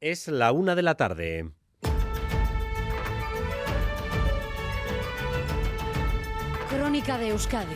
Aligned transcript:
Es 0.00 0.28
la 0.28 0.52
una 0.52 0.74
de 0.74 0.82
la 0.82 0.94
tarde. 0.94 1.52
Crónica 6.68 7.16
de 7.16 7.28
Euskadi 7.30 7.74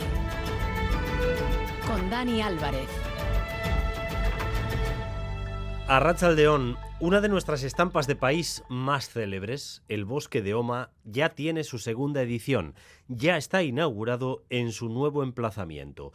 con 1.87 2.11
Dani 2.11 2.43
Álvarez. 2.43 2.87
Arrachaldeón, 5.87 6.77
una 6.99 7.21
de 7.21 7.27
nuestras 7.27 7.63
estampas 7.63 8.05
de 8.05 8.15
país 8.15 8.63
más 8.69 9.09
célebres, 9.09 9.81
el 9.87 10.05
Bosque 10.05 10.43
de 10.43 10.53
Oma, 10.53 10.91
ya 11.03 11.29
tiene 11.29 11.63
su 11.63 11.79
segunda 11.79 12.21
edición. 12.21 12.75
Ya 13.07 13.35
está 13.35 13.63
inaugurado 13.63 14.45
en 14.51 14.71
su 14.73 14.89
nuevo 14.89 15.23
emplazamiento 15.23 16.13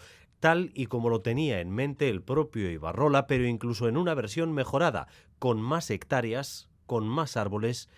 y 0.74 0.86
como 0.86 1.10
lo 1.10 1.22
tenía 1.22 1.60
en 1.60 1.70
mente 1.70 2.08
el 2.08 2.22
propio 2.22 2.70
Ibarrola, 2.70 3.26
pero 3.26 3.46
incluso 3.46 3.88
en 3.88 3.96
una 3.96 4.14
versión 4.14 4.52
mejorada, 4.52 5.08
con 5.40 5.60
más 5.60 5.90
hectáreas, 5.90 6.70
con 6.86 7.08
más 7.08 7.36
árboles 7.36 7.88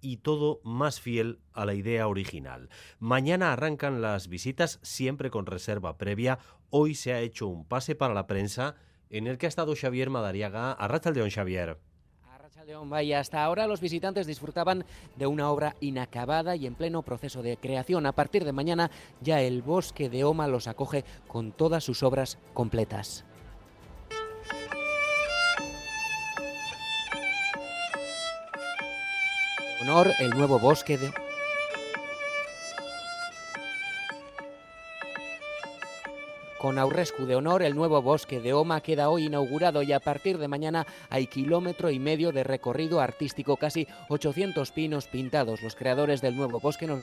y 0.00 0.16
todo 0.16 0.62
más 0.64 0.98
fiel 0.98 1.40
a 1.52 1.66
la 1.66 1.74
idea 1.74 2.08
original. 2.08 2.70
Mañana 3.00 3.52
arrancan 3.52 4.00
las 4.00 4.28
visitas 4.28 4.78
siempre 4.82 5.30
con 5.30 5.44
reserva 5.44 5.98
previa. 5.98 6.38
Hoy 6.70 6.94
se 6.94 7.12
ha 7.12 7.20
hecho 7.20 7.48
un 7.48 7.66
pase 7.66 7.94
para 7.94 8.14
la 8.14 8.26
prensa 8.26 8.76
en 9.10 9.26
el 9.26 9.36
que 9.36 9.44
ha 9.44 9.50
estado 9.50 9.74
Xavier 9.76 10.08
Madariaga. 10.08 10.72
Arrachaldeón, 10.72 11.30
Xavier. 11.30 11.78
Valle. 12.68 13.16
Hasta 13.16 13.42
ahora 13.42 13.66
los 13.66 13.80
visitantes 13.80 14.26
disfrutaban 14.26 14.84
de 15.16 15.26
una 15.26 15.50
obra 15.50 15.76
inacabada 15.80 16.56
y 16.56 16.66
en 16.66 16.74
pleno 16.74 17.02
proceso 17.02 17.42
de 17.42 17.56
creación. 17.56 18.04
A 18.06 18.12
partir 18.12 18.44
de 18.44 18.52
mañana 18.52 18.90
ya 19.20 19.40
el 19.40 19.62
Bosque 19.62 20.10
de 20.10 20.24
Oma 20.24 20.46
los 20.46 20.68
acoge 20.68 21.04
con 21.26 21.52
todas 21.52 21.84
sus 21.84 22.02
obras 22.02 22.38
completas. 22.52 23.24
Honor 29.80 30.10
el 30.20 30.30
nuevo 30.30 30.58
Bosque 30.58 30.98
de 30.98 31.10
Con 36.60 36.78
Aurrescu 36.78 37.24
de 37.24 37.36
Honor, 37.36 37.62
el 37.62 37.74
nuevo 37.74 38.02
bosque 38.02 38.38
de 38.38 38.52
Oma 38.52 38.82
queda 38.82 39.08
hoy 39.08 39.24
inaugurado 39.24 39.80
y 39.82 39.94
a 39.94 39.98
partir 39.98 40.36
de 40.36 40.46
mañana 40.46 40.86
hay 41.08 41.26
kilómetro 41.26 41.90
y 41.90 41.98
medio 41.98 42.32
de 42.32 42.44
recorrido 42.44 43.00
artístico, 43.00 43.56
casi 43.56 43.88
800 44.10 44.70
pinos 44.70 45.06
pintados. 45.06 45.62
Los 45.62 45.74
creadores 45.74 46.20
del 46.20 46.36
nuevo 46.36 46.60
bosque 46.60 46.86
no 46.86 47.00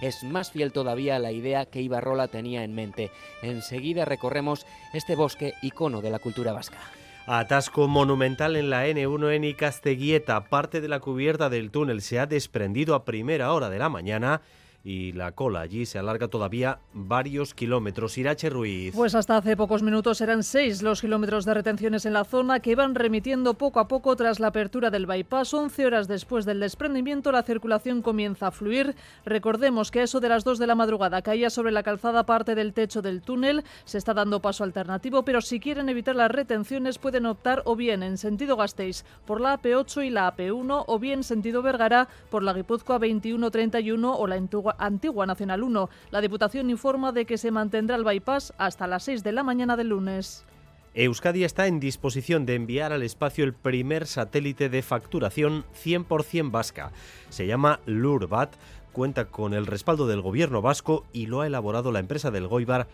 es 0.00 0.24
más 0.24 0.52
fiel 0.52 0.72
todavía 0.72 1.16
a 1.16 1.18
la 1.18 1.32
idea 1.32 1.66
que 1.66 1.82
Ibarrola 1.82 2.28
tenía 2.28 2.64
en 2.64 2.74
mente. 2.74 3.10
Enseguida 3.42 4.06
recorremos 4.06 4.64
este 4.94 5.16
bosque 5.16 5.52
icono 5.60 6.00
de 6.00 6.08
la 6.08 6.18
cultura 6.18 6.54
vasca. 6.54 6.78
Atasco 7.26 7.88
monumental 7.88 8.56
en 8.56 8.70
la 8.70 8.86
N1 8.86 9.34
en 9.34 9.52
Casteguieta. 9.54 10.48
Parte 10.48 10.80
de 10.80 10.88
la 10.88 11.00
cubierta 11.00 11.50
del 11.50 11.70
túnel 11.70 12.00
se 12.00 12.18
ha 12.18 12.24
desprendido 12.24 12.94
a 12.94 13.04
primera 13.04 13.52
hora 13.52 13.68
de 13.68 13.78
la 13.78 13.90
mañana 13.90 14.40
y 14.84 15.12
la 15.12 15.32
cola 15.32 15.60
allí 15.60 15.86
se 15.86 15.98
alarga 15.98 16.28
todavía 16.28 16.78
varios 16.92 17.54
kilómetros. 17.54 18.18
Irache 18.18 18.50
Ruiz. 18.50 18.94
Pues 18.94 19.14
hasta 19.14 19.38
hace 19.38 19.56
pocos 19.56 19.82
minutos 19.82 20.20
eran 20.20 20.42
seis 20.42 20.82
los 20.82 21.00
kilómetros 21.00 21.46
de 21.46 21.54
retenciones 21.54 22.04
en 22.04 22.12
la 22.12 22.24
zona 22.24 22.60
que 22.60 22.76
van 22.76 22.94
remitiendo 22.94 23.54
poco 23.54 23.80
a 23.80 23.88
poco 23.88 24.14
tras 24.14 24.40
la 24.40 24.48
apertura 24.48 24.90
del 24.90 25.06
bypass. 25.06 25.54
11 25.54 25.86
horas 25.86 26.06
después 26.06 26.44
del 26.44 26.60
desprendimiento 26.60 27.32
la 27.32 27.42
circulación 27.42 28.02
comienza 28.02 28.48
a 28.48 28.50
fluir. 28.50 28.94
Recordemos 29.24 29.90
que 29.90 30.02
eso 30.02 30.20
de 30.20 30.28
las 30.28 30.44
2 30.44 30.58
de 30.58 30.66
la 30.66 30.74
madrugada 30.74 31.22
caía 31.22 31.48
sobre 31.48 31.72
la 31.72 31.82
calzada 31.82 32.26
parte 32.26 32.54
del 32.54 32.74
techo 32.74 33.00
del 33.00 33.22
túnel. 33.22 33.64
Se 33.86 33.96
está 33.96 34.12
dando 34.12 34.40
paso 34.40 34.64
alternativo, 34.64 35.24
pero 35.24 35.40
si 35.40 35.60
quieren 35.60 35.88
evitar 35.88 36.14
las 36.14 36.30
retenciones 36.30 36.98
pueden 36.98 37.24
optar 37.24 37.62
o 37.64 37.74
bien 37.74 38.02
en 38.02 38.18
sentido 38.18 38.56
Gasteiz 38.56 39.04
por 39.24 39.40
la 39.40 39.58
AP8 39.58 40.04
y 40.04 40.10
la 40.10 40.36
AP1 40.36 40.84
o 40.86 40.98
bien 40.98 41.24
sentido 41.24 41.62
Vergara 41.62 42.08
por 42.30 42.42
la 42.42 42.52
Guipúzcoa 42.52 42.98
2131 42.98 44.14
o 44.14 44.26
la 44.26 44.34
Antigua 44.34 44.73
Antigua 44.78 45.26
Nacional 45.26 45.62
1. 45.62 45.88
La 46.10 46.20
Diputación 46.20 46.70
informa 46.70 47.12
de 47.12 47.24
que 47.24 47.38
se 47.38 47.50
mantendrá 47.50 47.96
el 47.96 48.04
bypass 48.04 48.52
hasta 48.58 48.86
las 48.86 49.04
6 49.04 49.22
de 49.22 49.32
la 49.32 49.42
mañana 49.42 49.76
del 49.76 49.88
lunes. 49.88 50.44
Euskadi 50.94 51.42
está 51.42 51.66
en 51.66 51.80
disposición 51.80 52.46
de 52.46 52.54
enviar 52.54 52.92
al 52.92 53.02
espacio 53.02 53.44
el 53.44 53.52
primer 53.52 54.06
satélite 54.06 54.68
de 54.68 54.80
facturación 54.82 55.64
100% 55.84 56.52
vasca. 56.52 56.92
Se 57.30 57.48
llama 57.48 57.80
Lurbat, 57.84 58.54
cuenta 58.92 59.24
con 59.24 59.54
el 59.54 59.66
respaldo 59.66 60.06
del 60.06 60.20
gobierno 60.20 60.62
vasco 60.62 61.04
y 61.12 61.26
lo 61.26 61.40
ha 61.40 61.48
elaborado 61.48 61.90
la 61.90 61.98
empresa 61.98 62.30
del 62.30 62.46
Goibar 62.46 62.86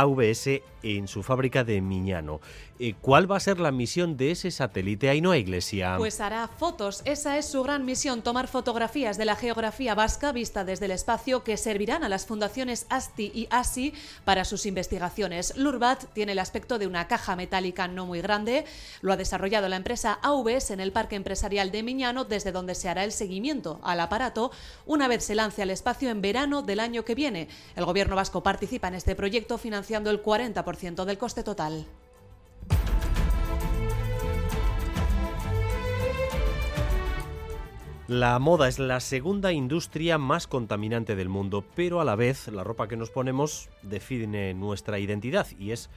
AVS 0.00 0.62
en 0.82 1.08
su 1.08 1.22
fábrica 1.22 1.64
de 1.64 1.80
Miñano. 1.80 2.40
Eh, 2.78 2.94
¿Cuál 3.00 3.30
va 3.30 3.36
a 3.36 3.40
ser 3.40 3.58
la 3.58 3.72
misión 3.72 4.16
de 4.16 4.30
ese 4.30 4.52
satélite 4.52 5.08
Ainhoa 5.08 5.36
Iglesia? 5.36 5.96
Pues 5.98 6.20
hará 6.20 6.46
fotos. 6.46 7.02
Esa 7.04 7.36
es 7.36 7.46
su 7.46 7.64
gran 7.64 7.84
misión, 7.84 8.22
tomar 8.22 8.46
fotografías 8.46 9.18
de 9.18 9.24
la 9.24 9.34
geografía 9.34 9.96
vasca 9.96 10.30
vista 10.30 10.62
desde 10.64 10.84
el 10.84 10.92
espacio 10.92 11.42
que 11.42 11.56
servirán 11.56 12.04
a 12.04 12.08
las 12.08 12.26
fundaciones 12.26 12.86
ASTI 12.88 13.32
y 13.34 13.48
ASI 13.50 13.92
para 14.24 14.44
sus 14.44 14.66
investigaciones. 14.66 15.56
Lurbat 15.56 16.04
tiene 16.12 16.32
el 16.32 16.38
aspecto 16.38 16.78
de 16.78 16.86
una 16.86 17.08
caja 17.08 17.34
metálica 17.34 17.88
no 17.88 18.06
muy 18.06 18.20
grande. 18.20 18.64
Lo 19.00 19.12
ha 19.12 19.16
desarrollado 19.16 19.68
la 19.68 19.76
empresa 19.76 20.20
AVS 20.22 20.70
en 20.70 20.80
el 20.80 20.92
Parque 20.92 21.16
Empresarial 21.16 21.72
de 21.72 21.82
Miñano, 21.82 22.24
desde 22.24 22.52
donde 22.52 22.76
se 22.76 22.88
hará 22.88 23.02
el 23.02 23.10
seguimiento 23.10 23.80
al 23.82 23.98
aparato 23.98 24.52
una 24.86 25.08
vez 25.08 25.24
se 25.24 25.34
lance 25.34 25.62
al 25.62 25.70
espacio 25.70 26.10
en 26.10 26.20
verano 26.20 26.62
del 26.62 26.80
año 26.80 27.04
que 27.04 27.14
viene. 27.14 27.48
El 27.76 27.84
gobierno 27.84 28.16
vasco 28.16 28.42
participa 28.42 28.88
en 28.88 28.94
este 28.94 29.14
proyecto 29.14 29.58
el 29.90 30.22
40% 30.22 31.04
del 31.04 31.18
coste 31.18 31.42
total. 31.42 31.86
La 38.06 38.38
moda 38.38 38.68
es 38.68 38.78
la 38.78 39.00
segunda 39.00 39.52
industria 39.52 40.16
más 40.16 40.46
contaminante 40.46 41.14
del 41.14 41.28
mundo, 41.28 41.64
pero 41.74 42.00
a 42.00 42.04
la 42.04 42.16
vez 42.16 42.48
la 42.48 42.64
ropa 42.64 42.88
que 42.88 42.96
nos 42.96 43.10
ponemos 43.10 43.68
define 43.82 44.54
nuestra 44.54 44.98
identidad 44.98 45.46
y 45.58 45.72
es 45.72 45.90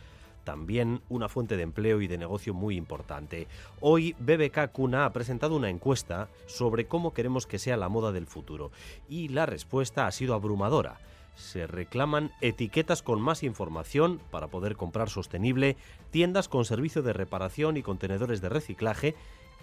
también 0.44 1.02
una 1.10 1.30
fuente 1.30 1.56
de 1.56 1.64
empleo 1.64 2.02
y 2.02 2.08
de 2.08 2.18
negocio 2.18 2.54
muy 2.54 2.76
importante. 2.76 3.48
Hoy 3.80 4.16
BBK 4.20 4.72
Cuna 4.72 5.06
ha 5.06 5.14
presentado 5.14 5.56
una 5.56 5.70
encuesta 5.70 6.30
sobre 6.48 6.86
cómo 6.86 7.14
queremos 7.14 7.46
que 7.46 7.60
sea 7.60 7.78
la 7.78 7.90
moda 7.90 8.12
del 8.12 8.28
futuro 8.28 8.72
y 9.08 9.30
la 9.30 9.46
respuesta 9.46 10.08
ha 10.08 10.12
sido 10.12 10.34
abrumadora. 10.34 11.00
Se 11.36 11.68
reclaman 11.68 12.32
etiquetas 12.42 13.02
con 13.02 13.22
más 13.22 13.44
información 13.44 14.22
para 14.32 14.48
poder 14.48 14.76
comprar 14.76 15.10
sostenible, 15.10 15.78
tiendas 16.12 16.48
con 16.48 16.66
servicio 16.66 17.02
de 17.02 17.14
reparación 17.14 17.78
y 17.78 17.84
contenedores 17.84 18.42
de 18.42 18.50
reciclaje 18.50 19.16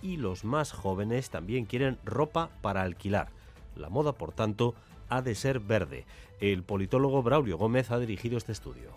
y 0.02 0.16
los 0.16 0.44
más 0.44 0.72
jóvenes 0.72 1.30
también 1.30 1.64
quieren 1.66 1.98
ropa 2.04 2.50
para 2.62 2.82
alquilar. 2.82 3.28
La 3.76 3.88
moda, 3.88 4.12
por 4.12 4.32
tanto, 4.32 4.74
ha 5.08 5.22
de 5.22 5.34
ser 5.34 5.60
verde. 5.60 6.04
El 6.40 6.62
politólogo 6.62 7.22
Braulio 7.22 7.58
Gómez 7.58 7.90
ha 7.90 7.98
dirigido 7.98 8.38
este 8.38 8.52
estudio. 8.52 8.90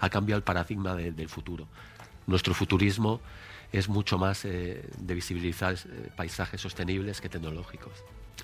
Ha 0.00 0.10
cambiado 0.10 0.38
el 0.38 0.44
paradigma 0.44 0.94
de, 0.94 1.12
del 1.12 1.28
futuro. 1.28 1.66
Nuestro 2.26 2.54
futurismo 2.54 3.20
es 3.72 3.88
mucho 3.88 4.18
más 4.18 4.44
eh, 4.44 4.88
de 4.98 5.14
visibilizar 5.14 5.74
eh, 5.74 6.10
paisajes 6.16 6.60
sostenibles 6.60 7.20
que 7.20 7.28
tecnológicos. 7.28 7.92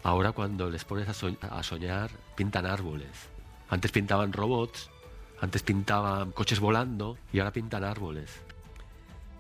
Ahora 0.03 0.33
cuando 0.33 0.71
les 0.71 0.85
pones 0.85 1.09
a, 1.09 1.47
a 1.47 1.63
soñar, 1.63 2.11
pintan 2.37 2.67
árboles. 2.67 3.30
Antes 3.71 3.93
pintaban 3.93 4.33
robots, 4.33 4.91
antes 5.41 5.63
pintaban 5.63 6.33
coches 6.33 6.59
volando 6.59 7.17
y 7.33 7.39
ahora 7.39 7.53
pintan 7.53 7.85
árboles. 7.85 8.43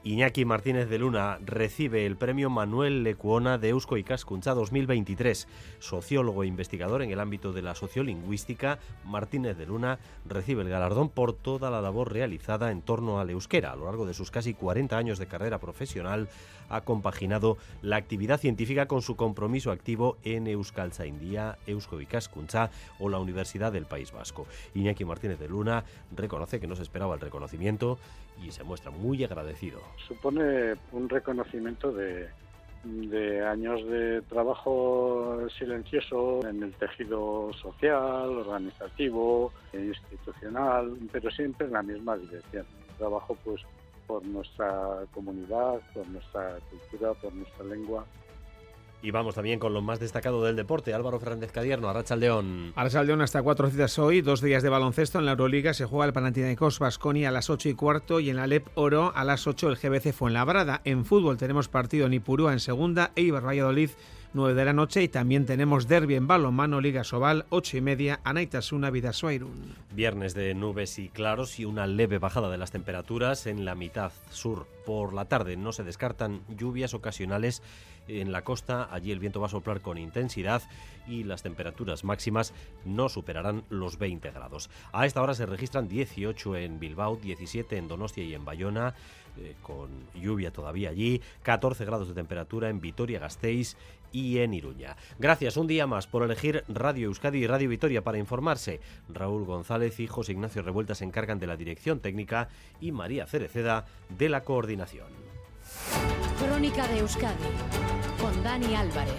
Iñaki 0.02 0.46
Martínez 0.46 0.88
de 0.88 0.98
Luna 0.98 1.38
recibe 1.44 2.06
el 2.06 2.16
premio 2.16 2.48
Manuel 2.48 3.02
Lecuona 3.02 3.58
de 3.58 3.68
Eusko 3.68 3.98
Ikaskuntza 3.98 4.54
2023. 4.54 5.46
Sociólogo 5.78 6.42
e 6.42 6.46
investigador 6.46 7.02
en 7.02 7.10
el 7.10 7.20
ámbito 7.20 7.52
de 7.52 7.60
la 7.60 7.74
sociolingüística, 7.74 8.78
Martínez 9.04 9.58
de 9.58 9.66
Luna 9.66 9.98
recibe 10.24 10.62
el 10.62 10.70
galardón 10.70 11.10
por 11.10 11.34
toda 11.34 11.68
la 11.70 11.82
labor 11.82 12.12
realizada 12.12 12.70
en 12.70 12.80
torno 12.80 13.20
al 13.20 13.28
euskera. 13.28 13.72
A 13.72 13.76
lo 13.76 13.84
largo 13.84 14.06
de 14.06 14.14
sus 14.14 14.30
casi 14.30 14.54
40 14.54 14.97
años 14.97 15.18
de 15.18 15.26
carrera 15.26 15.58
profesional, 15.58 16.30
ha 16.70 16.81
compaginado 16.82 17.58
la 17.82 17.97
actividad 17.97 18.41
científica 18.41 18.86
con 18.86 19.03
su 19.03 19.16
compromiso 19.16 19.70
activo 19.70 20.16
en 20.24 20.47
Euskaltzaindia, 20.47 21.59
Eusko 21.66 22.00
Ikaskuntza 22.00 22.71
o 22.98 23.09
la 23.09 23.18
Universidad 23.18 23.72
del 23.72 23.84
País 23.84 24.12
Vasco. 24.12 24.47
Iñaki 24.74 25.04
Martínez 25.04 25.39
de 25.39 25.48
Luna 25.48 25.84
reconoce 26.16 26.60
que 26.60 26.66
no 26.66 26.77
se 26.77 26.83
esperaba 26.83 27.15
el 27.15 27.21
reconocimiento 27.21 27.98
y 28.42 28.50
se 28.53 28.65
muestra 28.65 28.91
muy 28.91 29.22
agradecido. 29.24 29.80
Supone 30.09 30.74
un 30.92 31.09
reconocimiento 31.09 31.92
de, 31.92 32.28
años 33.44 33.86
de 33.86 34.22
trabajo 34.22 35.47
silencioso 35.59 36.47
en 36.47 36.62
el 36.62 36.72
tejido 36.74 37.53
social, 37.60 38.28
organizativo, 38.30 39.53
institucional, 39.72 40.97
pero 41.12 41.30
siempre 41.30 41.66
en 41.66 41.72
la 41.72 41.83
misma 41.83 42.16
dirección. 42.16 42.65
Trabajo 42.97 43.36
pues 43.44 43.62
por 44.10 44.27
nuestra 44.27 45.04
comunidad, 45.15 45.80
por 45.95 46.04
nuestra 46.09 46.59
cultura, 46.68 47.15
por 47.15 47.33
nuestra 47.33 47.65
lengua 47.65 48.04
Y 49.03 49.12
vamos 49.12 49.36
también 49.36 49.60
con 49.60 49.72
lo 49.72 49.83
más 49.83 50.01
destacado 50.01 50.45
del 50.45 50.57
deporte. 50.57 50.92
Álvaro 50.92 51.21
Fernández 51.21 51.53
Cadierno, 51.53 51.89
Arrachaldeón. 51.89 52.72
Arrachaldeón 52.74 53.21
hasta 53.21 53.41
cuatro 53.41 53.71
citas 53.71 53.97
hoy, 54.01 54.21
dos 54.21 54.41
días 54.41 54.65
de 54.65 54.68
baloncesto. 54.68 55.21
En 55.21 55.27
la 55.27 55.30
Euroliga 55.30 55.74
se 55.74 55.84
juega 55.84 56.07
el 56.07 56.12
Panathinaikos 56.12 56.80
Basconi 56.80 57.24
a 57.24 57.30
las 57.30 57.51
ocho 57.51 57.68
y 57.68 57.74
cuarto 57.74 58.18
y 58.18 58.30
en 58.30 58.36
la 58.36 58.48
Lep 58.48 58.66
Oro 58.74 59.12
a 59.15 59.24
las 59.24 59.47
ocho 59.47 59.68
el 59.68 59.77
GBC 59.77 60.13
Fuenlabrada. 60.13 60.80
En 60.84 61.04
fútbol 61.04 61.36
tenemos 61.36 61.68
partido 61.68 62.06
en 62.06 62.15
Ipurúa 62.15 62.53
en 62.53 62.59
segunda, 62.59 63.13
Eibar 63.15 63.47
Valladolid 63.47 63.91
9 64.32 64.54
de 64.54 64.65
la 64.65 64.72
noche 64.72 65.03
y 65.03 65.09
también 65.09 65.44
tenemos 65.44 65.88
derby 65.88 66.15
en 66.15 66.28
balonmano 66.28 66.80
Liga 66.80 67.03
Sobal 67.03 67.47
8 67.50 67.78
y 67.78 67.80
media 67.80 68.21
Anaitasuna 68.22 68.91
Vidasoairun. 68.91 69.74
Viernes 69.92 70.34
de 70.34 70.54
nubes 70.54 71.00
y 71.00 71.09
claros 71.09 71.59
y 71.59 71.65
una 71.65 71.88
leve 71.88 72.18
bajada 72.18 72.48
de 72.48 72.56
las 72.56 72.71
temperaturas 72.71 73.47
en 73.47 73.65
la 73.65 73.74
mitad 73.74 74.12
sur. 74.30 74.68
Por 74.86 75.15
la 75.15 75.24
tarde 75.24 75.56
no 75.56 75.72
se 75.72 75.82
descartan 75.82 76.42
lluvias 76.56 76.94
ocasionales 76.94 77.60
en 78.06 78.30
la 78.30 78.42
costa, 78.42 78.88
allí 78.92 79.10
el 79.10 79.18
viento 79.18 79.41
va 79.41 79.47
a 79.47 79.50
soplar 79.50 79.80
con 79.80 79.98
intensidad 79.98 80.62
y 81.06 81.24
las 81.24 81.42
temperaturas 81.42 82.04
máximas 82.04 82.54
no 82.84 83.09
superarán 83.09 83.65
los 83.68 83.98
20 83.98 84.30
grados. 84.30 84.71
A 84.92 85.06
esta 85.06 85.22
hora 85.22 85.34
se 85.34 85.47
registran 85.47 85.88
18 85.88 86.56
en 86.56 86.78
Bilbao, 86.78 87.16
17 87.16 87.77
en 87.77 87.88
Donostia 87.88 88.24
y 88.24 88.34
en 88.34 88.44
Bayona, 88.44 88.94
eh, 89.38 89.54
con 89.62 89.88
lluvia 90.15 90.53
todavía 90.53 90.91
allí, 90.91 91.21
14 91.42 91.84
grados 91.84 92.09
de 92.09 92.15
temperatura 92.15 92.68
en 92.68 92.80
Vitoria-Gasteiz 92.80 93.77
y 94.12 94.39
en 94.39 94.54
Iruña. 94.54 94.97
Gracias 95.18 95.57
un 95.57 95.66
día 95.66 95.86
más 95.86 96.07
por 96.07 96.22
elegir 96.22 96.65
Radio 96.68 97.07
Euskadi 97.07 97.39
y 97.39 97.47
Radio 97.47 97.68
Vitoria 97.68 98.03
para 98.03 98.18
informarse. 98.18 98.80
Raúl 99.09 99.45
González 99.45 99.98
y 100.01 100.07
José 100.07 100.33
Ignacio 100.33 100.62
Revuelta 100.62 100.95
se 100.95 101.04
encargan 101.04 101.39
de 101.39 101.47
la 101.47 101.57
dirección 101.57 102.01
técnica 102.01 102.48
y 102.80 102.92
María 102.92 103.27
Cereceda 103.27 103.86
de 104.09 104.28
la 104.28 104.42
coordinación. 104.42 105.09
Crónica 106.39 106.86
de 106.89 106.98
Euskadi 106.98 107.36
con 108.21 108.42
Dani 108.42 108.74
Álvarez. 108.74 109.15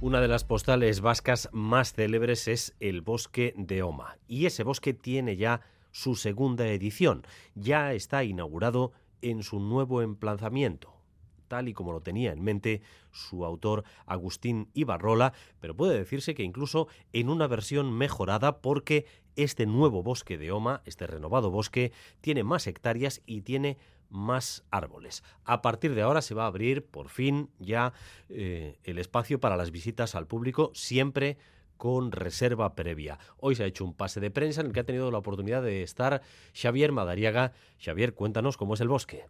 Una 0.00 0.20
de 0.20 0.28
las 0.28 0.44
postales 0.44 1.00
vascas 1.00 1.48
más 1.52 1.94
célebres 1.94 2.46
es 2.48 2.74
el 2.80 3.00
bosque 3.00 3.54
de 3.56 3.82
Oma. 3.82 4.18
Y 4.28 4.46
ese 4.46 4.62
bosque 4.62 4.92
tiene 4.92 5.36
ya 5.36 5.62
su 5.92 6.14
segunda 6.14 6.66
edición. 6.66 7.26
Ya 7.54 7.94
está 7.94 8.22
inaugurado 8.22 8.92
en 9.22 9.42
su 9.42 9.60
nuevo 9.60 10.02
emplazamiento 10.02 10.93
y 11.62 11.74
como 11.74 11.92
lo 11.92 12.00
tenía 12.00 12.32
en 12.32 12.42
mente 12.42 12.82
su 13.12 13.44
autor 13.44 13.84
Agustín 14.06 14.68
Ibarrola, 14.74 15.32
pero 15.60 15.76
puede 15.76 15.96
decirse 15.96 16.34
que 16.34 16.42
incluso 16.42 16.88
en 17.12 17.28
una 17.28 17.46
versión 17.46 17.92
mejorada 17.92 18.60
porque 18.60 19.06
este 19.36 19.66
nuevo 19.66 20.02
bosque 20.02 20.38
de 20.38 20.52
Oma, 20.52 20.82
este 20.84 21.06
renovado 21.06 21.50
bosque, 21.50 21.92
tiene 22.20 22.44
más 22.44 22.66
hectáreas 22.66 23.22
y 23.26 23.42
tiene 23.42 23.78
más 24.10 24.64
árboles. 24.70 25.22
A 25.44 25.60
partir 25.62 25.94
de 25.94 26.02
ahora 26.02 26.22
se 26.22 26.34
va 26.34 26.44
a 26.44 26.48
abrir 26.48 26.84
por 26.84 27.08
fin 27.08 27.50
ya 27.58 27.92
eh, 28.28 28.78
el 28.84 28.98
espacio 28.98 29.40
para 29.40 29.56
las 29.56 29.70
visitas 29.70 30.14
al 30.14 30.26
público, 30.26 30.70
siempre 30.74 31.36
con 31.76 32.12
reserva 32.12 32.74
previa. 32.74 33.18
Hoy 33.38 33.56
se 33.56 33.64
ha 33.64 33.66
hecho 33.66 33.84
un 33.84 33.94
pase 33.94 34.20
de 34.20 34.30
prensa 34.30 34.60
en 34.60 34.68
el 34.68 34.72
que 34.72 34.80
ha 34.80 34.84
tenido 34.84 35.10
la 35.10 35.18
oportunidad 35.18 35.62
de 35.62 35.82
estar 35.82 36.22
Xavier 36.54 36.92
Madariaga. 36.92 37.52
Xavier, 37.78 38.14
cuéntanos 38.14 38.56
cómo 38.56 38.74
es 38.74 38.80
el 38.80 38.88
bosque. 38.88 39.26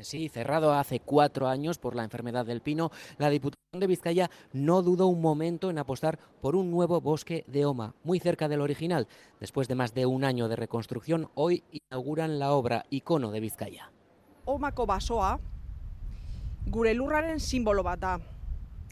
Sí, 0.00 0.28
cerrado 0.28 0.72
hace 0.72 1.00
cuatro 1.00 1.48
años 1.48 1.78
por 1.78 1.94
la 1.94 2.04
enfermedad 2.04 2.46
del 2.46 2.60
pino, 2.60 2.90
la 3.18 3.30
Diputación 3.30 3.80
de 3.80 3.86
Vizcaya 3.86 4.30
no 4.52 4.82
dudó 4.82 5.06
un 5.06 5.20
momento 5.20 5.70
en 5.70 5.78
apostar 5.78 6.18
por 6.40 6.56
un 6.56 6.70
nuevo 6.70 7.00
bosque 7.00 7.44
de 7.46 7.64
Oma, 7.64 7.94
muy 8.04 8.20
cerca 8.20 8.48
del 8.48 8.60
original. 8.60 9.08
Después 9.40 9.68
de 9.68 9.74
más 9.74 9.94
de 9.94 10.06
un 10.06 10.24
año 10.24 10.48
de 10.48 10.56
reconstrucción, 10.56 11.30
hoy 11.34 11.64
inauguran 11.70 12.38
la 12.38 12.52
obra 12.52 12.84
Icono 12.90 13.30
de 13.30 13.40
Vizcaya. 13.40 13.90
Omako 14.44 14.86
basoa, 14.86 15.40
gure 16.66 16.94
lurraren 16.94 17.40
simbolo 17.40 17.82
bat 17.82 18.00
da. 18.00 18.20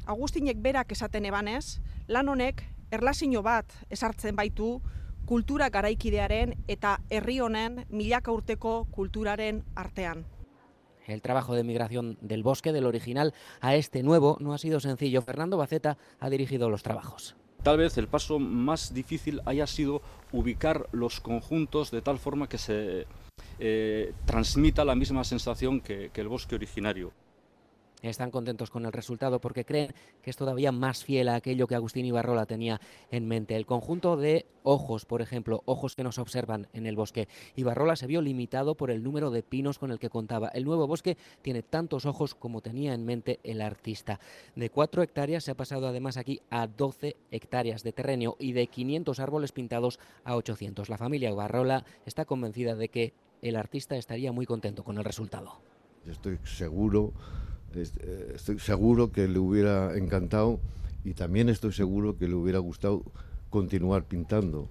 Agustinek 0.07 0.61
berak 0.61 0.93
esaten 0.93 1.25
ebanez, 1.25 1.81
lan 2.09 2.29
honek 2.29 2.65
erlazio 2.91 3.43
bat 3.43 3.73
esartzen 3.91 4.37
baitu 4.37 4.81
kultura 5.27 5.71
garaikidearen 5.71 6.53
eta 6.69 6.99
herri 7.09 7.39
honen 7.41 7.85
milaka 7.89 8.33
urteko 8.33 8.87
kulturaren 8.93 9.63
artean. 9.75 10.25
El 11.07 11.23
trabajo 11.23 11.55
de 11.55 11.65
migración 11.65 12.17
del 12.21 12.43
bosque, 12.43 12.73
del 12.73 12.87
original, 12.87 13.35
a 13.61 13.75
este 13.75 14.03
nuevo 14.03 14.37
no 14.41 14.53
ha 14.55 14.59
sido 14.59 14.81
sencillo. 14.81 15.23
Fernando 15.23 15.57
Baceta 15.57 15.99
ha 16.21 16.31
dirigido 16.31 16.71
los 16.71 16.83
trabajos. 16.83 17.37
Tal 17.63 17.79
vez 17.79 17.97
el 17.97 18.09
paso 18.09 18.39
más 18.39 18.93
difícil 18.93 19.41
haya 19.47 19.67
sido 19.67 20.03
ubicar 20.33 20.87
los 20.93 21.21
conjuntos 21.21 21.91
de 21.91 22.03
tal 22.03 22.19
forma 22.19 22.49
que 22.49 22.59
se 22.59 23.07
eh, 23.59 24.13
transmita 24.27 24.85
la 24.85 24.95
misma 24.95 25.25
sensación 25.25 25.81
que 25.81 26.11
el 26.15 26.29
bosque 26.29 26.55
originario 26.55 27.13
están 28.11 28.31
contentos 28.31 28.71
con 28.71 28.85
el 28.87 28.93
resultado 28.93 29.41
porque 29.41 29.65
creen 29.65 29.95
que 30.23 30.31
es 30.31 30.37
todavía 30.37 30.73
más 30.73 31.05
fiel 31.05 31.29
a 31.29 31.37
aquello 31.37 31.67
que 31.67 31.75
Agustín 31.75 32.07
Ibarrola 32.07 32.47
tenía 32.47 32.81
en 33.11 33.27
mente. 33.27 33.57
El 33.57 33.67
conjunto 33.67 34.17
de 34.17 34.47
ojos, 34.63 35.05
por 35.05 35.23
ejemplo, 35.23 35.63
ojos 35.67 35.95
que 35.95 36.05
nos 36.05 36.19
observan 36.19 36.69
en 36.73 36.87
el 36.87 36.97
bosque. 36.97 37.29
Ibarrola 37.57 37.97
se 37.97 38.07
vio 38.07 38.23
limitado 38.23 38.75
por 38.75 38.91
el 38.91 39.03
número 39.03 39.31
de 39.31 39.43
pinos 39.43 39.79
con 39.79 39.91
el 39.91 39.99
que 39.99 40.11
contaba. 40.11 40.49
El 40.49 40.65
nuevo 40.65 40.87
bosque 40.87 41.17
tiene 41.43 41.63
tantos 41.63 42.07
ojos 42.07 42.35
como 42.35 42.61
tenía 42.61 42.95
en 42.95 43.05
mente 43.05 43.41
el 43.45 43.61
artista. 43.61 44.21
De 44.55 44.71
4 44.71 45.03
hectáreas 45.03 45.45
se 45.45 45.51
ha 45.51 45.57
pasado 45.57 45.87
además 45.87 46.17
aquí 46.17 46.41
a 46.51 46.67
12 46.67 47.17
hectáreas 47.31 47.83
de 47.83 47.93
terreno 47.93 48.37
y 48.39 48.53
de 48.53 48.67
500 48.67 49.21
árboles 49.21 49.53
pintados 49.53 49.99
a 50.25 50.37
800. 50.37 50.89
La 50.89 50.99
familia 50.99 51.31
Ibarrola 51.31 51.85
está 52.07 52.25
convencida 52.25 52.75
de 52.75 52.89
que 52.89 53.13
el 53.43 53.57
artista 53.57 53.97
estaría 53.97 54.33
muy 54.33 54.47
contento 54.47 54.85
con 54.85 54.99
el 54.99 55.05
resultado. 55.05 55.53
Estoy 56.07 56.39
seguro 56.45 57.13
estoy 57.77 58.59
seguro 58.59 59.13
que 59.13 59.29
le 59.29 59.39
hubiera 59.39 59.97
encantado 59.97 60.61
y 61.05 61.15
también 61.15 61.49
estoy 61.49 61.73
seguro 61.73 62.17
que 62.17 62.29
le 62.29 62.35
hubiera 62.35 62.59
gustado 62.59 63.05
continuar 63.51 64.05
pintando. 64.05 64.69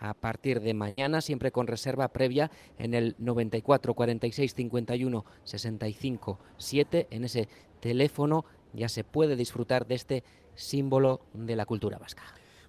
A 0.00 0.14
partir 0.14 0.60
de 0.60 0.74
mañana, 0.74 1.20
siempre 1.20 1.50
con 1.50 1.66
reserva 1.66 2.08
previa 2.08 2.50
en 2.78 2.94
el 2.94 3.16
94 3.18 3.94
46 3.94 4.54
51 4.54 5.24
65 5.44 6.38
7, 6.56 7.08
en 7.10 7.24
ese 7.24 7.48
teléfono 7.80 8.44
ya 8.72 8.88
se 8.88 9.02
puede 9.02 9.34
disfrutar 9.34 9.86
de 9.86 9.94
este 9.96 10.24
símbolo 10.54 11.20
de 11.32 11.56
la 11.56 11.66
cultura 11.66 11.98
vasca. 11.98 12.22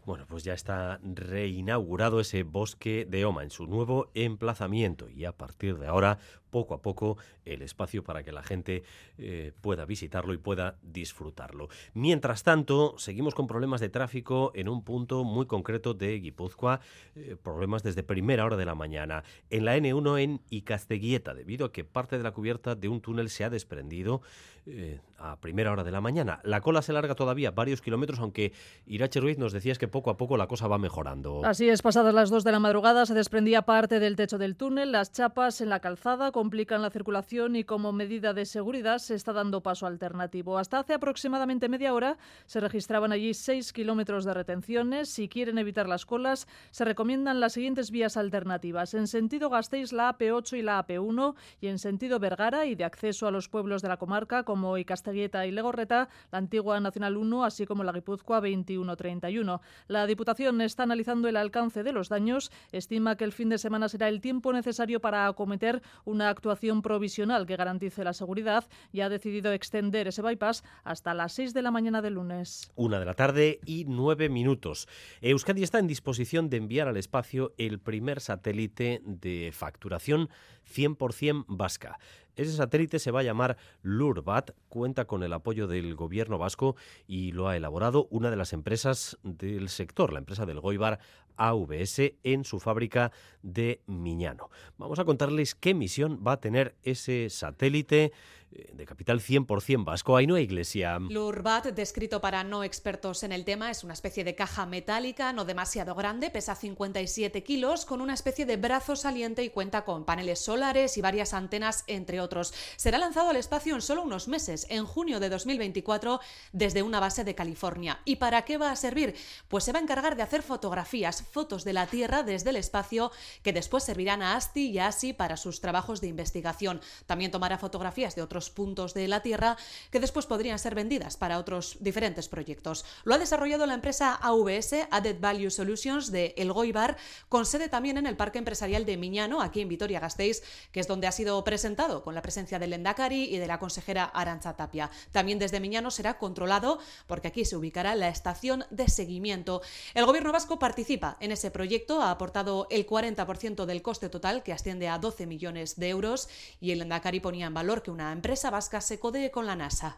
Bueno, 0.06 0.26
pues 0.28 0.44
ya 0.44 0.54
está 0.54 1.00
reinaugurado 1.04 2.20
ese 2.20 2.42
bosque 2.44 3.06
de 3.08 3.26
Oma 3.26 3.44
en 3.44 3.52
su 3.52 3.68
nuevo 3.68 4.10
emplazamiento 4.16 5.08
y 5.08 5.26
a 5.26 5.34
partir 5.34 5.78
de 5.78 5.88
ahora 5.88 6.18
poco 6.50 6.74
a 6.74 6.82
poco 6.82 7.18
el 7.46 7.62
espacio 7.62 8.04
para 8.04 8.24
que 8.24 8.32
la 8.32 8.44
gente 8.44 8.84
eh, 9.18 9.52
pueda 9.62 9.86
visitarlo 9.86 10.34
y 10.34 10.38
pueda 10.38 10.78
disfrutarlo. 10.82 11.70
Mientras 11.94 12.44
tanto, 12.44 12.96
seguimos 12.98 13.36
con 13.36 13.48
problemas 13.48 13.82
de 13.82 13.90
tráfico 13.90 14.52
en 14.56 14.70
un 14.70 14.84
punto 14.84 15.24
muy 15.24 15.46
concreto 15.46 15.94
de 15.94 16.20
Guipúzcoa, 16.20 16.82
eh, 17.16 17.36
problemas 17.42 17.84
desde 17.84 18.04
primera 18.04 18.46
hora 18.46 18.58
de 18.58 18.66
la 18.66 18.76
mañana, 18.76 19.24
en 19.50 19.66
la 19.66 19.78
N1 19.78 20.22
en 20.22 20.42
Icasteguieta, 20.50 21.34
debido 21.34 21.66
a 21.66 21.72
que 21.72 21.84
parte 21.84 22.18
de 22.18 22.24
la 22.24 22.32
cubierta 22.32 22.76
de 22.76 22.88
un 22.88 23.02
túnel 23.02 23.30
se 23.30 23.44
ha 23.44 23.50
desprendido 23.50 24.22
eh, 24.66 25.00
a 25.18 25.36
primera 25.38 25.72
hora 25.72 25.84
de 25.84 25.92
la 25.92 26.00
mañana. 26.00 26.40
La 26.44 26.62
cola 26.62 26.82
se 26.82 26.94
larga 26.94 27.14
todavía 27.14 27.52
varios 27.52 27.82
kilómetros, 27.82 28.20
aunque 28.20 28.54
Irache 28.86 29.20
Ruiz 29.20 29.38
nos 29.38 29.52
decías 29.52 29.78
que 29.78 29.90
poco 29.90 30.12
a 30.12 30.18
poco 30.18 30.38
la 30.38 30.48
cosa 30.48 30.68
va 30.68 30.78
mejorando. 30.78 31.44
Así 31.44 31.68
es, 31.68 31.82
pasadas 31.82 32.14
las 32.14 32.30
dos 32.30 32.46
de 32.46 32.54
la 32.54 32.60
madrugada 32.60 33.06
se 33.06 33.14
desprendía 33.14 33.64
parte 33.64 34.00
del 34.00 34.16
techo 34.16 34.38
del 34.38 34.56
túnel, 34.56 34.94
las 34.94 35.12
chapas 35.12 35.60
en 35.60 35.70
la 35.70 35.82
calzada 35.82 36.32
complican 36.40 36.82
la 36.82 36.90
circulación 36.90 37.58
y 37.58 37.66
como 37.66 37.92
medida 37.92 38.34
de 38.34 38.46
seguridad 38.46 39.00
se 39.00 39.14
está 39.14 39.34
dando 39.34 39.62
paso 39.62 39.86
alternativo. 39.86 40.58
Hasta 40.58 40.80
hace 40.80 40.94
aproximadamente 40.94 41.68
media 41.68 41.94
hora 41.94 42.18
se 42.46 42.62
registraban 42.62 43.12
allí 43.12 43.34
6 43.34 43.74
kilómetros 43.74 44.24
de 44.24 44.34
retenciones. 44.34 45.10
Si 45.10 45.28
quieren 45.28 45.58
evitar 45.58 45.90
las 45.90 46.06
colas, 46.06 46.48
se 46.72 46.86
recomiendan 46.86 47.42
las 47.42 47.52
siguientes 47.52 47.92
vías 47.92 48.16
alternativas. 48.16 48.94
En 48.94 49.08
sentido 49.08 49.50
Gasteiz, 49.50 49.92
la 49.92 50.18
AP8 50.18 50.60
y 50.60 50.62
la 50.62 50.82
AP1 50.88 51.36
y 51.60 51.68
en 51.68 51.78
sentido 51.78 52.20
Vergara 52.20 52.66
y 52.66 52.76
de 52.76 52.86
acceso 52.86 53.28
a 53.28 53.32
los 53.32 53.50
pueblos 53.50 53.82
de 53.82 53.90
la 53.90 53.98
comarca 53.98 54.44
como 54.44 54.78
Icasteguieta 54.78 55.46
y 55.46 55.52
Legorreta, 55.52 56.08
la 56.32 56.38
antigua 56.38 56.80
Nacional 56.80 57.18
1, 57.18 57.44
así 57.44 57.66
como 57.66 57.84
la 57.84 57.92
Guipúzcoa 57.92 58.38
2131. 58.38 59.60
La 59.90 60.08
Diputación 60.08 60.62
está 60.62 60.84
analizando 60.84 61.28
el 61.28 61.36
alcance 61.36 61.84
de 61.84 61.92
los 61.92 62.08
daños. 62.08 62.50
Estima 62.72 63.18
que 63.18 63.26
el 63.26 63.34
fin 63.34 63.50
de 63.50 63.58
semana 63.58 63.90
será 63.90 64.08
el 64.08 64.22
tiempo 64.22 64.54
necesario 64.54 65.02
para 65.02 65.28
acometer 65.28 65.82
una 66.06 66.29
actuación 66.30 66.82
provisional 66.82 67.46
que 67.46 67.56
garantice 67.56 68.04
la 68.04 68.14
seguridad 68.14 68.66
y 68.92 69.02
ha 69.02 69.10
decidido 69.10 69.52
extender 69.52 70.08
ese 70.08 70.22
bypass 70.22 70.64
hasta 70.84 71.14
las 71.14 71.34
6 71.34 71.54
de 71.54 71.62
la 71.62 71.72
mañana 71.72 72.02
del 72.02 72.14
lunes. 72.14 72.72
Una 72.76 73.00
de 73.00 73.06
la 73.06 73.14
tarde 73.14 73.60
y 73.66 73.86
nueve 73.88 74.30
minutos. 74.30 74.88
Euskadi 75.22 75.64
está 75.64 75.80
en 75.80 75.88
disposición 75.88 76.50
de 76.50 76.58
enviar 76.58 76.88
al 76.88 76.98
espacio 76.98 77.54
el 77.58 77.80
primer 77.80 78.22
satélite 78.22 79.02
de 79.04 79.52
facturación 79.54 80.30
100% 80.74 81.46
vasca. 81.48 82.00
Ese 82.40 82.54
satélite 82.54 83.00
se 83.00 83.12
va 83.12 83.20
a 83.20 83.24
llamar 83.24 83.58
Lurbat, 83.82 84.52
cuenta 84.70 85.04
con 85.04 85.24
el 85.24 85.34
apoyo 85.34 85.68
del 85.68 85.94
gobierno 85.96 86.38
vasco 86.38 86.78
y 87.06 87.34
lo 87.34 87.50
ha 87.50 87.58
elaborado 87.58 88.08
una 88.12 88.30
de 88.30 88.38
las 88.38 88.54
empresas 88.54 89.18
del 89.24 89.68
sector, 89.68 90.14
la 90.14 90.20
empresa 90.20 90.46
del 90.46 90.62
Goibar 90.62 91.00
AVS, 91.36 92.14
en 92.24 92.46
su 92.46 92.62
fábrica 92.62 93.12
de 93.42 93.82
Miñano. 93.88 94.50
Vamos 94.78 95.00
a 95.00 95.04
contarles 95.04 95.54
qué 95.54 95.74
misión 95.74 96.24
va 96.26 96.34
a 96.34 96.40
tener 96.40 96.76
ese 96.84 97.30
satélite, 97.30 98.14
de 98.52 98.86
capital 98.86 99.20
100% 99.20 99.86
vasco. 99.86 100.16
Ahí 100.16 100.26
no 100.26 100.36
hay 100.36 100.44
iglesia. 100.44 100.98
Lurbat, 101.00 101.68
descrito 101.68 102.20
para 102.22 102.44
no 102.44 102.64
expertos 102.64 103.24
en 103.24 103.32
el 103.32 103.46
tema, 103.46 103.70
es 103.70 103.84
una 103.84 103.94
especie 103.94 104.24
de 104.24 104.36
caja 104.36 104.66
metálica 104.66 105.34
no 105.34 105.46
demasiado 105.46 105.96
grande, 105.96 106.30
pesa 106.30 106.56
57 106.56 107.44
kilos, 107.44 107.86
con 107.86 108.02
una 108.02 108.14
especie 108.14 108.46
de 108.46 108.58
brazo 108.58 108.96
saliente 108.96 109.44
y 109.44 109.50
cuenta 109.50 109.86
con 109.86 110.06
paneles 110.06 110.40
solares 110.40 110.98
y 110.98 111.02
varias 111.02 111.34
antenas, 111.34 111.84
entre 111.88 112.22
otros. 112.22 112.54
Será 112.76 112.98
lanzado 112.98 113.30
al 113.30 113.36
espacio 113.36 113.76
en 113.76 113.82
solo 113.82 114.02
unos 114.02 114.28
meses, 114.28 114.66
en 114.70 114.86
junio 114.86 115.20
de 115.20 115.30
2024, 115.30 116.20
desde 116.52 116.82
una 116.82 117.00
base 117.00 117.24
de 117.24 117.36
California. 117.36 118.00
¿Y 118.06 118.16
para 118.16 118.44
qué 118.44 118.58
va 118.58 118.72
a 118.72 118.76
servir? 118.76 119.16
Pues 119.48 119.64
se 119.64 119.72
va 119.72 119.80
a 119.80 119.84
encargar 119.84 120.16
de 120.16 120.24
hacer 120.24 120.42
fotografías, 120.42 121.24
fotos 121.24 121.64
de 121.64 121.74
la 121.74 121.88
Tierra 121.88 122.24
desde 122.24 122.50
el 122.50 122.56
espacio, 122.56 123.12
que 123.44 123.54
después 123.54 123.84
servirán 123.84 124.22
a 124.22 124.36
ASTI 124.36 124.72
y 124.72 124.80
a 124.80 124.88
ASI 124.88 125.14
para 125.14 125.38
sus 125.38 125.62
trabajos 125.62 126.02
de 126.02 126.08
investigación. 126.08 126.82
También 127.06 127.32
tomará 127.32 127.58
fotografías 127.58 128.16
de 128.16 128.22
otros 128.22 128.39
puntos 128.50 128.94
de 128.94 129.08
la 129.10 129.22
Tierra 129.22 129.58
que 129.92 130.00
después 130.00 130.26
podrían 130.26 130.60
ser 130.60 130.76
vendidas 130.76 131.18
para 131.18 131.40
otros 131.40 131.78
diferentes 131.82 132.30
proyectos. 132.30 132.86
Lo 133.04 133.16
ha 133.16 133.18
desarrollado 133.18 133.66
la 133.66 133.74
empresa 133.74 134.16
AVS, 134.16 134.88
Added 134.92 135.20
Value 135.20 135.50
Solutions, 135.50 136.12
de 136.12 136.34
El 136.38 136.54
Goibar, 136.54 136.96
con 137.28 137.46
sede 137.46 137.70
también 137.70 137.98
en 137.98 138.08
el 138.08 138.16
Parque 138.16 138.40
Empresarial 138.40 138.86
de 138.86 138.96
Miñano, 138.98 139.42
aquí 139.42 139.62
en 139.62 139.68
Vitoria-Gasteiz, 139.68 140.44
que 140.72 140.80
es 140.80 140.88
donde 140.88 141.08
ha 141.08 141.12
sido 141.12 141.44
presentado 141.44 142.04
con 142.04 142.16
la 142.16 142.22
presencia 142.22 142.60
del 142.60 142.74
Endacari 142.74 143.24
y 143.24 143.38
de 143.38 143.48
la 143.48 143.60
consejera 143.60 144.06
Arancha 144.06 144.56
Tapia. 144.56 144.90
También 145.12 145.40
desde 145.40 145.60
Miñano 145.60 145.92
será 145.92 146.18
controlado 146.18 146.80
porque 147.08 147.28
aquí 147.28 147.46
se 147.46 147.58
ubicará 147.58 147.96
la 147.96 148.10
estación 148.10 148.66
de 148.70 148.88
seguimiento. 148.88 149.62
El 149.94 150.06
gobierno 150.06 150.32
vasco 150.32 150.60
participa 150.60 151.18
en 151.20 151.32
ese 151.32 151.52
proyecto, 151.52 152.02
ha 152.02 152.12
aportado 152.12 152.68
el 152.70 152.86
40% 152.86 153.66
del 153.66 153.82
coste 153.82 154.10
total, 154.10 154.44
que 154.44 154.54
asciende 154.54 154.88
a 154.88 155.00
12 155.00 155.26
millones 155.26 155.80
de 155.80 155.90
euros, 155.90 156.30
y 156.60 156.72
el 156.72 156.82
Endacari 156.82 157.20
ponía 157.20 157.48
en 157.48 157.54
valor 157.54 157.82
que 157.82 157.92
una 157.92 158.12
empresa 158.12 158.29
empresa 158.30 158.52
vasca 158.52 158.80
se 158.80 159.00
codee 159.00 159.32
con 159.32 159.48
la 159.48 159.56
NASA. 159.56 159.98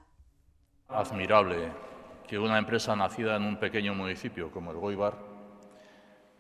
Admirable 0.87 1.69
que 2.25 2.39
una 2.39 2.57
empresa 2.57 2.95
nacida 2.95 3.35
en 3.35 3.43
un 3.43 3.57
pequeño 3.59 3.93
municipio 3.93 4.49
como 4.51 4.71
el 4.71 4.77
Goibar 4.77 5.17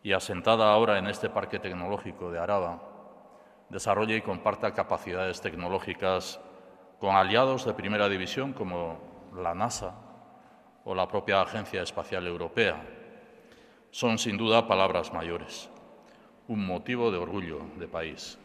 y 0.01 0.13
asentada 0.13 0.71
ahora 0.71 0.99
en 0.99 1.07
este 1.07 1.29
parque 1.29 1.59
tecnológico 1.59 2.31
de 2.31 2.39
Araba 2.39 2.81
desarrolle 3.67 4.15
y 4.15 4.21
comparta 4.21 4.73
capacidades 4.73 5.41
tecnológicas 5.41 6.39
con 7.01 7.13
aliados 7.13 7.65
de 7.65 7.73
primera 7.73 8.07
división 8.07 8.53
como 8.53 9.29
la 9.35 9.53
NASA 9.53 9.93
o 10.85 10.95
la 10.95 11.09
propia 11.09 11.41
Agencia 11.41 11.81
Espacial 11.81 12.25
Europea. 12.25 12.81
Son 13.89 14.17
sin 14.17 14.37
duda 14.37 14.65
palabras 14.65 15.11
mayores, 15.11 15.69
un 16.47 16.65
motivo 16.65 17.11
de 17.11 17.17
orgullo 17.17 17.59
de 17.75 17.89
país. 17.89 18.39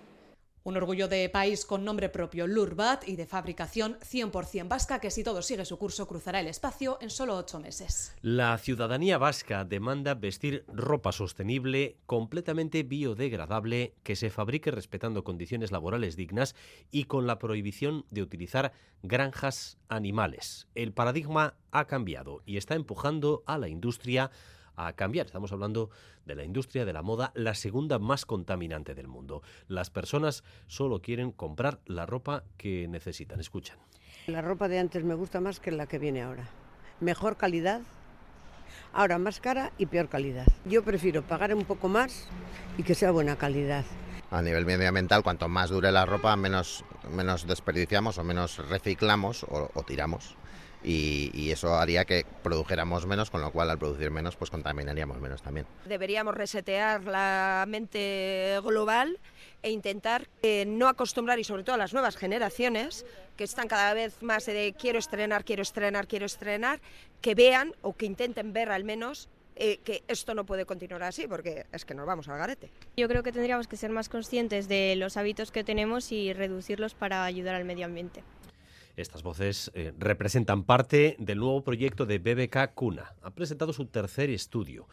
Un 0.67 0.77
orgullo 0.77 1.07
de 1.07 1.29
país 1.29 1.65
con 1.65 1.85
nombre 1.85 2.09
propio, 2.09 2.49
Lurbat, 2.49 3.07
y 3.07 3.15
de 3.15 3.25
fabricación 3.27 4.01
100% 4.01 4.67
vasca, 4.67 4.99
que 4.99 5.13
si 5.13 5.23
todo 5.23 5.41
sigue 5.41 5.65
su 5.65 5.79
curso 5.79 6.09
cruzará 6.09 6.41
el 6.41 6.49
espacio 6.49 6.99
en 7.01 7.09
solo 7.09 7.37
ocho 7.37 7.61
meses. 7.61 8.17
La 8.21 8.59
ciudadanía 8.59 9.17
vasca 9.17 9.65
demanda 9.65 10.15
vestir 10.15 10.65
ropa 10.67 11.13
sostenible, 11.13 11.99
completamente 12.07 12.83
biodegradable, 12.83 13.95
que 14.03 14.17
se 14.17 14.29
fabrique 14.29 14.73
respetando 14.73 15.23
condiciones 15.23 15.71
laborales 15.71 16.17
dignas 16.17 16.57
y 16.91 17.05
con 17.05 17.29
la 17.29 17.39
prohibición 17.39 18.05
de 18.11 18.23
utilizar 18.23 18.73
granjas 19.05 19.79
animales. 19.89 20.67
El 20.75 20.93
paradigma 20.93 21.55
ha 21.71 21.87
cambiado 21.87 22.43
y 22.45 22.57
está 22.57 22.75
empujando 22.75 23.45
a 23.47 23.57
la 23.57 23.69
industria 23.69 24.33
cambiar. 24.95 25.27
Estamos 25.27 25.53
hablando 25.53 25.91
de 26.25 26.35
la 26.35 26.45
industria 26.45 26.85
de 26.85 26.93
la 26.93 27.03
moda, 27.03 27.33
la 27.35 27.55
segunda 27.55 27.99
más 27.99 28.27
contaminante 28.27 28.95
del 28.95 29.09
mundo. 29.09 29.43
Las 29.69 29.91
personas 29.91 30.45
solo 30.67 31.01
quieren 31.01 31.33
comprar 31.33 31.81
la 31.87 32.07
ropa 32.07 32.45
que 32.57 32.89
necesitan. 32.89 33.41
Escuchan. 33.41 33.79
La 34.27 34.43
ropa 34.43 34.69
de 34.69 34.79
antes 34.79 35.05
me 35.05 35.15
gusta 35.15 35.41
más 35.41 35.61
que 35.61 35.71
la 35.71 35.87
que 35.87 35.99
viene 35.99 36.23
ahora. 36.23 36.49
Mejor 37.01 37.37
calidad, 37.37 37.83
ahora 38.93 39.19
más 39.19 39.41
cara 39.41 39.73
y 39.79 39.87
peor 39.87 40.09
calidad. 40.09 40.47
Yo 40.65 40.83
prefiero 40.83 41.23
pagar 41.23 41.55
un 41.55 41.65
poco 41.65 41.89
más 41.89 42.29
y 42.79 42.83
que 42.83 42.95
sea 42.95 43.11
buena 43.11 43.37
calidad. 43.37 43.85
A 44.31 44.43
nivel 44.43 44.67
medioambiental, 44.67 45.23
cuanto 45.23 45.49
más 45.49 45.71
dure 45.71 45.93
la 45.93 46.05
ropa, 46.05 46.35
menos, 46.37 46.85
menos 47.11 47.47
desperdiciamos 47.47 48.19
o 48.19 48.25
menos 48.25 48.59
reciclamos 48.69 49.45
o, 49.49 49.71
tiramos 49.87 50.37
y, 50.83 51.51
eso 51.51 51.75
haría 51.75 52.05
que 52.05 52.25
produjéramos 52.43 53.07
menos, 53.07 53.31
con 53.31 53.41
lo 53.41 53.51
cual 53.51 53.71
al 53.71 53.79
producir 53.79 54.11
menos 54.11 54.37
pues 54.37 54.51
contaminaríamos 54.51 55.21
menos 55.21 55.43
también. 55.43 55.67
Deberíamos 55.85 56.35
resetear 56.35 57.05
la 57.05 57.65
mente 57.69 58.59
global 58.63 59.19
e 59.63 59.71
intentar 59.71 60.29
eh, 60.43 60.65
no 60.67 60.89
acostumbrar 60.89 61.39
y 61.39 61.45
sobre 61.45 61.65
todo 61.65 61.75
a 61.75 61.79
las 61.79 61.93
nuevas 61.93 62.17
generaciones 62.17 63.07
que 63.37 63.45
están 63.45 63.69
cada 63.69 63.95
vez 63.95 64.23
más 64.23 64.47
de 64.47 64.75
quiero 64.79 64.99
estrenar, 64.99 65.45
quiero 65.45 65.63
estrenar, 65.63 66.07
quiero 66.07 66.27
estrenar, 66.27 66.81
que 67.21 67.35
vean 67.35 67.75
o 67.83 67.95
que 67.95 68.07
intenten 68.07 68.53
ver 68.53 68.71
al 68.71 68.85
menos 68.85 69.29
eh, 69.57 69.79
que 69.79 70.05
esto 70.07 70.35
no 70.35 70.45
puede 70.45 70.67
continuar 70.67 71.03
así 71.03 71.27
porque 71.27 71.65
es 71.73 71.85
que 71.85 71.95
nos 71.95 72.07
vamos 72.07 72.29
al 72.29 72.39
garete. 72.39 72.71
Yo 72.97 73.09
creo 73.09 73.23
que 73.23 73.33
tendríamos 73.33 73.67
que 73.67 73.77
ser 73.77 73.91
más 73.91 74.09
conscientes 74.09 74.69
de 74.69 74.95
los 74.97 75.17
hábitos 75.17 75.51
que 75.51 75.65
tenemos 75.65 76.13
y 76.13 76.33
reducirlos 76.35 76.95
para 76.95 77.25
ayudar 77.25 77.55
al 77.55 77.65
medio 77.65 77.87
ambiente. 77.87 78.23
Estas 78.97 79.23
voces 79.23 79.71
eh, 79.75 79.93
representan 79.99 80.65
parte 80.65 81.17
del 81.19 81.39
nuevo 81.39 81.63
proyecto 81.63 82.07
de 82.07 82.19
BBK 82.19 82.75
Cuna. 82.75 83.15
Ha 83.23 83.31
presentado 83.31 83.73
su 83.73 83.87
tercer 83.87 84.31
estudio. 84.31 84.89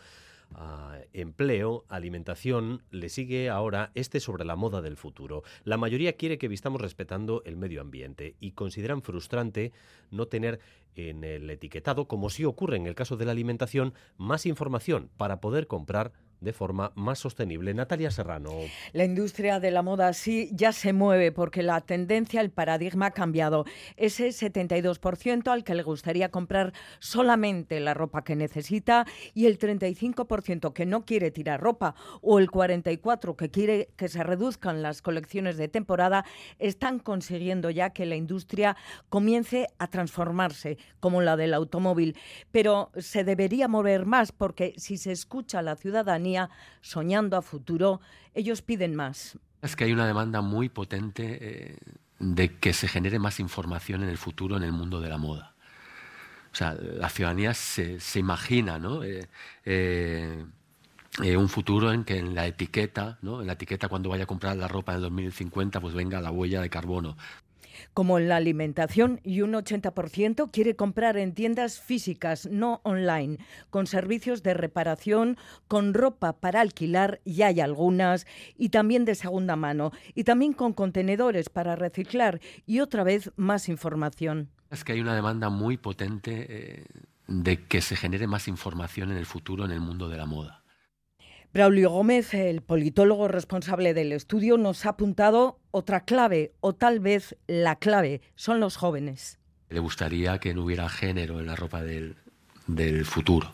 A 0.56 1.00
empleo, 1.14 1.86
alimentación, 1.90 2.84
le 2.92 3.10
sigue 3.10 3.50
ahora 3.50 3.92
este 3.96 4.20
sobre 4.20 4.46
la 4.46 4.56
moda 4.56 4.82
del 4.82 4.98
futuro. 4.98 5.44
La 5.64 5.78
mayoría 5.78 6.14
quiere 6.14 6.38
que 6.38 6.48
vistamos 6.48 6.82
respetando 6.82 7.42
el 7.46 7.58
medio 7.58 7.82
ambiente 7.82 8.36
y 8.40 8.52
consideran 8.52 9.02
frustrante 9.02 9.72
no 10.12 10.28
tener 10.28 10.60
en 10.96 11.24
el 11.24 11.50
etiquetado, 11.50 12.08
como 12.08 12.30
sí 12.30 12.46
ocurre 12.46 12.78
en 12.78 12.88
el 12.88 12.96
caso 12.96 13.18
de 13.18 13.26
la 13.26 13.32
alimentación, 13.32 13.94
más 14.18 14.46
información 14.46 15.10
para 15.18 15.42
poder 15.42 15.68
comprar 15.68 16.12
de 16.44 16.54
forma 16.54 16.92
más 16.96 17.20
sostenible. 17.20 17.74
Natalia 17.74 18.12
Serrano. 18.12 18.52
La 18.92 19.06
industria 19.06 19.60
de 19.60 19.72
la 19.72 19.82
moda 19.82 20.14
sí 20.14 20.50
ya 20.54 20.72
se 20.72 20.94
mueve 20.94 21.32
porque 21.32 21.64
la 21.64 21.82
tendencia, 21.82 22.42
el 22.42 22.52
paradigma 22.52 23.08
ha 23.08 23.12
cambiado. 23.12 23.66
Ese 23.98 24.28
72% 24.28 25.48
al 25.48 25.64
que 25.64 25.76
le 25.76 25.84
gustaría 25.84 26.30
comprar 26.30 26.74
solamente 27.00 27.80
la 27.80 27.94
ropa 27.94 28.24
que 28.24 28.36
necesita 28.36 29.06
y 29.34 29.46
el 29.46 29.58
35% 29.58 30.74
que 30.74 30.86
no 30.86 31.06
quiere 31.06 31.32
tirar 31.32 31.62
ropa 31.62 31.96
o 32.22 32.40
el 32.40 32.50
44% 32.50 33.36
que 33.36 33.50
quiere 33.50 33.90
que 33.96 34.10
se 34.10 34.24
reduzcan 34.24 34.82
las 34.82 35.02
colecciones 35.02 35.58
de 35.58 35.68
temporada 35.68 36.26
están 36.60 37.00
consiguiendo 37.00 37.70
ya 37.70 37.92
que 37.92 38.06
la 38.06 38.16
industria 38.16 38.76
comience 39.10 39.68
a 39.80 39.88
transformarse 39.88 40.78
como 41.00 41.22
la 41.22 41.38
del 41.38 41.54
automóvil. 41.54 42.18
Pero 42.52 42.92
se 42.98 43.24
debería 43.24 43.68
mover 43.68 44.06
más 44.06 44.32
porque 44.32 44.74
si 44.78 44.98
se 44.98 45.12
escucha 45.12 45.60
a 45.60 45.62
la 45.62 45.76
ciudadanía 45.76 46.33
soñando 46.82 47.38
a 47.38 47.42
futuro, 47.42 48.02
ellos 48.34 48.62
piden 48.62 48.96
más. 48.96 49.38
Es 49.62 49.76
que 49.76 49.86
hay 49.86 49.94
una 49.94 50.08
demanda 50.08 50.42
muy 50.42 50.70
potente 50.70 51.38
eh, 51.42 51.78
de 52.20 52.58
que 52.58 52.74
se 52.74 52.88
genere 52.88 53.20
más 53.20 53.40
información 53.40 54.04
en 54.04 54.10
el 54.10 54.18
futuro 54.18 54.58
en 54.58 54.64
el 54.64 54.72
mundo 54.72 55.00
de 55.00 55.10
la 55.10 55.18
moda. 55.18 55.54
O 56.52 56.56
sea, 56.56 56.74
la 56.74 57.10
ciudadanía 57.10 57.54
se, 57.54 58.00
imagina, 58.16 58.78
¿no? 58.78 59.04
Eh, 59.04 59.28
eh, 59.66 61.38
un 61.38 61.50
futuro 61.50 61.92
en 61.92 62.04
que 62.04 62.18
en 62.18 62.36
la 62.36 62.48
etiqueta, 62.48 63.18
¿no? 63.22 63.42
en 63.42 63.48
la 63.48 63.54
etiqueta 63.54 63.88
cuando 63.88 64.10
vaya 64.10 64.24
a 64.24 64.28
comprar 64.28 64.58
la 64.58 64.68
ropa 64.68 64.94
en 64.94 64.98
el 64.98 65.04
2050, 65.04 65.80
pues 65.80 65.94
venga 65.94 66.20
la 66.22 66.32
huella 66.32 66.62
de 66.62 66.70
carbono 66.70 67.18
como 67.94 68.18
en 68.18 68.30
la 68.30 68.38
alimentación, 68.38 69.20
y 69.24 69.42
un 69.42 69.54
80% 69.54 70.50
quiere 70.52 70.76
comprar 70.76 71.18
en 71.18 71.34
tiendas 71.34 71.80
físicas, 71.80 72.48
no 72.50 72.82
online, 72.84 73.38
con 73.70 73.88
servicios 73.88 74.44
de 74.44 74.54
reparación, 74.54 75.38
con 75.68 75.94
ropa 75.94 76.34
para 76.34 76.62
alquilar, 76.62 77.22
y 77.26 77.42
hay 77.42 77.60
algunas, 77.60 78.26
y 78.58 78.70
también 78.70 79.06
de 79.06 79.16
segunda 79.16 79.56
mano, 79.56 79.92
y 80.16 80.24
también 80.24 80.54
con 80.54 80.74
contenedores 80.74 81.50
para 81.50 81.76
reciclar, 81.76 82.40
y 82.66 82.80
otra 82.80 83.04
vez 83.04 83.32
más 83.36 83.70
información. 83.70 84.50
Es 84.70 84.84
que 84.84 84.94
hay 84.94 85.02
una 85.02 85.16
demanda 85.16 85.50
muy 85.50 85.78
potente 85.78 86.48
eh, 86.50 86.86
de 87.28 87.66
que 87.66 87.82
se 87.82 87.96
genere 87.96 88.28
más 88.28 88.48
información 88.48 89.12
en 89.12 89.18
el 89.18 89.26
futuro 89.26 89.66
en 89.66 89.72
el 89.72 89.80
mundo 89.80 90.10
de 90.10 90.18
la 90.18 90.26
moda. 90.26 90.63
Braulio 91.54 91.92
Gómez, 91.92 92.34
el 92.34 92.64
politólogo 92.64 93.28
responsable 93.28 93.94
del 93.94 94.12
estudio, 94.12 94.58
nos 94.58 94.88
ha 94.88 94.90
apuntado 94.90 95.60
otra 95.70 96.04
clave, 96.04 96.52
o 96.62 96.74
tal 96.74 97.00
vez 97.00 97.38
la 97.46 97.76
clave, 97.76 98.22
son 98.34 98.60
los 98.60 98.76
jóvenes. 98.76 99.38
Le 99.70 99.80
gustaría 99.80 100.40
que 100.40 100.56
no 100.56 100.64
hubiera 100.64 100.90
género 100.90 101.40
en 101.40 101.46
la 101.46 101.56
ropa 101.56 101.84
del, 101.84 102.16
futuro. 103.06 103.54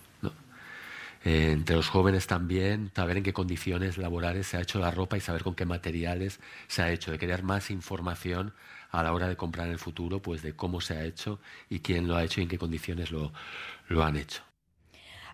Eh, 1.25 1.51
entre 1.51 1.75
los 1.75 1.89
jóvenes 1.89 2.25
también, 2.25 2.89
saber 2.95 3.17
en 3.17 3.23
qué 3.23 3.33
condiciones 3.33 3.97
laborales 3.97 4.47
se 4.47 4.55
ha 4.55 4.61
hecho 4.61 4.79
la 4.79 4.91
ropa 4.91 5.17
y 5.17 5.19
saber 5.19 5.43
con 5.43 5.53
qué 5.53 5.65
materiales 5.65 6.39
se 6.69 6.81
ha 6.81 6.91
hecho, 6.93 7.11
de 7.11 7.19
crear 7.19 7.43
más 7.43 7.69
información 7.69 8.53
a 8.91 9.03
la 9.03 9.11
hora 9.11 9.27
de 9.27 9.35
comprar 9.35 9.67
en 9.67 9.73
el 9.73 9.79
futuro, 9.79 10.21
pues 10.21 10.41
de 10.41 10.53
cómo 10.53 10.79
se 10.79 10.93
ha 10.93 11.03
hecho 11.03 11.41
y 11.69 11.81
quién 11.81 12.07
lo 12.07 12.15
ha 12.15 12.23
hecho 12.23 12.39
y 12.39 12.43
en 12.43 12.49
qué 12.49 12.57
condiciones 12.57 13.11
lo 13.11 13.33
han 14.01 14.15
hecho. 14.15 14.48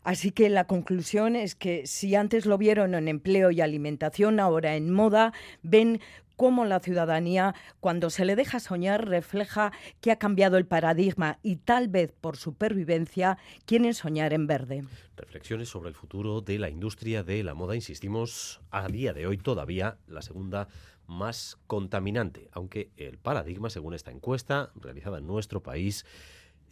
Así 0.06 0.32
que 0.32 0.50
la 0.50 0.66
conclusión 0.68 1.36
es 1.36 1.56
que 1.56 1.88
si 1.88 2.14
antes 2.14 2.46
lo 2.46 2.60
vieron 2.60 2.94
en 2.94 3.08
empleo 3.08 3.50
y 3.50 3.60
alimentación, 3.60 4.40
ahora 4.40 4.76
en 4.76 4.94
moda, 4.94 5.34
ven 5.64 6.00
cómo 6.36 6.64
la 6.66 6.80
ciudadanía, 6.80 7.56
cuando 7.80 8.12
se 8.12 8.24
le 8.24 8.36
deja 8.36 8.60
soñar, 8.60 9.08
refleja 9.08 9.72
que 10.02 10.12
ha 10.12 10.18
cambiado 10.18 10.58
el 10.58 10.68
paradigma 10.68 11.40
y 11.42 11.56
tal 11.56 11.88
vez 11.88 12.12
por 12.12 12.38
supervivencia 12.38 13.40
quieren 13.66 13.96
soñar 13.96 14.32
en 14.34 14.46
verde. 14.46 14.84
Reflexiones 15.18 15.70
sobre 15.70 15.90
el 15.90 15.96
futuro 15.96 16.42
de 16.42 16.60
la 16.60 16.70
industria 16.70 17.24
de 17.24 17.44
la 17.44 17.56
moda, 17.56 17.74
insistimos, 17.76 18.62
a 18.70 18.88
día 18.88 19.12
de 19.12 19.26
hoy 19.26 19.40
todavía 19.40 19.98
la 20.06 20.22
segunda 20.22 20.68
más 21.08 21.58
contaminante, 21.66 22.50
aunque 22.52 22.92
el 22.96 23.18
paradigma, 23.18 23.72
según 23.72 23.96
esta 23.96 24.12
encuesta 24.12 24.72
realizada 24.76 25.18
en 25.18 25.26
nuestro 25.26 25.64
país, 25.64 26.06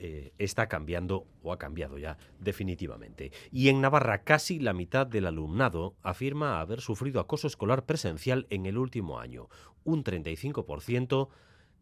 eh, 0.06 0.34
está 0.38 0.68
cambiando 0.68 1.28
o 1.44 1.54
ha 1.54 1.58
cambiado 1.58 1.98
ya 1.98 2.18
definitivamente. 2.38 3.32
Y 3.54 3.70
en 3.70 3.80
Navarra 3.80 4.26
casi 4.26 4.60
la 4.60 4.74
mitad 4.74 5.08
del 5.08 5.26
alumnado 5.26 5.96
afirma 6.04 6.60
haber 6.60 6.82
sufrido 6.82 7.22
acoso 7.22 7.48
escolar 7.48 7.86
presencial 7.86 8.46
en 8.50 8.66
el 8.66 8.78
último 8.78 9.22
año. 9.22 9.48
Un 9.86 10.04
35% 10.04 11.30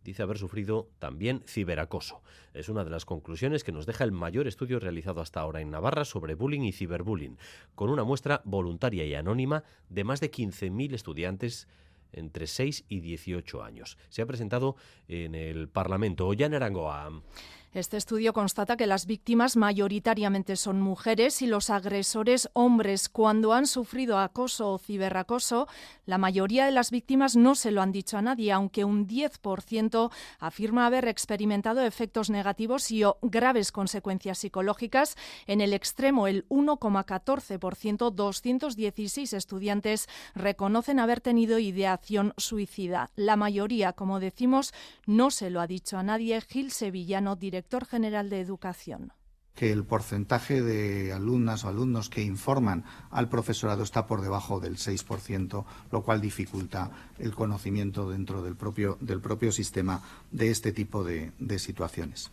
dice 0.04 0.22
haber 0.22 0.38
sufrido 0.38 0.88
también 1.00 1.42
ciberacoso. 1.48 2.22
Es 2.54 2.70
una 2.70 2.84
de 2.84 2.92
las 2.92 3.06
conclusiones 3.06 3.63
que 3.63 3.72
nos 3.72 3.88
deja 3.88 4.04
el 4.04 4.12
mayor 4.12 4.48
estudio 4.48 4.80
realizado 4.80 5.20
hasta 5.20 5.40
ahora 5.40 5.62
en 5.62 5.72
Navarra 5.72 6.06
sobre 6.06 6.36
bullying 6.36 6.62
y 6.62 6.74
ciberbullying, 6.74 7.40
con 7.74 7.90
una 7.90 8.04
muestra 8.04 8.44
voluntaria 8.46 9.04
y 9.04 9.16
anónima 9.16 9.63
de 9.90 10.04
más 10.04 10.20
de 10.20 10.30
15.000 10.30 10.94
estudiantes 10.94 11.68
entre 12.12 12.46
6 12.46 12.86
y 12.88 13.00
18 13.00 13.63
años. 13.63 13.98
Se 14.10 14.22
ha 14.22 14.28
presentado 14.28 14.75
en 15.08 15.34
el 15.34 15.70
Parlamento. 15.70 16.28
Ollán 16.28 16.54
Arangoa. 16.54 17.24
Este 17.74 17.96
estudio 17.96 18.34
constata 18.34 18.75
que 18.75 18.86
las 18.86 19.06
víctimas 19.06 19.56
mayoritariamente 19.56 20.58
son 20.58 20.82
mujeres 20.82 21.42
y 21.42 21.48
los 21.48 21.70
agresores 21.70 22.50
hombres. 22.51 23.08
Cuando 23.08 23.54
han 23.54 23.66
sufrido 23.66 24.20
acoso 24.20 24.74
o 24.74 24.78
ciberacoso, 24.78 25.70
la 26.06 26.18
mayoría 26.18 26.66
de 26.66 26.72
las 26.72 26.92
víctimas 26.92 27.38
no 27.38 27.56
se 27.56 27.72
lo 27.72 27.82
han 27.82 27.94
dicho 27.94 28.18
a 28.18 28.22
nadie, 28.22 28.51
aunque 28.51 28.84
un 28.84 29.08
10% 29.08 30.12
afirma 30.40 30.86
haber 30.86 31.08
experimentado 31.08 31.82
efectos 31.82 32.30
negativos 32.30 32.92
y 32.92 33.06
o 33.06 33.18
graves 33.22 33.72
consecuencias 33.72 34.40
psicológicas. 34.40 35.16
En 35.48 35.62
el 35.62 35.72
extremo, 35.72 36.28
el 36.28 36.46
1,14%, 36.50 38.12
216 38.12 39.32
estudiantes 39.32 40.10
reconocen 40.36 41.00
haber 41.00 41.22
tenido 41.22 41.58
ideación 41.58 42.34
suicida. 42.36 43.12
La 43.16 43.38
mayoría, 43.38 43.94
como 43.94 44.20
decimos, 44.20 44.74
no 45.06 45.32
se 45.32 45.50
lo 45.50 45.62
ha 45.62 45.68
dicho 45.68 45.98
a 45.98 46.04
nadie. 46.04 46.42
Gil 46.42 46.70
Sevillano, 46.72 47.38
director 47.38 47.61
general 47.86 48.30
de 48.30 48.41
Educación 48.41 49.13
que 49.56 49.72
el 49.72 49.84
porcentaje 49.84 50.62
de 50.62 51.12
alumnas 51.12 51.65
o 51.65 51.68
alumnos 51.68 52.10
que 52.10 52.24
informan 52.24 52.86
al 53.10 53.27
profesorado 53.27 53.84
está 53.84 54.08
por 54.08 54.22
debajo 54.22 54.60
del 54.62 54.77
6%, 54.77 55.65
lo 55.91 56.03
cual 56.03 56.22
dificulta 56.22 56.89
el 57.20 57.36
conocimiento 57.36 58.10
dentro 58.10 58.41
del 58.44 58.56
propio, 58.56 58.98
del 59.01 59.20
propio 59.20 59.51
sistema 59.51 60.01
de 60.32 60.51
este 60.51 60.72
tipo 60.72 61.03
de 61.03 61.60
situaciones. 61.60 62.32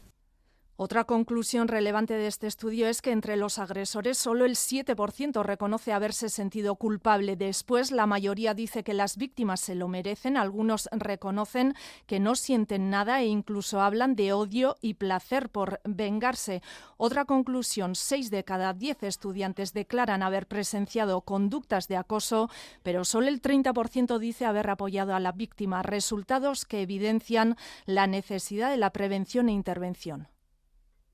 Otra 0.80 1.02
conclusión 1.02 1.66
relevante 1.66 2.14
de 2.14 2.28
este 2.28 2.46
estudio 2.46 2.86
es 2.86 3.02
que 3.02 3.10
entre 3.10 3.36
los 3.36 3.58
agresores 3.58 4.16
solo 4.16 4.44
el 4.44 4.54
7% 4.54 5.42
reconoce 5.42 5.92
haberse 5.92 6.28
sentido 6.28 6.76
culpable. 6.76 7.34
Después, 7.34 7.90
la 7.90 8.06
mayoría 8.06 8.54
dice 8.54 8.84
que 8.84 8.94
las 8.94 9.16
víctimas 9.16 9.58
se 9.58 9.74
lo 9.74 9.88
merecen. 9.88 10.36
Algunos 10.36 10.88
reconocen 10.92 11.74
que 12.06 12.20
no 12.20 12.36
sienten 12.36 12.90
nada 12.90 13.20
e 13.22 13.26
incluso 13.26 13.80
hablan 13.80 14.14
de 14.14 14.32
odio 14.32 14.76
y 14.80 14.94
placer 14.94 15.48
por 15.48 15.80
vengarse. 15.82 16.62
Otra 16.96 17.24
conclusión, 17.24 17.96
6 17.96 18.30
de 18.30 18.44
cada 18.44 18.72
10 18.72 19.02
estudiantes 19.02 19.72
declaran 19.72 20.22
haber 20.22 20.46
presenciado 20.46 21.22
conductas 21.22 21.88
de 21.88 21.96
acoso, 21.96 22.50
pero 22.84 23.04
solo 23.04 23.26
el 23.26 23.42
30% 23.42 24.16
dice 24.20 24.46
haber 24.46 24.70
apoyado 24.70 25.16
a 25.16 25.18
la 25.18 25.32
víctima. 25.32 25.82
Resultados 25.82 26.64
que 26.64 26.82
evidencian 26.82 27.56
la 27.84 28.06
necesidad 28.06 28.70
de 28.70 28.76
la 28.76 28.92
prevención 28.92 29.48
e 29.48 29.52
intervención. 29.54 30.28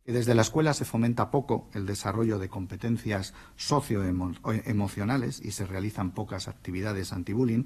Desde 0.06 0.34
la 0.34 0.42
escuela 0.42 0.74
se 0.74 0.84
fomenta 0.84 1.30
poco 1.30 1.70
el 1.72 1.86
desarrollo 1.86 2.38
de 2.38 2.50
competencias 2.50 3.32
socioemocionales 3.56 5.40
y 5.42 5.52
se 5.52 5.64
realizan 5.64 6.10
pocas 6.10 6.46
actividades 6.46 7.14
anti-bullying 7.14 7.64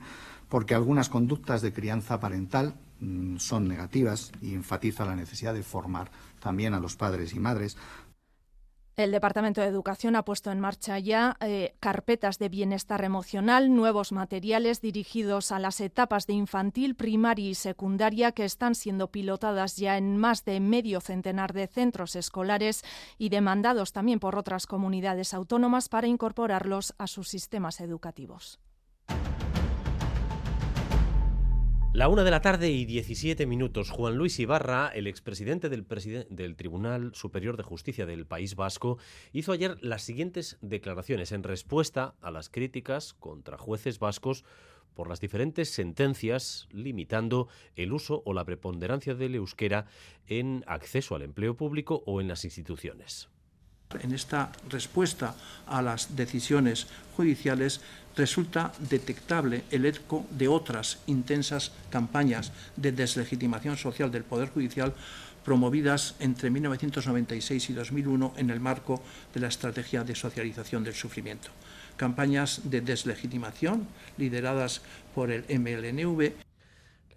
porque 0.48 0.76
algunas 0.76 1.08
conductas 1.08 1.62
de 1.62 1.72
crianza 1.72 2.20
parental 2.20 2.76
mm, 3.00 3.38
son 3.38 3.66
negativas 3.66 4.30
y 4.40 4.54
enfatiza 4.54 5.04
la 5.04 5.16
necesidad 5.16 5.52
de 5.52 5.64
formar 5.64 6.12
también 6.38 6.74
a 6.74 6.80
los 6.80 6.94
padres 6.94 7.34
y 7.34 7.40
madres 7.40 7.76
el 8.98 9.12
Departamento 9.12 9.60
de 9.60 9.68
Educación 9.68 10.16
ha 10.16 10.24
puesto 10.24 10.50
en 10.50 10.58
marcha 10.58 10.98
ya 10.98 11.36
eh, 11.40 11.76
carpetas 11.78 12.40
de 12.40 12.48
bienestar 12.48 13.04
emocional, 13.04 13.72
nuevos 13.72 14.10
materiales 14.10 14.80
dirigidos 14.80 15.52
a 15.52 15.60
las 15.60 15.80
etapas 15.80 16.26
de 16.26 16.32
infantil, 16.32 16.96
primaria 16.96 17.48
y 17.48 17.54
secundaria 17.54 18.32
que 18.32 18.44
están 18.44 18.74
siendo 18.74 19.12
pilotadas 19.12 19.76
ya 19.76 19.96
en 19.96 20.16
más 20.16 20.44
de 20.44 20.58
medio 20.58 21.00
centenar 21.00 21.52
de 21.52 21.68
centros 21.68 22.16
escolares 22.16 22.82
y 23.18 23.28
demandados 23.28 23.92
también 23.92 24.18
por 24.18 24.34
otras 24.34 24.66
comunidades 24.66 25.32
autónomas 25.32 25.88
para 25.88 26.08
incorporarlos 26.08 26.92
a 26.98 27.06
sus 27.06 27.28
sistemas 27.28 27.80
educativos. 27.80 28.58
La 31.98 32.06
una 32.06 32.22
de 32.22 32.30
la 32.30 32.40
tarde 32.40 32.70
y 32.70 32.84
17 32.84 33.44
minutos. 33.44 33.90
Juan 33.90 34.14
Luis 34.14 34.38
Ibarra, 34.38 34.86
el 34.86 35.08
expresidente 35.08 35.68
del, 35.68 36.54
Tribunal 36.54 37.12
Superior 37.12 37.56
de 37.56 37.64
Justicia 37.64 38.06
del 38.06 38.24
País 38.24 38.54
Vasco, 38.54 38.98
hizo 39.32 39.50
ayer 39.50 39.76
las 39.80 40.02
siguientes 40.02 40.58
declaraciones 40.60 41.32
en 41.32 41.42
respuesta 41.42 42.14
a 42.20 42.30
las 42.30 42.50
críticas 42.50 43.14
contra 43.14 43.58
jueces 43.58 43.98
vascos 43.98 44.44
por 44.94 45.08
las 45.08 45.18
diferentes 45.18 45.70
sentencias 45.70 46.68
limitando 46.70 47.48
el 47.74 47.92
uso 47.92 48.22
o 48.24 48.32
la 48.32 48.44
preponderancia 48.44 49.16
del 49.16 49.34
euskera 49.34 49.86
en 50.28 50.62
acceso 50.68 51.16
al 51.16 51.22
empleo 51.22 51.56
público 51.56 52.04
o 52.06 52.20
en 52.20 52.28
las 52.28 52.44
instituciones. 52.44 53.28
En 54.00 54.12
esta 54.12 54.52
respuesta 54.68 55.34
a 55.66 55.80
las 55.80 56.14
decisiones 56.14 56.86
judiciales 57.16 57.80
resulta 58.18 58.72
detectable 58.90 59.62
el 59.70 59.86
eco 59.86 60.26
de 60.30 60.48
otras 60.48 60.98
intensas 61.06 61.72
campañas 61.88 62.52
de 62.76 62.92
deslegitimación 62.92 63.76
social 63.78 64.10
del 64.10 64.24
Poder 64.24 64.50
Judicial 64.50 64.92
promovidas 65.44 66.16
entre 66.18 66.50
1996 66.50 67.70
y 67.70 67.72
2001 67.72 68.34
en 68.36 68.50
el 68.50 68.60
marco 68.60 69.00
de 69.32 69.40
la 69.40 69.48
Estrategia 69.48 70.04
de 70.04 70.14
Socialización 70.14 70.84
del 70.84 70.94
Sufrimiento. 70.94 71.48
Campañas 71.96 72.62
de 72.64 72.80
deslegitimación 72.80 73.86
lideradas 74.18 74.82
por 75.14 75.30
el 75.30 75.44
MLNV 75.48 76.32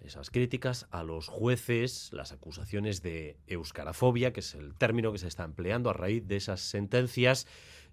esas 0.04 0.30
críticas 0.30 0.86
a 0.90 1.04
los 1.04 1.28
jueces, 1.28 2.10
las 2.12 2.32
acusaciones 2.32 3.02
de 3.02 3.36
euskarafobia, 3.46 4.32
que 4.32 4.40
es 4.40 4.54
el 4.54 4.74
término 4.74 5.12
que 5.12 5.18
se 5.18 5.28
está 5.28 5.44
empleando 5.44 5.90
a 5.90 5.92
raíz 5.92 6.26
de 6.26 6.36
esas 6.36 6.60
sentencias, 6.60 7.46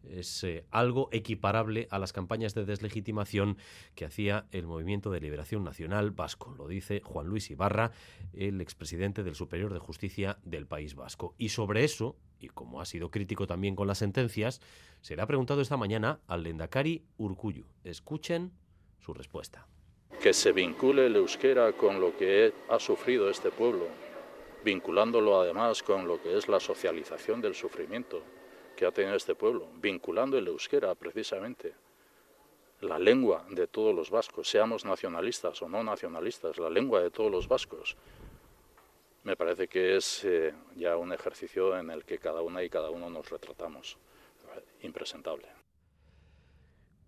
es 0.03 0.43
eh, 0.43 0.65
algo 0.71 1.09
equiparable 1.11 1.87
a 1.91 1.99
las 1.99 2.13
campañas 2.13 2.53
de 2.53 2.65
deslegitimación 2.65 3.57
que 3.95 4.05
hacía 4.05 4.45
el 4.51 4.65
Movimiento 4.67 5.11
de 5.11 5.19
Liberación 5.19 5.63
Nacional 5.63 6.11
Vasco. 6.11 6.53
Lo 6.57 6.67
dice 6.67 7.01
Juan 7.03 7.27
Luis 7.27 7.49
Ibarra, 7.51 7.91
el 8.33 8.61
expresidente 8.61 9.23
del 9.23 9.35
Superior 9.35 9.73
de 9.73 9.79
Justicia 9.79 10.37
del 10.43 10.67
País 10.67 10.95
Vasco. 10.95 11.35
Y 11.37 11.49
sobre 11.49 11.83
eso, 11.83 12.15
y 12.39 12.47
como 12.47 12.81
ha 12.81 12.85
sido 12.85 13.11
crítico 13.11 13.47
también 13.47 13.75
con 13.75 13.87
las 13.87 13.97
sentencias, 13.99 14.61
se 15.01 15.15
le 15.15 15.21
ha 15.21 15.27
preguntado 15.27 15.61
esta 15.61 15.77
mañana 15.77 16.19
al 16.27 16.43
Lendakari 16.43 17.03
Urcuyu. 17.17 17.65
Escuchen 17.83 18.51
su 18.99 19.13
respuesta 19.13 19.67
que 20.21 20.33
se 20.33 20.51
vincule 20.51 21.05
el 21.05 21.15
euskera 21.15 21.71
con 21.71 22.01
lo 22.01 22.17
que 22.17 22.51
ha 22.69 22.79
sufrido 22.79 23.29
este 23.29 23.51
pueblo, 23.51 23.87
vinculándolo 24.65 25.39
además 25.39 25.81
con 25.81 26.07
lo 26.07 26.21
que 26.21 26.37
es 26.37 26.49
la 26.49 26.59
socialización 26.59 27.39
del 27.39 27.55
sufrimiento 27.55 28.21
que 28.79 28.85
ha 28.85 28.93
tenido 28.93 29.17
este 29.17 29.35
pueblo, 29.35 29.67
vinculando 29.75 30.37
el 30.37 30.47
euskera 30.47 30.95
precisamente, 30.95 31.73
la 32.79 32.97
lengua 32.97 33.45
de 33.49 33.67
todos 33.67 33.93
los 33.93 34.09
vascos, 34.09 34.47
seamos 34.47 34.85
nacionalistas 34.85 35.61
o 35.61 35.67
no 35.67 35.83
nacionalistas, 35.83 36.57
la 36.57 36.69
lengua 36.69 37.01
de 37.01 37.11
todos 37.11 37.29
los 37.29 37.49
vascos. 37.49 37.97
Me 39.23 39.35
parece 39.35 39.67
que 39.67 39.97
es 39.97 40.23
eh, 40.23 40.53
ya 40.77 40.95
un 40.95 41.11
ejercicio 41.11 41.77
en 41.77 41.89
el 41.89 42.05
que 42.05 42.19
cada 42.19 42.41
una 42.41 42.63
y 42.63 42.69
cada 42.69 42.89
uno 42.89 43.09
nos 43.09 43.29
retratamos. 43.29 43.97
Impresentable. 44.81 45.58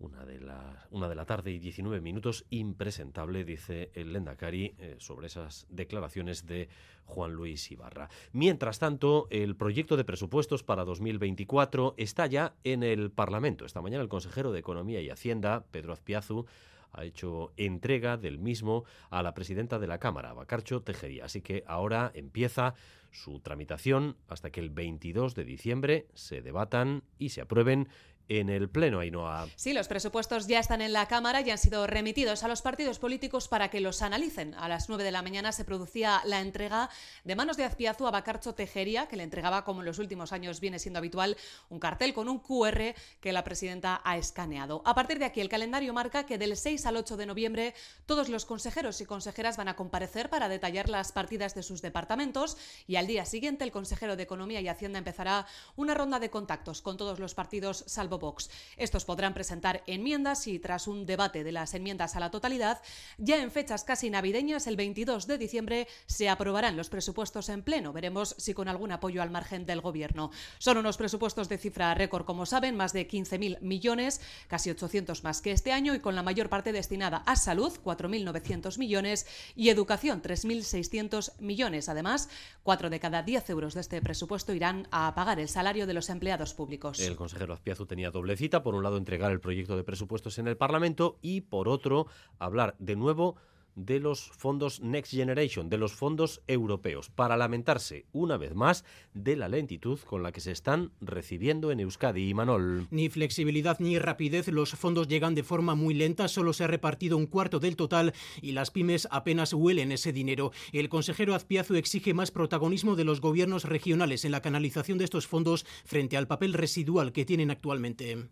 Una 0.02 0.26
de, 0.26 0.40
la, 0.40 0.88
una 0.90 1.08
de 1.08 1.14
la 1.14 1.26
tarde 1.26 1.52
y 1.52 1.60
19 1.60 2.02
minutos, 2.02 2.46
impresentable, 2.50 3.44
dice 3.46 3.92
el 3.94 4.14
Lendakari, 4.14 4.74
eh, 4.80 4.96
sobre 4.98 5.28
esas 5.28 5.68
declaraciones 5.70 6.48
de 6.48 6.70
Juan 7.06 7.34
Luis 7.34 7.72
Ibarra. 7.72 8.10
Mientras 8.32 8.80
tanto, 8.80 9.28
el 9.30 9.56
proyecto 9.56 9.98
de 9.98 10.04
presupuestos 10.04 10.64
para 10.64 10.86
2024 10.86 11.94
está 11.98 12.26
ya 12.26 12.56
en 12.64 12.82
el 12.82 13.12
Parlamento. 13.12 13.64
Esta 13.64 13.82
mañana 13.82 14.02
el 14.02 14.10
consejero 14.10 14.52
de 14.52 14.60
Economía 14.60 15.02
y 15.02 15.12
Hacienda, 15.12 15.66
Pedro 15.70 15.94
Azpiazu, 15.94 16.48
ha 16.94 17.06
hecho 17.06 17.54
entrega 17.58 18.18
del 18.18 18.40
mismo 18.40 18.86
a 19.10 19.24
la 19.24 19.34
presidenta 19.34 19.80
de 19.80 19.88
la 19.88 20.00
Cámara, 20.00 20.34
Bacarcho 20.34 20.82
Tejería. 20.82 21.26
Así 21.26 21.42
que 21.42 21.64
ahora 21.68 22.12
empieza 22.16 22.74
su 23.12 23.40
tramitación 23.40 24.18
hasta 24.28 24.52
que 24.52 24.62
el 24.62 24.70
22 24.70 25.36
de 25.36 25.44
diciembre 25.44 26.08
se 26.14 26.42
debatan 26.42 27.04
y 27.18 27.30
se 27.30 27.42
aprueben 27.42 27.90
en 28.40 28.50
el 28.50 28.70
Pleno, 28.70 29.00
Ainhoa. 29.00 29.48
Sí, 29.56 29.74
los 29.74 29.88
presupuestos 29.88 30.48
ya 30.48 30.60
están 30.60 30.82
en 30.82 30.94
la 30.94 31.08
Cámara 31.08 31.42
y 31.42 31.50
han 31.50 31.58
sido 31.58 31.86
remitidos 31.86 32.44
a 32.44 32.48
los 32.48 32.62
partidos 32.62 32.98
políticos 32.98 33.48
para 33.48 33.70
que 33.70 33.82
los 33.82 34.02
analicen. 34.02 34.54
A 34.56 34.70
las 34.70 34.88
9 34.88 35.04
de 35.04 35.12
la 35.12 35.22
mañana 35.22 35.52
se 35.52 35.66
producía 35.66 36.22
la 36.26 36.40
entrega 36.40 36.90
de 37.26 37.36
manos 37.36 37.58
de 37.58 37.66
Azpiazu 37.66 38.08
a 38.08 38.12
Bacarcho 38.12 38.54
Tejería, 38.54 39.08
que 39.08 39.18
le 39.18 39.24
entregaba, 39.24 39.66
como 39.66 39.82
en 39.82 39.86
los 39.86 40.00
últimos 40.00 40.32
años 40.32 40.62
viene 40.62 40.80
siendo 40.80 41.00
habitual, 41.00 41.36
un 41.70 41.80
cartel 41.80 42.14
con 42.14 42.30
un 42.30 42.40
QR 42.40 42.96
que 43.20 43.34
la 43.34 43.44
presidenta 43.44 44.02
ha 44.04 44.18
escaneado. 44.18 44.82
A 44.86 44.96
partir 44.96 45.20
de 45.20 45.26
aquí, 45.26 45.42
el 45.42 45.50
calendario 45.50 45.94
marca 45.94 46.26
que 46.26 46.38
del 46.38 46.56
6 46.56 46.86
al 46.86 46.98
8 46.98 47.18
de 47.18 47.26
noviembre 47.26 47.74
todos 48.06 48.30
los 48.30 48.46
consejeros 48.46 49.02
y 49.02 49.06
consejeras 49.06 49.58
van 49.58 49.68
a 49.68 49.76
comparecer 49.76 50.30
para 50.30 50.48
detallar 50.48 50.88
las 50.88 51.12
partidas 51.12 51.54
de 51.54 51.64
sus 51.64 51.82
departamentos 51.82 52.56
y 52.88 52.96
al 52.96 53.08
día 53.08 53.26
siguiente 53.26 53.66
el 53.66 53.72
consejero 53.72 54.16
de 54.16 54.24
Economía 54.24 54.62
y 54.62 54.70
Hacienda 54.70 55.00
empezará 55.00 55.46
una 55.76 55.94
ronda 55.94 56.20
de 56.20 56.30
contactos 56.30 56.82
con 56.82 56.96
todos 56.96 57.20
los 57.20 57.36
partidos 57.36 57.84
salvo 57.88 58.21
Vox. 58.22 58.50
Estos 58.78 59.04
podrán 59.04 59.34
presentar 59.34 59.84
enmiendas 59.88 60.48
y 60.48 60.60
tras 60.60 60.88
un 60.88 61.06
debate 61.06 61.44
de 61.44 61.52
las 61.52 61.74
enmiendas 61.74 62.16
a 62.16 62.22
la 62.22 62.32
totalidad, 62.32 62.82
ya 63.18 63.42
en 63.42 63.52
fechas 63.52 63.84
casi 63.84 64.10
navideñas, 64.10 64.68
el 64.68 64.78
22 64.78 65.28
de 65.28 65.38
diciembre, 65.38 65.88
se 66.06 66.30
aprobarán 66.30 66.78
los 66.78 66.90
presupuestos 66.90 67.50
en 67.50 67.64
pleno. 67.64 67.92
Veremos 67.92 68.36
si 68.38 68.54
con 68.54 68.70
algún 68.70 68.94
apoyo 68.94 69.22
al 69.22 69.30
margen 69.30 69.66
del 69.66 69.82
Gobierno. 69.82 70.32
Son 70.60 70.78
unos 70.78 70.96
presupuestos 70.96 71.50
de 71.50 71.58
cifra 71.58 71.94
récord, 71.94 72.24
como 72.24 72.46
saben, 72.46 72.78
más 72.78 72.94
de 72.94 73.08
15.000 73.08 73.60
millones, 73.62 74.22
casi 74.48 74.70
800 74.70 75.24
más 75.24 75.42
que 75.42 75.52
este 75.52 75.74
año 75.74 75.94
y 75.94 76.00
con 76.00 76.16
la 76.16 76.24
mayor 76.24 76.48
parte 76.48 76.72
destinada 76.72 77.24
a 77.26 77.36
salud, 77.36 77.74
4.900 77.84 78.78
millones, 78.78 79.26
y 79.56 79.70
educación, 79.70 80.22
3.600 80.22 81.40
millones. 81.40 81.90
Además, 81.90 82.30
4 82.64 82.90
de 82.90 83.00
cada 83.00 83.24
10 83.24 83.50
euros 83.50 83.74
de 83.74 83.82
este 83.82 84.02
presupuesto 84.02 84.54
irán 84.54 84.88
a 84.92 85.14
pagar 85.16 85.40
el 85.40 85.50
salario 85.50 85.88
de 85.88 85.94
los 85.94 86.10
empleados 86.10 86.54
públicos. 86.54 87.00
El 87.00 87.16
consejero 87.16 87.54
Azpiazu 87.54 87.86
tenía 87.86 88.11
doble 88.12 88.38
cita. 88.38 88.64
Por 88.64 88.76
un 88.76 88.84
lado, 88.84 88.98
entregar 88.98 89.32
el 89.32 89.40
proyecto 89.40 89.76
de 89.76 89.84
presupuestos 89.84 90.38
en 90.40 90.48
el 90.48 90.58
Parlamento 90.58 91.18
y, 91.22 91.42
por 91.42 91.68
otro, 91.68 92.08
hablar 92.40 92.76
de 92.80 92.96
nuevo 92.96 93.36
de 93.76 94.00
los 94.00 94.30
fondos 94.32 94.82
Next 94.82 95.14
Generation, 95.14 95.70
de 95.70 95.78
los 95.78 95.94
fondos 95.94 96.42
europeos, 96.48 97.10
para 97.10 97.38
lamentarse 97.38 98.06
una 98.12 98.38
vez 98.38 98.54
más 98.56 98.86
de 99.14 99.36
la 99.36 99.50
lentitud 99.50 100.00
con 100.00 100.24
la 100.24 100.32
que 100.32 100.42
se 100.42 100.52
están 100.52 100.92
recibiendo 101.02 101.72
en 101.72 101.80
Euskadi 101.80 102.30
y 102.30 102.34
Manol. 102.34 102.88
Ni 102.92 103.10
flexibilidad 103.10 103.80
ni 103.80 104.00
rapidez, 104.00 104.48
los 104.48 104.72
fondos 104.72 105.08
llegan 105.08 105.36
de 105.36 105.44
forma 105.44 105.76
muy 105.76 105.94
lenta, 105.94 106.28
solo 106.28 106.54
se 106.54 106.64
ha 106.64 106.68
repartido 106.68 107.18
un 107.18 107.28
cuarto 107.28 107.60
del 107.60 107.76
total 107.76 108.14
y 108.42 108.52
las 108.52 108.72
pymes 108.72 109.08
apenas 109.12 109.54
huelen 109.54 109.92
ese 109.92 110.14
dinero. 110.14 110.52
El 110.72 110.90
consejero 110.90 111.36
Azpiazu 111.36 111.76
exige 111.76 112.14
más 112.14 112.32
protagonismo 112.32 112.96
de 112.96 113.06
los 113.06 113.22
gobiernos 113.22 113.66
regionales 113.66 114.26
en 114.26 114.32
la 114.32 114.42
canalización 114.42 114.98
de 114.98 115.06
estos 115.06 115.28
fondos 115.28 115.66
frente 115.86 116.18
al 116.18 116.28
papel 116.28 116.54
residual 116.54 117.12
que 117.12 117.26
tienen 117.26 117.52
actualmente. 117.52 118.28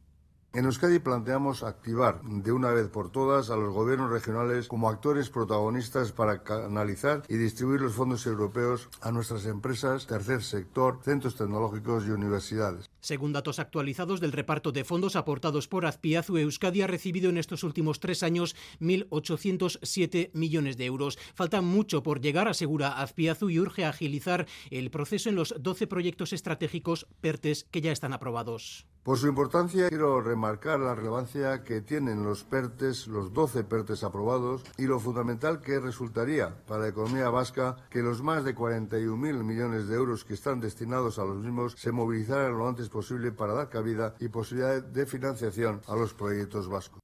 En 0.52 0.66
Euskadi 0.66 0.98
planteamos 0.98 1.62
activar 1.62 2.24
de 2.24 2.52
una 2.52 2.72
vez 2.72 2.88
por 2.88 3.12
todas 3.12 3.52
a 3.52 3.56
los 3.56 3.72
gobiernos 3.72 4.10
regionales 4.10 4.68
como 4.68 4.90
actores 4.90 5.30
protagonistas 5.30 6.12
para 6.12 6.42
canalizar 6.42 7.22
y 7.28 7.38
distribuir 7.38 7.82
los 7.82 7.94
fondos 7.94 8.26
europeos 8.26 8.90
a 9.02 9.12
nuestras 9.12 9.46
empresas, 9.46 10.08
tercer 10.08 10.42
sector, 10.42 11.02
centros 11.04 11.36
tecnológicos 11.36 12.08
y 12.08 12.10
universidades. 12.10 12.90
Según 13.02 13.34
datos 13.34 13.60
actualizados 13.60 14.20
del 14.20 14.32
reparto 14.32 14.72
de 14.72 14.84
fondos 14.84 15.16
aportados 15.16 15.68
por 15.68 15.86
Azpiazu, 15.86 16.38
Euskadi 16.38 16.82
ha 16.82 16.88
recibido 16.88 17.30
en 17.30 17.38
estos 17.38 17.64
últimos 17.64 18.00
tres 18.00 18.24
años 18.24 18.56
1.807 18.82 20.32
millones 20.34 20.78
de 20.78 20.86
euros. 20.86 21.18
Falta 21.36 21.62
mucho 21.62 22.04
por 22.04 22.22
llegar, 22.22 22.48
asegura 22.48 23.02
Azpiazu, 23.02 23.50
y 23.50 23.60
urge 23.60 23.86
agilizar 23.86 24.48
el 24.70 24.92
proceso 24.92 25.30
en 25.30 25.36
los 25.36 25.56
12 25.60 25.88
proyectos 25.88 26.34
estratégicos 26.34 27.08
PERTES 27.22 27.66
que 27.72 27.82
ya 27.82 27.92
están 27.92 28.14
aprobados. 28.14 28.86
Por 29.04 29.18
su 29.18 29.28
importancia, 29.28 29.90
quiero 29.90 30.22
remarcar 30.22 30.80
la 30.80 30.94
relevancia 30.94 31.64
que 31.64 31.82
tienen 31.82 32.24
los 32.24 32.44
PERTES, 32.44 33.08
los 33.08 33.34
12 33.34 33.64
PERTES 33.64 34.04
aprobados, 34.04 34.64
y 34.78 34.84
lo 34.84 35.00
fundamental 35.00 35.62
que 35.62 35.80
resultaría 35.80 36.64
para 36.68 36.82
la 36.82 36.90
economía 36.90 37.30
vasca 37.30 37.78
que 37.90 38.04
los 38.04 38.22
más 38.22 38.44
de 38.44 38.54
41.000 38.54 39.44
millones 39.44 39.88
de 39.88 39.96
euros 39.96 40.26
que 40.26 40.34
están 40.34 40.60
destinados 40.60 41.18
a 41.18 41.24
los 41.24 41.38
mismos 41.38 41.74
se 41.78 41.94
movilizaran 41.94 42.58
lo 42.58 42.68
antes 42.68 42.89
posible 42.90 43.32
para 43.32 43.54
dar 43.54 43.70
cabida 43.70 44.16
y 44.20 44.28
posibilidad 44.28 44.84
de 44.84 45.06
financiación 45.06 45.82
a 45.88 45.96
los 45.96 46.14
proyectos 46.14 46.68
vascos. 46.68 47.00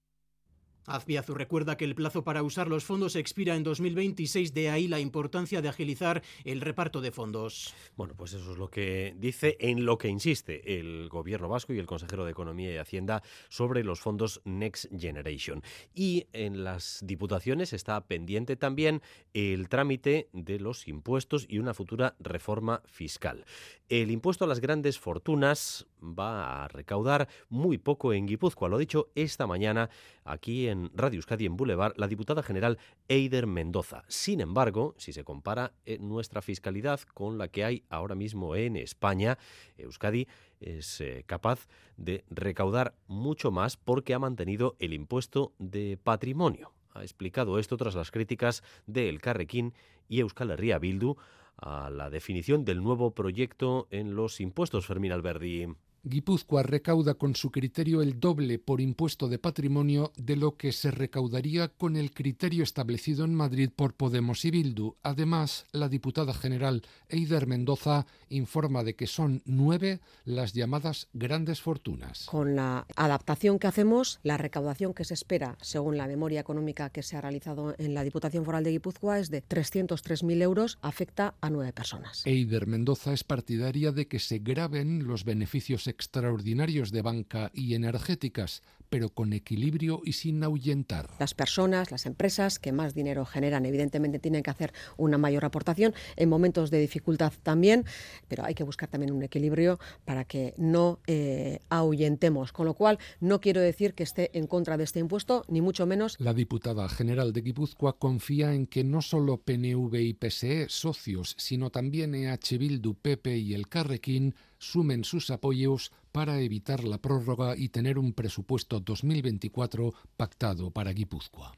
Azpiazu 0.86 1.34
recuerda 1.34 1.78
que 1.78 1.86
el 1.86 1.95
plazo 1.95 2.24
para 2.24 2.43
usar 2.43 2.67
los 2.67 2.84
fondos 2.84 3.15
expira 3.15 3.56
en 3.56 3.63
2026, 3.63 4.54
de 4.54 4.69
ahí 4.69 4.88
la 4.88 5.00
importancia 5.00 5.62
de 5.62 5.69
agilizar 5.69 6.21
el 6.43 6.62
reparto 6.62 7.02
de 7.02 7.12
fondos. 7.12 7.74
Bueno, 7.95 8.13
pues 8.15 8.34
eso 8.34 8.52
es 8.52 8.58
lo 8.58 8.69
que 8.69 9.15
dice, 9.17 9.58
en 9.60 9.86
lo 9.86 9.98
que 9.98 10.08
insiste 10.08 10.80
el 10.80 11.10
gobierno 11.10 11.50
vasco 11.50 11.74
y 11.74 11.80
el 11.80 11.86
consejero 11.86 12.26
de 12.26 12.32
Economía 12.32 12.74
y 12.74 12.78
Hacienda 12.78 13.24
sobre 13.50 13.84
los 13.84 14.00
fondos 14.00 14.41
Next 14.45 14.88
Generation. 14.98 15.63
Y 15.93 16.28
en 16.34 16.63
las 16.63 17.00
diputaciones 17.04 17.74
está 17.74 18.06
pendiente 18.06 18.56
también 18.56 19.02
el 19.34 19.69
trámite 19.69 20.30
de 20.34 20.60
los 20.60 20.88
impuestos 20.88 21.45
y 21.50 21.60
una 21.60 21.74
futura 21.74 22.15
reforma 22.19 22.82
fiscal. 22.86 23.45
El 23.89 24.12
impuesto 24.12 24.45
a 24.45 24.48
las 24.48 24.62
grandes 24.62 25.00
fortunas 25.00 25.86
va 26.02 26.63
a 26.63 26.67
recaudar 26.67 27.28
muy 27.50 27.78
poco 27.78 28.13
en 28.13 28.26
Guipúzcoa. 28.26 28.69
Lo 28.69 28.78
ha 28.78 28.80
dicho 28.80 29.12
esta 29.15 29.48
mañana 29.48 29.89
aquí 30.24 30.67
en 30.67 30.75
Radio 30.94 31.18
Euskadi, 31.18 31.46
en 31.46 31.58
Boulevard, 31.58 31.94
la 31.98 32.08
diputada 32.08 32.44
general 32.44 32.78
Eider 33.08 33.48
Mendoza. 33.48 34.04
Sin 34.08 34.42
embargo, 34.42 34.96
si 34.98 35.14
se 35.14 35.24
compara 35.24 35.74
eh, 35.86 35.98
nuestra 36.00 36.42
fiscalidad 36.42 37.02
con 37.14 37.38
la 37.38 37.48
que 37.48 37.64
hay 37.64 37.84
ahora 37.90 38.16
mismo 38.16 38.56
en 38.56 38.76
España, 38.76 39.38
Euskadi 39.78 40.28
es 40.60 41.02
eh, 41.02 41.24
capaz 41.26 41.68
de 41.98 42.24
recaudar 42.30 42.96
mucho 43.08 43.52
más 43.52 43.78
porque 43.78 44.14
ha 44.14 44.20
mantenido 44.20 44.76
el 44.80 44.94
impuesto 44.94 45.54
de 45.60 45.98
patrimonio. 46.02 46.74
Ha 46.94 47.04
explicado 47.04 47.60
esto 47.60 47.78
tras 47.78 47.96
las 47.96 48.12
críticas 48.12 48.64
de 48.88 49.10
El 49.10 49.22
Carrequín 49.22 49.74
y 50.08 50.20
Euskal 50.22 50.52
Herria 50.52 50.80
Bildu 50.80 51.18
a 51.58 51.90
la 51.90 52.10
definición 52.10 52.66
del 52.66 52.84
nuevo 52.84 53.12
proyecto 53.12 53.88
en 53.92 54.16
los 54.16 54.40
impuestos, 54.42 54.86
Fermín 54.86 55.12
Alberdi. 55.12 55.68
Guipúzcoa 56.08 56.62
recauda 56.62 57.15
con 57.15 57.36
su 57.36 57.50
criterio 57.50 58.04
el 58.04 58.20
doble 58.20 58.60
por 58.60 58.80
impuesto 58.80 59.28
de 59.28 59.39
patrimonio 59.39 60.13
de 60.18 60.36
lo 60.36 60.56
que 60.56 60.72
se 60.72 60.91
recaudaría 60.91 61.70
con 61.70 61.96
el 61.96 62.13
criterio 62.13 62.63
establecido 62.63 63.26
en 63.26 63.34
Madrid 63.34 63.72
por 63.76 63.96
Podemos 63.96 64.46
y 64.46 64.52
Bildu. 64.52 64.98
Además, 65.02 65.65
la 65.72 65.89
diputada 65.89 66.36
general 66.36 66.84
Eider 67.10 67.48
Mendoza 67.48 68.06
informa 68.30 68.84
de 68.84 68.96
que 68.96 69.08
son 69.08 69.41
nueve 69.46 70.00
las 70.26 70.54
llamadas 70.54 71.08
grandes 71.13 71.60
fortunas. 71.60 72.28
Con 72.28 72.56
la 72.56 72.86
adaptación 72.96 73.58
que 73.58 73.65
hacemos, 73.65 74.20
la 74.22 74.38
recaudación 74.38 74.94
que 74.94 75.06
se 75.06 75.15
espera, 75.15 75.58
según 75.62 75.98
la 75.98 76.06
memoria 76.06 76.39
económica 76.39 76.91
que 76.91 77.02
se 77.02 77.18
ha 77.18 77.22
realizado 77.22 77.74
en 77.80 77.96
la 77.96 78.04
Diputación 78.04 78.46
Foral 78.46 78.63
de 78.63 78.70
Guipúzcoa, 78.70 79.18
es 79.18 79.32
de 79.32 79.44
303.000 79.44 80.41
euros, 80.44 80.78
afecta 80.84 81.34
a 81.41 81.50
nueve 81.50 81.74
personas. 81.74 82.22
Eider 82.28 82.68
Mendoza 82.68 83.12
es 83.12 83.24
partidaria 83.24 83.91
de 83.91 84.08
que 84.08 84.20
se 84.20 84.38
graben 84.38 85.08
los 85.08 85.26
beneficios 85.26 85.88
extraordinarios 85.95 86.91
de 86.91 87.01
banca 87.01 87.51
y 87.53 87.73
energéticas, 87.73 88.62
pero 88.95 89.10
con 89.10 89.34
equilibrio 89.34 90.01
y 90.05 90.13
sin 90.13 90.41
ahuyentar. 90.41 91.10
Las 91.19 91.34
personas, 91.34 91.91
las 91.91 92.05
empresas 92.05 92.60
que 92.60 92.71
más 92.71 92.93
dinero 92.93 93.25
generan, 93.25 93.65
evidentemente 93.65 94.19
tienen 94.19 94.41
que 94.41 94.51
hacer 94.51 94.71
una 94.95 95.17
mayor 95.17 95.43
aportación 95.43 95.93
en 96.15 96.29
momentos 96.29 96.71
de 96.71 96.79
dificultad 96.79 97.34
también, 97.43 97.84
pero 98.29 98.45
hay 98.45 98.53
que 98.53 98.63
buscar 98.63 98.88
también 98.88 99.12
un 99.12 99.21
equilibrio 99.21 99.81
para 100.05 100.23
que 100.23 100.53
no 100.55 101.01
eh, 101.08 101.60
ahuyentemos. 101.67 102.53
Con 102.53 102.67
lo 102.67 102.73
cual, 102.73 102.97
no 103.19 103.41
quiero 103.41 103.60
decir 103.60 103.95
que 103.95 104.03
esté 104.03 104.29
en 104.31 104.47
contra 104.47 104.77
de 104.77 104.86
este 104.86 105.01
impuesto, 105.01 105.43
ni 105.49 105.60
mucho 105.60 105.86
menos. 105.86 106.15
La 106.17 106.34
diputada 106.34 106.88
general 106.88 107.34
de 107.34 107.41
Guipúzcoa 107.41 107.99
confía 107.99 108.53
en 108.53 108.65
que 108.65 108.86
no 108.86 109.01
solo 109.01 109.41
PNV 109.41 109.93
y 109.93 110.13
PSE, 110.13 110.67
socios, 110.69 111.36
sino 111.38 111.69
también 111.69 112.15
EH 112.15 112.58
Bildu, 112.58 112.93
PP 112.93 113.39
y 113.39 113.55
el 113.55 113.67
Carrequín, 113.67 114.36
sumen 114.58 115.03
sus 115.03 115.31
apoyos 115.31 115.91
para 116.15 116.39
evitar 116.39 116.86
la 116.86 116.97
prórroga 116.97 117.58
y 117.58 117.67
tener 117.67 117.99
un 117.99 118.13
presupuesto 118.13 118.80
2024 118.80 119.93
pactado 120.15 120.71
para 120.71 120.93
Guipúzcoa. 120.93 121.51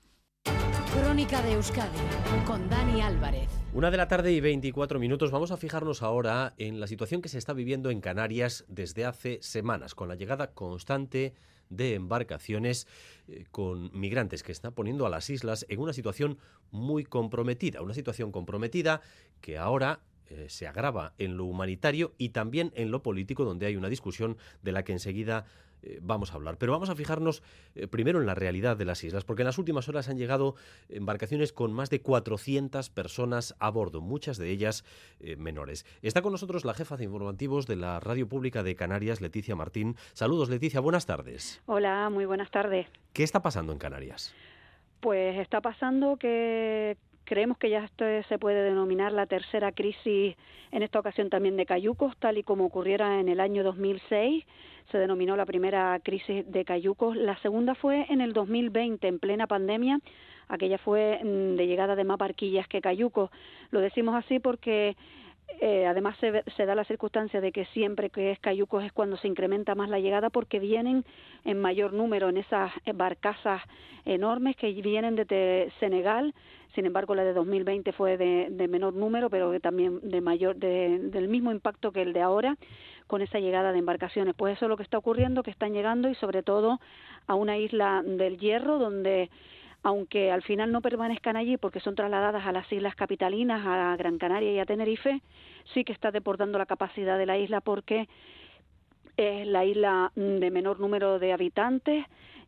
Crónica 0.91 1.43
de 1.43 1.54
Euskadi 1.54 2.00
con 2.48 2.67
Dani 2.67 3.02
Álvarez. 3.02 3.50
Una 3.72 3.91
de 3.91 3.98
la 3.98 4.08
tarde 4.08 4.32
y 4.32 4.41
24 4.41 5.00
minutos. 5.00 5.30
Vamos 5.30 5.52
a 5.52 5.58
fijarnos 5.58 6.02
ahora 6.02 6.56
en 6.58 6.80
la 6.80 6.88
situación 6.88 7.22
que 7.22 7.30
se 7.30 7.38
está 7.38 7.54
viviendo 7.54 7.91
en 7.91 8.02
Canarias 8.02 8.65
desde 8.67 9.06
hace 9.06 9.38
semanas, 9.43 9.93
con 9.93 10.08
la 10.08 10.15
llegada 10.15 10.48
constante 10.56 11.36
de 11.70 11.93
embarcaciones 11.93 12.88
eh, 13.28 13.46
con 13.52 13.91
migrantes 13.93 14.41
que 14.41 14.54
está 14.54 14.72
poniendo 14.72 15.06
a 15.06 15.10
las 15.12 15.30
islas 15.30 15.67
en 15.70 15.80
una 15.80 15.93
situación 15.93 16.39
muy 16.72 17.04
comprometida. 17.04 17.84
Una 17.84 17.93
situación 17.93 18.32
comprometida 18.32 19.02
que 19.39 19.60
ahora 19.60 20.00
eh, 20.30 20.50
se 20.50 20.68
agrava 20.68 21.13
en 21.18 21.38
lo 21.38 21.46
humanitario 21.46 22.13
y 22.18 22.30
también 22.30 22.72
en 22.76 22.92
lo 22.92 23.02
político, 23.02 23.46
donde 23.46 23.66
hay 23.66 23.76
una 23.76 23.90
discusión 23.90 24.38
de 24.62 24.72
la 24.72 24.84
que 24.84 24.92
enseguida 24.92 25.46
eh, 25.84 26.00
vamos 26.02 26.32
a 26.32 26.36
hablar. 26.36 26.58
Pero 26.58 26.72
vamos 26.72 26.90
a 26.90 26.96
fijarnos 26.96 27.44
eh, 27.76 27.88
primero 27.88 28.20
en 28.20 28.26
la 28.26 28.36
realidad 28.36 28.76
de 28.76 28.86
las 28.86 29.04
islas, 29.04 29.24
porque 29.24 29.44
en 29.44 29.48
las 29.48 29.58
últimas 29.58 29.88
horas 29.88 30.10
han 30.10 30.18
llegado 30.18 30.56
embarcaciones 30.90 31.54
con 31.54 31.72
más 31.72 31.90
de 31.90 32.02
400 32.02 32.90
personas 32.90 33.56
a 33.60 33.70
bordo, 33.70 34.02
muchas 34.02 34.38
de 34.38 34.50
ellas 34.50 34.84
menores. 35.38 35.86
Está 36.02 36.22
con 36.22 36.32
nosotros 36.32 36.66
la 36.66 36.74
jefa 36.74 36.98
de 36.98 37.06
informativos 37.06 37.68
de 37.68 37.76
la 37.76 38.00
Radio 38.00 38.28
Pública 38.28 38.63
de 38.63 38.76
Canarias, 38.76 39.22
Leticia 39.22 39.56
Martín. 39.56 39.96
Saludos, 40.13 40.50
Leticia, 40.50 40.80
buenas 40.80 41.06
tardes. 41.06 41.62
Hola, 41.66 42.10
muy 42.10 42.26
buenas 42.26 42.52
tardes. 42.52 42.88
¿Qué 43.13 43.24
está 43.24 43.42
pasando 43.42 43.72
en 43.72 43.80
Canarias? 43.80 44.34
Pues 45.00 45.38
está 45.38 45.62
pasando 45.62 46.18
que 46.18 46.98
Creemos 47.28 47.58
que 47.58 47.70
ya 47.70 47.90
se 48.30 48.40
puede 48.40 48.63
denominar 48.63 49.12
la 49.12 49.26
tercera 49.26 49.74
crisis, 49.74 50.38
en 50.72 50.82
esta 50.82 50.98
ocasión 50.98 51.30
también 51.30 51.58
de 51.58 51.66
cayucos, 51.66 52.16
tal 52.20 52.38
y 52.38 52.44
como 52.44 52.63
ocurriera 52.63 53.20
en 53.20 53.28
el 53.28 53.42
año 53.42 53.66
2006. 53.66 54.46
Se 54.90 54.98
denominó 54.98 55.36
la 55.36 55.46
primera 55.46 56.00
crisis 56.02 56.50
de 56.50 56.63
cayucos. 56.63 57.18
La 57.18 57.38
segunda 57.40 57.76
fue 57.76 58.06
en 58.08 58.22
el 58.22 58.32
2020, 58.32 59.06
en 59.06 59.20
plena 59.20 59.46
pandemia. 59.46 60.00
Aquella 60.48 60.78
fue 60.78 61.20
mm, 61.22 61.58
de 61.58 61.68
llegada 61.68 61.98
de 61.98 62.06
más 62.06 62.18
barquillas 62.18 62.66
que 62.70 62.80
cayucos. 62.80 63.30
Lo 63.72 63.82
decimos 63.82 64.16
así 64.16 64.40
porque 64.40 64.96
eh, 65.60 65.86
además 65.86 66.16
se, 66.20 66.66
da 66.66 66.76
la 66.76 66.86
circunstancia 66.86 67.42
de 67.42 67.52
que 67.52 67.66
siempre 67.66 68.10
que 68.10 68.32
es 68.32 68.40
cayucos 68.40 68.84
es 68.86 68.94
cuando 68.94 69.18
se 69.18 69.28
incrementa 69.28 69.76
más 69.76 69.90
la 69.90 70.00
llegada 70.00 70.30
porque 70.30 70.60
vienen 70.60 71.04
en 71.44 71.60
mayor 71.60 71.92
número 71.92 72.30
en 72.30 72.38
esas 72.38 72.72
barcazas 72.96 73.62
enormes 74.06 74.56
que 74.56 74.72
vienen 74.72 75.16
desde 75.16 75.72
Senegal. 75.80 76.34
Sin 76.78 76.86
embargo, 76.86 77.16
la 77.16 77.24
de 77.24 77.34
2020 77.34 77.92
fue 77.92 78.18
de, 78.18 78.68
menor 78.68 78.94
número, 78.94 79.32
pero 79.32 79.60
también 79.60 80.00
de 80.04 80.22
mayor, 80.22 80.58
del 80.58 81.28
mismo 81.28 81.52
impacto 81.52 81.92
que 81.92 82.04
el 82.04 82.13
de 82.13 82.22
ahora 82.22 82.56
con 83.08 83.24
esa 83.24 83.40
llegada 83.40 83.72
de 83.72 83.80
embarcaciones. 83.80 84.36
Pues 84.38 84.56
eso 84.56 84.66
es 84.66 84.70
lo 84.70 84.78
que 84.78 84.84
está 84.84 85.00
ocurriendo, 85.00 85.42
que 85.42 85.50
están 85.50 85.74
llegando 85.74 86.08
y 86.08 86.13
sobre 86.13 86.44
todo 86.44 86.80
a 87.26 87.34
una 87.34 87.58
isla 87.58 88.04
del 88.06 88.38
Hierro 88.38 88.78
donde 88.78 89.32
aunque 89.82 90.32
al 90.32 90.44
final 90.44 90.72
no 90.72 90.82
permanezcan 90.82 91.36
allí 91.36 91.58
porque 91.58 91.80
son 91.80 91.96
trasladadas 91.96 92.46
a 92.46 92.52
las 92.52 92.72
islas 92.72 92.94
capitalinas, 92.94 93.66
a 93.66 93.96
Gran 93.98 94.20
Canaria 94.20 94.52
y 94.52 94.60
a 94.60 94.66
Tenerife, 94.68 95.24
sí 95.74 95.84
que 95.84 95.94
está 95.94 96.12
deportando 96.12 96.60
la 96.60 96.68
capacidad 96.68 97.18
de 97.18 97.26
la 97.26 97.40
isla 97.40 97.60
porque 97.60 98.08
es 99.16 99.48
la 99.48 99.66
isla 99.66 100.12
de 100.13 100.52
menor 100.52 100.80
número 100.80 101.18
de 101.18 101.34
habitantes 101.34 102.06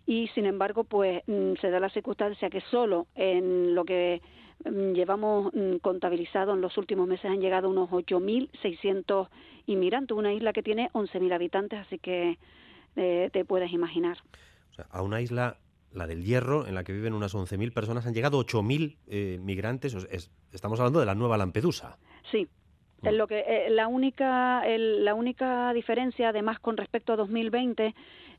y 0.09 0.27
sin 0.29 0.47
embargo 0.47 0.85
pues 0.85 1.21
mm, 1.27 1.53
se 1.61 1.69
da 1.69 1.79
la 1.79 1.91
circunstancia 1.91 2.49
que 2.49 2.61
solo 2.71 3.05
en 3.13 3.75
lo 3.75 3.85
que 3.85 4.23
mm, 4.65 4.93
llevamos 4.93 5.53
contabilizado 5.83 6.55
en 6.55 6.61
los 6.61 6.75
últimos 6.79 7.07
meses 7.07 7.25
han 7.25 7.39
llegado 7.39 7.69
unos 7.69 7.91
8.600 7.91 9.29
inmigrantes, 9.67 10.17
una 10.17 10.33
isla 10.33 10.51
que 10.51 10.63
tiene 10.63 10.89
11.000 10.93 11.31
habitantes, 11.31 11.79
así 11.81 11.99
que 11.99 12.39
eh, 12.95 13.29
te 13.31 13.45
puedes 13.45 13.71
imaginar. 13.71 14.17
O 14.71 14.73
sea, 14.73 14.87
a 14.89 15.03
una 15.03 15.21
isla 15.21 15.57
la 15.93 16.07
del 16.07 16.23
Hierro, 16.23 16.65
en 16.65 16.73
la 16.73 16.83
que 16.83 16.91
viven 16.91 17.13
unas 17.13 17.35
11.000 17.35 17.71
personas, 17.71 18.07
han 18.07 18.15
llegado 18.15 18.43
8.000 18.43 18.97
eh, 19.07 19.37
migrantes. 19.39 19.95
estamos 20.51 20.79
hablando 20.79 20.99
de 20.99 21.05
la 21.05 21.13
nueva 21.13 21.37
Lampedusa. 21.37 21.99
Sí. 22.31 22.47
Mm. 23.01 23.09
lo 23.09 23.27
que, 23.27 23.39
eh, 23.47 23.69
la, 23.69 23.87
única, 23.87 24.63
la 24.67 25.13
única 25.13 25.71
diferencia, 25.73 26.29
además, 26.29 26.59
con 26.59 26.77
respecto 26.77 27.13
a 27.13 27.15
2020, 27.15 27.93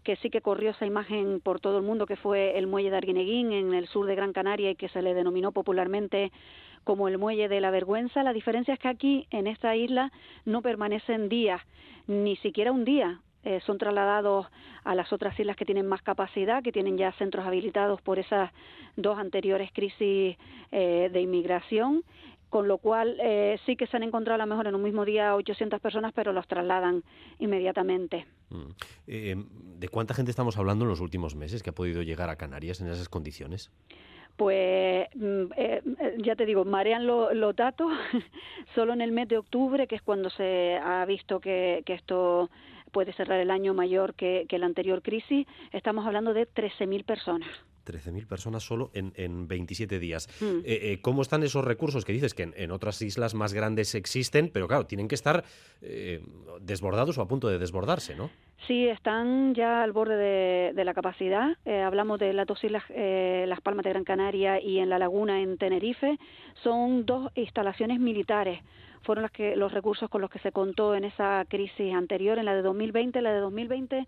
que 0.05 0.17
sí 0.17 0.31
que 0.31 0.41
corrió 0.41 0.71
esa 0.71 0.87
imagen 0.87 1.41
por 1.41 1.61
todo 1.61 1.79
el 1.79 1.85
mundo, 1.85 2.07
que 2.07 2.17
fue 2.17 2.59
el 2.59 2.67
muelle 2.67 2.91
de 2.91 2.97
Arguineguín 2.97 3.53
en 3.53 3.75
el 3.75 3.87
sur 3.89 4.07
de 4.07 4.15
Gran 4.15 4.33
Canaria 4.33 4.71
y 4.71 4.77
que 4.77 4.89
se 4.89 5.03
le 5.03 5.15
denominó 5.15 5.53
popularmente 5.53 6.33
como 6.85 7.09
el 7.09 7.19
muelle 7.19 7.49
de 7.49 7.61
la 7.61 7.71
vergüenza. 7.71 8.23
La 8.23 8.33
diferencia 8.33 8.75
es 8.75 8.81
que 8.81 8.89
aquí, 8.89 9.27
en 9.31 9.47
esta 9.47 9.77
isla, 9.77 10.13
no 10.45 10.63
permanecen 10.63 11.29
días, 11.29 11.61
ni 12.07 12.37
siquiera 12.37 12.73
un 12.73 12.85
día. 12.85 13.21
Eh, 13.43 13.61
son 13.65 13.79
trasladados 13.79 14.47
a 14.85 14.95
las 14.95 15.13
otras 15.15 15.39
islas 15.41 15.57
que 15.57 15.65
tienen 15.65 15.87
más 15.87 16.03
capacidad, 16.03 16.63
que 16.63 16.73
tienen 16.73 16.99
ya 16.99 17.13
centros 17.13 17.47
habilitados 17.47 18.03
por 18.03 18.19
esas 18.19 18.51
dos 18.97 19.19
anteriores 19.19 19.71
crisis 19.73 20.37
eh, 20.73 21.09
de 21.11 21.21
inmigración, 21.21 22.03
con 22.51 22.69
lo 22.69 22.79
cual 22.79 23.17
eh, 23.21 23.59
sí 23.65 23.77
que 23.77 23.87
se 23.87 23.97
han 23.97 24.03
encontrado 24.03 24.43
a 24.43 24.45
lo 24.45 24.51
mejor 24.51 24.67
en 24.67 24.75
un 24.75 24.83
mismo 24.83 25.05
día 25.05 25.35
800 25.35 25.81
personas, 25.81 26.13
pero 26.15 26.33
los 26.33 26.47
trasladan 26.47 27.03
inmediatamente. 27.39 28.27
Mm. 28.51 29.79
¿De 29.79 29.89
cuánta 29.89 30.13
gente 30.13 30.31
estamos 30.31 30.59
hablando 30.59 30.85
en 30.85 30.91
los 30.91 31.01
últimos 31.01 31.35
meses 31.35 31.63
que 31.63 31.71
ha 31.71 31.75
podido 31.75 32.03
llegar 32.03 32.29
a 32.29 32.37
Canarias 32.37 32.81
en 32.81 32.89
esas 32.89 33.09
condiciones? 33.09 33.71
pues 34.37 35.07
mm, 35.17 35.53
ya 36.23 36.35
te 36.35 36.47
digo, 36.47 36.65
marean 36.65 37.07
los 37.07 37.57
datos. 37.57 37.93
Solo 38.75 38.95
en 38.95 39.03
el 39.03 39.13
mes 39.13 39.29
de 39.29 39.37
octubre, 39.37 39.87
que 39.87 39.97
es 39.97 40.03
cuando 40.03 40.31
se 40.31 40.79
ha 40.79 41.05
visto 41.05 41.41
que, 41.41 41.83
que 41.85 41.93
esto 41.93 42.49
puede 42.91 43.13
cerrar 43.13 43.41
el 43.41 43.51
año 43.51 43.75
mayor 43.75 44.15
que, 44.15 44.47
la 44.51 44.67
anterior 44.67 45.03
crisis, 45.03 45.47
estamos 45.73 46.07
hablando 46.07 46.35
de 46.35 46.49
13.000 46.49 47.05
personas. 47.05 47.49
13.000 47.85 48.27
personas 48.27 48.63
solo 48.63 48.91
en, 48.95 49.13
en 49.17 49.49
27 49.49 49.99
días. 49.99 50.29
Mm. 50.41 50.45
Eh, 50.45 50.63
eh, 50.65 50.99
¿Cómo 51.03 51.23
están 51.23 51.43
esos 51.43 51.65
recursos 51.65 52.05
que 52.05 52.13
dices 52.13 52.35
que 52.35 52.53
en, 52.55 52.71
otras 52.71 53.01
islas 53.03 53.35
más 53.35 53.53
grandes 53.53 53.95
existen, 53.95 54.51
pero 54.53 54.69
claro, 54.69 54.87
tienen 54.87 55.09
que 55.09 55.15
estar 55.15 55.45
eh, 55.83 56.23
desbordados 56.61 57.19
o 57.19 57.23
a 57.23 57.29
punto 57.29 57.49
de 57.49 57.59
desbordarse, 57.59 58.15
¿no? 58.15 58.31
Sí, 58.67 58.87
están 58.87 59.55
ya 59.55 59.83
al 59.83 59.93
borde 59.93 60.73
de, 60.75 60.85
la 60.85 60.93
capacidad. 60.93 61.57
hablamos 61.67 62.21
de 62.21 62.35
las 62.35 62.47
dos 62.47 62.63
islas, 62.63 62.85
Las 62.91 63.61
Palmas 63.63 63.85
de 63.85 63.91
Gran 63.91 64.05
Canaria 64.05 64.61
y 64.61 64.79
en 64.79 64.91
La 64.91 64.99
Laguna, 64.99 65.41
en 65.41 65.57
Tenerife. 65.57 66.19
Son 66.63 67.07
dos 67.07 67.33
instalaciones 67.35 67.99
militares 67.99 68.61
fueron 69.03 69.23
las 69.23 69.33
que, 69.33 69.57
los 69.57 69.73
recursos 69.73 70.09
con 70.11 70.21
los 70.21 70.31
que 70.31 70.39
se 70.41 70.53
contó 70.53 70.95
en 70.95 71.05
esa 71.05 71.45
crisis 71.49 71.95
anterior, 71.95 72.39
en 72.39 72.45
la 72.45 72.55
de 72.55 72.63
2020. 72.63 73.21
La 73.23 73.33
de 73.33 73.41
2020 73.41 74.07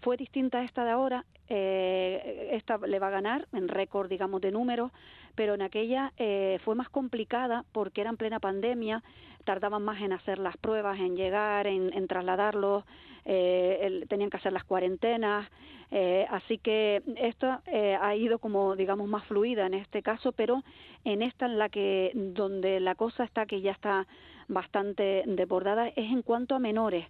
fue 0.00 0.16
distinta 0.16 0.58
a 0.58 0.64
esta 0.64 0.84
de 0.84 0.90
ahora. 0.90 1.24
Eh, 1.54 2.48
esta 2.52 2.78
le 2.78 2.98
va 2.98 3.08
a 3.08 3.10
ganar 3.10 3.46
en 3.52 3.68
récord, 3.68 4.08
digamos, 4.08 4.40
de 4.40 4.50
números, 4.50 4.90
pero 5.34 5.52
en 5.52 5.60
aquella 5.60 6.10
eh, 6.16 6.58
fue 6.64 6.74
más 6.74 6.88
complicada 6.88 7.66
porque 7.72 8.00
era 8.00 8.08
en 8.08 8.16
plena 8.16 8.40
pandemia, 8.40 9.02
tardaban 9.44 9.82
más 9.82 10.00
en 10.00 10.14
hacer 10.14 10.38
las 10.38 10.56
pruebas, 10.56 10.98
en 10.98 11.14
llegar, 11.14 11.66
en, 11.66 12.06
trasladarlos, 12.08 12.84
eh, 13.26 14.06
tenían 14.08 14.30
que 14.30 14.38
hacer 14.38 14.54
las 14.54 14.64
cuarentenas, 14.64 15.46
eh, 15.90 16.26
así 16.30 16.56
que 16.56 17.02
esto 17.16 17.60
eh, 17.66 17.98
ha 18.00 18.16
ido 18.16 18.38
como, 18.38 18.74
digamos, 18.74 19.06
más 19.06 19.24
fluida 19.26 19.66
en 19.66 19.74
este 19.74 20.02
caso, 20.02 20.32
pero 20.32 20.62
en 21.04 21.20
esta 21.20 21.44
en 21.44 21.58
la 21.58 21.68
que, 21.68 22.12
donde 22.14 22.80
la 22.80 22.94
cosa 22.94 23.24
está 23.24 23.44
que 23.44 23.60
ya 23.60 23.72
está 23.72 24.06
bastante 24.48 25.22
desbordada, 25.26 25.88
es 25.88 26.10
en 26.10 26.22
cuanto 26.22 26.54
a 26.54 26.58
menores. 26.58 27.04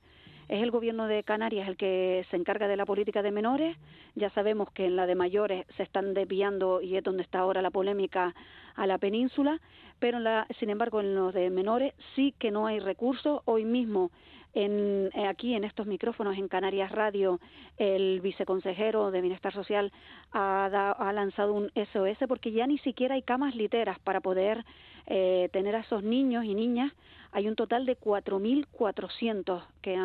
Es 0.49 0.63
el 0.63 0.71
gobierno 0.71 1.07
de 1.07 1.23
Canarias 1.23 1.69
el 1.69 1.77
que 1.77 2.27
se 2.31 2.37
encarga 2.37 2.69
de 2.69 2.77
la 2.77 2.87
política 2.87 3.23
de 3.23 3.31
menores. 3.31 3.77
Ya 4.15 4.31
sabemos 4.31 4.71
que 4.73 4.87
en 4.87 4.97
la 4.97 5.07
de 5.07 5.15
mayores 5.15 5.67
se 5.77 5.83
están 5.83 6.15
desviando 6.15 6.81
y 6.81 6.97
es 6.97 7.05
donde 7.05 7.23
está 7.23 7.41
ahora 7.41 7.63
la 7.63 7.71
polémica 7.71 8.35
a 8.75 8.87
la 8.87 8.99
península, 8.99 9.61
pero 9.99 10.19
la, 10.19 10.47
sin 10.59 10.71
embargo 10.71 11.01
en 11.01 11.15
los 11.15 11.33
de 11.35 11.51
menores 11.51 11.95
sí 12.15 12.35
que 12.39 12.51
no 12.51 12.67
hay 12.67 12.81
recursos. 12.81 13.43
Hoy 13.45 13.65
mismo 13.65 14.11
en, 14.55 15.11
eh, 15.15 15.27
aquí 15.27 15.55
en 15.55 15.65
estos 15.65 15.87
micrófonos 15.87 16.37
en 16.37 16.49
Canarias 16.49 16.93
Radio, 16.93 17.41
el 17.79 18.21
viceconsejero 18.21 19.11
de 19.11 19.21
Bienestar 19.21 19.53
Social 19.53 19.93
ha, 20.33 20.67
ha 20.99 21.13
lanzado 21.13 21.55
un 21.55 21.71
SOS 21.93 22.19
porque 22.29 22.53
ya 22.53 22.67
ni 22.67 22.79
siquiera 22.79 23.15
hay 23.15 23.23
camas 23.23 23.55
literas 23.55 23.99
para 24.01 24.21
poder 24.21 24.65
eh, 25.07 25.49
tener 25.53 25.77
a 25.77 25.81
esos 25.81 26.03
niños 26.03 26.45
y 26.45 26.55
niñas. 26.55 26.93
Hay 27.33 27.49
un 27.49 27.57
total 27.57 27.87
de 27.87 27.99
4.400 27.99 29.63
que, 29.81 29.97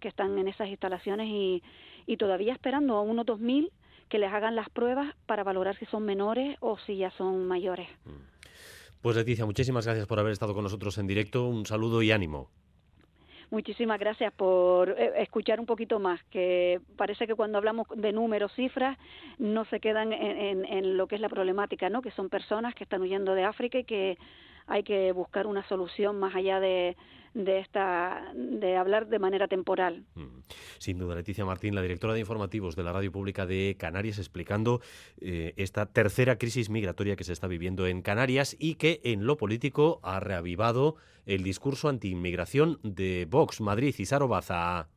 que 0.00 0.08
están 0.08 0.38
en 0.38 0.48
esas 0.48 0.68
instalaciones 0.68 1.28
y, 1.28 1.62
y 2.06 2.16
todavía 2.16 2.52
esperando 2.52 2.96
a 2.96 3.02
unos 3.02 3.26
2.000 3.26 3.70
que 4.08 4.18
les 4.18 4.32
hagan 4.32 4.56
las 4.56 4.68
pruebas 4.68 5.14
para 5.26 5.44
valorar 5.44 5.76
si 5.78 5.86
son 5.86 6.04
menores 6.04 6.56
o 6.60 6.78
si 6.78 6.96
ya 6.96 7.10
son 7.12 7.46
mayores. 7.46 7.88
Pues 9.00 9.16
Leticia, 9.16 9.46
muchísimas 9.46 9.86
gracias 9.86 10.06
por 10.06 10.18
haber 10.18 10.32
estado 10.32 10.52
con 10.52 10.64
nosotros 10.64 10.98
en 10.98 11.06
directo. 11.06 11.46
Un 11.46 11.64
saludo 11.64 12.02
y 12.02 12.10
ánimo. 12.10 12.50
Muchísimas 13.50 13.98
gracias 13.98 14.32
por 14.32 14.90
eh, 14.90 15.12
escuchar 15.16 15.58
un 15.58 15.66
poquito 15.66 15.98
más, 15.98 16.22
que 16.30 16.80
parece 16.96 17.26
que 17.26 17.34
cuando 17.34 17.58
hablamos 17.58 17.88
de 17.96 18.12
números, 18.12 18.52
cifras, 18.54 18.96
no 19.38 19.64
se 19.64 19.80
quedan 19.80 20.12
en, 20.12 20.64
en, 20.64 20.96
lo 20.96 21.08
que 21.08 21.16
es 21.16 21.20
la 21.20 21.28
problemática, 21.28 21.90
¿no? 21.90 22.00
Que 22.00 22.12
son 22.12 22.28
personas 22.28 22.76
que 22.76 22.84
están 22.84 23.02
huyendo 23.02 23.34
de 23.34 23.42
África 23.42 23.78
y 23.78 23.84
que 23.84 24.18
hay 24.68 24.84
que 24.84 25.10
buscar 25.10 25.48
una 25.48 25.66
solución 25.68 26.20
más 26.20 26.36
allá 26.36 26.60
de, 26.60 26.96
de 27.34 27.58
esta 27.58 28.32
de 28.34 28.76
hablar 28.76 29.08
de 29.08 29.18
manera 29.18 29.48
temporal. 29.48 30.04
Mm. 30.14 30.40
Sin 30.78 30.98
duda, 30.98 31.14
Leticia 31.14 31.44
Martín, 31.44 31.74
la 31.74 31.82
directora 31.82 32.14
de 32.14 32.20
informativos 32.20 32.76
de 32.76 32.82
la 32.82 32.92
Radio 32.92 33.12
Pública 33.12 33.46
de 33.46 33.76
Canarias, 33.78 34.18
explicando 34.18 34.80
eh, 35.20 35.54
esta 35.56 35.86
tercera 35.86 36.38
crisis 36.38 36.70
migratoria 36.70 37.16
que 37.16 37.24
se 37.24 37.32
está 37.32 37.46
viviendo 37.46 37.86
en 37.86 38.02
Canarias 38.02 38.56
y 38.58 38.74
que 38.74 39.00
en 39.04 39.26
lo 39.26 39.36
político 39.36 40.00
ha 40.02 40.20
reavivado 40.20 40.96
el 41.26 41.42
discurso 41.42 41.88
anti-inmigración 41.88 42.80
de 42.82 43.26
Vox 43.28 43.60
Madrid 43.60 43.94
y 43.98 44.06
Sarobaza. 44.06 44.88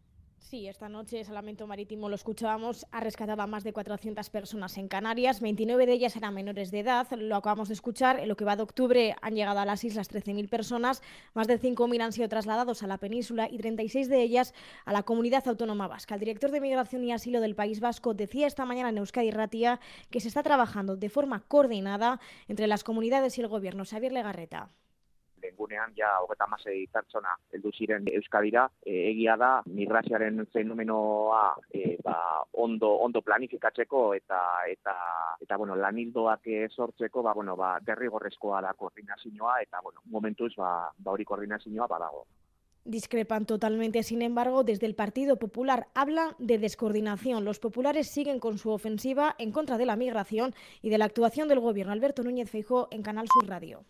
Sí, 0.54 0.68
esta 0.68 0.88
noche 0.88 1.24
Salvamento 1.24 1.66
Marítimo, 1.66 2.10
lo 2.10 2.14
escuchábamos, 2.14 2.86
ha 2.92 3.00
rescatado 3.00 3.42
a 3.42 3.48
más 3.48 3.64
de 3.64 3.74
400 3.74 4.30
personas 4.30 4.78
en 4.78 4.88
Canarias, 4.88 5.42
29 5.42 5.88
de 5.88 5.94
ellas 5.94 6.16
eran 6.16 6.36
menores 6.36 6.70
de 6.70 6.82
edad, 6.82 7.08
lo 7.18 7.38
acabamos 7.38 7.70
de 7.70 7.74
escuchar, 7.74 8.20
en 8.20 8.28
lo 8.28 8.36
que 8.36 8.46
va 8.46 8.56
de 8.56 8.62
octubre 8.62 9.16
han 9.20 9.34
llegado 9.34 9.58
a 9.58 9.66
las 9.66 9.84
islas 9.84 10.12
13.000 10.12 10.48
personas, 10.50 11.02
más 11.34 11.48
de 11.48 11.60
5.000 11.60 12.04
han 12.04 12.14
sido 12.14 12.30
trasladados 12.30 12.84
a 12.84 12.88
la 12.88 13.00
península 13.00 13.50
y 13.50 13.58
36 13.58 14.10
de 14.10 14.22
ellas 14.22 14.54
a 14.86 14.94
la 14.94 15.02
comunidad 15.02 15.48
autónoma 15.48 15.88
vasca. 15.88 16.14
El 16.14 16.20
director 16.20 16.52
de 16.52 16.62
Migración 16.62 17.04
y 17.04 17.14
Asilo 17.14 17.42
del 17.42 17.56
País 17.56 17.80
Vasco 17.80 18.14
decía 18.14 18.46
esta 18.46 18.64
mañana 18.64 18.90
en 18.90 19.00
Euskadi 19.00 19.32
Ratia 19.32 19.80
que 20.12 20.20
se 20.20 20.28
está 20.28 20.44
trabajando 20.44 20.96
de 20.96 21.10
forma 21.10 21.40
coordinada 21.48 22.20
entre 22.48 22.68
las 22.68 22.84
comunidades 22.84 23.40
y 23.40 23.42
el 23.42 23.48
gobierno. 23.48 23.86
Xavier 23.86 24.12
Legarreta. 24.12 24.70
Gunean 25.58 25.94
ja 25.98 26.10
hogeta 26.22 26.48
masei 26.48 26.86
pertsona 26.92 27.36
heldu 27.52 27.72
ziren 27.72 28.08
Euskadira, 28.12 28.68
e, 28.86 29.10
egia 29.12 29.38
da 29.38 29.52
migrazioaren 29.66 30.46
fenomenoa 30.54 31.44
e, 31.72 31.98
ba, 32.04 32.18
ondo, 32.66 32.94
ondo 33.08 33.22
planifikatzeko 33.22 34.06
eta 34.20 34.44
eta 34.70 34.96
eta 35.42 35.58
bueno, 35.58 35.76
lanildoak 35.76 36.48
sortzeko 36.70 37.24
ba, 37.24 37.34
bueno, 37.34 37.56
ba, 37.56 37.78
derrigorrezkoa 37.86 38.62
da 38.62 38.74
koordinazioa 38.74 39.60
eta 39.62 39.82
bueno, 39.84 40.02
momentuz 40.06 40.54
ba, 40.56 40.92
ba 40.98 41.12
hori 41.12 41.26
koordinazioa 41.26 41.88
badago. 41.88 42.26
Discrepan 42.86 43.46
totalmente, 43.46 44.04
sin 44.04 44.22
embargo, 44.22 44.66
desde 44.66 44.86
el 44.86 44.94
Partido 44.94 45.38
Popular 45.38 45.88
habla 45.96 46.36
de 46.38 46.58
descoordinación. 46.58 47.46
Los 47.46 47.60
populares 47.60 48.10
siguen 48.10 48.40
con 48.40 48.58
su 48.58 48.72
ofensiva 48.72 49.36
en 49.40 49.54
contra 49.54 49.78
de 49.78 49.86
la 49.86 49.96
migración 49.96 50.54
y 50.82 50.90
de 50.90 50.98
la 50.98 51.06
actuación 51.06 51.48
del 51.48 51.62
gobierno. 51.62 51.94
Alberto 51.94 52.24
Núñez 52.24 52.50
Feijó 52.50 52.90
en 52.92 53.02
Canal 53.02 53.28
Sur 53.30 53.48
Radio 53.48 53.86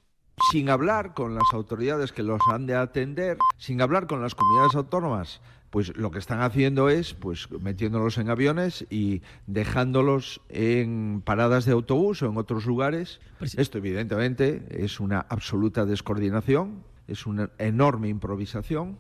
sin 0.52 0.70
hablar 0.70 1.14
con 1.14 1.36
las 1.36 1.54
autoridades 1.54 2.12
que 2.12 2.24
los 2.24 2.42
han 2.50 2.66
de 2.66 2.76
atender, 2.76 3.38
sin 3.58 3.82
hablar 3.82 4.08
con 4.08 4.22
las 4.22 4.36
comunidades 4.36 4.76
autónomas, 4.76 5.42
pues 5.70 5.96
lo 5.98 6.12
que 6.12 6.20
están 6.20 6.42
haciendo 6.42 6.90
es 6.90 7.16
pues 7.16 7.50
metiéndolos 7.50 8.18
en 8.20 8.30
aviones 8.30 8.86
y 8.90 9.22
dejándolos 9.48 10.42
en 10.50 11.24
paradas 11.26 11.66
de 11.66 11.72
autobús 11.72 12.22
o 12.22 12.30
en 12.30 12.38
otros 12.38 12.66
lugares. 12.66 13.20
Pues 13.40 13.58
Esto 13.58 13.80
evidentemente 13.80 14.66
es 14.70 15.00
una 15.00 15.22
absoluta 15.22 15.86
descoordinación, 15.86 16.84
es 17.08 17.26
una 17.26 17.50
enorme 17.58 18.10
improvisación 18.10 19.00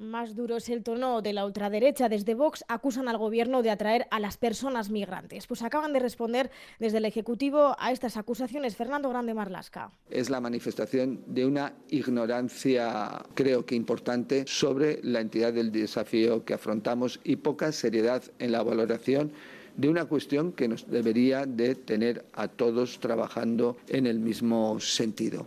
más 0.00 0.34
duro 0.34 0.56
es 0.56 0.68
el 0.68 0.82
tono 0.82 1.22
de 1.22 1.32
la 1.32 1.44
ultraderecha. 1.44 2.08
Desde 2.08 2.34
Vox 2.34 2.64
acusan 2.68 3.08
al 3.08 3.18
gobierno 3.18 3.62
de 3.62 3.70
atraer 3.70 4.06
a 4.10 4.18
las 4.18 4.36
personas 4.36 4.90
migrantes. 4.90 5.46
Pues 5.46 5.62
acaban 5.62 5.92
de 5.92 6.00
responder 6.00 6.50
desde 6.78 6.98
el 6.98 7.04
Ejecutivo 7.04 7.76
a 7.78 7.92
estas 7.92 8.16
acusaciones. 8.16 8.76
Fernando 8.76 9.08
Grande 9.10 9.34
Marlasca. 9.34 9.92
Es 10.10 10.30
la 10.30 10.40
manifestación 10.40 11.22
de 11.26 11.44
una 11.44 11.74
ignorancia, 11.88 13.22
creo 13.34 13.64
que 13.66 13.74
importante, 13.74 14.44
sobre 14.46 15.00
la 15.02 15.20
entidad 15.20 15.52
del 15.52 15.70
desafío 15.70 16.44
que 16.44 16.54
afrontamos 16.54 17.20
y 17.22 17.36
poca 17.36 17.70
seriedad 17.72 18.22
en 18.38 18.52
la 18.52 18.62
valoración 18.62 19.32
de 19.76 19.88
una 19.88 20.06
cuestión 20.06 20.52
que 20.52 20.68
nos 20.68 20.90
debería 20.90 21.46
de 21.46 21.74
tener 21.74 22.24
a 22.32 22.48
todos 22.48 22.98
trabajando 23.00 23.76
en 23.88 24.06
el 24.06 24.18
mismo 24.18 24.80
sentido. 24.80 25.46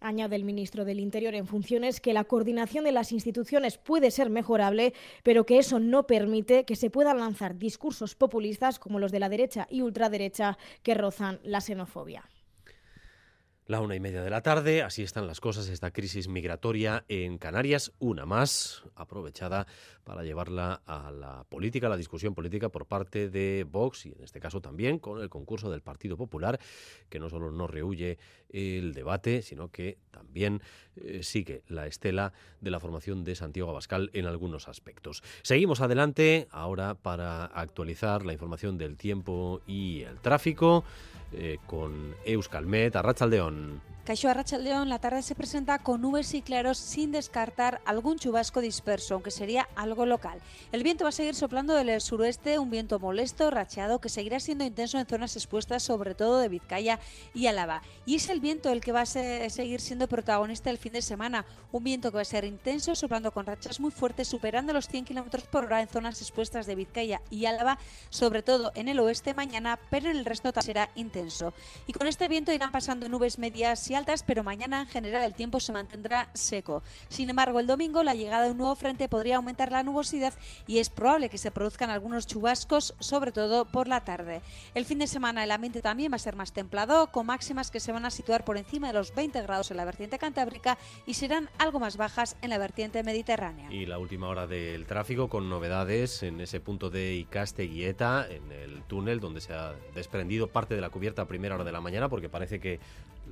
Añade 0.00 0.36
el 0.36 0.44
ministro 0.44 0.84
del 0.84 1.00
Interior 1.00 1.34
en 1.34 1.48
funciones 1.48 2.00
que 2.00 2.12
la 2.12 2.22
coordinación 2.22 2.84
de 2.84 2.92
las 2.92 3.10
instituciones 3.10 3.78
puede 3.78 4.12
ser 4.12 4.30
mejorable, 4.30 4.94
pero 5.24 5.44
que 5.44 5.58
eso 5.58 5.80
no 5.80 6.06
permite 6.06 6.64
que 6.64 6.76
se 6.76 6.88
puedan 6.88 7.18
lanzar 7.18 7.58
discursos 7.58 8.14
populistas 8.14 8.78
como 8.78 9.00
los 9.00 9.10
de 9.10 9.18
la 9.18 9.28
derecha 9.28 9.66
y 9.68 9.82
ultraderecha 9.82 10.56
que 10.84 10.94
rozan 10.94 11.40
la 11.42 11.60
xenofobia. 11.60 12.28
La 13.68 13.82
una 13.82 13.94
y 13.94 14.00
media 14.00 14.22
de 14.22 14.30
la 14.30 14.40
tarde, 14.40 14.82
así 14.82 15.02
están 15.02 15.26
las 15.26 15.40
cosas, 15.40 15.68
esta 15.68 15.90
crisis 15.90 16.26
migratoria 16.26 17.04
en 17.08 17.36
Canarias, 17.36 17.92
una 17.98 18.24
más, 18.24 18.82
aprovechada 18.94 19.66
para 20.04 20.24
llevarla 20.24 20.80
a 20.86 21.10
la 21.10 21.44
política, 21.44 21.86
a 21.86 21.90
la 21.90 21.98
discusión 21.98 22.34
política 22.34 22.70
por 22.70 22.86
parte 22.86 23.28
de 23.28 23.66
Vox 23.68 24.06
y 24.06 24.12
en 24.12 24.24
este 24.24 24.40
caso 24.40 24.62
también 24.62 24.98
con 24.98 25.20
el 25.20 25.28
concurso 25.28 25.70
del 25.70 25.82
Partido 25.82 26.16
Popular, 26.16 26.58
que 27.10 27.18
no 27.18 27.28
solo 27.28 27.50
no 27.50 27.66
rehuye 27.66 28.16
el 28.50 28.94
debate, 28.94 29.42
sino 29.42 29.70
que 29.70 29.98
también 30.10 30.62
eh, 30.96 31.22
sigue 31.22 31.62
la 31.68 31.86
estela 31.86 32.32
de 32.60 32.70
la 32.70 32.80
formación 32.80 33.24
de 33.24 33.34
Santiago 33.34 33.70
Abascal 33.70 34.10
en 34.12 34.26
algunos 34.26 34.68
aspectos. 34.68 35.22
Seguimos 35.42 35.80
adelante 35.80 36.48
ahora 36.50 36.94
para 36.94 37.44
actualizar 37.46 38.24
la 38.24 38.32
información 38.32 38.78
del 38.78 38.96
tiempo 38.96 39.60
y 39.66 40.02
el 40.02 40.18
tráfico 40.20 40.84
eh, 41.32 41.58
con 41.66 42.14
Euskalmet, 42.24 42.96
Arrachaldeón. 42.96 43.80
Caixo 44.08 44.30
Arrachaldeón, 44.30 44.88
la 44.88 45.00
tarde 45.00 45.20
se 45.20 45.34
presenta 45.34 45.80
con 45.80 46.00
nubes 46.00 46.32
y 46.32 46.40
claros 46.40 46.78
sin 46.78 47.12
descartar 47.12 47.82
algún 47.84 48.18
chubasco 48.18 48.62
disperso, 48.62 49.12
aunque 49.12 49.30
sería 49.30 49.68
algo 49.76 50.06
local. 50.06 50.40
El 50.72 50.82
viento 50.82 51.04
va 51.04 51.10
a 51.10 51.12
seguir 51.12 51.34
soplando 51.34 51.74
del 51.74 52.00
suroeste, 52.00 52.58
un 52.58 52.70
viento 52.70 52.98
molesto, 52.98 53.50
racheado, 53.50 54.00
que 54.00 54.08
seguirá 54.08 54.40
siendo 54.40 54.64
intenso 54.64 54.98
en 54.98 55.04
zonas 55.04 55.36
expuestas, 55.36 55.82
sobre 55.82 56.14
todo 56.14 56.38
de 56.38 56.48
Vizcaya 56.48 56.98
y 57.34 57.48
Álava. 57.48 57.82
Y 58.06 58.14
es 58.14 58.30
el 58.30 58.40
viento 58.40 58.72
el 58.72 58.80
que 58.80 58.92
va 58.92 59.02
a 59.02 59.04
seguir 59.04 59.82
siendo 59.82 60.08
protagonista 60.08 60.70
el 60.70 60.78
fin 60.78 60.94
de 60.94 61.02
semana. 61.02 61.44
Un 61.70 61.84
viento 61.84 62.10
que 62.10 62.16
va 62.16 62.22
a 62.22 62.24
ser 62.24 62.46
intenso, 62.46 62.94
soplando 62.94 63.30
con 63.30 63.44
rachas 63.44 63.78
muy 63.78 63.90
fuertes, 63.90 64.26
superando 64.26 64.72
los 64.72 64.88
100 64.88 65.04
km 65.04 65.42
por 65.42 65.66
hora 65.66 65.82
en 65.82 65.88
zonas 65.88 66.22
expuestas 66.22 66.64
de 66.64 66.76
Vizcaya 66.76 67.20
y 67.28 67.44
Álava, 67.44 67.78
sobre 68.08 68.42
todo 68.42 68.72
en 68.74 68.88
el 68.88 69.00
oeste 69.00 69.34
mañana, 69.34 69.78
pero 69.90 70.08
en 70.08 70.16
el 70.16 70.24
resto 70.24 70.50
será 70.62 70.88
intenso. 70.94 71.52
Y 71.86 71.92
con 71.92 72.06
este 72.06 72.26
viento 72.26 72.52
irán 72.52 72.72
pasando 72.72 73.06
nubes 73.10 73.38
medias 73.38 73.90
y 73.90 73.97
altas, 73.98 74.22
pero 74.22 74.42
mañana 74.42 74.80
en 74.80 74.86
general 74.86 75.22
el 75.24 75.34
tiempo 75.34 75.60
se 75.60 75.72
mantendrá 75.72 76.30
seco. 76.32 76.82
Sin 77.08 77.28
embargo, 77.28 77.60
el 77.60 77.66
domingo 77.66 78.02
la 78.02 78.14
llegada 78.14 78.44
de 78.44 78.52
un 78.52 78.58
nuevo 78.58 78.74
frente 78.74 79.08
podría 79.08 79.36
aumentar 79.36 79.70
la 79.70 79.82
nubosidad 79.82 80.32
y 80.66 80.78
es 80.78 80.88
probable 80.88 81.28
que 81.28 81.36
se 81.36 81.50
produzcan 81.50 81.90
algunos 81.90 82.26
chubascos, 82.26 82.94
sobre 82.98 83.32
todo 83.32 83.64
por 83.66 83.88
la 83.88 84.04
tarde. 84.04 84.40
El 84.74 84.84
fin 84.84 84.98
de 84.98 85.06
semana 85.06 85.44
el 85.44 85.50
ambiente 85.50 85.82
también 85.82 86.12
va 86.12 86.16
a 86.16 86.20
ser 86.20 86.36
más 86.36 86.52
templado, 86.52 87.08
con 87.08 87.26
máximas 87.26 87.70
que 87.70 87.80
se 87.80 87.92
van 87.92 88.06
a 88.06 88.10
situar 88.10 88.44
por 88.44 88.56
encima 88.56 88.86
de 88.86 88.94
los 88.94 89.14
20 89.14 89.42
grados 89.42 89.70
en 89.70 89.76
la 89.76 89.84
vertiente 89.84 90.18
cantábrica 90.18 90.78
y 91.04 91.14
serán 91.14 91.50
algo 91.58 91.80
más 91.80 91.96
bajas 91.96 92.36
en 92.40 92.50
la 92.50 92.58
vertiente 92.58 93.02
mediterránea. 93.02 93.70
Y 93.72 93.86
la 93.86 93.98
última 93.98 94.28
hora 94.28 94.46
del 94.46 94.86
tráfico 94.86 95.28
con 95.28 95.48
novedades 95.48 96.22
en 96.22 96.40
ese 96.40 96.60
punto 96.60 96.88
de 96.88 97.14
Icaste 97.14 97.64
Guieta, 97.64 98.26
en 98.28 98.52
el 98.52 98.82
túnel 98.84 99.20
donde 99.20 99.40
se 99.40 99.52
ha 99.52 99.74
desprendido 99.94 100.48
parte 100.48 100.74
de 100.74 100.80
la 100.80 100.90
cubierta 100.90 101.22
a 101.22 101.28
primera 101.28 101.56
hora 101.56 101.64
de 101.64 101.72
la 101.72 101.80
mañana 101.80 102.08
porque 102.08 102.28
parece 102.28 102.60
que 102.60 102.80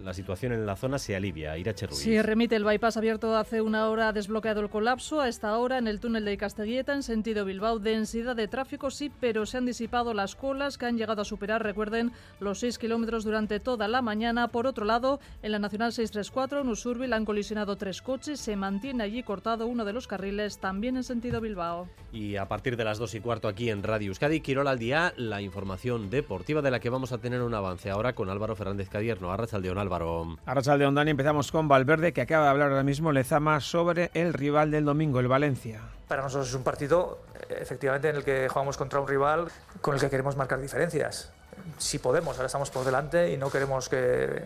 la 0.03 0.15
situación 0.15 0.53
en 0.53 0.67
la 0.67 0.77
zona 0.77 0.99
se 0.99 1.17
alivia. 1.17 1.57
Irache 1.59 1.87
Ruiz. 1.87 1.99
Sí, 1.99 2.21
remite 2.23 2.57
el 2.57 2.65
bypass 2.65 2.97
abierto 2.97 3.37
hace 3.37 3.61
una 3.61 3.89
hora, 3.89 4.09
ha 4.09 4.13
desbloqueado 4.13 4.61
el 4.61 4.71
colapso. 4.71 5.21
A 5.21 5.29
esta 5.29 5.57
hora, 5.59 5.79
en 5.79 5.89
el 5.89 6.01
túnel 6.01 6.25
de 6.25 6.37
Castelleta, 6.37 6.93
en 6.95 7.03
sentido 7.03 7.45
Bilbao, 7.45 7.79
densidad 7.79 8.37
de 8.37 8.49
tráfico 8.49 8.91
sí, 8.91 9.11
pero 9.21 9.47
se 9.47 9.59
han 9.59 9.67
disipado 9.67 10.15
las 10.15 10.37
colas 10.37 10.79
que 10.79 10.87
han 10.87 10.97
llegado 10.97 11.23
a 11.23 11.25
superar, 11.25 11.63
recuerden, 11.63 12.13
los 12.41 12.61
6 12.61 12.79
kilómetros 12.79 13.25
durante 13.25 13.61
toda 13.61 13.89
la 13.89 14.03
mañana. 14.03 14.49
Por 14.49 14.67
otro 14.67 14.85
lado, 14.85 15.21
en 15.43 15.53
la 15.53 15.59
Nacional 15.59 15.93
634, 15.93 16.61
en 16.61 16.69
Usurbil, 16.69 17.13
han 17.13 17.25
colisionado 17.25 17.77
tres 17.77 18.03
coches. 18.03 18.41
Se 18.41 18.57
mantiene 18.57 19.03
allí 19.03 19.23
cortado 19.23 19.67
uno 19.67 19.85
de 19.85 19.93
los 19.93 20.07
carriles, 20.07 20.59
también 20.59 20.97
en 20.97 21.05
sentido 21.05 21.41
Bilbao. 21.41 21.89
Y 22.13 22.37
a 22.37 22.49
partir 22.49 22.77
de 22.77 22.85
las 22.85 22.99
2 22.99 23.15
y 23.17 23.21
cuarto 23.21 23.49
aquí 23.49 23.71
en 23.71 23.83
Radio 23.83 24.09
Euskadi, 24.09 24.41
Quirola 24.41 24.71
al 24.71 24.79
día, 24.79 25.13
la 25.17 25.43
información 25.43 26.11
deportiva 26.11 26.63
de 26.63 26.71
la 26.71 26.81
que 26.81 26.91
vamos 26.91 27.13
a 27.13 27.19
tener 27.19 27.43
un 27.43 27.55
avance 27.55 27.91
ahora 27.91 28.15
con 28.15 28.31
Álvaro 28.31 28.57
Fernández 28.57 28.89
Cadierno. 28.89 29.33
Arrachaldeón, 29.33 29.79
Álvaro. 29.87 30.37
Arrachaldeón, 30.45 30.95
Dani, 30.95 31.13
empezamos 31.13 31.53
con 31.53 31.69
Valverde, 31.69 32.13
que 32.13 32.21
acaba 32.21 32.45
de 32.45 32.51
hablar 32.51 32.71
ahora 32.71 32.83
mismo 32.83 33.13
Lezama 33.13 33.61
sobre 33.61 34.11
el 34.15 34.33
rival 34.33 34.71
del 34.71 34.85
domingo, 34.85 35.21
el 35.21 35.29
Valencia. 35.29 35.81
Para 36.09 36.23
nosotros 36.23 36.49
es 36.49 36.55
un 36.55 36.65
partido, 36.65 37.21
efectivamente, 37.49 38.09
en 38.09 38.17
el 38.17 38.25
que 38.25 38.49
jugamos 38.49 38.77
contra 38.77 39.01
un 39.01 39.07
rival 39.07 39.47
con 39.81 39.95
el 39.95 40.01
que 40.01 40.11
queremos 40.11 40.37
marcar 40.37 40.61
diferencias. 40.61 41.33
Si 41.79 41.99
podemos, 41.99 42.37
ahora 42.37 42.47
estamos 42.47 42.71
por 42.71 42.85
delante 42.85 43.33
y 43.33 43.37
no 43.37 43.51
queremos 43.51 43.89
que, 43.89 44.43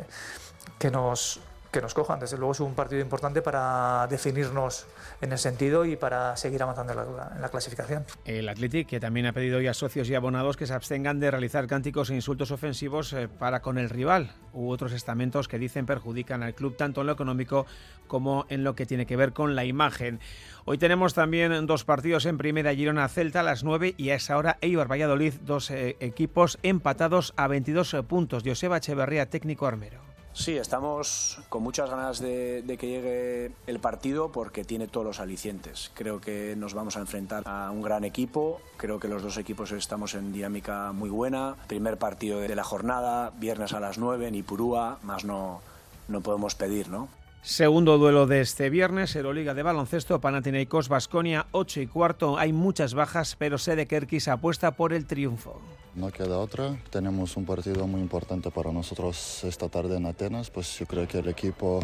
que 0.79 0.91
nos 0.91 1.41
que 1.71 1.81
nos 1.81 1.95
cojan. 1.95 2.21
Desde 2.21 2.37
luego 2.37 2.53
es 2.53 2.61
un 2.61 2.75
partido 2.75 3.01
importante 3.01 3.43
para 3.43 4.07
definirnos 4.09 4.87
en 5.21 5.33
el 5.33 5.39
sentido 5.39 5.85
y 5.85 5.97
para 5.97 6.37
seguir 6.37 6.63
avanzando 6.63 6.93
en 6.93 7.43
la, 7.43 7.49
clasificación. 7.49 8.05
El 8.25 8.49
Athletic, 8.49 8.89
que 8.89 9.01
también 9.01 9.27
ha 9.27 9.33
pedido 9.33 9.61
ya 9.61 9.73
a 9.73 9.75
socios 9.75 10.09
y 10.09 10.15
abonados 10.15 10.57
que 10.57 10.67
se 10.67 10.75
abstengan 10.75 11.21
de 11.21 11.31
realizar 11.31 11.67
cánticos 11.67 12.11
e 12.11 12.15
insultos 12.15 12.51
ofensivos 12.51 13.13
eh, 13.13 13.29
para 13.29 13.61
con 13.61 13.79
el 13.79 13.91
rival 13.91 14.33
u 14.53 14.71
otros 14.71 14.93
estamentos 14.93 15.49
que 15.49 15.59
dicen 15.59 15.87
perjudican 15.87 16.43
al 16.43 16.55
club 16.55 16.77
tanto 16.77 17.01
en 17.01 17.07
lo 17.07 17.13
económico 17.13 17.67
como 18.07 18.47
en 18.49 18.65
lo 18.65 18.75
que 18.75 18.87
tiene 18.87 19.07
que 19.07 19.17
ver 19.17 19.33
con 19.33 19.55
la 19.55 19.65
imagen. 19.65 20.21
Hoy 20.65 20.79
tenemos 20.79 21.15
también 21.15 21.67
dos 21.67 21.85
partidos 21.85 22.27
en 22.27 22.39
primera 22.39 22.75
Girona 22.75 23.09
Celta 23.09 23.41
a 23.41 23.45
las 23.45 23.65
9 23.65 23.95
y 23.97 24.11
a 24.11 24.17
esa 24.17 24.37
hora 24.37 24.59
Eibar 24.61 24.91
Valladolid, 24.91 25.35
dos 25.43 25.71
eh, 25.71 25.97
equipos 26.01 26.59
empatados 26.63 27.33
a 27.37 27.49
22 27.49 27.97
puntos. 28.09 28.43
Joseba 28.45 28.79
Echeverría, 28.79 29.31
técnico 29.31 29.67
armero. 29.67 30.10
Sí, 30.33 30.57
estamos 30.57 31.39
con 31.49 31.63
muchas 31.63 31.91
ganas 31.91 32.21
de, 32.21 32.65
que 32.79 32.87
llegue 32.87 33.53
el 33.67 33.81
partido 33.81 34.31
porque 34.31 34.65
tiene 34.65 34.87
todos 34.87 35.05
los 35.05 35.21
alicientes. 35.21 35.91
Creo 35.95 36.21
que 36.21 36.55
nos 36.57 36.73
vamos 36.73 36.97
a 36.97 37.01
enfrentar 37.01 37.43
a 37.47 37.71
un 37.71 37.83
gran 37.83 38.05
equipo. 38.05 38.61
Creo 38.77 39.01
que 39.01 39.09
los 39.09 39.23
dos 39.23 39.37
equipos 39.39 39.73
estamos 39.73 40.15
en 40.15 40.33
dinámica 40.33 40.93
muy 40.93 41.11
buena. 41.11 41.57
Primer 41.67 41.99
partido 41.99 42.41
de 42.41 42.55
la 42.55 42.65
jornada, 42.65 43.33
viernes 43.39 43.73
a 43.73 43.81
las 43.81 43.99
9 43.99 44.29
en 44.29 44.37
Ipurúa, 44.37 44.99
más 45.03 45.25
no, 45.25 45.61
no 46.09 46.21
podemos 46.21 46.55
pedir, 46.55 46.89
¿no? 46.89 47.09
Segundo 47.43 47.97
duelo 47.97 48.27
de 48.27 48.43
este 48.43 48.69
viernes, 48.69 49.17
Euroliga 49.17 49.55
de 49.55 49.63
baloncesto, 49.63 50.21
Panathinaikos, 50.21 50.91
Basconia, 50.91 51.47
8 51.53 51.81
y 51.81 51.87
cuarto. 51.87 52.37
Hay 52.37 52.53
muchas 52.53 52.93
bajas, 52.93 53.35
pero 53.39 53.57
Sede 53.57 53.87
Kerkis 53.87 54.29
apuesta 54.29 54.73
por 54.73 54.93
el 54.93 55.07
triunfo. 55.07 55.59
No 55.95 56.11
queda 56.11 56.39
otra. 56.39 56.77
Tenemos 56.91 57.39
un 57.39 57.47
partido 57.47 57.87
muy 57.87 58.03
importante 58.03 58.51
para 58.51 58.73
nosotros 58.73 59.43
esta 59.45 59.71
tarde 59.71 59.97
en 59.97 60.05
Atenas. 60.05 60.51
Pues 60.51 60.79
yo 60.79 60.87
creo 60.87 61.09
que 61.09 61.21
el 61.21 61.29
equipo 61.29 61.81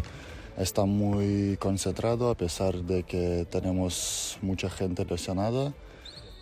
está 0.57 0.85
muy 0.85 1.57
concentrado 1.57 2.29
a 2.29 2.35
pesar 2.35 2.75
de 2.75 3.01
que 3.01 3.47
tenemos 3.49 4.37
mucha 4.43 4.69
gente 4.69 5.05
lesionada. 5.05 5.73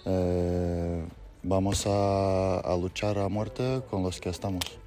Eh, 0.06 1.06
vamos 1.42 1.88
a, 1.88 2.60
a 2.60 2.78
luchar 2.78 3.18
a 3.18 3.30
muerte 3.30 3.82
con 3.90 4.04
los 4.04 4.20
que 4.20 4.30
estamos. 4.30 4.85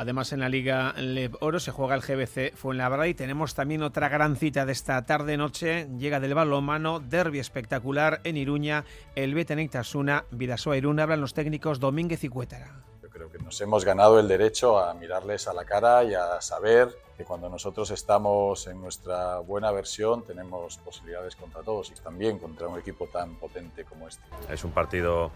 Además, 0.00 0.32
en 0.32 0.40
la 0.40 0.48
Liga 0.48 0.94
Lev 0.96 1.36
Oro 1.40 1.60
se 1.60 1.72
juega 1.72 1.94
el 1.94 2.00
GBC 2.00 2.56
Fuenlabrada 2.56 3.06
y 3.06 3.12
tenemos 3.12 3.54
también 3.54 3.82
otra 3.82 4.08
gran 4.08 4.34
cita 4.34 4.64
de 4.64 4.72
esta 4.72 5.04
tarde-noche. 5.04 5.88
Llega 5.98 6.20
del 6.20 6.32
balonmano, 6.32 7.00
derby 7.00 7.38
espectacular 7.38 8.22
en 8.24 8.38
Iruña, 8.38 8.86
el 9.14 9.34
Betenek 9.34 9.72
Tasuna, 9.72 10.24
Vidasoa 10.30 10.78
Irún. 10.78 11.00
Hablan 11.00 11.20
los 11.20 11.34
técnicos 11.34 11.80
Domínguez 11.80 12.24
y 12.24 12.30
Cuétara. 12.30 12.82
Yo 13.02 13.10
creo 13.10 13.30
que 13.30 13.40
nos 13.40 13.60
hemos 13.60 13.84
ganado 13.84 14.18
el 14.18 14.26
derecho 14.26 14.78
a 14.78 14.94
mirarles 14.94 15.46
a 15.48 15.52
la 15.52 15.66
cara 15.66 16.02
y 16.02 16.14
a 16.14 16.40
saber 16.40 16.88
que 17.18 17.26
cuando 17.26 17.50
nosotros 17.50 17.90
estamos 17.90 18.68
en 18.68 18.80
nuestra 18.80 19.40
buena 19.40 19.70
versión 19.70 20.24
tenemos 20.24 20.78
posibilidades 20.78 21.36
contra 21.36 21.60
todos 21.60 21.90
y 21.90 21.94
también 22.02 22.38
contra 22.38 22.68
un 22.68 22.78
equipo 22.78 23.06
tan 23.08 23.34
potente 23.34 23.84
como 23.84 24.08
este. 24.08 24.24
Es 24.50 24.64
un 24.64 24.70
partido 24.70 25.30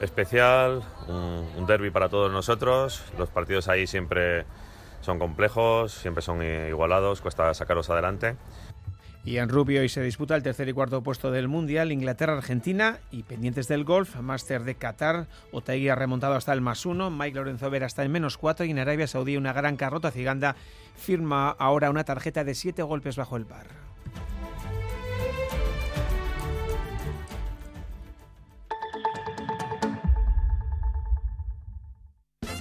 especial, 0.00 0.82
un, 1.08 1.66
derby 1.66 1.90
para 1.90 2.08
todos 2.08 2.32
nosotros. 2.32 3.02
Los 3.18 3.30
partidos 3.30 3.68
ahí 3.68 3.86
siempre 3.86 4.44
son 5.00 5.18
complejos, 5.18 5.92
siempre 5.92 6.22
son 6.22 6.42
igualados, 6.42 7.20
cuesta 7.20 7.52
sacarlos 7.54 7.90
adelante. 7.90 8.36
Y 9.26 9.38
en 9.38 9.48
Rubio 9.48 9.80
hoy 9.80 9.88
se 9.88 10.02
disputa 10.02 10.36
el 10.36 10.44
tercer 10.44 10.68
y 10.68 10.72
cuarto 10.72 11.02
puesto 11.02 11.32
del 11.32 11.48
Mundial, 11.48 11.90
Inglaterra-Argentina 11.90 13.00
y 13.10 13.24
pendientes 13.24 13.66
del 13.66 13.82
golf, 13.82 14.14
Máster 14.20 14.62
de 14.62 14.76
Qatar, 14.76 15.26
Otaegui 15.50 15.88
ha 15.88 15.96
remontado 15.96 16.34
hasta 16.36 16.52
el 16.52 16.60
más 16.60 16.86
uno, 16.86 17.10
Mike 17.10 17.34
Lorenzo 17.34 17.68
Vera 17.68 17.86
está 17.86 18.04
en 18.04 18.12
menos 18.12 18.38
cuatro 18.38 18.64
y 18.64 18.70
en 18.70 18.78
Arabia 18.78 19.08
Saudí 19.08 19.36
una 19.36 19.52
gran 19.52 19.76
carrota 19.76 20.12
ciganda 20.12 20.54
firma 20.94 21.50
ahora 21.58 21.90
una 21.90 22.04
tarjeta 22.04 22.44
de 22.44 22.54
siete 22.54 22.84
golpes 22.84 23.16
bajo 23.16 23.36
el 23.36 23.46
par. 23.46 23.66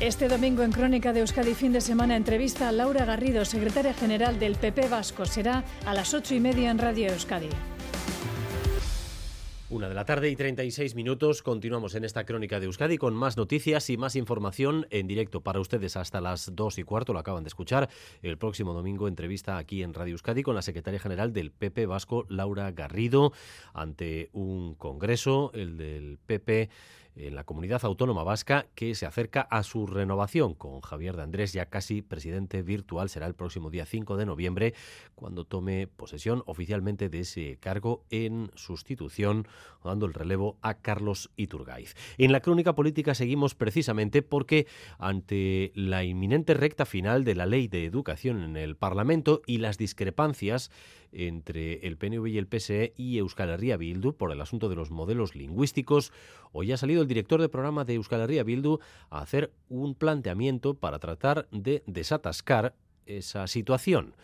Este 0.00 0.28
domingo 0.28 0.62
en 0.62 0.72
Crónica 0.72 1.12
de 1.12 1.20
Euskadi 1.20 1.52
fin 1.52 1.74
de 1.74 1.82
semana 1.82 2.16
entrevista 2.16 2.70
a 2.70 2.72
Laura 2.72 3.04
Garrido, 3.04 3.44
secretaria 3.44 3.92
general 3.92 4.38
del 4.38 4.56
PP 4.56 4.88
Vasco. 4.88 5.26
Será 5.26 5.62
a 5.84 5.92
las 5.92 6.14
ocho 6.14 6.34
y 6.34 6.40
media 6.40 6.70
en 6.70 6.78
Radio 6.78 7.12
Euskadi. 7.12 7.50
Una 9.68 9.90
de 9.90 9.94
la 9.94 10.06
tarde 10.06 10.30
y 10.30 10.36
36 10.36 10.94
minutos. 10.94 11.42
Continuamos 11.42 11.94
en 11.94 12.04
esta 12.04 12.24
crónica 12.24 12.58
de 12.58 12.66
Euskadi 12.66 12.96
con 12.96 13.14
más 13.14 13.36
noticias 13.36 13.90
y 13.90 13.98
más 13.98 14.16
información 14.16 14.86
en 14.88 15.06
directo 15.06 15.42
para 15.42 15.60
ustedes 15.60 15.98
hasta 15.98 16.22
las 16.22 16.56
dos 16.56 16.78
y 16.78 16.82
cuarto. 16.82 17.12
Lo 17.12 17.18
acaban 17.18 17.44
de 17.44 17.48
escuchar. 17.48 17.90
El 18.22 18.38
próximo 18.38 18.72
domingo 18.72 19.06
entrevista 19.06 19.58
aquí 19.58 19.82
en 19.82 19.92
Radio 19.92 20.12
Euskadi 20.12 20.42
con 20.42 20.54
la 20.54 20.62
secretaria 20.62 20.98
general 20.98 21.34
del 21.34 21.52
PP 21.52 21.84
Vasco, 21.84 22.24
Laura 22.30 22.72
Garrido, 22.72 23.32
ante 23.74 24.30
un 24.32 24.76
congreso, 24.76 25.50
el 25.52 25.76
del 25.76 26.18
PP 26.26 26.70
en 27.16 27.34
la 27.34 27.44
comunidad 27.44 27.84
autónoma 27.84 28.22
vasca 28.22 28.66
que 28.74 28.94
se 28.94 29.06
acerca 29.06 29.42
a 29.42 29.62
su 29.62 29.86
renovación 29.86 30.54
con 30.54 30.80
Javier 30.80 31.16
de 31.16 31.22
Andrés, 31.22 31.52
ya 31.52 31.66
casi 31.66 32.02
presidente 32.02 32.62
virtual. 32.62 33.08
Será 33.08 33.26
el 33.26 33.34
próximo 33.34 33.70
día 33.70 33.86
5 33.86 34.16
de 34.16 34.26
noviembre 34.26 34.74
cuando 35.14 35.44
tome 35.44 35.86
posesión 35.86 36.42
oficialmente 36.46 37.08
de 37.08 37.20
ese 37.20 37.58
cargo 37.60 38.04
en 38.10 38.50
sustitución, 38.54 39.46
dando 39.84 40.06
el 40.06 40.14
relevo 40.14 40.58
a 40.62 40.74
Carlos 40.74 41.30
Iturgaiz. 41.36 41.94
En 42.18 42.32
la 42.32 42.40
crónica 42.40 42.74
política 42.74 43.14
seguimos 43.14 43.54
precisamente 43.54 44.22
porque 44.22 44.66
ante 44.98 45.72
la 45.74 46.04
inminente 46.04 46.54
recta 46.54 46.86
final 46.86 47.24
de 47.24 47.34
la 47.34 47.46
ley 47.46 47.68
de 47.68 47.84
educación 47.84 48.42
en 48.42 48.56
el 48.56 48.76
Parlamento 48.76 49.42
y 49.46 49.58
las 49.58 49.78
discrepancias 49.78 50.70
entre 51.12 51.86
el 51.86 51.96
PNV 51.96 52.26
y 52.28 52.38
el 52.38 52.46
PSE 52.46 52.94
y 52.96 53.18
Euskal 53.18 53.50
Herria 53.50 53.76
Bildu 53.76 54.12
por 54.12 54.32
el 54.32 54.40
asunto 54.40 54.68
de 54.68 54.76
los 54.76 54.90
modelos 54.90 55.34
lingüísticos, 55.34 56.12
hoy 56.52 56.72
ha 56.72 56.76
salido 56.76 57.02
el 57.02 57.08
director 57.10 57.40
de 57.40 57.48
programa 57.48 57.84
de 57.84 57.94
Euskal 57.94 58.20
Herria 58.20 58.44
Bildu 58.44 58.78
a 59.10 59.20
hacer 59.20 59.52
un 59.68 59.96
planteamiento 59.96 60.74
para 60.74 61.00
tratar 61.00 61.48
de 61.50 61.82
desatascar 61.86 62.74
esa 63.04 63.48
situación 63.48 64.14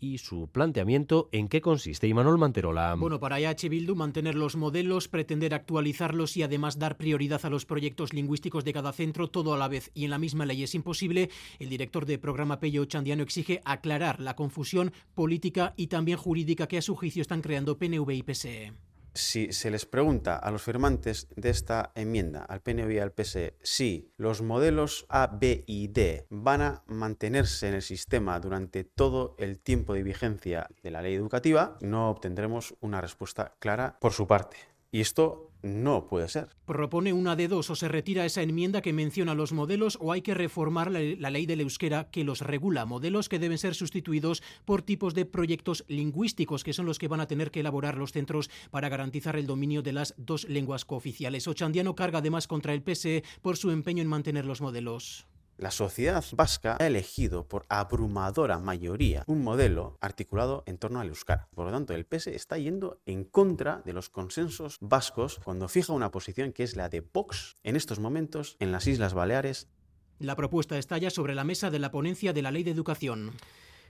y 0.00 0.18
su 0.18 0.48
planteamiento 0.48 1.28
en 1.30 1.48
qué 1.48 1.60
consiste. 1.60 2.08
Y 2.08 2.14
Manuel 2.14 2.36
Manterola. 2.36 2.96
Bueno, 2.98 3.20
para 3.20 3.38
EH 3.38 3.68
Bildu 3.68 3.94
mantener 3.94 4.34
los 4.34 4.56
modelos, 4.56 5.06
pretender 5.06 5.54
actualizarlos 5.54 6.36
y 6.36 6.42
además 6.42 6.80
dar 6.80 6.96
prioridad 6.96 7.40
a 7.44 7.50
los 7.50 7.64
proyectos 7.64 8.12
lingüísticos 8.12 8.64
de 8.64 8.72
cada 8.72 8.92
centro, 8.92 9.28
todo 9.28 9.54
a 9.54 9.58
la 9.58 9.68
vez 9.68 9.92
y 9.94 10.04
en 10.04 10.10
la 10.10 10.18
misma 10.18 10.44
ley 10.44 10.64
es 10.64 10.74
imposible. 10.74 11.30
El 11.60 11.68
director 11.68 12.04
de 12.04 12.18
programa 12.18 12.58
Pello 12.58 12.84
Chandiano 12.84 13.22
exige 13.22 13.62
aclarar 13.64 14.18
la 14.18 14.34
confusión 14.34 14.92
política 15.14 15.72
y 15.76 15.86
también 15.86 16.18
jurídica 16.18 16.66
que 16.66 16.78
a 16.78 16.82
su 16.82 16.96
juicio 16.96 17.22
están 17.22 17.40
creando 17.40 17.78
PNV 17.78 18.10
y 18.10 18.22
PSE 18.24 18.72
si 19.14 19.52
se 19.52 19.70
les 19.70 19.86
pregunta 19.86 20.36
a 20.36 20.50
los 20.50 20.62
firmantes 20.62 21.28
de 21.36 21.50
esta 21.50 21.92
enmienda, 21.94 22.44
al 22.44 22.60
PNV 22.60 22.92
y 22.92 22.98
al 22.98 23.12
PSE, 23.12 23.56
si 23.62 24.10
los 24.16 24.42
modelos 24.42 25.06
A, 25.08 25.26
B 25.26 25.64
y 25.66 25.88
D 25.88 26.26
van 26.30 26.62
a 26.62 26.82
mantenerse 26.86 27.68
en 27.68 27.74
el 27.74 27.82
sistema 27.82 28.40
durante 28.40 28.84
todo 28.84 29.34
el 29.38 29.58
tiempo 29.58 29.94
de 29.94 30.02
vigencia 30.02 30.68
de 30.82 30.90
la 30.90 31.02
ley 31.02 31.14
educativa, 31.14 31.76
no 31.80 32.10
obtendremos 32.10 32.74
una 32.80 33.00
respuesta 33.00 33.54
clara 33.58 33.98
por 34.00 34.12
su 34.12 34.26
parte. 34.26 34.56
Y 34.90 35.00
esto 35.00 35.51
no 35.62 36.06
puede 36.06 36.28
ser. 36.28 36.48
Propone 36.66 37.12
una 37.12 37.36
de 37.36 37.48
dos, 37.48 37.70
o 37.70 37.76
se 37.76 37.88
retira 37.88 38.24
esa 38.24 38.42
enmienda 38.42 38.82
que 38.82 38.92
menciona 38.92 39.34
los 39.34 39.52
modelos 39.52 39.98
o 40.00 40.12
hay 40.12 40.22
que 40.22 40.34
reformar 40.34 40.90
la, 40.90 41.30
ley 41.30 41.46
del 41.46 41.60
euskera 41.60 42.10
que 42.10 42.24
los 42.24 42.40
regula, 42.40 42.84
modelos 42.84 43.28
que 43.28 43.38
deben 43.38 43.58
ser 43.58 43.74
sustituidos 43.74 44.42
por 44.64 44.82
tipos 44.82 45.14
de 45.14 45.24
proyectos 45.24 45.84
lingüísticos, 45.88 46.64
que 46.64 46.72
son 46.72 46.86
los 46.86 46.98
que 46.98 47.08
van 47.08 47.20
a 47.20 47.26
tener 47.26 47.50
que 47.50 47.60
elaborar 47.60 47.96
los 47.96 48.12
centros 48.12 48.50
para 48.70 48.88
garantizar 48.88 49.36
el 49.36 49.46
dominio 49.46 49.82
de 49.82 49.92
las 49.92 50.14
dos 50.16 50.48
lenguas 50.48 50.84
cooficiales. 50.84 51.46
Ochandiano 51.46 51.94
carga 51.94 52.18
además 52.18 52.46
contra 52.46 52.74
el 52.74 52.82
PSE 52.82 53.22
por 53.40 53.56
su 53.56 53.70
empeño 53.70 54.02
en 54.02 54.08
mantener 54.08 54.44
los 54.44 54.60
modelos. 54.60 55.26
La 55.58 55.70
sociedad 55.70 56.24
vasca 56.32 56.76
ha 56.80 56.86
elegido 56.86 57.46
por 57.46 57.66
abrumadora 57.68 58.58
mayoría 58.58 59.22
un 59.26 59.42
modelo 59.42 59.98
articulado 60.00 60.64
en 60.66 60.78
torno 60.78 61.00
al 61.00 61.08
euskara. 61.08 61.48
Por 61.54 61.66
lo 61.66 61.72
tanto, 61.72 61.94
el 61.94 62.06
PS 62.06 62.28
está 62.28 62.58
yendo 62.58 63.00
en 63.06 63.24
contra 63.24 63.82
de 63.84 63.92
los 63.92 64.08
consensos 64.08 64.78
vascos 64.80 65.40
cuando 65.44 65.68
fija 65.68 65.92
una 65.92 66.10
posición 66.10 66.52
que 66.52 66.62
es 66.64 66.74
la 66.74 66.88
de 66.88 67.00
Vox 67.00 67.54
en 67.62 67.76
estos 67.76 68.00
momentos 68.00 68.56
en 68.60 68.72
las 68.72 68.86
Islas 68.86 69.14
Baleares. 69.14 69.68
La 70.18 70.36
propuesta 70.36 70.78
está 70.78 70.98
ya 70.98 71.10
sobre 71.10 71.34
la 71.34 71.44
mesa 71.44 71.70
de 71.70 71.78
la 71.78 71.90
ponencia 71.90 72.32
de 72.32 72.42
la 72.42 72.50
Ley 72.50 72.62
de 72.62 72.70
Educación. 72.70 73.32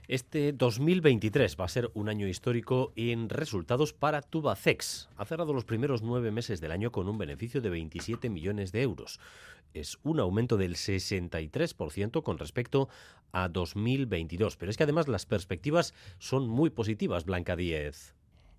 Este 0.09 0.51
2023 0.51 1.55
va 1.57 1.63
a 1.63 1.69
ser 1.69 1.89
un 1.93 2.09
año 2.09 2.27
histórico 2.27 2.91
en 2.97 3.29
resultados 3.29 3.93
para 3.93 4.21
Tubacex. 4.21 5.07
Ha 5.15 5.23
cerrado 5.23 5.53
los 5.53 5.63
primeros 5.63 6.01
nueve 6.01 6.29
meses 6.29 6.59
del 6.59 6.73
año 6.73 6.91
con 6.91 7.07
un 7.07 7.17
beneficio 7.17 7.61
de 7.61 7.69
27 7.69 8.29
millones 8.29 8.73
de 8.73 8.81
euros. 8.81 9.21
Es 9.73 9.99
un 10.03 10.19
aumento 10.19 10.57
del 10.57 10.75
63% 10.75 12.21
con 12.21 12.37
respecto 12.37 12.89
a 13.31 13.47
2022. 13.47 14.57
Pero 14.57 14.71
es 14.71 14.75
que 14.77 14.83
además 14.83 15.07
las 15.07 15.25
perspectivas 15.25 15.93
son 16.19 16.49
muy 16.49 16.69
positivas, 16.69 17.23
Blanca 17.23 17.55
Díez. 17.55 18.13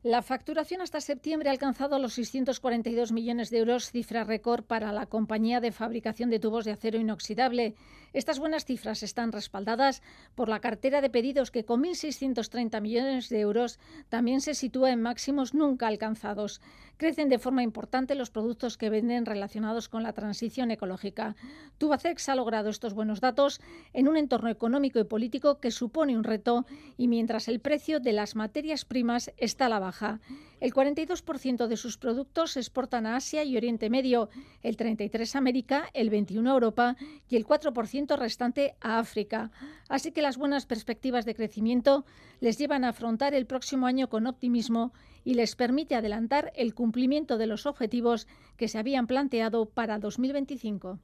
La 0.04 0.20
facturación 0.20 0.82
hasta 0.82 1.00
septiembre 1.00 1.48
ha 1.48 1.52
alcanzado 1.52 1.98
los 1.98 2.12
642 2.12 3.12
millones 3.12 3.48
de 3.48 3.58
euros, 3.58 3.90
cifra 3.90 4.24
récord 4.24 4.62
para 4.62 4.92
la 4.92 5.06
compañía 5.06 5.60
de 5.60 5.72
fabricación 5.72 6.28
de 6.28 6.38
tubos 6.38 6.64
de 6.64 6.72
acero 6.72 6.98
inoxidable. 6.98 7.74
Estas 8.14 8.38
buenas 8.38 8.64
cifras 8.64 9.02
están 9.02 9.32
respaldadas 9.32 10.00
por 10.36 10.48
la 10.48 10.60
cartera 10.60 11.00
de 11.00 11.10
pedidos 11.10 11.50
que 11.50 11.64
con 11.64 11.82
1.630 11.82 12.80
millones 12.80 13.28
de 13.28 13.40
euros 13.40 13.80
también 14.08 14.40
se 14.40 14.54
sitúa 14.54 14.92
en 14.92 15.02
máximos 15.02 15.52
nunca 15.52 15.88
alcanzados. 15.88 16.60
Crecen 16.96 17.28
de 17.28 17.40
forma 17.40 17.64
importante 17.64 18.14
los 18.14 18.30
productos 18.30 18.78
que 18.78 18.88
venden 18.88 19.26
relacionados 19.26 19.88
con 19.88 20.04
la 20.04 20.12
transición 20.12 20.70
ecológica. 20.70 21.34
Tubacex 21.78 22.28
ha 22.28 22.36
logrado 22.36 22.70
estos 22.70 22.94
buenos 22.94 23.20
datos 23.20 23.60
en 23.92 24.06
un 24.06 24.16
entorno 24.16 24.48
económico 24.48 25.00
y 25.00 25.04
político 25.04 25.58
que 25.58 25.72
supone 25.72 26.16
un 26.16 26.22
reto 26.22 26.66
y 26.96 27.08
mientras 27.08 27.48
el 27.48 27.58
precio 27.58 27.98
de 27.98 28.12
las 28.12 28.36
materias 28.36 28.84
primas 28.84 29.32
está 29.38 29.66
a 29.66 29.70
la 29.70 29.80
baja. 29.80 30.20
El 30.64 30.72
42% 30.72 31.66
de 31.66 31.76
sus 31.76 31.98
productos 31.98 32.52
se 32.52 32.60
exportan 32.60 33.04
a 33.04 33.16
Asia 33.16 33.44
y 33.44 33.54
Oriente 33.54 33.90
Medio, 33.90 34.30
el 34.62 34.78
33% 34.78 35.34
a 35.34 35.38
América, 35.38 35.90
el 35.92 36.10
21% 36.10 36.48
a 36.48 36.52
Europa 36.54 36.96
y 37.28 37.36
el 37.36 37.44
4% 37.44 38.16
restante 38.16 38.74
a 38.80 38.98
África. 38.98 39.50
Así 39.90 40.10
que 40.10 40.22
las 40.22 40.38
buenas 40.38 40.64
perspectivas 40.64 41.26
de 41.26 41.34
crecimiento 41.34 42.06
les 42.40 42.56
llevan 42.56 42.84
a 42.84 42.88
afrontar 42.88 43.34
el 43.34 43.44
próximo 43.44 43.86
año 43.86 44.08
con 44.08 44.26
optimismo 44.26 44.94
y 45.22 45.34
les 45.34 45.54
permite 45.54 45.96
adelantar 45.96 46.50
el 46.56 46.72
cumplimiento 46.72 47.36
de 47.36 47.46
los 47.46 47.66
objetivos 47.66 48.26
que 48.56 48.68
se 48.68 48.78
habían 48.78 49.06
planteado 49.06 49.66
para 49.66 49.98
2025. 49.98 50.98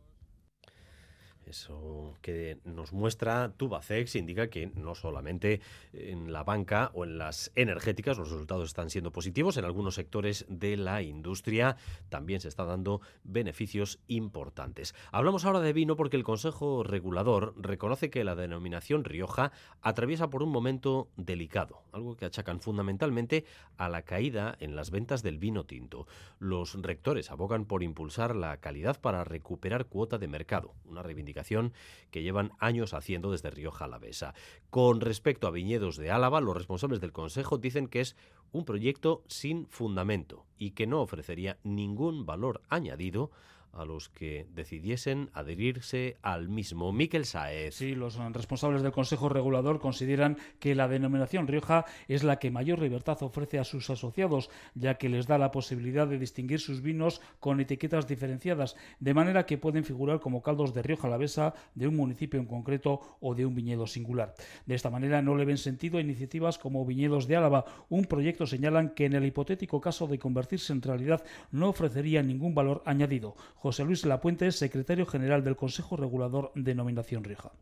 Eso 1.51 2.15
que 2.23 2.59
nos 2.65 2.93
muestra 2.93 3.53
Tubacex 3.57 4.15
indica 4.15 4.49
que 4.51 4.69
no 4.69 4.95
solamente 4.95 5.61
en 5.93 6.33
la 6.33 6.45
banca 6.45 6.93
o 6.95 7.03
en 7.03 7.19
las 7.19 7.51
energéticas 7.57 8.17
los 8.17 8.31
resultados 8.31 8.69
están 8.69 8.89
siendo 8.89 9.11
positivos, 9.11 9.57
en 9.57 9.65
algunos 9.65 9.97
sectores 9.97 10.47
de 10.49 10.77
la 10.77 11.03
industria 11.03 11.77
también 12.09 12.41
se 12.41 12.47
están 12.47 12.69
dando 12.69 13.01
beneficios 13.25 13.99
importantes. 14.07 14.95
Hablamos 15.11 15.45
ahora 15.45 15.59
de 15.59 15.73
vino 15.73 15.97
porque 15.97 16.17
el 16.17 16.23
Consejo 16.23 16.85
Regulador 16.85 17.53
reconoce 17.57 18.11
que 18.11 18.23
la 18.23 18.37
denominación 18.37 19.03
Rioja 19.03 19.51
atraviesa 19.83 20.31
por 20.31 20.45
un 20.45 20.51
momento 20.51 21.09
delicado, 21.17 21.83
algo 21.91 22.17
que 22.17 22.27
achacan 22.27 22.61
fundamentalmente 22.61 23.45
a 23.77 23.89
la 23.89 24.03
caída 24.03 24.57
en 24.61 24.77
las 24.77 24.93
ventas 24.93 25.25
del 25.25 25.39
vino 25.39 25.65
tinto. 25.65 26.07
Los 26.39 26.81
rectores 26.81 27.33
abogan 27.33 27.65
por 27.65 27.83
impulsar 27.83 28.37
la 28.37 28.57
calidad 28.59 29.01
para 29.01 29.25
recuperar 29.25 29.87
cuota 29.87 30.17
de 30.17 30.29
mercado, 30.29 30.75
una 30.85 31.03
reivindicación 31.03 31.40
que 32.11 32.23
llevan 32.23 32.53
años 32.59 32.95
haciendo 32.95 33.33
desde 33.33 33.51
Rioja 33.51 33.87
Alavesa. 33.87 34.35
Con 34.71 35.01
respecto 35.01 35.47
a 35.47 35.51
viñedos 35.51 35.97
de 35.97 36.11
Álava, 36.11 36.41
los 36.41 36.57
responsables 36.57 37.01
del 37.01 37.13
Consejo 37.13 37.59
dicen 37.59 37.89
que 37.89 38.01
es 38.01 38.17
un 38.53 38.65
proyecto 38.65 39.23
sin 39.29 39.67
fundamento 39.69 40.47
y 40.59 40.73
que 40.73 40.87
no 40.87 41.01
ofrecería 41.01 41.59
ningún 41.63 42.27
valor 42.27 42.63
añadido 42.69 43.31
a 43.73 43.85
los 43.85 44.09
que 44.09 44.47
decidiesen 44.55 45.31
adherirse 45.33 46.17
al 46.23 46.49
mismo. 46.49 46.93
Miquel 46.93 47.25
Saez. 47.25 47.75
Sí, 47.75 47.95
los 47.95 48.17
responsables 48.33 48.83
del 48.83 48.93
Consejo 48.93 49.29
Regulador 49.29 49.81
consideran 49.81 50.39
que 50.59 50.75
la 50.75 50.89
denominación 50.89 51.47
Rioja 51.47 51.85
es 52.09 52.23
la 52.23 52.39
que 52.39 52.51
mayor 52.51 52.81
libertad 52.81 53.19
ofrece 53.23 53.59
a 53.59 53.65
sus 53.65 53.91
asociados, 53.91 54.51
ya 54.75 54.95
que 54.95 55.09
les 55.09 55.27
da 55.27 55.39
la 55.39 55.51
posibilidad 55.51 56.07
de 56.07 56.19
distinguir 56.19 56.61
sus 56.61 56.83
vinos 56.83 57.21
con 57.39 57.61
etiquetas 57.61 58.07
diferenciadas, 58.07 58.77
de 58.99 59.15
manera 59.15 59.47
que 59.47 59.59
pueden 59.59 59.85
figurar 59.85 60.21
como 60.21 60.43
caldos 60.43 60.75
de 60.75 60.83
Rioja 60.83 61.07
Alavesa, 61.07 61.55
de 61.75 61.89
un 61.89 61.97
municipio 61.97 62.41
en 62.41 62.47
concreto 62.47 63.01
o 63.21 63.35
de 63.35 63.47
un 63.47 63.55
viñedo 63.55 63.87
singular. 63.87 64.35
De 64.67 64.75
esta 64.75 64.91
manera 64.91 65.23
no 65.23 65.35
le 65.35 65.45
ven 65.45 65.59
sentido 65.59 65.99
a 65.99 66.01
iniciativas 66.01 66.59
como 66.59 66.85
Viñedos 66.85 67.27
de 67.27 67.37
Álava. 67.37 67.65
Un 67.89 68.05
proyecto 68.05 68.47
señalan 68.47 68.91
que 68.91 69.07
en 69.07 69.15
el 69.15 69.25
hipotético 69.25 69.81
caso 69.81 70.07
de 70.07 70.19
convertirse 70.19 70.73
en 70.73 70.83
realidad 70.83 71.25
no 71.51 71.69
ofrecería 71.69 72.23
ningún 72.23 72.55
valor 72.55 72.83
añadido. 72.85 73.37
José 73.61 73.85
Luis 73.85 74.07
Lapuente 74.07 74.47
es 74.47 74.57
secretario 74.57 75.05
general 75.05 75.45
del 75.45 75.55
Consejo 75.55 75.95
Regulador 75.95 76.51
de 76.55 76.75
Nominación 76.75 77.23
Rioja. 77.23 77.53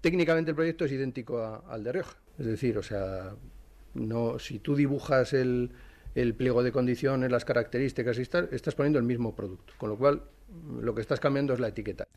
Técnicamente 0.00 0.52
el 0.52 0.54
proyecto 0.54 0.86
es 0.86 0.92
idéntico 0.92 1.62
al 1.68 1.84
de 1.84 1.92
Rioja, 1.92 2.16
es 2.38 2.46
decir, 2.46 2.78
o 2.78 2.82
sea, 2.82 3.36
no, 3.92 4.38
si 4.38 4.60
tú 4.60 4.74
dibujas 4.74 5.34
el, 5.34 5.72
pliego 6.14 6.62
de 6.62 6.72
condiciones, 6.72 7.30
las 7.30 7.44
características 7.44 8.18
y 8.18 8.22
estás, 8.22 8.50
estás 8.50 8.74
poniendo 8.74 8.98
el 8.98 9.04
mismo 9.04 9.36
producto, 9.36 9.74
con 9.76 9.90
lo 9.90 9.98
cual 9.98 10.22
lo 10.80 10.94
que 10.94 11.02
estás 11.02 11.20
cambiando 11.20 11.52
es 11.52 11.60
la 11.60 11.68
etiqueta. 11.68 12.08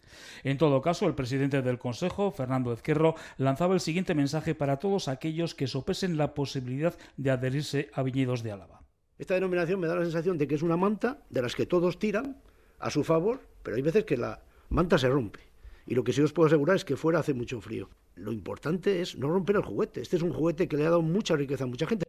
En 0.46 0.58
todo 0.58 0.82
caso, 0.82 1.06
el 1.06 1.14
presidente 1.14 1.62
del 1.62 1.80
Consejo, 1.80 2.32
Fernando 2.32 2.72
Ezquerro, 2.72 3.16
lanzaba 3.38 3.74
el 3.74 3.82
siguiente 3.82 4.16
mensaje 4.16 4.56
para 4.56 4.78
todos 4.78 5.10
aquellos 5.10 5.56
que 5.56 5.68
sopesen 5.68 6.16
la 6.16 6.34
posibilidad 6.34 6.94
de 7.18 7.32
adherirse 7.32 7.90
a 7.94 8.02
viñedos 8.02 8.44
de 8.44 8.54
Álava. 8.54 8.82
Esta 9.20 9.34
denominación 9.34 9.82
me 9.82 9.88
da 9.88 9.96
la 9.96 10.04
sensación 10.04 10.38
de 10.38 10.48
que 10.48 10.56
es 10.56 10.62
una 10.62 10.78
manta 10.78 11.22
de 11.30 11.42
las 11.42 11.54
que 11.54 11.66
todos 11.66 12.00
tiran, 12.00 12.42
a 12.84 12.90
su 12.90 13.04
favor, 13.04 13.40
pero 13.64 13.78
hay 13.78 13.82
veces 13.82 14.04
que 14.04 14.18
la 14.18 14.44
manta 14.70 14.98
se 14.98 15.10
rompe. 15.10 15.40
Y 15.86 15.96
lo 15.96 16.04
que 16.04 16.14
sí 16.14 16.22
os 16.22 16.34
puedo 16.34 16.48
asegurar 16.48 16.76
es 16.76 16.86
que 16.86 16.98
fuera 16.98 17.20
hace 17.20 17.34
mucho 17.34 17.60
frío. 17.62 17.90
Lo 18.16 18.32
importante 18.32 19.02
es 19.02 19.18
no 19.18 19.30
romper 19.30 19.56
el 19.56 19.64
juguete. 19.64 20.02
Este 20.02 20.18
es 20.18 20.22
un 20.22 20.34
juguete 20.34 20.68
que 20.68 20.78
le 20.78 20.84
ha 20.86 20.90
dado 20.90 21.02
mucha 21.02 21.36
riqueza 21.36 21.64
a 21.64 21.68
mucha 21.68 21.88
gente. 21.88 22.03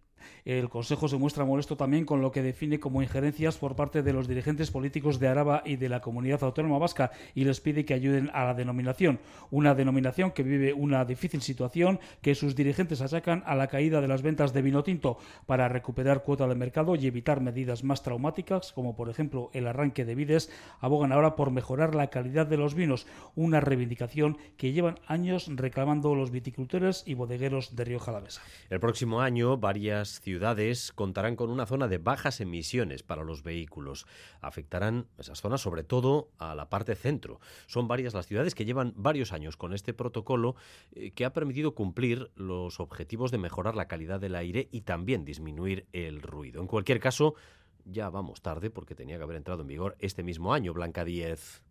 El 0.44 0.68
Consejo 0.68 1.08
se 1.08 1.16
muestra 1.16 1.46
molesto 1.46 1.74
también 1.74 2.04
con 2.04 2.20
lo 2.20 2.30
que 2.30 2.42
define 2.42 2.78
como 2.78 3.00
injerencias 3.00 3.56
por 3.56 3.76
parte 3.76 4.02
de 4.02 4.12
los 4.12 4.28
dirigentes 4.28 4.70
políticos 4.70 5.18
de 5.18 5.28
Araba 5.28 5.62
y 5.64 5.76
de 5.76 5.88
la 5.88 6.00
comunidad 6.00 6.44
autónoma 6.44 6.76
vasca 6.76 7.12
y 7.34 7.44
les 7.44 7.62
pide 7.62 7.86
que 7.86 7.94
ayuden 7.94 8.30
a 8.34 8.44
la 8.44 8.52
denominación. 8.52 9.20
Una 9.50 9.74
denominación 9.74 10.32
que 10.32 10.42
vive 10.42 10.74
una 10.74 11.06
difícil 11.06 11.40
situación 11.40 11.98
que 12.20 12.34
sus 12.34 12.54
dirigentes 12.54 13.00
achacan 13.00 13.42
a 13.46 13.54
la 13.54 13.68
caída 13.68 14.02
de 14.02 14.08
las 14.08 14.20
ventas 14.20 14.52
de 14.52 14.60
vino 14.60 14.84
tinto 14.84 15.16
para 15.46 15.66
recuperar 15.70 16.22
cuota 16.22 16.46
de 16.46 16.54
mercado 16.54 16.94
y 16.94 17.06
evitar 17.06 17.40
medidas 17.40 17.82
más 17.82 18.02
traumáticas, 18.02 18.72
como 18.72 18.94
por 18.96 19.08
ejemplo 19.08 19.48
el 19.54 19.66
arranque 19.66 20.04
de 20.04 20.14
vides, 20.14 20.50
abogan 20.78 21.12
ahora 21.12 21.36
por 21.36 21.52
mejorar 21.52 21.94
la 21.94 22.08
calidad 22.08 22.46
de 22.46 22.58
los 22.58 22.74
vinos, 22.74 23.06
una 23.34 23.60
reivindicación 23.60 24.36
que 24.58 24.72
llevan 24.72 25.00
años 25.06 25.50
reclamando 25.54 26.14
los 26.14 26.30
viticultores 26.30 27.02
y 27.06 27.14
bodegueros 27.14 27.76
de 27.76 27.84
Río 27.86 27.98
Jalavesa. 27.98 28.42
El 28.68 28.80
próximo 28.80 29.22
año 29.22 29.56
varias 29.56 30.20
ciudades 30.20 30.33
ciudades 30.34 30.90
contarán 30.92 31.36
con 31.36 31.48
una 31.48 31.64
zona 31.64 31.86
de 31.86 31.98
bajas 31.98 32.40
emisiones 32.40 33.04
para 33.04 33.22
los 33.22 33.44
vehículos. 33.44 34.04
Afectarán 34.40 35.06
esas 35.16 35.40
zonas 35.40 35.60
sobre 35.60 35.84
todo 35.84 36.28
a 36.38 36.56
la 36.56 36.68
parte 36.68 36.96
centro. 36.96 37.38
Son 37.68 37.86
varias 37.86 38.14
las 38.14 38.26
ciudades 38.26 38.56
que 38.56 38.64
llevan 38.64 38.94
varios 38.96 39.32
años 39.32 39.56
con 39.56 39.72
este 39.72 39.94
protocolo 39.94 40.56
eh, 40.90 41.12
que 41.12 41.24
ha 41.24 41.32
permitido 41.32 41.76
cumplir 41.76 42.32
los 42.34 42.80
objetivos 42.80 43.30
de 43.30 43.38
mejorar 43.38 43.76
la 43.76 43.86
calidad 43.86 44.18
del 44.18 44.34
aire 44.34 44.68
y 44.72 44.80
también 44.80 45.24
disminuir 45.24 45.86
el 45.92 46.20
ruido. 46.20 46.60
En 46.60 46.66
cualquier 46.66 46.98
caso, 46.98 47.36
ya 47.84 48.10
vamos 48.10 48.42
tarde 48.42 48.70
porque 48.70 48.96
tenía 48.96 49.16
que 49.16 49.22
haber 49.22 49.36
entrado 49.36 49.62
en 49.62 49.68
vigor 49.68 49.94
este 50.00 50.24
mismo 50.24 50.52
año, 50.52 50.74
Blanca 50.74 51.04
10. 51.04 51.62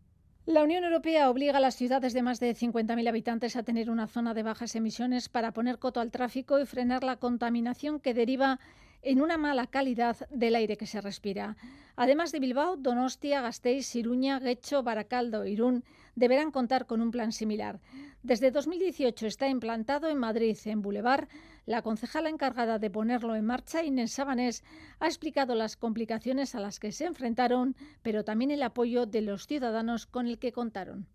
La 0.45 0.61
Unión 0.61 0.83
Europea 0.83 1.29
obliga 1.29 1.55
a 1.55 1.61
las 1.61 1.77
ciudades 1.77 2.11
de 2.11 2.21
más 2.21 2.41
de 2.41 2.53
50.000 2.53 3.07
habitantes 3.07 3.55
a 3.55 3.63
tener 3.63 3.89
una 3.89 4.07
zona 4.07 4.33
de 4.33 4.43
bajas 4.43 4.75
emisiones 4.75 5.29
para 5.29 5.53
poner 5.53 5.79
coto 5.79 6.01
al 6.01 6.11
tráfico 6.11 6.59
y 6.59 6.65
frenar 6.65 7.05
la 7.05 7.15
contaminación 7.15 8.01
que 8.01 8.13
deriva 8.13 8.59
en 9.03 9.21
una 9.21 9.37
mala 9.37 9.67
calidad 9.67 10.17
del 10.31 10.55
aire 10.55 10.75
que 10.75 10.85
se 10.85 10.99
respira. 10.99 11.55
Además 11.95 12.33
de 12.33 12.41
Bilbao, 12.41 12.75
Donostia, 12.75 13.39
Gasteiz, 13.39 13.95
Iruña, 13.95 14.39
Guecho, 14.39 14.83
Baracaldo, 14.83 15.45
Irún 15.45 15.85
deberán 16.15 16.51
contar 16.51 16.87
con 16.87 17.01
un 17.01 17.11
plan 17.11 17.31
similar. 17.31 17.79
Desde 18.21 18.51
2018 18.51 19.27
está 19.27 19.47
implantado 19.47 20.09
en 20.09 20.17
Madrid, 20.17 20.57
en 20.65 20.81
Boulevard. 20.81 21.29
La 21.65 21.81
concejala 21.81 22.29
encargada 22.29 22.77
de 22.77 22.89
ponerlo 22.89 23.35
en 23.35 23.45
marcha, 23.45 23.83
Inés 23.83 24.13
Sabanés, 24.13 24.63
ha 24.99 25.07
explicado 25.07 25.55
las 25.55 25.77
complicaciones 25.77 26.55
a 26.55 26.59
las 26.59 26.79
que 26.79 26.91
se 26.91 27.05
enfrentaron, 27.05 27.75
pero 28.01 28.23
también 28.23 28.51
el 28.51 28.63
apoyo 28.63 29.05
de 29.05 29.21
los 29.21 29.47
ciudadanos 29.47 30.05
con 30.05 30.27
el 30.27 30.39
que 30.39 30.51
contaron 30.51 31.07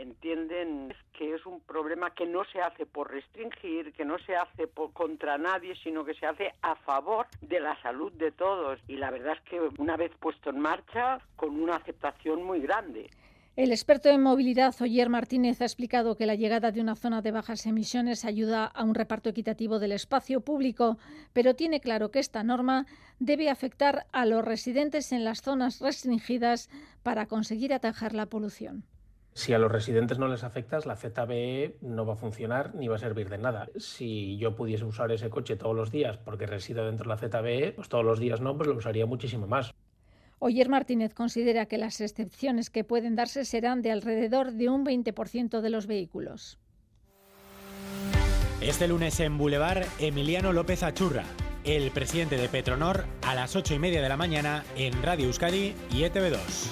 entienden 0.00 0.94
que 1.12 1.34
es 1.34 1.44
un 1.44 1.60
problema 1.60 2.10
que 2.14 2.26
no 2.26 2.44
se 2.44 2.60
hace 2.60 2.86
por 2.86 3.10
restringir, 3.10 3.92
que 3.92 4.04
no 4.04 4.18
se 4.18 4.34
hace 4.34 4.66
por, 4.66 4.92
contra 4.92 5.36
nadie, 5.38 5.74
sino 5.82 6.04
que 6.04 6.14
se 6.14 6.26
hace 6.26 6.54
a 6.62 6.74
favor 6.76 7.26
de 7.42 7.60
la 7.60 7.80
salud 7.82 8.12
de 8.12 8.32
todos. 8.32 8.80
Y 8.88 8.96
la 8.96 9.10
verdad 9.10 9.34
es 9.34 9.40
que 9.42 9.60
una 9.78 9.96
vez 9.96 10.12
puesto 10.18 10.50
en 10.50 10.60
marcha, 10.60 11.20
con 11.36 11.60
una 11.60 11.76
aceptación 11.76 12.42
muy 12.42 12.60
grande. 12.60 13.10
El 13.56 13.72
experto 13.72 14.08
en 14.08 14.22
movilidad, 14.22 14.74
Oyer 14.80 15.08
Martínez, 15.08 15.60
ha 15.60 15.64
explicado 15.64 16.16
que 16.16 16.24
la 16.24 16.36
llegada 16.36 16.70
de 16.70 16.80
una 16.80 16.94
zona 16.94 17.20
de 17.20 17.32
bajas 17.32 17.66
emisiones 17.66 18.24
ayuda 18.24 18.64
a 18.64 18.84
un 18.84 18.94
reparto 18.94 19.28
equitativo 19.28 19.80
del 19.80 19.90
espacio 19.92 20.40
público, 20.40 20.98
pero 21.32 21.56
tiene 21.56 21.80
claro 21.80 22.12
que 22.12 22.20
esta 22.20 22.44
norma 22.44 22.86
debe 23.18 23.50
afectar 23.50 24.06
a 24.12 24.24
los 24.24 24.44
residentes 24.44 25.10
en 25.10 25.24
las 25.24 25.42
zonas 25.42 25.80
restringidas 25.80 26.70
para 27.02 27.26
conseguir 27.26 27.74
atajar 27.74 28.14
la 28.14 28.26
polución. 28.26 28.84
Si 29.32 29.52
a 29.52 29.58
los 29.58 29.70
residentes 29.70 30.18
no 30.18 30.28
les 30.28 30.44
afectas, 30.44 30.86
la 30.86 30.96
ZBE 30.96 31.76
no 31.82 32.06
va 32.06 32.14
a 32.14 32.16
funcionar 32.16 32.74
ni 32.74 32.88
va 32.88 32.96
a 32.96 32.98
servir 32.98 33.28
de 33.28 33.38
nada. 33.38 33.68
Si 33.76 34.38
yo 34.38 34.54
pudiese 34.54 34.84
usar 34.84 35.10
ese 35.12 35.28
coche 35.28 35.56
todos 35.56 35.74
los 35.74 35.90
días 35.90 36.18
porque 36.18 36.46
resido 36.46 36.86
dentro 36.86 37.04
de 37.04 37.08
la 37.08 37.16
ZBE, 37.16 37.72
pues 37.72 37.88
todos 37.88 38.04
los 38.04 38.20
días 38.20 38.40
no, 38.40 38.56
pues 38.56 38.68
lo 38.68 38.76
usaría 38.76 39.06
muchísimo 39.06 39.46
más. 39.46 39.72
Oyer 40.42 40.70
Martínez 40.70 41.12
considera 41.12 41.66
que 41.66 41.76
las 41.76 42.00
excepciones 42.00 42.70
que 42.70 42.82
pueden 42.82 43.14
darse 43.14 43.44
serán 43.44 43.82
de 43.82 43.90
alrededor 43.90 44.52
de 44.52 44.70
un 44.70 44.86
20% 44.86 45.60
de 45.60 45.68
los 45.68 45.86
vehículos. 45.86 46.58
Este 48.62 48.88
lunes 48.88 49.20
en 49.20 49.36
Boulevard, 49.36 49.84
Emiliano 49.98 50.54
López 50.54 50.82
Achurra 50.82 51.24
El 51.64 51.90
presidente 51.90 52.38
de 52.38 52.48
Petronor 52.48 53.04
a 53.22 53.34
las 53.34 53.54
8 53.54 53.74
y 53.74 53.78
media 53.78 54.00
de 54.00 54.08
la 54.08 54.16
mañana 54.16 54.64
en 54.76 55.02
Radio 55.02 55.26
Euskadi 55.26 55.74
y 55.92 56.04
ETV2. 56.04 56.70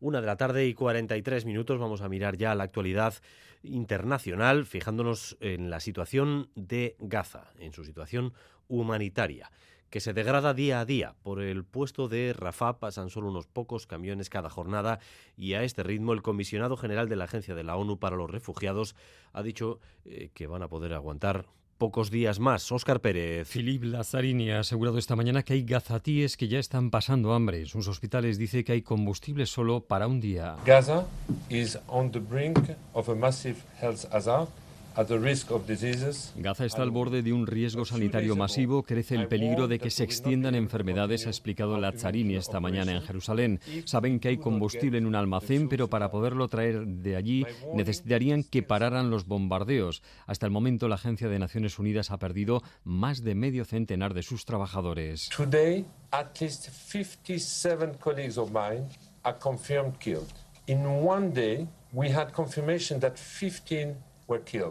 Una 0.00 0.20
de 0.20 0.26
la 0.26 0.36
tarde 0.36 0.66
y 0.66 0.74
43 0.74 1.46
minutos 1.46 1.78
vamos 1.78 2.02
a 2.02 2.10
mirar 2.10 2.36
ya 2.36 2.54
la 2.54 2.64
actualidad 2.64 3.14
internacional, 3.62 4.66
fijándonos 4.66 5.38
en 5.40 5.70
la 5.70 5.80
situación 5.80 6.50
de 6.56 6.96
Gaza, 6.98 7.52
en 7.58 7.72
su 7.72 7.84
situación 7.84 8.34
humanitaria 8.68 9.50
que 9.90 10.00
se 10.00 10.12
degrada 10.12 10.54
día 10.54 10.80
a 10.80 10.84
día. 10.84 11.14
Por 11.22 11.42
el 11.42 11.64
puesto 11.64 12.08
de 12.08 12.32
Rafah 12.32 12.78
pasan 12.78 13.10
solo 13.10 13.28
unos 13.28 13.46
pocos 13.46 13.86
camiones 13.86 14.30
cada 14.30 14.48
jornada 14.48 15.00
y 15.36 15.54
a 15.54 15.64
este 15.64 15.82
ritmo 15.82 16.12
el 16.12 16.22
comisionado 16.22 16.76
general 16.76 17.08
de 17.08 17.16
la 17.16 17.24
Agencia 17.24 17.54
de 17.54 17.64
la 17.64 17.76
ONU 17.76 17.98
para 17.98 18.16
los 18.16 18.30
Refugiados 18.30 18.94
ha 19.32 19.42
dicho 19.42 19.80
eh, 20.04 20.30
que 20.32 20.46
van 20.46 20.62
a 20.62 20.68
poder 20.68 20.94
aguantar 20.94 21.46
pocos 21.80 22.10
días 22.10 22.38
más. 22.38 22.70
Óscar 22.70 23.00
Pérez. 23.00 23.48
Philippe 23.48 23.86
Lazzarini 23.86 24.50
ha 24.50 24.60
asegurado 24.60 24.98
esta 24.98 25.16
mañana 25.16 25.42
que 25.42 25.54
hay 25.54 25.64
gazatíes 25.64 26.36
que 26.36 26.46
ya 26.46 26.58
están 26.58 26.90
pasando 26.90 27.32
hambre. 27.32 27.60
En 27.60 27.66
sus 27.66 27.88
hospitales 27.88 28.36
dice 28.36 28.64
que 28.64 28.72
hay 28.72 28.82
combustible 28.82 29.46
solo 29.46 29.80
para 29.80 30.06
un 30.06 30.20
día. 30.20 30.56
Gaza 30.66 31.06
is 31.48 31.78
on 31.88 32.12
the 32.12 32.18
brink 32.18 32.58
of 32.92 33.08
a 33.08 33.14
massive 33.14 33.56
health 33.80 34.04
hazard 34.12 34.48
Gaza 34.94 36.64
está 36.64 36.82
al 36.82 36.90
borde 36.90 37.22
de 37.22 37.32
un 37.32 37.46
riesgo 37.46 37.84
sanitario 37.84 38.36
masivo. 38.36 38.82
Crece 38.82 39.14
el 39.14 39.28
peligro 39.28 39.68
de 39.68 39.78
que 39.78 39.90
se 39.90 40.04
extiendan 40.04 40.54
enfermedades, 40.54 41.26
ha 41.26 41.30
explicado 41.30 41.78
Lazzarini 41.78 42.34
esta 42.34 42.60
mañana 42.60 42.92
en 42.92 43.02
Jerusalén. 43.02 43.60
Saben 43.84 44.20
que 44.20 44.28
hay 44.28 44.38
combustible 44.38 44.98
en 44.98 45.06
un 45.06 45.14
almacén, 45.14 45.68
pero 45.68 45.88
para 45.88 46.10
poderlo 46.10 46.48
traer 46.48 46.86
de 46.86 47.16
allí 47.16 47.46
necesitarían 47.74 48.42
que 48.42 48.62
pararan 48.62 49.10
los 49.10 49.26
bombardeos. 49.26 50.02
Hasta 50.26 50.46
el 50.46 50.52
momento, 50.52 50.88
la 50.88 50.96
Agencia 50.96 51.28
de 51.28 51.38
Naciones 51.38 51.78
Unidas 51.78 52.10
ha 52.10 52.18
perdido 52.18 52.62
más 52.84 53.22
de 53.22 53.34
medio 53.34 53.64
centenar 53.64 54.14
de 54.14 54.22
sus 54.22 54.44
trabajadores. 54.44 55.28
Today, 55.28 55.86
at 56.10 56.40
least 56.40 56.68
57 56.68 57.94
colleagues 58.00 58.36
of 58.36 58.50
mine 58.50 58.88
are 59.22 59.38
confirmed 59.38 59.98
killed. 59.98 60.32
In 60.66 60.84
one 60.86 61.32
day, 61.32 61.66
we 61.92 62.10
had 62.10 62.32
confirmation 62.32 63.00
that 63.00 63.16
15 63.16 63.96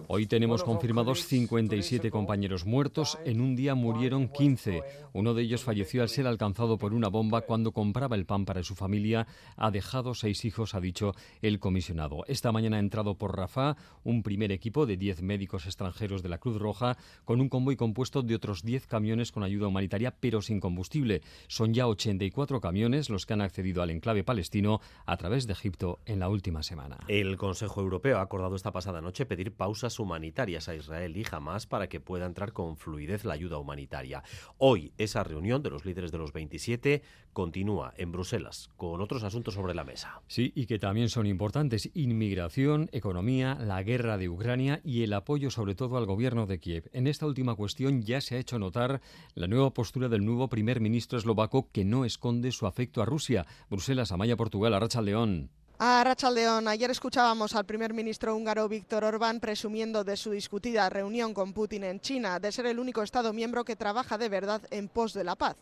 Hoy 0.07 0.25
tenemos 0.25 0.63
confirmados 0.63 1.25
57 1.25 2.11
compañeros 2.11 2.65
muertos. 2.65 3.17
En 3.25 3.41
un 3.41 3.57
día 3.57 3.75
murieron 3.75 4.29
15. 4.29 4.83
Uno 5.11 5.33
de 5.33 5.43
ellos 5.43 5.63
falleció 5.63 6.01
al 6.01 6.07
ser 6.07 6.27
alcanzado 6.27 6.77
por 6.77 6.93
una 6.93 7.09
bomba 7.09 7.41
cuando 7.41 7.73
compraba 7.73 8.15
el 8.15 8.25
pan 8.25 8.45
para 8.45 8.63
su 8.63 8.75
familia. 8.75 9.27
Ha 9.57 9.69
dejado 9.71 10.15
seis 10.15 10.45
hijos, 10.45 10.75
ha 10.75 10.79
dicho 10.79 11.13
el 11.41 11.59
comisionado. 11.59 12.23
Esta 12.27 12.53
mañana 12.53 12.77
ha 12.77 12.79
entrado 12.79 13.15
por 13.15 13.35
Rafah 13.35 13.75
un 14.05 14.23
primer 14.23 14.53
equipo 14.53 14.85
de 14.85 14.95
10 14.95 15.23
médicos 15.23 15.65
extranjeros 15.65 16.23
de 16.23 16.29
la 16.29 16.37
Cruz 16.37 16.57
Roja 16.57 16.97
con 17.25 17.41
un 17.41 17.49
convoy 17.49 17.75
compuesto 17.75 18.21
de 18.21 18.35
otros 18.35 18.63
10 18.63 18.87
camiones 18.87 19.33
con 19.33 19.43
ayuda 19.43 19.67
humanitaria 19.67 20.15
pero 20.19 20.41
sin 20.41 20.61
combustible. 20.61 21.21
Son 21.47 21.73
ya 21.73 21.87
84 21.87 22.61
camiones 22.61 23.09
los 23.09 23.25
que 23.25 23.33
han 23.33 23.41
accedido 23.41 23.81
al 23.81 23.89
enclave 23.89 24.23
palestino 24.23 24.79
a 25.05 25.17
través 25.17 25.47
de 25.47 25.53
Egipto 25.53 25.99
en 26.05 26.19
la 26.19 26.29
última 26.29 26.63
semana. 26.63 26.97
El 27.09 27.35
Consejo 27.35 27.81
Europeo 27.81 28.19
ha 28.19 28.21
acordado 28.21 28.55
esta 28.55 28.71
pasada 28.71 29.01
noche 29.01 29.25
pedir 29.25 29.48
pausas 29.51 29.99
humanitarias 29.99 30.69
a 30.69 30.75
Israel 30.75 31.15
y 31.17 31.25
Hamas 31.29 31.67
para 31.67 31.89
que 31.89 31.99
pueda 31.99 32.25
entrar 32.25 32.53
con 32.53 32.77
fluidez 32.77 33.25
la 33.25 33.33
ayuda 33.33 33.57
humanitaria. 33.57 34.23
Hoy 34.57 34.93
esa 34.97 35.23
reunión 35.23 35.63
de 35.63 35.69
los 35.69 35.85
líderes 35.85 36.11
de 36.11 36.17
los 36.17 36.33
27 36.33 37.01
continúa 37.33 37.93
en 37.97 38.11
Bruselas 38.11 38.69
con 38.75 39.01
otros 39.01 39.23
asuntos 39.23 39.53
sobre 39.53 39.73
la 39.73 39.83
mesa. 39.83 40.21
Sí, 40.27 40.51
y 40.55 40.65
que 40.65 40.79
también 40.79 41.09
son 41.09 41.27
importantes. 41.27 41.89
Inmigración, 41.93 42.89
economía, 42.91 43.55
la 43.55 43.81
guerra 43.83 44.17
de 44.17 44.29
Ucrania 44.29 44.81
y 44.83 45.03
el 45.03 45.13
apoyo 45.13 45.51
sobre 45.51 45.75
todo 45.75 45.97
al 45.97 46.05
gobierno 46.05 46.45
de 46.45 46.59
Kiev. 46.59 46.89
En 46.93 47.07
esta 47.07 47.25
última 47.25 47.55
cuestión 47.55 48.01
ya 48.01 48.21
se 48.21 48.35
ha 48.35 48.39
hecho 48.39 48.59
notar 48.59 49.01
la 49.35 49.47
nueva 49.47 49.73
postura 49.73 50.09
del 50.09 50.25
nuevo 50.25 50.49
primer 50.49 50.81
ministro 50.81 51.17
eslovaco 51.17 51.69
que 51.71 51.85
no 51.85 52.05
esconde 52.05 52.51
su 52.51 52.67
afecto 52.67 53.01
a 53.01 53.05
Rusia. 53.05 53.45
Bruselas, 53.69 54.11
Amaya, 54.11 54.35
Portugal, 54.35 54.73
Arracha 54.73 55.01
León. 55.01 55.49
A 55.81 56.03
Rachaldeón, 56.03 56.67
ayer 56.67 56.91
escuchábamos 56.91 57.55
al 57.55 57.65
primer 57.65 57.93
ministro 57.93 58.35
húngaro 58.35 58.67
Víctor 58.67 59.05
Orbán 59.05 59.39
presumiendo 59.39 60.03
de 60.03 60.17
su 60.17 60.29
discutida 60.29 60.89
reunión 60.89 61.33
con 61.33 61.53
Putin 61.53 61.85
en 61.85 62.01
China, 62.01 62.37
de 62.37 62.51
ser 62.51 62.65
el 62.65 62.79
único 62.79 63.01
Estado 63.01 63.31
miembro 63.31 63.63
que 63.63 63.77
trabaja 63.77 64.17
de 64.17 64.27
verdad 64.27 64.61
en 64.71 64.89
pos 64.89 65.13
de 65.13 65.23
la 65.23 65.37
paz. 65.37 65.55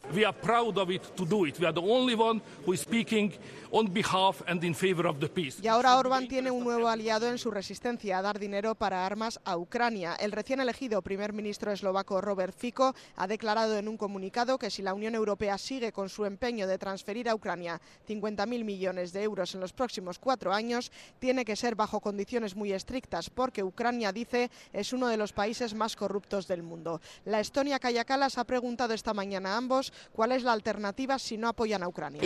Y 5.61 5.67
ahora 5.67 5.95
Orbán 5.97 6.27
tiene 6.27 6.49
un 6.49 6.63
nuevo 6.63 6.87
aliado 6.87 7.29
en 7.29 7.37
su 7.37 7.51
resistencia 7.51 8.17
a 8.17 8.23
dar 8.23 8.39
dinero 8.39 8.73
para 8.73 9.05
armas 9.05 9.39
a 9.45 9.55
Ucrania. 9.55 10.15
El 10.15 10.31
recién 10.31 10.59
elegido 10.59 11.03
primer 11.03 11.31
ministro 11.31 11.71
eslovaco 11.71 12.21
Robert 12.21 12.55
Fico 12.57 12.95
ha 13.17 13.27
declarado 13.27 13.77
en 13.77 13.87
un 13.87 13.97
comunicado 13.97 14.57
que 14.57 14.71
si 14.71 14.81
la 14.81 14.95
Unión 14.95 15.13
Europea 15.13 15.59
sigue 15.59 15.91
con 15.91 16.09
su 16.09 16.25
empeño 16.25 16.65
de 16.65 16.79
transferir 16.79 17.29
a 17.29 17.35
Ucrania 17.35 17.79
50.000 18.09 18.63
millones 18.63 19.13
de 19.13 19.21
euros 19.21 19.53
en 19.53 19.61
los 19.61 19.73
próximos 19.73 20.06
cuatro 20.19 20.53
años 20.53 20.91
tiene 21.19 21.45
que 21.45 21.55
ser 21.55 21.75
bajo 21.75 21.99
condiciones 21.99 22.55
muy 22.55 22.73
estrictas 22.73 23.29
porque 23.29 23.63
Ucrania, 23.63 24.11
dice, 24.11 24.49
es 24.73 24.93
uno 24.93 25.07
de 25.07 25.17
los 25.17 25.33
países 25.33 25.73
más 25.73 25.95
corruptos 25.95 26.47
del 26.47 26.63
mundo. 26.63 27.01
La 27.25 27.39
Estonia 27.39 27.79
Kaya 27.79 28.05
ha 28.35 28.43
preguntado 28.43 28.93
esta 28.93 29.13
mañana 29.13 29.53
a 29.53 29.57
ambos 29.57 29.93
cuál 30.11 30.31
es 30.31 30.43
la 30.43 30.53
alternativa 30.53 31.19
si 31.19 31.37
no 31.37 31.47
apoyan 31.47 31.83
a 31.83 31.87
Ucrania. 31.87 32.21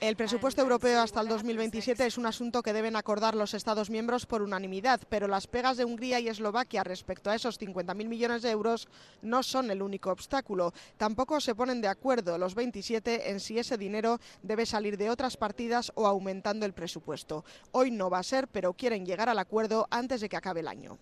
El 0.00 0.16
presupuesto 0.16 0.62
europeo 0.62 1.00
hasta 1.00 1.20
el 1.20 1.28
2027 1.28 2.06
es 2.06 2.18
un 2.18 2.26
asunto 2.26 2.62
que 2.62 2.72
deben 2.72 2.96
acordar 2.96 3.34
los 3.34 3.54
Estados 3.54 3.90
miembros 3.90 4.26
por 4.26 4.42
unanimidad, 4.42 5.00
pero 5.08 5.28
las 5.28 5.46
pegas 5.46 5.76
de 5.76 5.84
Hungría 5.84 6.20
y 6.20 6.28
Eslovaquia 6.28 6.84
respecto 6.84 7.30
a 7.30 7.34
esos 7.34 7.60
50.000 7.60 7.94
millones 8.06 8.42
de 8.42 8.50
euros 8.50 8.88
no 9.22 9.42
son 9.42 9.70
el 9.70 9.82
único 9.82 10.10
obstáculo. 10.10 10.72
Tampoco 10.96 11.40
se 11.40 11.54
ponen 11.54 11.80
de 11.80 11.88
acuerdo 11.88 12.38
los 12.44 12.54
27 12.54 13.30
en 13.30 13.40
si 13.40 13.58
ese 13.58 13.78
dinero 13.78 14.20
debe 14.42 14.66
salir 14.66 14.98
de 14.98 15.08
otras 15.08 15.38
partidas 15.38 15.90
o 15.94 16.06
aumentando 16.06 16.66
el 16.66 16.74
presupuesto. 16.74 17.42
Hoy 17.72 17.90
no 17.90 18.10
va 18.10 18.18
a 18.18 18.22
ser, 18.22 18.48
pero 18.48 18.74
quieren 18.74 19.06
llegar 19.06 19.30
al 19.30 19.38
acuerdo 19.38 19.88
antes 19.90 20.20
de 20.20 20.28
que 20.28 20.36
acabe 20.36 20.60
el 20.60 20.68
año. 20.68 20.98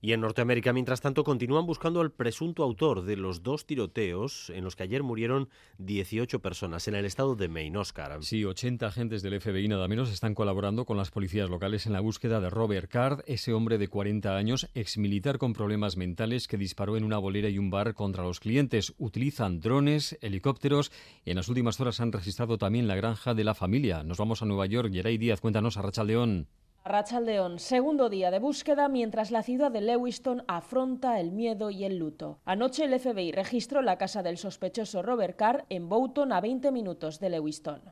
Y 0.00 0.12
en 0.12 0.20
Norteamérica, 0.20 0.72
mientras 0.72 1.00
tanto, 1.00 1.24
continúan 1.24 1.66
buscando 1.66 2.00
al 2.00 2.12
presunto 2.12 2.62
autor 2.62 3.02
de 3.02 3.16
los 3.16 3.42
dos 3.42 3.66
tiroteos 3.66 4.50
en 4.50 4.62
los 4.62 4.76
que 4.76 4.84
ayer 4.84 5.02
murieron 5.02 5.48
18 5.78 6.40
personas 6.40 6.86
en 6.86 6.94
el 6.94 7.04
estado 7.04 7.34
de 7.34 7.48
Maine, 7.48 7.78
Oscar. 7.78 8.22
Sí, 8.22 8.44
80 8.44 8.86
agentes 8.86 9.22
del 9.22 9.40
FBI 9.40 9.66
nada 9.66 9.88
menos 9.88 10.12
están 10.12 10.34
colaborando 10.34 10.84
con 10.84 10.96
las 10.96 11.10
policías 11.10 11.50
locales 11.50 11.86
en 11.86 11.94
la 11.94 12.00
búsqueda 12.00 12.40
de 12.40 12.48
Robert 12.48 12.88
Card, 12.88 13.20
ese 13.26 13.52
hombre 13.52 13.76
de 13.76 13.88
40 13.88 14.36
años, 14.36 14.68
exmilitar 14.74 15.38
con 15.38 15.52
problemas 15.52 15.96
mentales 15.96 16.46
que 16.46 16.56
disparó 16.56 16.96
en 16.96 17.02
una 17.02 17.18
bolera 17.18 17.48
y 17.48 17.58
un 17.58 17.70
bar 17.70 17.94
contra 17.94 18.22
los 18.22 18.38
clientes. 18.38 18.94
Utilizan 18.98 19.58
drones, 19.58 20.16
helicópteros 20.20 20.92
y 21.24 21.30
en 21.30 21.36
las 21.36 21.48
últimas 21.48 21.80
horas 21.80 22.00
han 22.00 22.12
registrado 22.12 22.56
también 22.56 22.86
la 22.86 22.94
granja 22.94 23.34
de 23.34 23.42
la 23.42 23.54
familia. 23.54 24.04
Nos 24.04 24.18
vamos 24.18 24.42
a 24.42 24.46
Nueva 24.46 24.66
York. 24.66 24.92
Geray 24.92 25.18
Díaz, 25.18 25.40
cuéntanos 25.40 25.76
a 25.76 25.82
Racha 25.82 26.04
León. 26.04 26.46
Rachaldeón, 26.88 27.58
segundo 27.58 28.08
día 28.08 28.30
de 28.30 28.38
búsqueda 28.38 28.88
mientras 28.88 29.30
la 29.30 29.42
ciudad 29.42 29.70
de 29.70 29.82
Lewiston 29.82 30.42
afronta 30.48 31.20
el 31.20 31.32
miedo 31.32 31.70
y 31.70 31.84
el 31.84 31.98
luto. 31.98 32.40
Anoche 32.46 32.84
el 32.84 32.98
FBI 32.98 33.30
registró 33.30 33.82
la 33.82 33.98
casa 33.98 34.22
del 34.22 34.38
sospechoso 34.38 35.02
Robert 35.02 35.36
Carr 35.36 35.66
en 35.68 35.90
Boughton 35.90 36.32
a 36.32 36.40
20 36.40 36.72
minutos 36.72 37.20
de 37.20 37.28
Lewiston. 37.28 37.82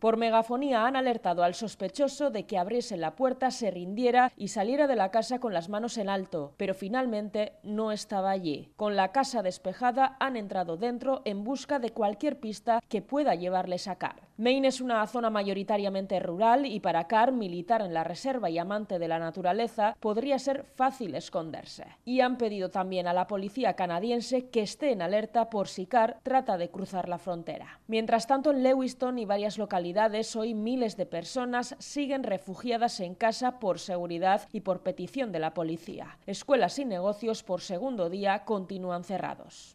Por 0.00 0.16
megafonía 0.16 0.86
han 0.86 0.96
alertado 0.96 1.42
al 1.42 1.54
sospechoso 1.54 2.30
de 2.30 2.46
que 2.46 2.56
abriese 2.56 2.96
la 2.96 3.16
puerta, 3.16 3.50
se 3.50 3.70
rindiera 3.70 4.32
y 4.34 4.48
saliera 4.48 4.86
de 4.86 4.96
la 4.96 5.10
casa 5.10 5.40
con 5.40 5.52
las 5.52 5.68
manos 5.68 5.98
en 5.98 6.08
alto, 6.08 6.54
pero 6.56 6.72
finalmente 6.72 7.52
no 7.62 7.92
estaba 7.92 8.30
allí. 8.30 8.72
Con 8.76 8.96
la 8.96 9.12
casa 9.12 9.42
despejada 9.42 10.16
han 10.18 10.38
entrado 10.38 10.78
dentro 10.78 11.20
en 11.26 11.44
busca 11.44 11.78
de 11.78 11.90
cualquier 11.90 12.40
pista 12.40 12.80
que 12.88 13.02
pueda 13.02 13.34
llevarles 13.34 13.88
a 13.88 13.96
Carr. 13.96 14.22
Maine 14.38 14.68
es 14.68 14.80
una 14.80 15.06
zona 15.06 15.28
mayoritariamente 15.28 16.18
rural 16.18 16.64
y 16.64 16.80
para 16.80 17.06
Carr, 17.06 17.32
militar 17.32 17.82
en 17.82 17.92
la 17.92 18.02
reserva 18.02 18.48
y 18.48 18.56
amante 18.56 18.98
de 18.98 19.06
la 19.06 19.18
naturaleza, 19.18 19.94
podría 20.00 20.38
ser 20.38 20.64
fácil 20.76 21.14
esconderse. 21.14 21.84
Y 22.06 22.20
han 22.20 22.38
pedido 22.38 22.70
también 22.70 23.06
a 23.06 23.12
la 23.12 23.26
policía 23.26 23.74
canadiense 23.74 24.48
que 24.48 24.62
esté 24.62 24.92
en 24.92 25.02
alerta 25.02 25.50
por 25.50 25.68
si 25.68 25.84
Carr 25.84 26.16
trata 26.22 26.56
de 26.56 26.70
cruzar 26.70 27.06
la 27.06 27.18
frontera. 27.18 27.80
Mientras 27.86 28.26
tanto, 28.26 28.50
en 28.50 28.62
Lewiston 28.62 29.18
y 29.18 29.26
varias 29.26 29.58
localidades, 29.58 29.89
hoy 30.36 30.54
miles 30.54 30.96
de 30.96 31.04
personas 31.04 31.76
siguen 31.78 32.22
refugiadas 32.22 33.00
en 33.00 33.14
casa 33.14 33.58
por 33.58 33.78
seguridad 33.78 34.48
y 34.52 34.60
por 34.62 34.80
petición 34.80 35.32
de 35.32 35.40
la 35.40 35.52
policía. 35.52 36.18
Escuelas 36.26 36.78
y 36.78 36.86
negocios 36.86 37.42
por 37.42 37.60
segundo 37.60 38.08
día 38.08 38.44
continúan 38.46 39.04
cerrados. 39.04 39.72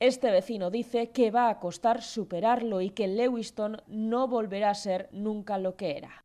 Este 0.00 0.30
vecino 0.30 0.70
dice 0.70 1.10
que 1.10 1.20
que 1.20 1.30
va 1.30 1.50
a 1.50 1.58
costar 1.58 2.00
superarlo 2.00 2.80
y 2.80 2.88
que 2.88 3.06
Lewiston 3.06 3.82
no 3.88 4.26
volverá 4.26 4.70
a 4.70 4.74
ser 4.74 5.10
nunca 5.12 5.58
lo 5.58 5.76
que 5.76 5.98
era. 5.98 6.24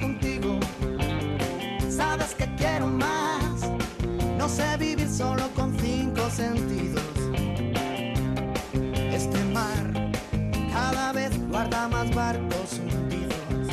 Sabes 2.01 2.33
que 2.33 2.47
quiero 2.55 2.87
más. 2.87 3.61
No 4.35 4.49
sé 4.49 4.75
vivir 4.77 5.07
solo 5.07 5.43
con 5.55 5.77
cinco 5.79 6.27
sentidos. 6.31 7.03
Este 9.19 9.37
mar 9.53 9.85
cada 10.73 11.11
vez 11.11 11.31
guarda 11.47 11.87
más 11.89 12.09
barcos 12.15 12.79
hundidos. 12.79 13.67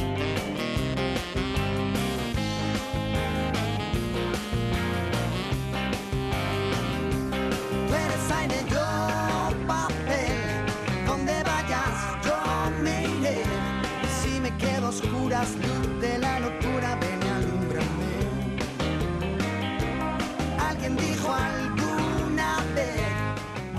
Tú 7.86 7.94
eres 8.04 8.24
aire, 8.40 8.58
yo 8.74 8.86
papel. 9.66 10.36
Donde 11.06 11.32
vayas, 11.44 11.96
yo 12.26 12.36
me 12.82 13.04
iré. 13.04 13.42
Si 14.20 14.38
me 14.38 14.54
quedo 14.58 14.90
oscuras, 14.90 15.48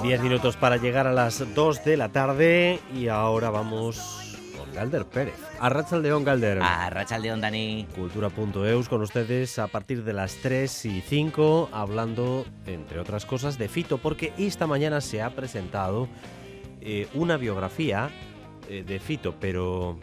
10 0.02 0.22
minutos 0.22 0.56
para 0.56 0.78
llegar 0.78 1.08
a 1.08 1.12
las 1.12 1.54
2 1.54 1.84
de 1.84 1.98
la 1.98 2.10
tarde 2.10 2.80
y 2.96 3.10
ahora 3.10 3.50
vamos 3.50 4.38
con 4.58 4.74
Galder 4.74 5.06
Pérez. 5.06 5.36
Arrachaldeón, 5.60 6.24
Galder. 6.24 6.62
Arrachaldeón, 6.62 7.42
Dani. 7.42 7.86
Cultura.eus 7.96 8.88
con 8.88 9.02
ustedes 9.02 9.60
a 9.60 9.68
partir 9.68 10.06
de 10.06 10.14
las 10.14 10.36
3 10.36 10.86
y 10.86 11.02
5 11.02 11.70
hablando, 11.74 12.46
entre 12.66 13.00
otras 13.00 13.26
cosas, 13.26 13.58
de 13.58 13.68
Fito, 13.68 13.98
porque 13.98 14.32
esta 14.38 14.68
mañana 14.68 15.02
se 15.02 15.22
ha 15.22 15.32
presentado 15.32 16.08
eh, 16.80 17.08
una 17.14 17.36
biografía 17.36 18.10
eh, 18.70 18.84
de 18.88 19.00
Fito, 19.00 19.36
pero 19.38 20.00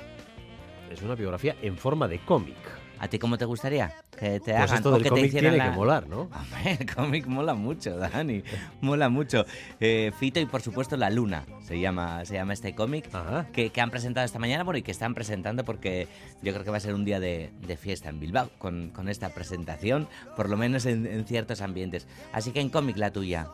es 0.90 1.00
una 1.00 1.14
biografía 1.14 1.56
en 1.62 1.78
forma 1.78 2.06
de 2.06 2.18
cómic. 2.18 2.75
¿A 2.98 3.08
ti 3.08 3.18
cómo 3.18 3.36
te 3.36 3.44
gustaría 3.44 3.92
que 4.18 4.40
te 4.40 4.52
Pues 4.52 4.56
hagan 4.56 4.74
esto 4.76 4.88
o 4.88 4.92
del 4.92 5.02
que 5.02 5.04
te 5.04 5.10
cómic 5.10 5.26
hicieran 5.26 5.52
tiene 5.52 5.64
la- 5.64 5.70
que 5.70 5.76
molar, 5.76 6.08
¿no? 6.08 6.20
Hombre, 6.32 6.78
el 6.80 6.94
cómic 6.94 7.26
mola 7.26 7.54
mucho, 7.54 7.96
Dani. 7.96 8.42
Mola 8.80 9.08
mucho. 9.10 9.44
Eh, 9.80 10.12
Fito 10.18 10.40
y 10.40 10.46
por 10.46 10.62
supuesto 10.62 10.96
La 10.96 11.10
Luna 11.10 11.44
se 11.62 11.78
llama, 11.78 12.24
se 12.24 12.34
llama 12.34 12.54
este 12.54 12.74
cómic 12.74 13.10
que, 13.52 13.70
que 13.70 13.80
han 13.80 13.90
presentado 13.90 14.24
esta 14.24 14.38
mañana 14.38 14.64
bueno, 14.64 14.78
y 14.78 14.82
que 14.82 14.92
están 14.92 15.14
presentando 15.14 15.64
porque 15.64 16.08
yo 16.42 16.52
creo 16.52 16.64
que 16.64 16.70
va 16.70 16.78
a 16.78 16.80
ser 16.80 16.94
un 16.94 17.04
día 17.04 17.20
de, 17.20 17.50
de 17.66 17.76
fiesta 17.76 18.08
en 18.08 18.18
Bilbao 18.20 18.48
con, 18.58 18.90
con 18.90 19.08
esta 19.08 19.28
presentación, 19.28 20.08
por 20.36 20.48
lo 20.48 20.56
menos 20.56 20.86
en, 20.86 21.06
en 21.06 21.26
ciertos 21.26 21.60
ambientes. 21.60 22.06
Así 22.32 22.52
que 22.52 22.60
en 22.60 22.70
cómic 22.70 22.96
la 22.96 23.10
tuya. 23.10 23.48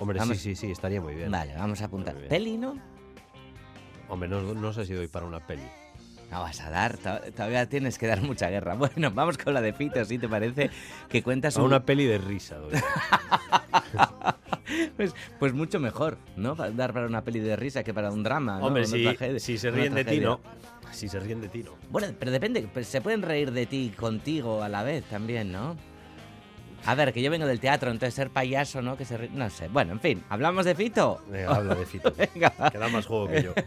Hombre, 0.00 0.18
Vamos- 0.18 0.38
sí, 0.38 0.54
sí, 0.54 0.66
sí, 0.66 0.70
estaría 0.72 1.00
muy 1.00 1.14
bien. 1.14 1.30
Vale, 1.30 1.54
vamos 1.56 1.80
a 1.82 1.84
apuntar. 1.86 2.16
¿Peli, 2.28 2.56
no? 2.56 2.76
Hombre, 4.08 4.28
no, 4.28 4.40
no 4.54 4.72
sé 4.72 4.86
si 4.86 4.94
doy 4.94 5.06
para 5.08 5.26
una 5.26 5.46
peli. 5.46 5.62
No 6.30 6.40
vas 6.42 6.60
a 6.60 6.68
dar, 6.70 6.96
to- 6.98 7.20
todavía 7.34 7.66
tienes 7.68 7.96
que 7.98 8.06
dar 8.06 8.20
mucha 8.20 8.50
guerra. 8.50 8.74
Bueno, 8.74 9.10
vamos 9.12 9.38
con 9.38 9.54
la 9.54 9.60
de 9.62 9.72
Fito, 9.72 10.04
si 10.04 10.18
te 10.18 10.28
parece, 10.28 10.70
que 11.08 11.22
cuentas 11.22 11.56
A 11.56 11.62
una 11.62 11.84
peli 11.84 12.04
de 12.06 12.18
risa. 12.18 12.56
pues, 14.96 15.14
pues 15.38 15.52
mucho 15.54 15.80
mejor, 15.80 16.18
¿no? 16.36 16.54
Dar 16.54 16.92
para 16.92 17.06
una 17.06 17.22
peli 17.22 17.40
de 17.40 17.56
risa 17.56 17.82
que 17.82 17.94
para 17.94 18.10
un 18.10 18.22
drama. 18.22 18.58
¿no? 18.58 18.66
Hombre, 18.66 18.84
si, 18.84 19.04
tragedia- 19.04 19.40
si 19.40 19.58
se 19.58 19.70
ríen 19.70 19.94
de 19.94 20.04
ti, 20.04 20.20
no. 20.20 20.40
Si 20.92 21.08
se 21.08 21.18
ríen 21.20 21.40
de 21.40 21.48
ti, 21.48 21.62
no. 21.62 21.72
Bueno, 21.90 22.08
pero 22.18 22.30
depende, 22.30 22.68
pues 22.72 22.88
se 22.88 23.00
pueden 23.00 23.22
reír 23.22 23.52
de 23.52 23.66
ti 23.66 23.92
contigo 23.96 24.62
a 24.62 24.68
la 24.68 24.82
vez 24.82 25.04
también, 25.04 25.52
¿no? 25.52 25.76
A 26.88 26.94
ver, 26.94 27.12
que 27.12 27.20
yo 27.20 27.30
vengo 27.30 27.44
del 27.44 27.60
teatro, 27.60 27.90
entonces 27.90 28.14
ser 28.14 28.30
payaso, 28.30 28.80
¿no? 28.80 28.96
Que 28.96 29.04
se 29.04 29.18
ri- 29.18 29.28
No 29.30 29.50
sé. 29.50 29.68
Bueno, 29.68 29.92
en 29.92 30.00
fin, 30.00 30.24
¿hablamos 30.30 30.64
de 30.64 30.74
Fito? 30.74 31.20
Venga, 31.28 31.54
habla 31.54 31.74
de 31.74 31.84
Fito. 31.84 32.10
Venga. 32.34 32.50
Que 32.72 32.78
da 32.78 32.88
más 32.88 33.04
juego 33.04 33.28
que 33.28 33.42
yo. 33.42 33.52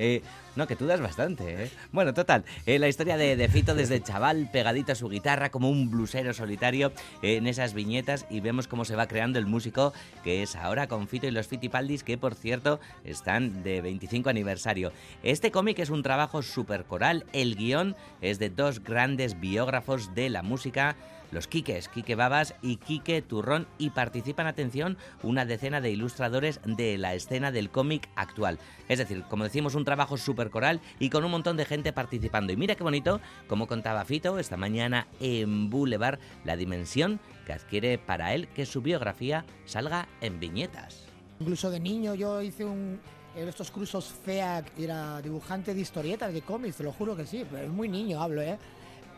Eh, 0.00 0.22
no, 0.54 0.66
que 0.68 0.76
tú 0.76 0.86
das 0.86 1.00
bastante, 1.00 1.64
¿eh? 1.64 1.70
Bueno, 1.90 2.14
total, 2.14 2.44
eh, 2.66 2.78
la 2.78 2.86
historia 2.88 3.16
de, 3.16 3.34
de 3.36 3.48
Fito 3.48 3.74
desde 3.74 4.00
chaval, 4.00 4.48
pegadito 4.52 4.92
a 4.92 4.94
su 4.94 5.08
guitarra, 5.08 5.50
como 5.50 5.68
un 5.70 5.90
blusero 5.90 6.32
solitario 6.32 6.92
eh, 7.22 7.36
en 7.36 7.46
esas 7.48 7.74
viñetas 7.74 8.24
y 8.30 8.38
vemos 8.40 8.68
cómo 8.68 8.84
se 8.84 8.94
va 8.94 9.08
creando 9.08 9.38
el 9.40 9.46
músico 9.46 9.92
que 10.22 10.42
es 10.44 10.54
ahora 10.54 10.86
con 10.86 11.08
Fito 11.08 11.26
y 11.26 11.32
los 11.32 11.48
Fitipaldis, 11.48 12.04
que 12.04 12.16
por 12.16 12.34
cierto 12.36 12.78
están 13.04 13.64
de 13.64 13.80
25 13.80 14.30
aniversario. 14.30 14.92
Este 15.24 15.50
cómic 15.50 15.78
es 15.80 15.90
un 15.90 16.02
trabajo 16.04 16.42
súper 16.42 16.84
coral, 16.84 17.24
el 17.32 17.56
guion 17.56 17.96
es 18.20 18.38
de 18.38 18.50
dos 18.50 18.82
grandes 18.82 19.38
biógrafos 19.40 20.14
de 20.14 20.28
la 20.30 20.42
música, 20.42 20.94
los 21.30 21.46
Quiques, 21.46 21.88
Quique 21.88 22.14
Babas 22.14 22.54
y 22.62 22.76
Quique 22.76 23.22
Turrón, 23.22 23.66
y 23.78 23.90
participan, 23.90 24.46
atención, 24.46 24.96
una 25.22 25.44
decena 25.44 25.80
de 25.80 25.90
ilustradores 25.90 26.60
de 26.64 26.98
la 26.98 27.14
escena 27.14 27.52
del 27.52 27.70
cómic 27.70 28.08
actual. 28.16 28.58
Es 28.88 28.98
decir, 28.98 29.24
como 29.28 29.44
decimos, 29.44 29.74
un 29.74 29.84
trabajo 29.84 30.16
súper 30.16 30.50
coral 30.50 30.80
y 30.98 31.10
con 31.10 31.24
un 31.24 31.30
montón 31.30 31.56
de 31.56 31.64
gente 31.64 31.92
participando. 31.92 32.52
Y 32.52 32.56
mira 32.56 32.74
qué 32.74 32.82
bonito, 32.82 33.20
como 33.46 33.66
contaba 33.66 34.04
Fito 34.04 34.38
esta 34.38 34.56
mañana 34.56 35.06
en 35.20 35.70
Boulevard, 35.70 36.18
la 36.44 36.56
dimensión 36.56 37.20
que 37.46 37.52
adquiere 37.52 37.98
para 37.98 38.34
él 38.34 38.48
que 38.48 38.66
su 38.66 38.82
biografía 38.82 39.44
salga 39.64 40.08
en 40.20 40.40
viñetas. 40.40 41.06
Incluso 41.40 41.70
de 41.70 41.80
niño 41.80 42.14
yo 42.14 42.42
hice 42.42 42.64
un, 42.64 43.00
eh, 43.36 43.46
estos 43.48 43.70
cursos 43.70 44.12
FEAC, 44.24 44.78
era 44.78 45.22
dibujante 45.22 45.74
de 45.74 45.80
historietas, 45.80 46.32
de 46.32 46.42
cómics, 46.42 46.76
te 46.76 46.84
lo 46.84 46.92
juro 46.92 47.16
que 47.16 47.26
sí, 47.26 47.44
pero 47.50 47.64
es 47.64 47.70
muy 47.70 47.88
niño 47.88 48.20
hablo, 48.20 48.42
¿eh? 48.42 48.58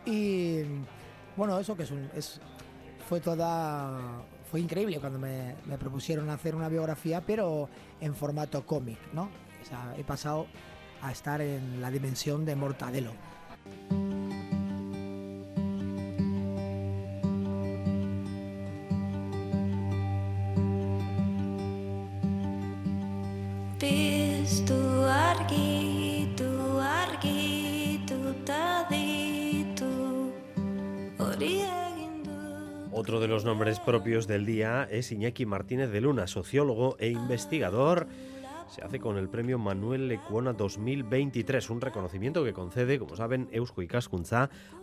Y 0.06 0.62
bueno, 1.36 1.58
eso 1.58 1.76
que 1.76 1.84
es 1.84 1.90
un, 1.90 2.10
es, 2.14 2.40
fue 3.08 3.20
toda, 3.20 4.22
fue 4.50 4.60
increíble 4.60 5.00
cuando 5.00 5.18
me, 5.18 5.54
propusieron 5.78 6.30
hacer 6.30 6.54
una 6.54 6.68
biografía, 6.68 7.20
pero 7.20 7.68
en 8.00 8.14
formato 8.14 8.64
cómic, 8.64 8.98
¿no? 9.12 9.30
O 9.62 9.64
sea, 9.64 9.94
he 9.98 10.04
pasado 10.04 10.46
a 11.02 11.12
estar 11.12 11.40
en 11.40 11.80
la 11.80 11.90
dimensión 11.90 12.44
de 12.44 12.54
Mortadelo. 12.54 13.12
Hori 28.60 29.00
egin 29.00 29.19
Otro 32.92 33.18
de 33.20 33.28
los 33.28 33.46
nombres 33.46 33.80
propios 33.80 34.26
del 34.26 34.44
día 34.44 34.86
es 34.90 35.10
Iñaki 35.10 35.46
Martínez 35.46 35.90
de 35.90 36.02
Luna, 36.02 36.26
sociólogo 36.26 36.96
e 36.98 37.08
investigador. 37.08 38.08
Se 38.68 38.84
hace 38.84 39.00
con 39.00 39.16
el 39.16 39.28
premio 39.28 39.58
Manuel 39.58 40.06
Lecuona 40.06 40.52
2023, 40.52 41.70
un 41.70 41.80
reconocimiento 41.80 42.44
que 42.44 42.52
concede, 42.52 42.98
como 42.98 43.16
saben, 43.16 43.48
Eusko 43.52 43.82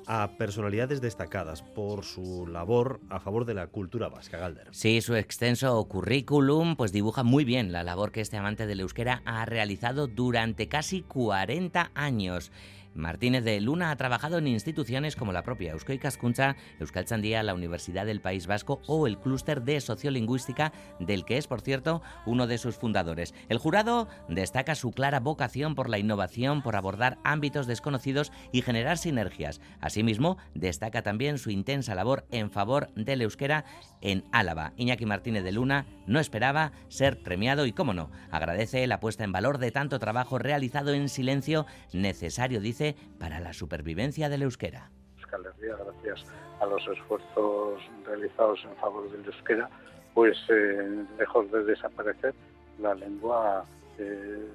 a 0.07 0.31
personalidades 0.37 0.99
destacadas 0.99 1.61
por 1.61 2.03
su 2.03 2.47
labor 2.47 2.99
a 3.09 3.19
favor 3.19 3.45
de 3.45 3.53
la 3.53 3.67
cultura 3.67 4.09
vasca, 4.09 4.37
Galder. 4.37 4.67
Sí, 4.71 4.99
su 5.01 5.15
extenso 5.15 5.81
currículum 5.85 6.75
pues 6.75 6.91
dibuja 6.91 7.23
muy 7.23 7.45
bien 7.45 7.71
la 7.71 7.83
labor 7.83 8.11
que 8.11 8.21
este 8.21 8.37
amante 8.37 8.65
del 8.65 8.79
euskera 8.79 9.21
ha 9.25 9.45
realizado 9.45 10.07
durante 10.07 10.67
casi 10.67 11.01
40 11.03 11.91
años. 11.93 12.51
Martínez 12.97 13.43
de 13.43 13.61
Luna 13.61 13.91
ha 13.91 13.95
trabajado 13.95 14.39
en 14.39 14.47
instituciones 14.47 15.15
como 15.15 15.31
la 15.31 15.43
propia 15.43 15.71
Eusko 15.71 15.93
Ikaskuntza, 15.93 16.55
Euskaltzaindia, 16.79 17.43
la 17.43 17.53
Universidad 17.53 18.05
del 18.05 18.21
País 18.21 18.47
Vasco 18.47 18.81
o 18.87 19.07
el 19.07 19.19
Clúster 19.19 19.61
de 19.61 19.79
Sociolingüística, 19.79 20.73
del 20.99 21.23
que 21.23 21.37
es, 21.37 21.47
por 21.47 21.61
cierto, 21.61 22.01
uno 22.25 22.47
de 22.47 22.57
sus 22.57 22.75
fundadores. 22.75 23.33
El 23.49 23.59
jurado 23.59 24.07
destaca 24.27 24.75
su 24.75 24.91
clara 24.91 25.19
vocación 25.19 25.75
por 25.75 25.89
la 25.89 25.99
innovación, 25.99 26.63
por 26.63 26.75
abordar 26.75 27.19
ámbitos 27.23 27.67
desconocidos 27.67 28.31
y 28.51 28.63
generar 28.63 28.97
sinergias. 28.97 29.61
Asimismo, 29.79 30.37
destaca 30.55 31.03
también 31.03 31.37
su 31.37 31.51
intensa 31.51 31.95
labor 31.95 32.25
en 32.31 32.49
favor 32.49 32.89
del 32.95 33.21
euskera 33.21 33.65
en 34.01 34.25
Álava. 34.31 34.73
Iñaki 34.77 35.05
Martínez 35.05 35.43
de 35.43 35.51
Luna 35.51 35.85
no 36.07 36.19
esperaba 36.19 36.71
ser 36.87 37.21
premiado 37.21 37.65
y, 37.65 37.73
cómo 37.73 37.93
no, 37.93 38.09
agradece 38.31 38.85
la 38.87 38.99
puesta 38.99 39.23
en 39.23 39.31
valor 39.31 39.59
de 39.59 39.71
tanto 39.71 39.99
trabajo 39.99 40.39
realizado 40.39 40.93
en 40.93 41.09
silencio, 41.09 41.65
necesario, 41.93 42.59
dice, 42.59 42.86
para 43.19 43.39
la 43.39 43.53
supervivencia 43.53 44.29
del 44.29 44.43
euskera. 44.43 44.91
Euskal 45.17 45.45
Herria, 45.45 45.75
gracias 45.75 46.25
a 46.59 46.65
los 46.65 46.87
esfuerzos 46.87 47.81
realizados 48.05 48.59
en 48.63 48.75
favor 48.77 49.09
del 49.11 49.25
euskera, 49.25 49.69
pues 50.13 50.37
eh, 50.49 51.05
lejos 51.17 51.51
de 51.51 51.63
desaparecer, 51.63 52.33
la 52.79 52.93
lengua 52.95 53.65
eh, 53.97 54.47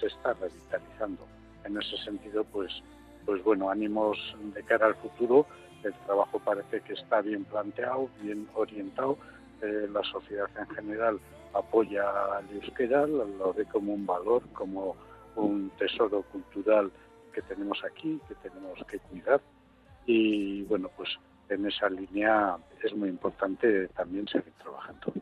se 0.00 0.06
está 0.06 0.32
revitalizando. 0.34 1.26
En 1.64 1.76
ese 1.78 1.96
sentido, 2.04 2.44
pues 2.44 2.82
pues 3.24 3.42
bueno, 3.42 3.70
ánimos 3.70 4.18
de 4.54 4.62
cara 4.62 4.86
al 4.86 4.94
futuro. 4.96 5.46
El 5.82 5.94
trabajo 6.06 6.38
parece 6.38 6.80
que 6.80 6.94
está 6.94 7.20
bien 7.20 7.44
planteado, 7.44 8.08
bien 8.22 8.48
orientado. 8.54 9.18
Eh, 9.62 9.88
la 9.92 10.02
sociedad 10.02 10.48
en 10.58 10.68
general 10.74 11.20
apoya 11.52 12.04
al 12.36 12.50
euskera, 12.50 13.06
lo 13.06 13.52
ve 13.52 13.64
como 13.66 13.94
un 13.94 14.04
valor, 14.04 14.42
como 14.52 14.96
un 15.36 15.70
tesoro 15.78 16.22
cultural 16.22 16.90
que 17.34 17.42
tenemos 17.42 17.82
aquí, 17.84 18.20
que 18.28 18.34
tenemos 18.36 18.78
que 18.88 18.98
cuidar. 18.98 19.40
Y 20.06 20.62
bueno, 20.62 20.90
pues 20.96 21.10
en 21.48 21.66
esa 21.66 21.88
línea 21.88 22.56
es 22.82 22.94
muy 22.94 23.08
importante 23.08 23.88
también 23.88 24.26
seguir 24.28 24.52
trabajando. 24.62 25.12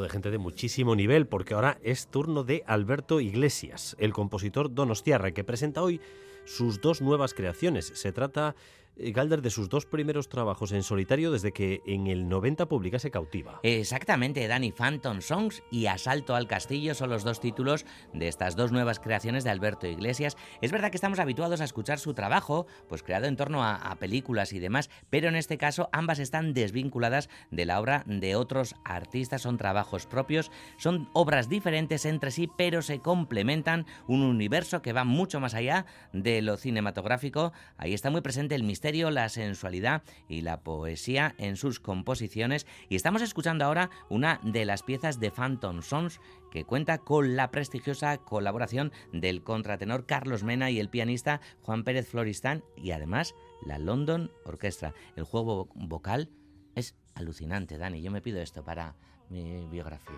De 0.00 0.08
gente 0.08 0.30
de 0.30 0.38
muchísimo 0.38 0.94
nivel, 0.94 1.26
porque 1.26 1.54
ahora 1.54 1.78
es 1.82 2.08
turno 2.08 2.44
de 2.44 2.62
Alberto 2.66 3.20
Iglesias, 3.20 3.96
el 3.98 4.12
compositor 4.12 4.72
donostiarra, 4.74 5.32
que 5.32 5.44
presenta 5.44 5.82
hoy 5.82 6.00
sus 6.44 6.80
dos 6.80 7.02
nuevas 7.02 7.34
creaciones. 7.34 7.92
Se 7.94 8.12
trata 8.12 8.54
Galder 8.98 9.42
de 9.42 9.50
sus 9.50 9.68
dos 9.68 9.84
primeros 9.84 10.30
trabajos 10.30 10.72
en 10.72 10.82
solitario 10.82 11.30
desde 11.30 11.52
que 11.52 11.82
en 11.86 12.06
el 12.06 12.28
90 12.28 12.66
publicase 12.66 13.10
Cautiva. 13.10 13.60
Exactamente, 13.62 14.48
Danny 14.48 14.72
Phantom 14.72 15.20
Songs 15.20 15.62
y 15.70 15.84
Asalto 15.86 16.34
al 16.34 16.48
Castillo 16.48 16.94
son 16.94 17.10
los 17.10 17.22
dos 17.22 17.38
títulos 17.40 17.84
de 18.14 18.28
estas 18.28 18.56
dos 18.56 18.72
nuevas 18.72 18.98
creaciones 18.98 19.44
de 19.44 19.50
Alberto 19.50 19.86
Iglesias. 19.86 20.36
Es 20.62 20.72
verdad 20.72 20.90
que 20.90 20.96
estamos 20.96 21.18
habituados 21.18 21.60
a 21.60 21.64
escuchar 21.64 21.98
su 21.98 22.14
trabajo, 22.14 22.66
pues 22.88 23.02
creado 23.02 23.26
en 23.26 23.36
torno 23.36 23.62
a, 23.62 23.74
a 23.74 23.96
películas 23.96 24.54
y 24.54 24.60
demás, 24.60 24.88
pero 25.10 25.28
en 25.28 25.36
este 25.36 25.58
caso 25.58 25.90
ambas 25.92 26.18
están 26.18 26.54
desvinculadas 26.54 27.28
de 27.50 27.66
la 27.66 27.78
obra 27.80 28.02
de 28.06 28.34
otros 28.34 28.76
artistas, 28.84 29.42
son 29.42 29.58
trabajos 29.58 30.06
propios, 30.06 30.50
son 30.78 31.10
obras 31.12 31.50
diferentes 31.50 32.06
entre 32.06 32.30
sí, 32.30 32.48
pero 32.56 32.80
se 32.80 33.00
complementan, 33.00 33.84
un 34.06 34.22
universo 34.22 34.80
que 34.80 34.94
va 34.94 35.04
mucho 35.04 35.38
más 35.38 35.52
allá 35.52 35.84
de 36.14 36.40
lo 36.40 36.56
cinematográfico. 36.56 37.52
Ahí 37.76 37.92
está 37.92 38.08
muy 38.08 38.22
presente 38.22 38.54
el 38.54 38.62
misterio 38.62 38.85
la 38.86 39.28
sensualidad 39.28 40.04
y 40.28 40.42
la 40.42 40.60
poesía 40.60 41.34
en 41.38 41.56
sus 41.56 41.80
composiciones 41.80 42.68
y 42.88 42.94
estamos 42.94 43.20
escuchando 43.20 43.64
ahora 43.64 43.90
una 44.08 44.40
de 44.44 44.64
las 44.64 44.84
piezas 44.84 45.18
de 45.18 45.32
Phantom 45.32 45.82
Sons 45.82 46.20
que 46.52 46.64
cuenta 46.64 46.98
con 46.98 47.34
la 47.34 47.50
prestigiosa 47.50 48.16
colaboración 48.18 48.92
del 49.12 49.42
contratenor 49.42 50.06
Carlos 50.06 50.44
Mena 50.44 50.70
y 50.70 50.78
el 50.78 50.88
pianista 50.88 51.40
Juan 51.62 51.82
Pérez 51.82 52.06
Floristán 52.06 52.62
y 52.76 52.92
además 52.92 53.34
la 53.66 53.78
London 53.78 54.30
Orchestra. 54.44 54.94
El 55.16 55.24
juego 55.24 55.68
vocal 55.74 56.30
es 56.76 56.94
alucinante, 57.16 57.78
Dani. 57.78 58.02
Yo 58.02 58.12
me 58.12 58.22
pido 58.22 58.40
esto 58.40 58.64
para 58.64 58.94
mi 59.28 59.66
biografía. 59.66 60.14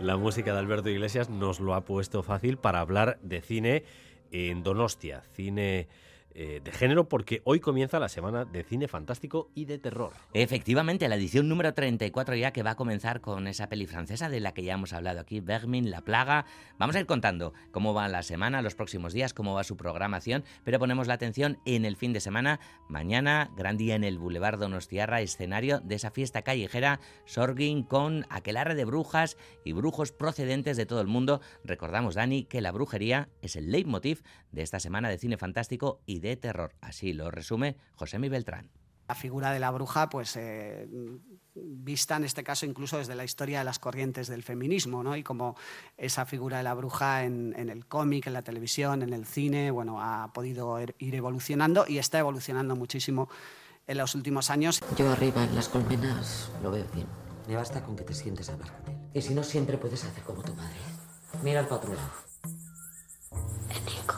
La 0.00 0.18
música 0.18 0.52
de 0.52 0.58
Alberto 0.58 0.90
Iglesias 0.90 1.30
nos 1.30 1.60
lo 1.60 1.74
ha 1.74 1.86
puesto 1.86 2.22
fácil 2.22 2.58
para 2.58 2.80
hablar 2.80 3.18
de 3.22 3.40
cine 3.40 3.84
en 4.30 4.62
Donostia, 4.62 5.22
cine 5.32 5.88
eh, 6.36 6.60
de 6.64 6.72
género 6.72 7.08
porque 7.08 7.42
hoy 7.44 7.60
comienza 7.60 8.00
la 8.00 8.08
semana 8.08 8.44
de 8.44 8.64
cine 8.64 8.88
fantástico 8.88 9.50
y 9.54 9.66
de 9.66 9.78
terror. 9.78 10.12
Efectivamente, 10.32 11.08
la 11.08 11.14
edición 11.14 11.48
número 11.48 11.74
34 11.74 12.34
ya 12.34 12.52
que 12.52 12.64
va 12.64 12.72
a 12.72 12.76
comenzar 12.76 13.20
con 13.20 13.46
esa 13.46 13.68
peli 13.68 13.86
francesa 13.86 14.28
de 14.28 14.40
la 14.40 14.52
que 14.52 14.64
ya 14.64 14.74
hemos 14.74 14.92
hablado 14.92 15.20
aquí, 15.20 15.38
Vermin, 15.38 15.92
La 15.92 16.00
Plaga. 16.00 16.44
Vamos 16.76 16.96
a 16.96 17.00
ir 17.00 17.06
contando 17.06 17.52
cómo 17.70 17.94
va 17.94 18.08
la 18.08 18.24
semana, 18.24 18.62
los 18.62 18.74
próximos 18.74 19.12
días, 19.12 19.32
cómo 19.32 19.54
va 19.54 19.62
su 19.62 19.76
programación, 19.76 20.42
pero 20.64 20.80
ponemos 20.80 21.06
la 21.06 21.14
atención 21.14 21.58
en 21.66 21.84
el 21.84 21.96
fin 21.96 22.12
de 22.12 22.18
semana. 22.20 22.58
Mañana, 22.88 23.52
gran 23.56 23.76
día 23.76 23.94
en 23.94 24.02
el 24.02 24.18
Boulevard 24.18 24.58
Donostiarra, 24.58 25.20
escenario 25.20 25.78
de 25.80 25.94
esa 25.94 26.10
fiesta 26.10 26.42
callejera 26.42 26.98
Sorgin 27.26 27.84
con 27.84 28.26
aquelarre 28.28 28.74
de 28.74 28.84
brujas 28.84 29.36
y 29.64 29.72
brujos 29.72 30.10
procedentes 30.10 30.76
de 30.76 30.86
todo 30.86 31.00
el 31.00 31.06
mundo. 31.06 31.40
Recordamos, 31.62 32.16
Dani, 32.16 32.42
que 32.42 32.60
la 32.60 32.72
brujería 32.72 33.28
es 33.40 33.54
el 33.54 33.70
leitmotiv 33.70 34.24
de 34.50 34.62
esta 34.62 34.80
semana 34.80 35.08
de 35.08 35.18
cine 35.18 35.36
fantástico 35.36 36.00
y 36.06 36.23
de 36.28 36.36
terror. 36.36 36.74
Así 36.80 37.12
lo 37.12 37.30
resume 37.30 37.76
José 37.94 38.18
Mi 38.18 38.28
Beltrán. 38.28 38.70
La 39.08 39.14
figura 39.14 39.52
de 39.52 39.60
la 39.60 39.70
bruja, 39.70 40.08
pues 40.08 40.34
eh, 40.36 40.88
vista 41.54 42.16
en 42.16 42.24
este 42.24 42.42
caso 42.42 42.64
incluso 42.64 42.96
desde 42.96 43.14
la 43.14 43.24
historia 43.24 43.58
de 43.58 43.64
las 43.64 43.78
corrientes 43.78 44.28
del 44.28 44.42
feminismo, 44.42 45.02
¿no? 45.02 45.14
Y 45.14 45.22
como 45.22 45.56
esa 45.98 46.24
figura 46.24 46.56
de 46.56 46.62
la 46.62 46.72
bruja 46.72 47.24
en, 47.24 47.54
en 47.58 47.68
el 47.68 47.86
cómic, 47.86 48.26
en 48.26 48.32
la 48.32 48.42
televisión, 48.42 49.02
en 49.02 49.12
el 49.12 49.26
cine, 49.26 49.70
bueno, 49.70 50.00
ha 50.00 50.32
podido 50.32 50.78
er, 50.78 50.94
ir 50.98 51.14
evolucionando 51.14 51.84
y 51.86 51.98
está 51.98 52.18
evolucionando 52.18 52.76
muchísimo 52.76 53.28
en 53.86 53.98
los 53.98 54.14
últimos 54.14 54.48
años. 54.48 54.80
Yo 54.96 55.12
arriba 55.12 55.44
en 55.44 55.54
las 55.54 55.68
colmenas 55.68 56.50
lo 56.62 56.70
veo 56.70 56.86
bien. 56.94 57.06
Me 57.46 57.56
basta 57.56 57.82
con 57.82 57.96
que 57.96 58.04
te 58.04 58.14
sientes 58.14 58.48
a 58.48 58.54
hablar 58.54 58.72
con 58.78 58.94
él. 58.94 59.10
Y 59.12 59.20
si 59.20 59.34
no, 59.34 59.42
siempre 59.42 59.76
puedes 59.76 60.02
hacer 60.02 60.22
como 60.22 60.42
tu 60.42 60.54
madre. 60.54 60.78
Mira 61.42 61.60
al 61.60 61.70
otro 61.70 61.92
lado. 61.92 62.10
Enrico, 63.68 64.14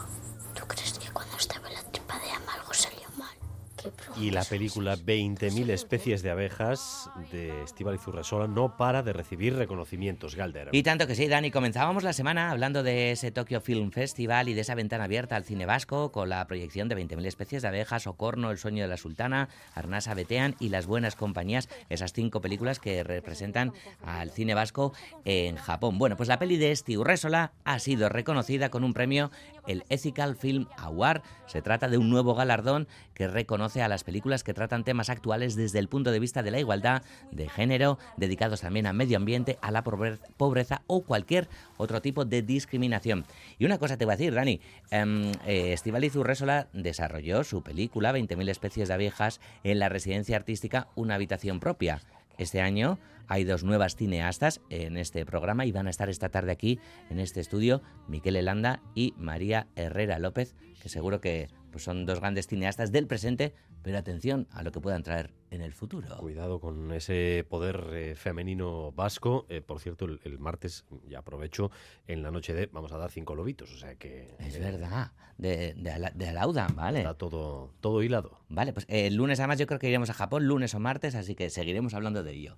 ¿tú 0.55 0.63
crees 0.69 0.97
que 0.97 1.11
cuando 1.11 1.37
estaba 1.37 1.67
en 1.69 1.75
la 1.75 1.83
tripa 1.91 2.17
de 2.21 2.31
Ama 2.31 2.55
algo 2.55 2.73
salió 2.73 3.09
mal? 3.19 3.37
¿Qué 3.76 3.76
Y 4.20 4.30
la 4.30 4.45
película 4.45 4.97
20.000 4.97 5.70
especies 5.70 6.22
de 6.22 6.30
abejas 6.30 7.11
de 7.32 7.62
Estíbal 7.62 7.99
Zurrasola 7.99 8.47
no 8.47 8.76
para 8.76 9.03
de 9.03 9.12
recibir 9.12 9.55
reconocimientos, 9.57 10.34
Galder. 10.34 10.68
Y 10.72 10.82
tanto 10.82 11.07
que 11.07 11.14
sí, 11.14 11.28
Dani. 11.28 11.51
Comenzábamos 11.51 12.03
la 12.03 12.12
semana 12.12 12.51
hablando 12.51 12.82
de 12.82 13.12
ese 13.12 13.30
Tokyo 13.30 13.61
Film 13.61 13.91
Festival 13.91 14.49
y 14.49 14.55
de 14.55 14.61
esa 14.62 14.74
ventana 14.74 15.05
abierta 15.05 15.37
al 15.37 15.45
cine 15.45 15.66
vasco 15.66 16.12
con 16.12 16.28
la 16.28 16.47
proyección 16.47 16.89
de 16.89 16.97
20.000 16.97 17.26
especies 17.26 17.62
de 17.62 17.68
abejas, 17.68 18.07
Ocorno, 18.07 18.51
El 18.51 18.59
sueño 18.59 18.82
de 18.82 18.89
la 18.89 18.97
sultana, 18.97 19.49
Arnasa 19.74 20.14
Betean 20.14 20.57
y 20.61 20.68
Las 20.68 20.87
buenas 20.87 21.16
compañías, 21.16 21.68
esas 21.89 22.12
cinco 22.12 22.41
películas 22.41 22.78
que 22.78 23.03
representan 23.05 23.72
al 24.05 24.30
cine 24.30 24.55
vasco 24.55 24.93
en 25.24 25.57
Japón. 25.57 25.99
Bueno, 25.99 26.16
pues 26.16 26.28
la 26.28 26.39
peli 26.39 26.57
de 26.57 26.72
Esti 26.72 26.97
Urresola 26.97 27.53
ha 27.64 27.78
sido 27.78 28.09
reconocida 28.09 28.70
con 28.70 28.84
un 28.84 28.95
premio, 28.95 29.30
el 29.67 29.85
Ethical 29.89 30.37
Film 30.37 30.67
Award. 30.77 31.23
Se 31.47 31.62
trata 31.62 31.89
de 31.89 31.99
un 31.99 32.11
nuevo 32.11 32.35
galardón 32.35 32.89
que 33.14 33.29
reconoce 33.29 33.83
a 33.83 33.89
las 33.89 34.05
películas 34.05 34.45
que 34.45 34.55
tratan 34.55 34.85
temas 34.85 35.11
actuales 35.11 35.57
desde 35.57 35.79
el 35.79 35.89
punto 35.89 36.11
de 36.11 36.19
vista 36.21 36.43
de 36.43 36.51
la 36.51 36.59
igualdad, 36.61 37.03
de 37.33 37.49
género, 37.49 37.99
dedicados 38.17 38.61
también 38.61 38.87
al 38.87 38.95
medio 38.95 39.17
ambiente, 39.17 39.59
a 39.62 39.71
la 39.71 39.83
pobre- 39.85 40.19
pobreza 40.37 40.83
o 40.87 41.03
cualquier 41.03 41.49
otro 41.77 42.03
tipo 42.03 42.25
de 42.25 42.43
discriminación. 42.43 43.25
Y 43.59 43.64
una 43.64 43.79
cosa 43.79 43.97
te 43.97 44.05
voy 44.05 44.14
a 44.14 44.17
decir, 44.17 44.35
Dani, 44.35 44.61
em, 44.91 45.33
eh, 45.47 45.73
Estíbaliz 45.73 46.14
Urresola 46.17 46.69
desarrolló 46.73 47.45
su 47.45 47.62
película 47.62 48.12
20.000 48.12 48.49
especies 48.51 48.89
de 48.89 48.95
abejas 48.95 49.41
en 49.64 49.79
la 49.79 49.89
residencia 49.89 50.37
artística 50.37 50.89
Una 50.95 51.14
habitación 51.14 51.61
propia. 51.61 52.01
Este 52.39 52.61
año 52.61 52.99
hay 53.28 53.45
dos 53.45 53.64
nuevas 53.64 53.97
cineastas 53.97 54.61
en 54.70 54.97
este 54.97 55.24
programa 55.26 55.66
y 55.66 55.72
van 55.72 55.87
a 55.87 55.91
estar 55.91 56.09
esta 56.09 56.28
tarde 56.28 56.53
aquí 56.53 56.78
en 57.11 57.18
este 57.18 57.41
estudio 57.41 57.82
Miquel 58.09 58.37
Elanda 58.37 58.80
y 58.95 59.14
María 59.16 59.66
Herrera 59.74 60.18
López, 60.18 60.55
que 60.80 60.89
seguro 60.89 61.20
que 61.20 61.49
pues, 61.77 61.85
son 61.85 62.07
dos 62.07 62.20
grandes 62.20 62.47
cineastas 62.47 62.91
del 62.91 63.07
presente, 63.07 63.53
pero 63.83 63.99
atención 63.99 64.49
a 64.51 64.62
lo 64.62 64.72
que 64.72 64.81
puedan 64.81 65.03
traer 65.03 65.35
en 65.51 65.61
el 65.61 65.74
futuro. 65.74 66.09
Cuidado 66.16 66.59
con 66.59 66.91
ese 66.91 67.45
poder 67.51 67.91
eh, 67.93 68.14
femenino 68.14 68.93
vasco. 68.93 69.45
Eh, 69.51 69.61
por 69.61 69.79
cierto, 69.79 70.07
el, 70.07 70.18
el 70.24 70.39
martes, 70.39 70.87
ya 71.07 71.18
aprovecho, 71.18 71.70
en 72.07 72.22
la 72.22 72.31
noche 72.31 72.55
de 72.55 72.64
vamos 72.72 72.93
a 72.93 72.97
dar 72.97 73.11
cinco 73.11 73.35
lobitos. 73.35 73.74
O 73.74 73.77
sea 73.77 73.95
que. 73.97 74.35
Es 74.39 74.57
eh, 74.57 74.61
verdad, 74.61 75.12
de, 75.37 75.74
de, 75.74 76.11
de 76.14 76.29
Alauda, 76.29 76.66
¿vale? 76.74 77.01
Está 77.01 77.12
todo, 77.12 77.74
todo 77.83 78.03
hilado. 78.03 78.41
Vale, 78.49 78.72
pues 78.72 78.87
el 78.89 79.14
lunes 79.14 79.39
además 79.39 79.59
yo 79.59 79.66
creo 79.66 79.79
que 79.79 79.91
iremos 79.91 80.09
a 80.09 80.14
Japón, 80.14 80.47
lunes 80.47 80.74
o 80.74 80.81
martes, 80.81 81.14
así 81.14 81.35
que 81.35 81.51
seguiremos 81.51 81.93
hablando 81.93 82.22
de 82.22 82.33
ello. 82.33 82.57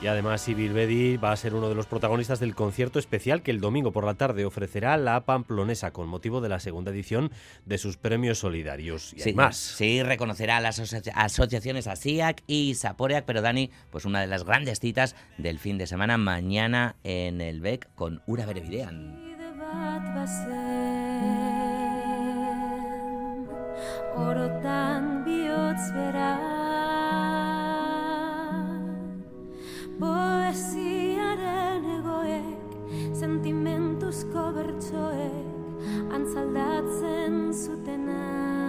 Y 0.00 0.06
además 0.06 0.42
Sibyl 0.42 0.72
Bedi 0.72 1.16
va 1.16 1.32
a 1.32 1.36
ser 1.36 1.54
uno 1.54 1.68
de 1.68 1.74
los 1.74 1.86
protagonistas 1.86 2.38
del 2.38 2.54
concierto 2.54 3.00
especial 3.00 3.42
que 3.42 3.50
el 3.50 3.60
domingo 3.60 3.90
por 3.90 4.04
la 4.04 4.14
tarde 4.14 4.44
ofrecerá 4.44 4.96
la 4.96 5.24
Pamplonesa 5.24 5.90
con 5.90 6.08
motivo 6.08 6.40
de 6.40 6.48
la 6.48 6.60
segunda 6.60 6.92
edición 6.92 7.32
de 7.66 7.78
sus 7.78 7.96
premios 7.96 8.38
solidarios. 8.38 9.12
Y 9.14 9.20
sí, 9.20 9.32
más. 9.32 9.56
Sí, 9.56 10.04
reconocerá 10.04 10.58
a 10.58 10.60
las 10.60 10.78
asoci 10.78 11.10
asociaciones 11.12 11.88
ASIAC 11.88 12.44
y 12.46 12.76
Saporeac, 12.76 13.24
pero 13.24 13.42
Dani, 13.42 13.72
pues 13.90 14.04
una 14.04 14.20
de 14.20 14.28
las 14.28 14.44
grandes 14.44 14.78
citas 14.78 15.16
del 15.36 15.58
fin 15.58 15.78
de 15.78 15.88
semana 15.88 16.16
mañana 16.16 16.94
en 17.02 17.40
el 17.40 17.60
BEC 17.60 17.92
con 17.96 18.22
Ura 18.26 18.46
Berevidean. 18.46 19.26
Poesiaren 29.98 31.86
egoek, 31.96 32.76
sentimentuzko 33.18 34.44
bertsoek, 34.54 35.82
antzaldatzen 36.14 37.50
zutena. 37.50 38.67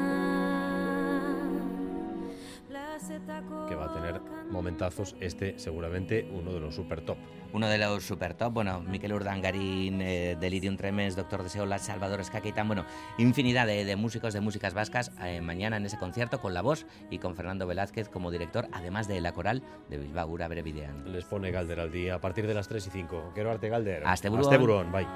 Que 3.67 3.75
va 3.75 3.86
a 3.86 3.93
tener 3.93 4.21
momentazos, 4.49 5.15
este 5.19 5.57
seguramente 5.59 6.27
uno 6.32 6.51
de 6.53 6.59
los 6.59 6.75
super 6.75 7.01
top. 7.01 7.17
Uno 7.53 7.67
de 7.67 7.77
los 7.77 8.03
super 8.03 8.34
top, 8.34 8.53
bueno, 8.53 8.82
Miquel 8.82 9.13
Urdangarín, 9.13 10.01
eh, 10.01 10.38
Delirium 10.39 10.77
Tremens, 10.77 11.15
Doctor 11.15 11.43
Deseola, 11.43 11.80
Salvador 11.80 12.19
Escaquitán, 12.19 12.67
bueno, 12.67 12.86
infinidad 13.17 13.65
de, 13.65 13.86
de, 13.86 13.95
músicos 13.95 14.34
de 14.34 14.41
músicas 14.41 14.73
vascas 14.73 15.11
eh, 15.23 15.41
mañana 15.41 15.77
en 15.77 15.86
ese 15.86 15.97
concierto 15.97 16.39
con 16.39 16.53
la 16.53 16.61
voz 16.61 16.86
y 17.09 17.19
con 17.19 17.36
Fernando 17.36 17.65
Velázquez 17.67 18.09
como 18.09 18.32
director, 18.32 18.67
además 18.71 19.07
de 19.07 19.21
la 19.21 19.34
coral 19.34 19.63
de 19.89 19.97
Bilbao 19.97 20.27
Ura 20.27 20.47
Brevidean. 20.47 21.11
Les 21.11 21.25
pone 21.25 21.51
Galder 21.51 21.80
al 21.80 21.91
día 21.91 22.15
a 22.15 22.21
partir 22.21 22.47
de 22.47 22.53
las 22.53 22.67
3 22.67 22.88
y 22.88 22.89
5. 22.89 23.32
Quiero 23.34 23.51
arte 23.51 23.69
Galder. 23.69 24.03
Hasta 24.05 24.30
Burón. 24.30 24.45
Hasta 24.45 24.57
Burón, 24.57 24.91
bye. 24.91 25.07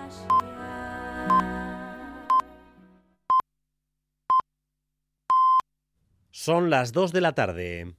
Son 6.31 6.69
las 6.69 6.91
2 6.93 7.13
de 7.13 7.21
la 7.21 7.33
tarde. 7.33 7.95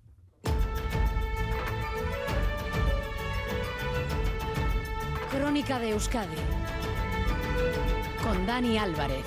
De 5.68 5.90
Euskadi 5.90 6.36
con 8.22 8.44
Dani 8.44 8.76
Álvarez. 8.76 9.24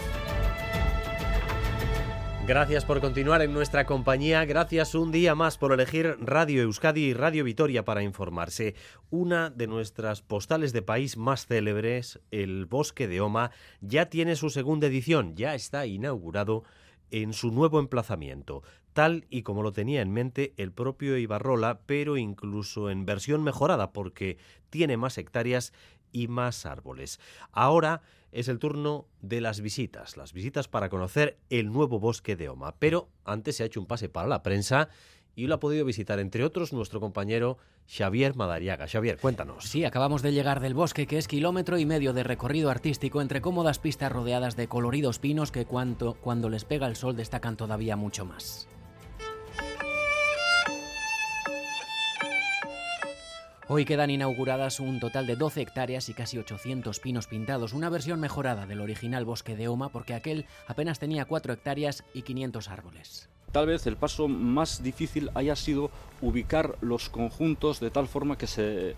Gracias 2.46 2.86
por 2.86 3.02
continuar 3.02 3.42
en 3.42 3.54
nuestra 3.54 3.88
compañía, 3.88 4.46
gracias 4.46 4.94
un 4.94 5.12
día 5.12 5.34
más 5.34 5.58
por 5.58 5.74
elegir 5.74 6.16
Radio 6.20 6.62
Euskadi 6.62 7.06
y 7.06 7.14
Radio 7.16 7.44
Vitoria 7.44 7.84
para 7.86 8.04
informarse. 8.04 8.76
Una 9.10 9.50
de 9.50 9.66
nuestras 9.66 10.22
postales 10.22 10.74
de 10.74 10.84
país 10.84 11.18
más 11.18 11.48
célebres, 11.48 12.20
el 12.30 12.68
Bosque 12.68 13.08
de 13.08 13.20
Oma, 13.20 13.50
ya 13.82 14.12
tiene 14.12 14.36
su 14.36 14.52
segunda 14.52 14.86
edición, 14.86 15.36
ya 15.36 15.56
está 15.56 15.88
inaugurado 15.88 16.64
en 17.10 17.34
su 17.34 17.52
nuevo 17.52 17.80
emplazamiento, 17.80 18.64
tal 18.94 19.26
y 19.30 19.44
como 19.44 19.64
lo 19.64 19.74
tenía 19.74 20.02
en 20.02 20.12
mente 20.12 20.54
el 20.58 20.72
propio 20.72 21.18
Ibarrola, 21.18 21.82
pero 21.86 22.18
incluso 22.18 22.90
en 22.90 23.06
versión 23.06 23.44
mejorada 23.44 23.92
porque 23.92 24.38
tiene 24.70 24.98
más 24.98 25.18
hectáreas 25.18 25.74
y 26.12 26.28
más 26.28 26.66
árboles. 26.66 27.20
Ahora 27.52 28.02
es 28.32 28.48
el 28.48 28.60
turno 28.60 29.08
de 29.22 29.42
las 29.42 29.62
visitas, 29.62 30.18
las 30.18 30.34
visitas 30.34 30.68
para 30.68 30.90
conocer 30.90 31.38
el 31.50 31.72
nuevo 31.72 32.00
bosque 32.00 32.36
de 32.36 32.50
Oma. 32.50 32.76
Pero 32.80 33.10
antes 33.26 33.58
se 33.58 33.64
ha 33.64 33.66
hecho 33.66 33.80
un 33.80 33.88
pase 33.88 34.10
para 34.10 34.28
la 34.28 34.44
prensa 34.44 34.90
y 35.36 35.46
lo 35.46 35.56
ha 35.56 35.60
podido 35.60 35.86
visitar, 35.86 36.20
entre 36.20 36.44
otros, 36.44 36.74
nuestro 36.74 37.00
compañero 37.00 37.60
Xavier 37.88 38.36
Madariaga. 38.36 38.88
Xavier, 38.88 39.20
cuéntanos. 39.20 39.66
Sí, 39.66 39.86
acabamos 39.86 40.24
de 40.24 40.34
llegar 40.34 40.60
del 40.60 40.74
bosque, 40.74 41.06
que 41.06 41.20
es 41.20 41.28
kilómetro 41.28 41.78
y 41.78 41.86
medio 41.86 42.12
de 42.14 42.24
recorrido 42.24 42.72
artístico 42.72 43.22
entre 43.22 43.40
cómodas 43.40 43.78
pistas 43.78 44.12
rodeadas 44.12 44.56
de 44.56 44.68
coloridos 44.68 45.20
pinos 45.20 45.52
que 45.52 45.66
cuanto, 45.66 46.16
cuando 46.16 46.50
les 46.50 46.66
pega 46.66 46.88
el 46.88 46.96
sol 46.96 47.16
destacan 47.16 47.56
todavía 47.56 47.96
mucho 47.96 48.26
más. 48.26 48.68
Hoy 53.70 53.84
quedan 53.84 54.10
inauguradas 54.10 54.80
un 54.80 55.02
total 55.02 55.28
de 55.28 55.36
12 55.36 55.60
hectáreas 55.62 56.08
y 56.08 56.14
casi 56.14 56.38
800 56.38 57.02
pinos 57.02 57.28
pintados, 57.28 57.74
una 57.74 57.90
versión 57.90 58.18
mejorada 58.22 58.66
del 58.66 58.80
original 58.80 59.26
bosque 59.26 59.58
de 59.58 59.68
Oma 59.68 59.90
porque 59.90 60.14
aquel 60.14 60.46
apenas 60.68 61.00
tenía 61.00 61.26
4 61.26 61.52
hectáreas 61.52 62.06
y 62.14 62.22
500 62.22 62.70
árboles. 62.70 63.30
Tal 63.52 63.68
vez 63.68 63.86
el 63.86 63.98
paso 63.98 64.30
más 64.30 64.84
difícil 64.84 65.32
haya 65.36 65.58
sido 65.58 65.92
ubicar 66.22 66.78
los 66.80 67.10
conjuntos 67.10 67.82
de 67.82 67.92
tal 67.92 68.08
forma 68.08 68.38
que 68.38 68.48
se 68.48 68.96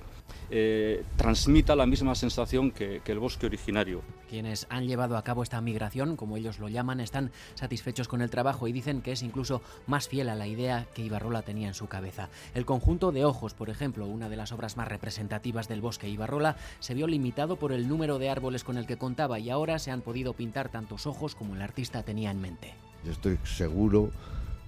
eh, 0.49 1.03
transmita 1.15 1.75
la 1.75 1.86
misma 1.86 2.15
sensación 2.15 2.71
que, 2.71 3.01
que, 3.03 3.11
el 3.11 3.19
bosque 3.19 3.45
originario. 3.45 4.01
Quienes 4.30 4.67
han 4.69 4.88
llevado 4.88 5.17
a 5.17 5.23
cabo 5.23 5.43
esta 5.43 5.61
migración, 5.61 6.15
como 6.15 6.38
ellos 6.38 6.59
lo 6.59 6.69
llaman, 6.69 6.99
están 6.99 7.32
satisfechos 7.55 8.07
con 8.07 8.21
el 8.21 8.30
trabajo 8.30 8.67
y 8.67 8.71
dicen 8.71 9.01
que 9.01 9.11
es 9.11 9.23
incluso 9.23 9.61
más 9.88 10.07
fiel 10.07 10.30
a 10.30 10.36
la 10.36 10.47
idea 10.47 10.88
que 10.93 11.03
Ibarrola 11.03 11.41
tenía 11.41 11.67
en 11.67 11.73
su 11.73 11.88
cabeza. 11.88 12.30
El 12.53 12.65
conjunto 12.65 13.11
de 13.11 13.25
ojos, 13.25 13.53
por 13.53 13.69
ejemplo, 13.69 14.05
una 14.05 14.30
de 14.30 14.38
las 14.38 14.51
obras 14.51 14.77
más 14.77 14.88
representativas 14.88 15.67
del 15.67 15.82
bosque 15.82 16.09
Ibarrola, 16.09 16.57
se 16.80 16.93
vio 16.93 17.07
limitado 17.07 17.57
por 17.57 17.71
el 17.71 17.88
número 17.88 18.19
de 18.19 18.30
árboles 18.30 18.63
con 18.63 18.77
el 18.77 18.86
que 18.86 18.97
contaba 18.97 19.39
y 19.39 19.49
ahora 19.49 19.80
se 19.80 19.91
han 19.91 20.01
podido 20.01 20.34
pintar 20.34 20.69
tantos 20.69 21.07
ojos 21.07 21.36
como 21.36 21.55
el 21.55 21.61
artista 21.61 22.03
tenía 22.03 22.32
en 22.32 22.41
mente. 22.41 22.73
Yo 23.05 23.11
estoy 23.11 23.39
seguro, 23.43 24.11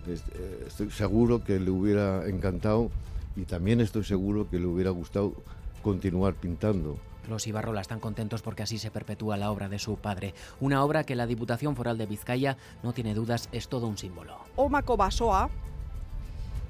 eh, 0.08 0.66
estoy 0.68 0.90
seguro 0.92 1.44
que 1.44 1.60
le 1.60 1.70
hubiera 1.70 2.28
encantado 2.28 2.90
y 3.36 3.44
también 3.46 3.82
estoy 3.82 4.04
seguro 4.04 4.50
que 4.50 4.60
le 4.60 4.66
hubiera 4.66 4.92
gustado 4.92 5.34
continuar 5.82 6.36
pintando. 6.36 6.98
Los 7.30 7.48
Ibarrola 7.48 7.82
están 7.82 8.00
contentos 8.00 8.42
porque 8.42 8.64
así 8.64 8.78
se 8.78 8.92
perpetúa 8.92 9.38
la 9.38 9.52
obra 9.52 9.70
de 9.70 9.80
su 9.80 9.98
padre. 9.98 10.34
Una 10.60 10.84
obra 10.84 11.04
que 11.04 11.16
la 11.16 11.28
Diputación 11.28 11.76
Foral 11.76 11.98
de 11.98 12.08
Vizcaya, 12.08 12.58
no 12.84 12.94
tiene 12.94 13.14
dudas, 13.14 13.48
es 13.52 13.68
todo 13.68 13.88
un 13.88 13.98
símbolo. 13.98 14.38
Omako 14.56 14.98
basoa, 14.98 15.50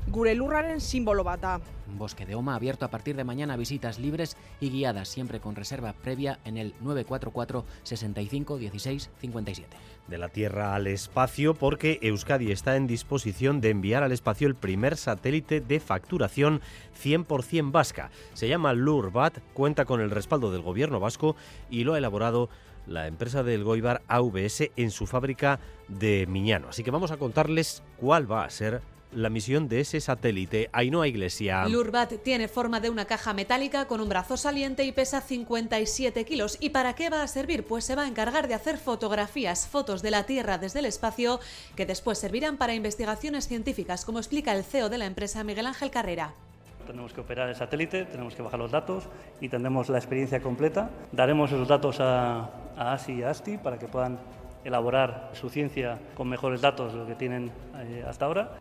gure 0.08 0.36
lurraren 0.36 0.82
simbolo 0.82 1.24
bat 1.24 1.41
da. 1.41 1.60
Bosque 1.97 2.26
de 2.26 2.36
Oma 2.36 2.56
abierto 2.56 2.86
a 2.86 2.89
partir 2.89 3.16
de 3.16 3.24
mañana 3.24 3.58
visitas 3.58 3.99
libres 3.99 4.38
y 4.60 4.70
guiadas, 4.70 5.10
siempre 5.10 5.39
con 5.39 5.56
reserva 5.56 5.93
previa 5.93 6.39
en 6.45 6.58
el 6.58 6.74
944 6.82 7.66
65 7.84 8.58
16 8.58 9.10
57. 9.20 9.78
De 10.08 10.18
la 10.18 10.30
Tierra 10.30 10.76
al 10.76 10.88
espacio, 10.88 11.54
porque 11.54 11.99
Euskadi 12.02 12.52
está 12.52 12.76
en 12.76 12.88
disposición 12.88 13.62
de 13.62 13.70
enviar 13.70 14.04
al 14.04 14.12
espacio 14.12 14.47
el 14.47 14.56
primer 14.56 14.97
satélite 14.97 15.62
de 15.62 15.80
facturación 15.80 16.62
100% 17.02 17.72
vasca. 17.72 18.10
Se 18.34 18.47
llama 18.47 18.74
Lurbat, 18.74 19.39
cuenta 19.54 19.86
con 19.86 20.02
el 20.02 20.12
respaldo 20.12 20.52
del 20.52 20.62
gobierno 20.62 20.99
vasco 20.99 21.36
y 21.70 21.84
lo 21.84 21.93
ha 21.93 21.97
elaborado 21.97 22.49
la 22.88 23.08
empresa 23.08 23.43
del 23.43 23.64
Goibar 23.64 24.02
AVS 24.08 24.72
en 24.76 24.91
su 24.91 25.06
fábrica 25.08 25.60
de 25.88 26.26
Miñano. 26.28 26.70
Así 26.70 26.84
que 26.84 26.91
vamos 26.91 27.12
a 27.12 27.18
contarles 27.18 27.84
cuál 27.97 28.30
va 28.32 28.43
a 28.43 28.49
ser 28.49 28.82
la 29.14 29.30
misión 29.30 29.68
de 29.68 29.82
ese 29.82 29.99
satélite. 29.99 30.70
Ainhoa 30.74 31.07
Iglesia. 31.07 31.68
Lurbat 31.68 32.14
tiene 32.24 32.47
forma 32.47 32.80
de 32.80 32.89
una 32.89 33.05
caja 33.05 33.34
metálica 33.34 33.86
con 33.86 34.01
un 34.01 34.09
brazo 34.09 34.38
saliente 34.38 34.84
y 34.84 34.91
pesa 34.91 35.22
57 35.22 36.24
kilos. 36.26 36.57
¿Y 36.59 36.70
para 36.70 36.93
qué 36.93 37.09
va 37.09 37.24
a 37.24 37.28
servir? 37.28 37.66
Pues 37.66 37.86
se 37.86 37.95
va 37.95 38.03
a 38.03 38.07
encargar 38.07 38.47
de 38.47 38.53
hacer 38.53 38.78
fotografías, 38.78 39.68
fotos 39.68 40.01
de 40.01 40.12
la 40.12 40.26
Tierra 40.26 40.57
desde 40.57 40.80
el 40.80 40.86
espacio, 40.86 41.39
que 41.76 41.86
después 41.86 42.18
servirán 42.18 42.57
para 42.57 42.74
investigaciones 42.74 43.47
científicas, 43.47 44.05
como 44.05 44.20
explica 44.20 44.55
el 44.55 44.64
CEO 44.64 44.89
de 44.89 44.97
la 44.97 45.05
empresa 45.05 45.43
Miguel 45.43 45.68
Ángel 45.68 45.91
Carrera. 45.91 46.34
Tenemos 46.88 47.14
que 47.14 47.22
operar 47.22 47.47
el 47.49 47.55
satélite, 47.55 48.05
tenemos 48.05 48.36
que 48.36 48.41
bajar 48.41 48.59
los 48.59 48.72
datos 48.72 49.07
y 49.39 49.49
tendremos 49.49 49.88
la 49.89 49.97
experiencia 49.97 50.41
completa. 50.41 50.89
Daremos 51.12 51.51
esos 51.51 51.68
datos 51.68 51.99
a, 51.99 52.49
a 52.76 52.93
ASI 52.93 53.14
y 53.14 53.24
a 53.24 53.30
ASTI 53.30 53.57
para 53.57 53.78
que 53.78 53.88
puedan 53.88 54.20
elaborar 54.64 55.32
su 55.34 55.49
ciencia 55.49 55.99
con 56.16 56.28
mejores 56.28 56.62
datos 56.62 56.93
de 56.93 56.99
lo 56.99 57.07
que 57.07 57.16
tienen 57.16 57.51
eh, 57.78 58.03
hasta 58.07 58.26
ahora. 58.26 58.57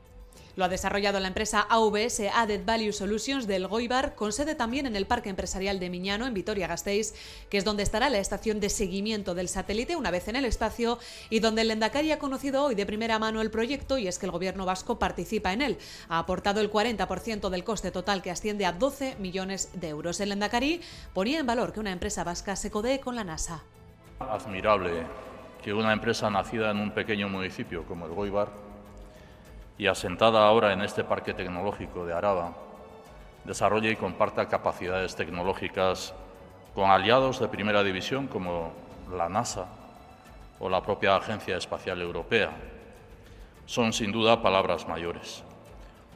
Lo 0.60 0.66
ha 0.66 0.68
desarrollado 0.68 1.18
la 1.20 1.28
empresa 1.28 1.66
AVS 1.70 2.20
Added 2.34 2.66
Value 2.66 2.92
Solutions 2.92 3.46
del 3.46 3.66
Goibar, 3.66 4.14
con 4.14 4.30
sede 4.30 4.54
también 4.54 4.84
en 4.84 4.94
el 4.94 5.06
Parque 5.06 5.30
Empresarial 5.30 5.80
de 5.80 5.88
Miñano, 5.88 6.26
en 6.26 6.34
Vitoria-Gasteiz, 6.34 7.14
que 7.48 7.56
es 7.56 7.64
donde 7.64 7.82
estará 7.82 8.10
la 8.10 8.18
estación 8.18 8.60
de 8.60 8.68
seguimiento 8.68 9.34
del 9.34 9.48
satélite 9.48 9.96
una 9.96 10.10
vez 10.10 10.28
en 10.28 10.36
el 10.36 10.44
espacio 10.44 10.98
y 11.30 11.40
donde 11.40 11.62
el 11.62 11.70
Endacari 11.70 12.12
ha 12.12 12.18
conocido 12.18 12.62
hoy 12.62 12.74
de 12.74 12.84
primera 12.84 13.18
mano 13.18 13.40
el 13.40 13.50
proyecto 13.50 13.96
y 13.96 14.06
es 14.06 14.18
que 14.18 14.26
el 14.26 14.32
gobierno 14.32 14.66
vasco 14.66 14.98
participa 14.98 15.54
en 15.54 15.62
él. 15.62 15.78
Ha 16.10 16.18
aportado 16.18 16.60
el 16.60 16.70
40% 16.70 17.48
del 17.48 17.64
coste 17.64 17.90
total 17.90 18.20
que 18.20 18.30
asciende 18.30 18.66
a 18.66 18.72
12 18.72 19.16
millones 19.18 19.70
de 19.72 19.88
euros. 19.88 20.20
El 20.20 20.30
Endacari 20.30 20.82
ponía 21.14 21.40
en 21.40 21.46
valor 21.46 21.72
que 21.72 21.80
una 21.80 21.92
empresa 21.92 22.22
vasca 22.22 22.54
se 22.54 22.70
codee 22.70 23.00
con 23.00 23.16
la 23.16 23.24
NASA. 23.24 23.62
Admirable 24.18 25.06
que 25.64 25.72
una 25.72 25.94
empresa 25.94 26.28
nacida 26.28 26.70
en 26.70 26.80
un 26.80 26.90
pequeño 26.90 27.30
municipio 27.30 27.86
como 27.86 28.04
el 28.04 28.12
Goibar 28.12 28.69
y 29.80 29.86
asentada 29.86 30.46
ahora 30.46 30.74
en 30.74 30.82
este 30.82 31.04
parque 31.04 31.32
tecnológico 31.32 32.04
de 32.04 32.12
Araba, 32.12 32.52
desarrolle 33.44 33.90
y 33.90 33.96
comparta 33.96 34.46
capacidades 34.46 35.16
tecnológicas 35.16 36.12
con 36.74 36.90
aliados 36.90 37.40
de 37.40 37.48
primera 37.48 37.82
división 37.82 38.26
como 38.26 38.72
la 39.10 39.30
NASA 39.30 39.68
o 40.58 40.68
la 40.68 40.82
propia 40.82 41.16
Agencia 41.16 41.56
Espacial 41.56 42.02
Europea. 42.02 42.50
son 43.64 43.94
sin 43.94 44.12
duda 44.12 44.42
palabras 44.42 44.86
mayores, 44.86 45.44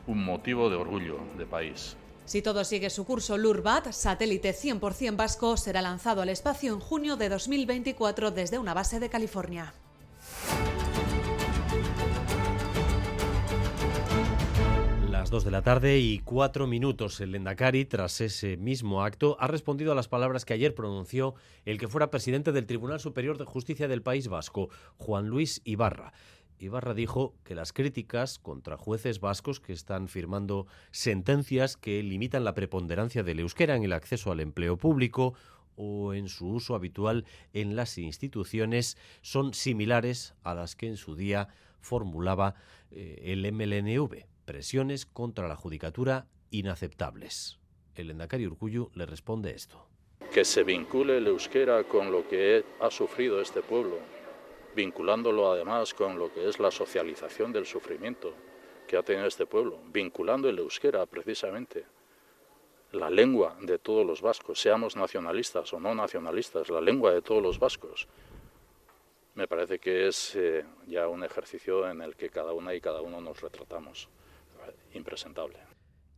un 0.07 0.23
motivo 0.23 0.69
de 0.69 0.77
orgullo 0.77 1.21
de 1.39 1.47
país. 1.47 1.97
Si 2.27 2.43
todo 2.43 2.65
sigue 2.65 2.91
su 2.91 3.07
curso, 3.07 3.39
Lurbat, 3.39 3.93
satélite 3.93 4.53
100% 4.53 5.17
vasco, 5.17 5.57
será 5.57 5.81
lanzado 5.81 6.21
al 6.21 6.29
espacio 6.29 6.75
en 6.75 6.81
junio 6.81 7.17
de 7.17 7.31
2024 7.31 8.31
desde 8.31 8.59
una 8.59 8.75
base 8.75 9.01
de 9.01 9.09
California. 9.09 9.73
Las 15.25 15.31
2 15.31 15.45
de 15.45 15.51
la 15.51 15.62
tarde 15.62 15.99
y 16.01 16.18
cuatro 16.18 16.66
minutos. 16.66 17.18
El 17.22 17.33
Lendakari, 17.33 17.87
tras 17.87 18.20
ese 18.20 18.59
mismo 18.59 19.03
acto, 19.03 19.39
ha 19.41 19.47
respondido 19.47 19.91
a 19.91 19.95
las 19.95 20.07
palabras 20.07 20.45
que 20.45 20.53
ayer 20.53 20.75
pronunció 20.75 21.35
el 21.64 21.79
que 21.79 21.89
fuera 21.89 22.11
presidente 22.11 22.53
del 22.53 22.66
Tribunal 22.66 23.01
Superior 23.01 23.39
de 23.39 23.47
Justicia 23.47 23.89
del 23.89 24.03
País 24.03 24.29
Vasco, 24.29 24.68
Juan 24.99 25.29
Luis 25.29 25.62
Ibarra. 25.64 26.12
Ibarra 26.59 26.93
dijo 26.93 27.33
que 27.43 27.55
las 27.55 27.72
críticas 27.72 28.39
contra 28.39 28.77
jueces 28.77 29.18
vascos 29.20 29.61
que 29.61 29.72
están 29.72 30.09
firmando 30.09 30.66
sentencias 30.91 31.79
que 31.79 32.03
limitan 32.03 32.45
la 32.45 32.53
preponderancia 32.53 33.22
del 33.22 33.41
euskera 33.41 33.77
en 33.77 33.85
el 33.85 33.95
acceso 33.95 34.31
al 34.31 34.41
empleo 34.41 34.77
público 34.77 35.33
o 35.75 36.12
en 36.12 36.29
su 36.29 36.49
uso 36.49 36.75
habitual 36.75 37.25
en 37.55 37.77
las 37.77 37.97
instituciones 37.97 38.99
son 39.22 39.55
similares 39.55 40.35
a 40.43 40.53
las 40.53 40.77
que 40.77 40.89
en 40.89 40.99
su 40.99 41.16
día 41.16 41.49
formulaba 41.81 42.57
eh, 42.91 43.22
el 43.25 43.51
MLNV, 43.51 44.27
presiones 44.45 45.07
contra 45.07 45.49
la 45.49 45.57
judicatura 45.57 46.27
inaceptables. 46.51 47.59
El 47.95 48.11
Endacari 48.11 48.47
Urcuyu 48.47 48.91
le 48.95 49.07
responde 49.07 49.53
esto. 49.53 49.89
Que 50.33 50.45
se 50.45 50.65
vincule 50.65 51.19
el 51.19 51.27
euskera 51.27 51.85
con 51.85 52.11
lo 52.11 52.29
que 52.29 52.65
ha 52.81 52.91
sufrido 52.91 53.41
este 53.41 53.63
pueblo, 53.63 53.99
vinculándolo 54.75 55.53
además 55.53 55.95
con 55.95 56.19
lo 56.19 56.33
que 56.33 56.49
es 56.49 56.59
la 56.59 56.71
socialización 56.71 57.53
del 57.53 57.67
sufrimiento 57.67 58.35
que 58.87 58.97
ha 58.97 59.03
tenido 59.03 59.27
este 59.27 59.47
pueblo, 59.47 59.81
vinculando 59.87 60.49
el 60.49 60.59
euskera 60.59 61.07
precisamente, 61.07 61.87
la 62.93 63.11
lengua 63.11 63.57
de 63.61 63.79
todos 63.79 64.07
los 64.07 64.23
vascos, 64.23 64.61
seamos 64.61 64.95
nacionalistas 64.95 65.73
o 65.73 65.81
no 65.81 65.95
nacionalistas, 65.95 66.69
la 66.69 66.81
lengua 66.81 67.13
de 67.13 67.23
todos 67.23 67.43
los 67.43 67.59
vascos. 67.59 68.07
Me 69.35 69.49
parece 69.49 69.81
que 69.81 70.07
es 70.07 70.37
eh, 70.37 70.65
ya 70.87 71.09
un 71.09 71.25
ejercicio 71.25 71.89
en 71.89 72.03
el 72.03 72.15
que 72.15 72.31
cada 72.31 72.53
una 72.53 72.75
y 72.75 72.81
cada 72.81 73.01
uno 73.01 73.21
nos 73.21 73.41
retratamos 73.41 74.09
impresentable. 74.93 75.59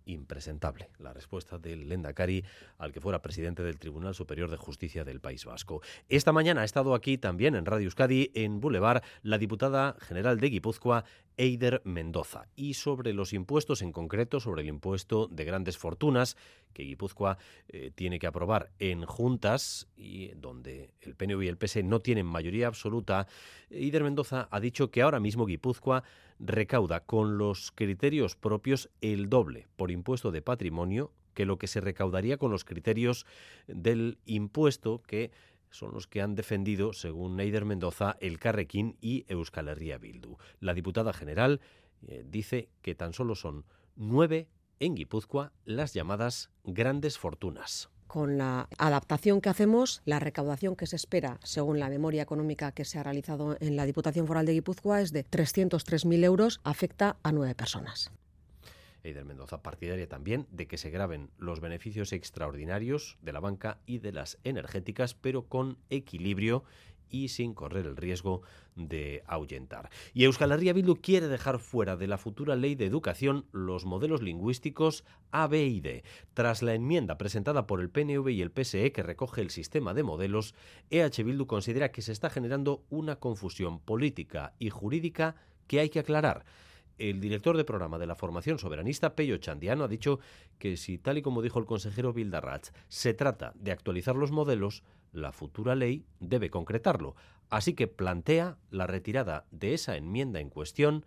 Impresentable, 0.08 0.90
la 1.00 1.12
respuesta 1.12 1.58
del 1.58 1.88
Lendakari 1.88 2.44
al 2.78 2.92
que 2.92 3.00
fuera 3.00 3.22
presidente 3.22 3.64
del 3.64 3.80
Tribunal 3.80 4.14
Superior 4.14 4.48
de 4.48 4.56
Justicia 4.56 5.04
del 5.04 5.20
País 5.20 5.44
Vasco. 5.44 5.82
Esta 6.08 6.30
mañana 6.30 6.60
ha 6.60 6.64
estado 6.64 6.94
aquí 6.94 7.18
también 7.18 7.56
en 7.56 7.66
Radio 7.66 7.86
Euskadi, 7.86 8.30
en 8.34 8.60
Boulevard, 8.60 9.02
la 9.22 9.36
diputada 9.36 9.96
general 9.98 10.38
de 10.38 10.50
Guipúzcoa, 10.50 11.04
Eider 11.36 11.82
Mendoza. 11.84 12.48
Y 12.56 12.74
sobre 12.74 13.12
los 13.12 13.32
impuestos, 13.32 13.82
en 13.82 13.92
concreto 13.92 14.40
sobre 14.40 14.62
el 14.62 14.68
impuesto 14.68 15.28
de 15.28 15.44
grandes 15.44 15.76
fortunas, 15.78 16.36
que 16.72 16.84
Guipúzcoa 16.84 17.38
eh, 17.68 17.90
tiene 17.94 18.18
que 18.18 18.26
aprobar 18.26 18.70
en 18.78 19.04
juntas 19.04 19.88
y 19.96 20.28
donde 20.34 20.90
el 21.00 21.14
PNV 21.14 21.42
y 21.42 21.48
el 21.48 21.56
PS 21.56 21.84
no 21.84 22.00
tienen 22.00 22.26
mayoría 22.26 22.66
absoluta, 22.66 23.26
Eider 23.70 24.04
Mendoza 24.04 24.48
ha 24.50 24.60
dicho 24.60 24.90
que 24.90 25.02
ahora 25.02 25.20
mismo 25.20 25.46
Guipúzcoa 25.46 26.04
recauda 26.38 27.00
con 27.00 27.38
los 27.38 27.72
criterios 27.72 28.36
propios 28.36 28.90
el 29.00 29.28
doble 29.28 29.68
por 29.76 29.90
impuesto 29.90 30.30
de 30.30 30.42
patrimonio 30.42 31.12
que 31.32 31.46
lo 31.46 31.58
que 31.58 31.66
se 31.66 31.80
recaudaría 31.80 32.38
con 32.38 32.50
los 32.50 32.64
criterios 32.64 33.26
del 33.66 34.18
impuesto 34.24 35.02
que 35.06 35.30
son 35.76 35.92
los 35.92 36.06
que 36.06 36.22
han 36.22 36.34
defendido, 36.34 36.92
según 36.92 37.36
Neider 37.36 37.64
Mendoza, 37.64 38.16
el 38.20 38.38
Carrequín 38.38 38.96
y 39.00 39.24
Euskal 39.28 39.68
Herria 39.68 39.98
Bildu. 39.98 40.36
La 40.60 40.74
diputada 40.74 41.12
general 41.12 41.60
eh, 42.06 42.24
dice 42.26 42.68
que 42.82 42.94
tan 42.94 43.12
solo 43.12 43.34
son 43.34 43.64
nueve 43.94 44.48
en 44.80 44.94
Guipúzcoa 44.94 45.52
las 45.64 45.94
llamadas 45.94 46.50
grandes 46.64 47.18
fortunas 47.18 47.90
con 48.06 48.38
la 48.38 48.68
adaptación 48.78 49.40
que 49.40 49.48
hacemos, 49.48 50.00
la 50.04 50.20
recaudación 50.20 50.76
que 50.76 50.86
se 50.86 50.96
espera, 50.96 51.38
según 51.42 51.80
la 51.80 51.88
memoria 51.88 52.22
económica 52.22 52.72
que 52.72 52.84
se 52.84 52.98
ha 52.98 53.02
realizado 53.02 53.56
en 53.60 53.76
la 53.76 53.84
Diputación 53.84 54.26
Foral 54.26 54.46
de 54.46 54.52
Guipúzcoa, 54.52 55.00
es 55.00 55.12
de 55.12 55.24
303.000 55.24 56.24
euros, 56.24 56.60
afecta 56.64 57.16
a 57.22 57.32
nueve 57.32 57.54
personas. 57.54 58.12
Eider 59.06 59.24
Mendoza, 59.24 59.62
partidaria 59.62 60.08
también 60.08 60.46
de 60.50 60.66
que 60.66 60.78
se 60.78 60.90
graben 60.90 61.30
los 61.38 61.60
beneficios 61.60 62.12
extraordinarios 62.12 63.18
de 63.22 63.32
la 63.32 63.40
banca 63.40 63.78
y 63.86 63.98
de 63.98 64.12
las 64.12 64.38
energéticas, 64.44 65.14
pero 65.14 65.48
con 65.48 65.78
equilibrio 65.90 66.64
y 67.08 67.28
sin 67.28 67.54
correr 67.54 67.86
el 67.86 67.96
riesgo 67.96 68.42
de 68.74 69.22
ahuyentar. 69.26 69.90
Y 70.12 70.24
Euskal 70.24 70.52
Herria 70.52 70.72
Bildu 70.72 70.96
quiere 70.96 71.28
dejar 71.28 71.58
fuera 71.58 71.96
de 71.96 72.06
la 72.06 72.18
futura 72.18 72.56
ley 72.56 72.74
de 72.74 72.86
educación 72.86 73.46
los 73.52 73.84
modelos 73.84 74.22
lingüísticos 74.22 75.04
A, 75.30 75.46
B 75.46 75.66
y 75.66 75.80
D. 75.80 76.04
Tras 76.34 76.62
la 76.62 76.74
enmienda 76.74 77.16
presentada 77.18 77.66
por 77.66 77.80
el 77.80 77.90
PNV 77.90 78.28
y 78.30 78.42
el 78.42 78.50
PSE 78.50 78.92
que 78.92 79.02
recoge 79.02 79.40
el 79.40 79.50
sistema 79.50 79.94
de 79.94 80.02
modelos, 80.02 80.54
EH 80.90 81.22
Bildu 81.24 81.46
considera 81.46 81.92
que 81.92 82.02
se 82.02 82.12
está 82.12 82.30
generando 82.30 82.84
una 82.90 83.16
confusión 83.16 83.80
política 83.80 84.54
y 84.58 84.70
jurídica 84.70 85.36
que 85.66 85.80
hay 85.80 85.88
que 85.88 86.00
aclarar. 86.00 86.44
El 86.98 87.20
director 87.20 87.56
de 87.56 87.64
programa 87.64 87.98
de 87.98 88.06
la 88.06 88.14
formación 88.14 88.58
soberanista, 88.58 89.14
Pello 89.14 89.36
Chandiano, 89.36 89.84
ha 89.84 89.88
dicho 89.88 90.18
que 90.58 90.76
si, 90.76 90.96
tal 90.96 91.18
y 91.18 91.22
como 91.22 91.42
dijo 91.42 91.58
el 91.58 91.66
consejero 91.66 92.14
Bildarratz, 92.14 92.72
se 92.88 93.12
trata 93.12 93.52
de 93.56 93.72
actualizar 93.72 94.16
los 94.16 94.30
modelos, 94.30 94.82
la 95.12 95.32
futura 95.32 95.74
ley 95.74 96.06
debe 96.20 96.50
concretarlo. 96.50 97.14
Así 97.50 97.74
que 97.74 97.86
plantea 97.86 98.56
la 98.70 98.86
retirada 98.86 99.44
de 99.50 99.74
esa 99.74 99.96
enmienda 99.96 100.40
en 100.40 100.48
cuestión 100.48 101.04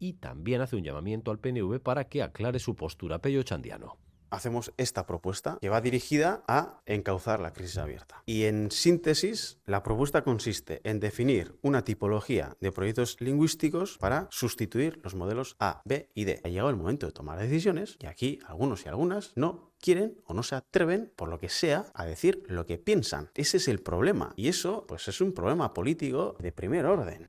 y 0.00 0.14
también 0.14 0.60
hace 0.60 0.76
un 0.76 0.84
llamamiento 0.84 1.30
al 1.30 1.38
PNV 1.38 1.80
para 1.80 2.08
que 2.08 2.22
aclare 2.22 2.58
su 2.58 2.74
postura. 2.74 3.20
Pello 3.20 3.42
Chandiano 3.42 3.96
hacemos 4.30 4.72
esta 4.76 5.06
propuesta 5.06 5.58
que 5.60 5.68
va 5.68 5.80
dirigida 5.80 6.42
a 6.46 6.80
encauzar 6.86 7.40
la 7.40 7.52
crisis 7.52 7.78
abierta. 7.78 8.22
Y 8.26 8.44
en 8.44 8.70
síntesis, 8.70 9.58
la 9.66 9.82
propuesta 9.82 10.22
consiste 10.22 10.80
en 10.84 11.00
definir 11.00 11.56
una 11.62 11.84
tipología 11.84 12.56
de 12.60 12.72
proyectos 12.72 13.16
lingüísticos 13.20 13.98
para 13.98 14.28
sustituir 14.30 15.00
los 15.02 15.14
modelos 15.14 15.56
A, 15.58 15.82
B 15.84 16.10
y 16.14 16.24
D. 16.24 16.40
Ha 16.44 16.48
llegado 16.48 16.70
el 16.70 16.76
momento 16.76 17.06
de 17.06 17.12
tomar 17.12 17.38
decisiones 17.38 17.96
y 18.00 18.06
aquí 18.06 18.38
algunos 18.46 18.84
y 18.84 18.88
algunas 18.88 19.32
no 19.34 19.72
quieren 19.80 20.20
o 20.24 20.34
no 20.34 20.42
se 20.42 20.56
atreven, 20.56 21.12
por 21.16 21.28
lo 21.28 21.38
que 21.38 21.48
sea, 21.48 21.86
a 21.94 22.04
decir 22.04 22.42
lo 22.48 22.66
que 22.66 22.78
piensan. 22.78 23.30
Ese 23.34 23.58
es 23.58 23.68
el 23.68 23.80
problema. 23.80 24.32
Y 24.36 24.48
eso, 24.48 24.84
pues 24.86 25.08
es 25.08 25.20
un 25.20 25.32
problema 25.32 25.72
político 25.72 26.36
de 26.38 26.52
primer 26.52 26.86
orden. 26.86 27.28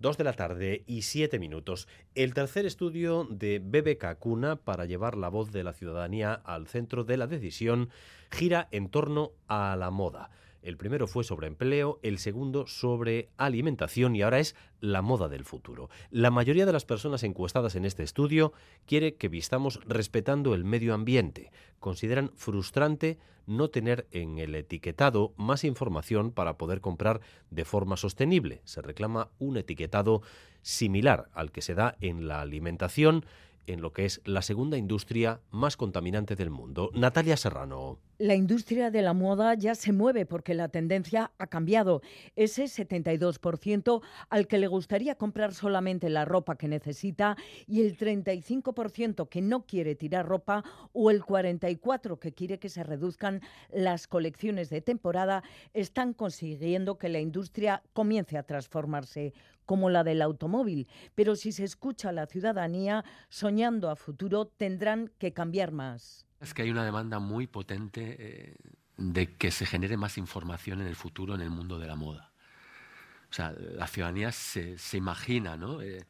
Dos 0.00 0.16
de 0.16 0.24
la 0.24 0.32
tarde 0.32 0.82
y 0.86 1.02
siete 1.02 1.38
minutos. 1.38 1.86
El 2.14 2.32
tercer 2.32 2.64
estudio 2.64 3.28
de 3.28 3.58
BBK 3.58 4.18
Cuna 4.18 4.56
para 4.56 4.86
llevar 4.86 5.14
la 5.14 5.28
voz 5.28 5.52
de 5.52 5.62
la 5.62 5.74
ciudadanía 5.74 6.32
al 6.32 6.68
centro 6.68 7.04
de 7.04 7.18
la 7.18 7.26
decisión 7.26 7.90
gira 8.30 8.66
en 8.70 8.88
torno 8.88 9.32
a 9.46 9.76
la 9.76 9.90
moda. 9.90 10.30
El 10.62 10.76
primero 10.76 11.06
fue 11.06 11.24
sobre 11.24 11.46
empleo, 11.46 11.98
el 12.02 12.18
segundo 12.18 12.66
sobre 12.66 13.30
alimentación 13.36 14.14
y 14.14 14.22
ahora 14.22 14.40
es 14.40 14.54
la 14.80 15.02
moda 15.02 15.28
del 15.28 15.44
futuro. 15.44 15.88
La 16.10 16.30
mayoría 16.30 16.66
de 16.66 16.72
las 16.72 16.84
personas 16.84 17.22
encuestadas 17.22 17.74
en 17.76 17.84
este 17.84 18.02
estudio 18.02 18.52
quiere 18.86 19.14
que 19.14 19.28
vistamos 19.28 19.80
respetando 19.86 20.54
el 20.54 20.64
medio 20.64 20.94
ambiente. 20.94 21.50
Consideran 21.78 22.30
frustrante 22.34 23.18
no 23.46 23.68
tener 23.68 24.06
en 24.12 24.38
el 24.38 24.54
etiquetado 24.54 25.32
más 25.36 25.64
información 25.64 26.30
para 26.30 26.56
poder 26.56 26.80
comprar 26.80 27.20
de 27.50 27.64
forma 27.64 27.96
sostenible. 27.96 28.60
Se 28.64 28.82
reclama 28.82 29.30
un 29.38 29.56
etiquetado 29.56 30.22
similar 30.62 31.28
al 31.32 31.52
que 31.52 31.62
se 31.62 31.74
da 31.74 31.96
en 32.00 32.28
la 32.28 32.42
alimentación 32.42 33.24
en 33.66 33.80
lo 33.80 33.92
que 33.92 34.04
es 34.04 34.20
la 34.24 34.42
segunda 34.42 34.76
industria 34.76 35.40
más 35.50 35.76
contaminante 35.76 36.36
del 36.36 36.50
mundo. 36.50 36.90
Natalia 36.94 37.36
Serrano. 37.36 37.98
La 38.18 38.34
industria 38.34 38.90
de 38.90 39.00
la 39.00 39.14
moda 39.14 39.54
ya 39.54 39.74
se 39.74 39.92
mueve 39.92 40.26
porque 40.26 40.52
la 40.52 40.68
tendencia 40.68 41.32
ha 41.38 41.46
cambiado. 41.46 42.02
Ese 42.36 42.64
72% 42.64 44.02
al 44.28 44.46
que 44.46 44.58
le 44.58 44.66
gustaría 44.66 45.14
comprar 45.14 45.54
solamente 45.54 46.10
la 46.10 46.26
ropa 46.26 46.56
que 46.56 46.68
necesita 46.68 47.36
y 47.66 47.80
el 47.80 47.96
35% 47.96 49.28
que 49.28 49.40
no 49.40 49.64
quiere 49.64 49.94
tirar 49.94 50.26
ropa 50.26 50.64
o 50.92 51.10
el 51.10 51.22
44% 51.22 52.18
que 52.18 52.32
quiere 52.32 52.58
que 52.58 52.68
se 52.68 52.84
reduzcan 52.84 53.40
las 53.72 54.06
colecciones 54.06 54.68
de 54.68 54.82
temporada 54.82 55.42
están 55.72 56.12
consiguiendo 56.12 56.98
que 56.98 57.08
la 57.08 57.20
industria 57.20 57.82
comience 57.94 58.36
a 58.36 58.42
transformarse 58.42 59.32
como 59.70 59.88
la 59.88 60.02
del 60.02 60.20
automóvil, 60.20 60.88
pero 61.14 61.36
si 61.36 61.52
se 61.52 61.62
escucha 61.62 62.08
a 62.08 62.12
la 62.12 62.26
ciudadanía 62.26 63.04
soñando 63.28 63.88
a 63.88 63.94
futuro 63.94 64.46
tendrán 64.46 65.12
que 65.16 65.32
cambiar 65.32 65.70
más. 65.70 66.26
Es 66.40 66.54
que 66.54 66.62
hay 66.62 66.72
una 66.72 66.84
demanda 66.84 67.20
muy 67.20 67.46
potente 67.46 68.16
eh, 68.18 68.56
de 68.96 69.36
que 69.36 69.52
se 69.52 69.66
genere 69.66 69.96
más 69.96 70.18
información 70.18 70.80
en 70.80 70.88
el 70.88 70.96
futuro 70.96 71.36
en 71.36 71.40
el 71.40 71.50
mundo 71.50 71.78
de 71.78 71.86
la 71.86 71.94
moda. 71.94 72.32
O 73.30 73.32
sea, 73.32 73.52
la 73.52 73.86
ciudadanía 73.86 74.32
se, 74.32 74.76
imagina, 74.94 75.56
¿no? 75.56 75.80
Eh, 75.82 76.04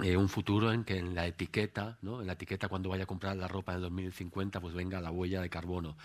eh, 0.00 0.16
un 0.16 0.28
futuro 0.28 0.72
en 0.72 0.84
que 0.84 0.98
en 0.98 1.14
la 1.14 1.26
etiqueta, 1.26 1.98
¿no? 2.00 2.22
en 2.22 2.26
la 2.26 2.32
etiqueta 2.32 2.68
cuando 2.68 2.88
vaya 2.88 3.04
a 3.04 3.06
comprar 3.06 3.36
la 3.36 3.46
ropa 3.46 3.72
en 3.72 3.76
el 3.76 3.82
2050, 3.82 4.60
pues 4.60 4.74
venga 4.74 5.00
la 5.00 5.10
huella 5.10 5.42
de 5.42 5.50
carbono. 5.50 5.96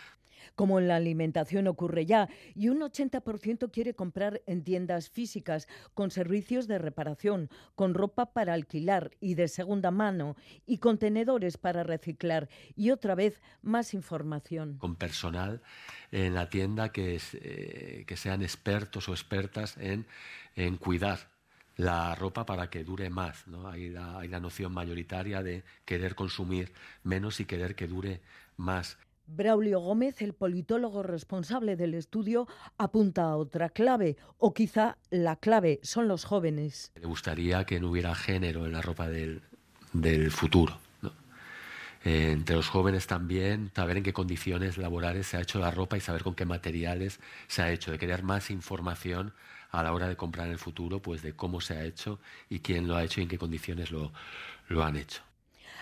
Como 0.56 0.80
en 0.80 0.88
la 0.88 0.96
alimentación 0.96 1.68
ocurre 1.68 2.06
ya, 2.06 2.30
y 2.56 2.70
un 2.70 2.80
80% 2.82 3.72
quiere 3.72 3.94
comprar 3.94 4.42
en 4.46 4.64
tiendas 4.64 5.10
físicas, 5.10 5.68
con 5.94 6.12
servicios 6.12 6.68
de 6.68 6.78
reparación, 6.78 7.50
con 7.76 7.94
ropa 7.94 8.34
para 8.34 8.54
alquilar 8.54 9.12
y 9.20 9.36
de 9.36 9.48
segunda 9.48 9.92
mano, 9.92 10.36
y 10.66 10.78
contenedores 10.78 11.58
para 11.58 11.84
reciclar, 11.84 12.50
y 12.76 12.92
otra 12.92 13.16
vez 13.16 13.42
más 13.62 13.94
información. 13.94 14.78
Con 14.78 14.96
personal 14.96 15.62
en 16.12 16.34
la 16.34 16.50
tienda 16.50 16.92
que, 16.92 17.20
eh, 17.34 18.06
sean 18.16 18.42
expertos 18.42 19.10
o 19.10 19.14
expertas 19.14 19.78
en, 19.78 20.06
cuidar 20.78 21.30
la 21.76 22.16
ropa 22.16 22.46
para 22.46 22.70
que 22.70 22.84
dure 22.84 23.10
más. 23.10 23.48
¿no? 23.48 23.68
Hay 23.68 23.90
la 23.90 24.40
noción 24.40 24.74
mayoritaria 24.74 25.44
de 25.44 25.64
querer 25.86 26.16
consumir 26.16 26.74
menos 27.04 27.40
y 27.40 27.46
querer 27.46 27.76
que 27.76 27.88
dure 27.88 28.22
más. 28.56 28.98
Braulio 29.28 29.82
Gómez, 29.82 30.22
el 30.22 30.34
politólogo 30.34 31.04
responsable 31.04 31.76
del 31.76 31.94
estudio, 31.94 32.48
apunta 32.78 33.24
a 33.24 33.36
otra 33.36 33.70
clave, 33.70 34.16
o 34.38 34.54
quizá 34.54 34.98
la 35.10 35.36
clave 35.36 35.80
son 35.84 36.08
los 36.08 36.24
jóvenes. 36.24 36.92
Me 36.96 37.08
gustaría 37.08 37.66
que 37.66 37.80
no 37.80 37.92
hubiera 37.92 38.16
género 38.16 38.66
en 38.66 38.72
la 38.72 38.82
ropa 38.82 39.10
del, 39.10 39.42
futuro. 40.32 40.80
Eh, 42.06 42.32
entre 42.32 42.56
los 42.56 42.70
jóvenes 42.70 43.06
también, 43.06 43.72
saber 43.76 43.98
en 43.98 44.04
qué 44.04 44.14
condiciones 44.14 44.78
laborales 44.78 45.28
se 45.28 45.38
ha 45.38 45.42
hecho 45.42 45.60
la 45.60 45.72
ropa 45.72 45.98
y 45.98 46.02
saber 46.02 46.24
con 46.24 46.36
qué 46.36 46.46
materiales 46.46 47.20
se 47.48 47.62
ha 47.62 47.72
hecho, 47.72 47.92
de 47.92 48.00
crear 48.00 48.24
más 48.24 48.50
información 48.50 49.34
a 49.72 49.84
la 49.84 49.92
hora 49.92 50.08
de 50.08 50.16
comprar 50.16 50.48
en 50.48 50.54
el 50.54 50.60
futuro, 50.60 51.02
pues 51.02 51.22
de 51.22 51.34
cómo 51.34 51.60
se 51.60 51.74
ha 51.74 51.84
hecho 51.84 52.20
y 52.50 52.60
quién 52.60 52.88
lo 52.88 52.96
ha 52.96 53.04
hecho 53.04 53.20
y 53.20 53.24
en 53.24 53.30
qué 53.30 53.38
condiciones 53.38 53.92
lo 53.92 54.84
han 54.84 54.96
hecho. 54.96 55.27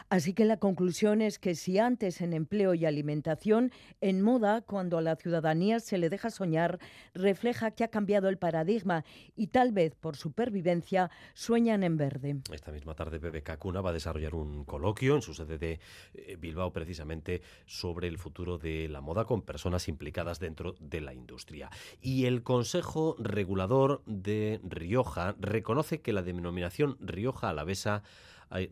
Así 0.09 0.34
que 0.34 0.45
la 0.45 0.57
conclusión 0.57 1.22
es 1.22 1.39
que 1.39 1.55
si 1.55 1.80
antes 1.80 2.22
en 2.22 2.34
empleo 2.34 2.73
y 2.73 2.85
alimentación, 2.85 3.72
en 4.01 4.22
moda, 4.22 4.61
cuando 4.61 4.97
a 4.97 5.01
la 5.01 5.15
ciudadanía 5.15 5.80
se 5.80 5.97
le 5.97 6.09
deja 6.09 6.30
soñar, 6.30 6.80
refleja 7.13 7.72
que 7.72 7.84
ha 7.84 7.89
cambiado 7.89 8.30
el 8.30 8.38
paradigma 8.38 9.03
y 9.35 9.47
tal 9.47 9.72
vez 9.72 9.95
por 9.95 10.15
supervivencia 10.15 11.09
sueñan 11.34 11.84
en 11.84 11.97
verde. 11.97 12.38
Esta 12.51 12.72
misma 12.72 12.95
tarde 12.95 13.19
BBK 13.19 13.57
Cuna 13.57 13.81
va 13.81 13.91
a 13.91 13.93
desarrollar 13.93 14.35
un 14.35 14.65
coloquio 14.65 15.15
en 15.15 15.22
su 15.22 15.34
sede 15.34 15.57
de 15.57 15.80
eh, 16.13 16.38
Bilbao 16.38 16.72
precisamente 16.72 17.41
sobre 17.65 18.07
el 18.07 18.17
futuro 18.17 18.57
de 18.57 18.88
la 18.89 19.01
moda 19.01 19.26
con 19.26 19.41
personas 19.41 19.88
implicadas 19.88 20.39
dentro 20.39 20.76
de 20.80 21.01
la 21.01 21.13
industria. 21.13 21.69
Y 22.01 22.26
el 22.26 22.43
Consejo 22.43 23.15
Regulador 23.19 24.01
de 24.05 24.59
Rioja 24.63 25.35
reconoce 25.39 26.01
que 26.01 26.13
la 26.13 26.22
denominación 26.22 26.97
Rioja 26.99 27.49
Alavesa 27.49 28.03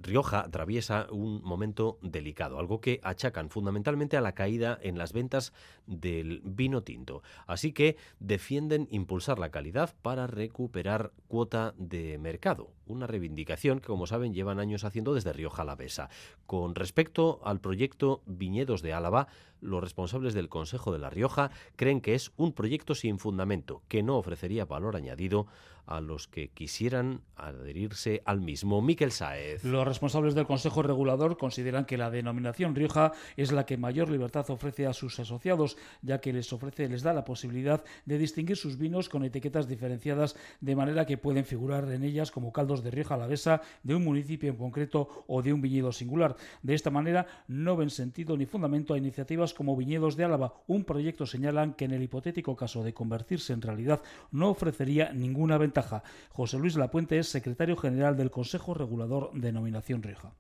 Rioja 0.02 0.42
atraviesa 0.42 1.08
un 1.12 1.42
momento 1.44 1.98
delicado, 2.02 2.60
algo 2.60 2.80
que 2.80 3.00
achacan 3.04 3.50
fundamentalmente 3.50 4.18
a 4.18 4.22
la 4.22 4.34
caída 4.34 4.78
en 4.82 4.98
las 4.98 5.14
ventas 5.14 5.54
del 5.88 6.42
vino 6.44 6.84
tinto. 6.84 7.22
Así 7.48 7.74
que 7.74 7.98
defienden 8.20 8.88
impulsar 8.92 9.40
la 9.40 9.50
calidad 9.50 9.94
para 10.02 10.28
recuperar 10.28 11.12
cuota 11.28 11.74
de 11.78 12.18
mercado, 12.18 12.72
una 12.86 13.08
reivindicación 13.08 13.80
que, 13.80 13.88
como 13.88 14.08
saben, 14.08 14.34
llevan 14.34 14.60
años 14.60 14.84
haciendo 14.84 15.14
desde 15.14 15.34
Rioja 15.34 15.64
Alavesa. 15.64 16.10
Con 16.46 16.76
respecto 16.76 17.42
al 17.44 17.60
proyecto 17.60 18.22
Viñedos 18.26 18.82
de 18.82 18.94
Álava, 18.94 19.28
los 19.64 19.82
responsables 19.82 20.34
del 20.34 20.50
Consejo 20.50 20.92
de 20.92 21.00
La 21.00 21.10
Rioja 21.10 21.52
creen 21.76 22.02
que 22.02 22.16
es 22.16 22.32
un 22.38 22.54
proyecto 22.54 22.96
sin 22.96 23.18
fundamento, 23.18 23.82
que 23.88 24.04
no 24.04 24.18
ofrecería 24.18 24.66
valor 24.66 24.96
añadido 24.96 25.48
a 25.86 26.00
los 26.00 26.28
que 26.28 26.50
quisieran 26.50 27.22
adherirse 27.36 28.22
al 28.26 28.42
mismo. 28.42 28.82
Miquel 28.82 29.12
Saez. 29.12 29.64
Los 29.64 29.86
responsables 29.86 30.36
del 30.36 30.46
Consejo 30.46 30.82
Regulador 30.82 31.38
consideran 31.38 31.86
que 31.86 31.98
la 31.98 32.10
denominación 32.10 32.76
Rioja 32.76 33.12
es 33.36 33.52
la 33.52 33.66
que 33.66 33.78
mayor 33.78 34.10
libertad 34.10 34.50
ofrece 34.50 34.88
a 34.88 34.94
sus 34.94 35.20
asociados, 35.20 35.78
ya 36.02 36.20
que 36.20 36.34
les 36.34 36.52
ofrece, 36.54 36.88
les 36.88 37.04
da 37.04 37.14
la 37.14 37.26
posibilidad 37.26 37.84
de 38.06 38.18
distinguir 38.18 38.58
sus 38.58 38.78
vinos 38.78 39.10
con 39.10 39.24
etiquetas 39.24 39.68
diferenciadas, 39.68 40.36
de 40.62 40.76
manera 40.76 41.06
que 41.06 41.18
pueden 41.18 41.46
figurar 41.46 41.90
en 41.92 42.04
ellas 42.04 42.32
como 42.32 42.54
caldos 42.54 42.84
de 42.84 42.92
Rioja 42.92 43.16
Alavesa, 43.16 43.62
de 43.84 43.96
un 43.96 44.04
municipio 44.04 44.50
en 44.50 44.58
concreto 44.58 45.26
o 45.28 45.42
de 45.42 45.54
un 45.54 45.62
viñedo 45.62 45.92
singular. 45.92 46.36
De 46.62 46.76
esta 46.76 46.92
manera 46.92 47.28
no 47.48 47.76
ven 47.76 47.90
sentido 47.90 48.38
ni 48.38 48.46
fundamento 48.46 48.94
a 48.94 48.98
iniciativas 48.98 49.53
como 49.54 49.78
Viñedos 49.78 50.16
de 50.16 50.24
Álava. 50.24 50.54
Un 50.68 50.84
proyecto 50.84 51.26
señalan 51.26 51.74
que 51.74 51.86
en 51.86 51.92
el 51.92 52.04
hipotético 52.04 52.56
caso 52.56 52.84
de 52.84 52.94
convertirse 52.94 53.54
en 53.54 53.62
realidad 53.62 54.02
no 54.32 54.50
ofrecería 54.50 55.14
ninguna 55.14 55.58
ventaja 55.58 56.04
José 56.32 56.58
Luis 56.58 56.76
Lapuente 56.76 57.18
es 57.20 57.28
secretario 57.28 57.78
general 57.78 58.18
del 58.18 58.32
Consejo 58.32 58.74
Regulador 58.74 59.32
de 59.34 59.42
Denominación 59.42 60.02
Rioja. 60.02 60.34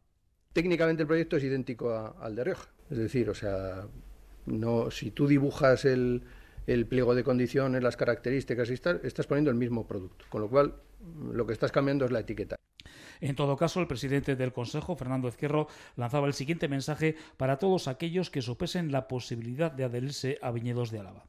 Técnicamente 0.53 1.03
el 1.03 1.07
proyecto 1.07 1.37
es 1.37 1.43
idéntico 1.43 2.15
al 2.19 2.35
de 2.35 2.43
Rioja. 2.43 2.69
Es 2.89 2.97
decir, 2.97 3.29
o 3.29 3.33
sea, 3.33 3.87
no, 4.45 4.91
si 4.91 5.11
tú 5.11 5.27
dibujas 5.27 5.85
el, 5.85 6.23
pliego 6.65 7.15
de 7.15 7.23
condiciones, 7.23 7.81
las 7.81 7.97
características 7.97 8.69
y 8.69 8.77
tal, 8.77 9.01
estás 9.03 9.27
poniendo 9.27 9.51
el 9.51 9.57
mismo 9.57 9.87
producto. 9.87 10.25
Con 10.29 10.41
lo 10.41 10.49
cual, 10.49 10.75
lo 11.31 11.45
que 11.45 11.53
estás 11.53 11.71
cambiando 11.71 12.05
es 12.05 12.11
la 12.11 12.19
etiqueta. 12.19 12.55
En 13.23 13.37
todo 13.37 13.55
caso, 13.55 13.79
el 13.79 13.87
presidente 13.87 14.35
del 14.35 14.51
Consejo, 14.51 14.97
Fernando 14.97 15.29
Ezquerro, 15.29 15.67
lanzaba 15.95 16.27
el 16.27 16.33
siguiente 16.33 16.67
mensaje 16.67 17.15
para 17.37 17.57
todos 17.57 17.87
aquellos 17.87 18.29
que 18.29 18.41
sopesen 18.41 18.91
la 18.91 19.07
posibilidad 19.07 19.71
de 19.71 19.85
adherirse 19.85 20.37
a 20.41 20.51
viñedos 20.51 20.91
de 20.91 20.99
Álava. 20.99 21.25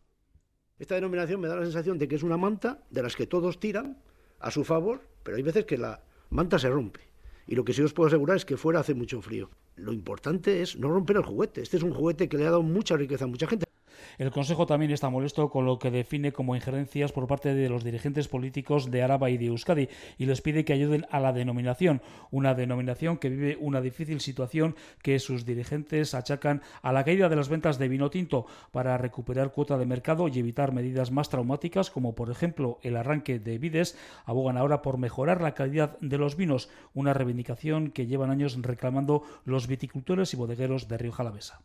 Esta 0.76 0.96
denominación 0.96 1.40
me 1.40 1.46
da 1.46 1.54
la 1.54 1.62
sensación 1.62 1.96
de 1.96 2.08
que 2.08 2.16
es 2.16 2.24
una 2.24 2.36
manta 2.36 2.82
de 2.90 3.00
las 3.00 3.14
que 3.14 3.28
todos 3.28 3.60
tiran 3.60 4.02
a 4.40 4.50
su 4.50 4.64
favor, 4.64 5.08
pero 5.22 5.36
hay 5.36 5.44
veces 5.44 5.66
que 5.66 5.78
la 5.78 6.02
manta 6.30 6.58
se 6.58 6.68
rompe. 6.68 6.98
Y 7.46 7.54
lo 7.54 7.64
que 7.64 7.72
sí 7.72 7.80
os 7.80 7.92
puedo 7.92 8.08
asegurar 8.08 8.38
es 8.38 8.44
que 8.44 8.56
fuera 8.56 8.80
hace 8.80 8.94
mucho 8.94 9.22
frío. 9.22 9.50
Lo 9.76 9.92
importante 9.92 10.62
es 10.62 10.76
no 10.76 10.88
romper 10.88 11.18
el 11.18 11.22
juguete. 11.22 11.62
Este 11.62 11.76
es 11.76 11.84
un 11.84 11.94
juguete 11.94 12.28
que 12.28 12.38
le 12.38 12.42
ha 12.42 12.50
dado 12.50 12.64
mucha 12.64 12.96
riqueza 12.96 13.26
a 13.26 13.28
mucha 13.28 13.46
gente. 13.46 13.66
El 14.18 14.30
Consejo 14.30 14.66
también 14.66 14.92
está 14.92 15.10
molesto 15.10 15.50
con 15.50 15.66
lo 15.66 15.78
que 15.78 15.90
define 15.90 16.32
como 16.32 16.54
injerencias 16.54 17.12
por 17.12 17.26
parte 17.26 17.54
de 17.54 17.68
los 17.68 17.82
dirigentes 17.82 18.28
políticos 18.28 18.90
de 18.90 19.02
Araba 19.02 19.30
y 19.30 19.38
de 19.38 19.46
Euskadi 19.46 19.88
y 20.18 20.26
les 20.26 20.40
pide 20.40 20.64
que 20.64 20.72
ayuden 20.72 21.06
a 21.10 21.20
la 21.20 21.32
denominación, 21.32 22.00
una 22.30 22.54
denominación 22.54 23.18
que 23.18 23.28
vive 23.28 23.58
una 23.60 23.80
difícil 23.80 24.20
situación 24.20 24.76
que 25.02 25.18
sus 25.18 25.44
dirigentes 25.44 26.14
achacan 26.14 26.62
a 26.82 26.92
la 26.92 27.04
caída 27.04 27.28
de 27.28 27.36
las 27.36 27.48
ventas 27.48 27.78
de 27.78 27.88
vino 27.88 28.10
tinto 28.10 28.46
para 28.70 28.98
recuperar 28.98 29.52
cuota 29.52 29.78
de 29.78 29.86
mercado 29.86 30.28
y 30.28 30.38
evitar 30.38 30.72
medidas 30.72 31.10
más 31.10 31.28
traumáticas 31.28 31.90
como 31.90 32.14
por 32.14 32.30
ejemplo 32.30 32.78
el 32.82 32.96
arranque 32.96 33.38
de 33.38 33.58
vides, 33.58 33.98
abogan 34.24 34.56
ahora 34.56 34.82
por 34.82 34.98
mejorar 34.98 35.40
la 35.40 35.54
calidad 35.54 35.98
de 36.00 36.18
los 36.18 36.36
vinos, 36.36 36.68
una 36.92 37.14
reivindicación 37.14 37.90
que 37.90 38.06
llevan 38.06 38.30
años 38.30 38.56
reclamando 38.60 39.22
los 39.44 39.66
viticultores 39.66 40.32
y 40.34 40.36
bodegueros 40.36 40.88
de 40.88 40.98
Río 40.98 41.12
Jalavesa. 41.12 41.60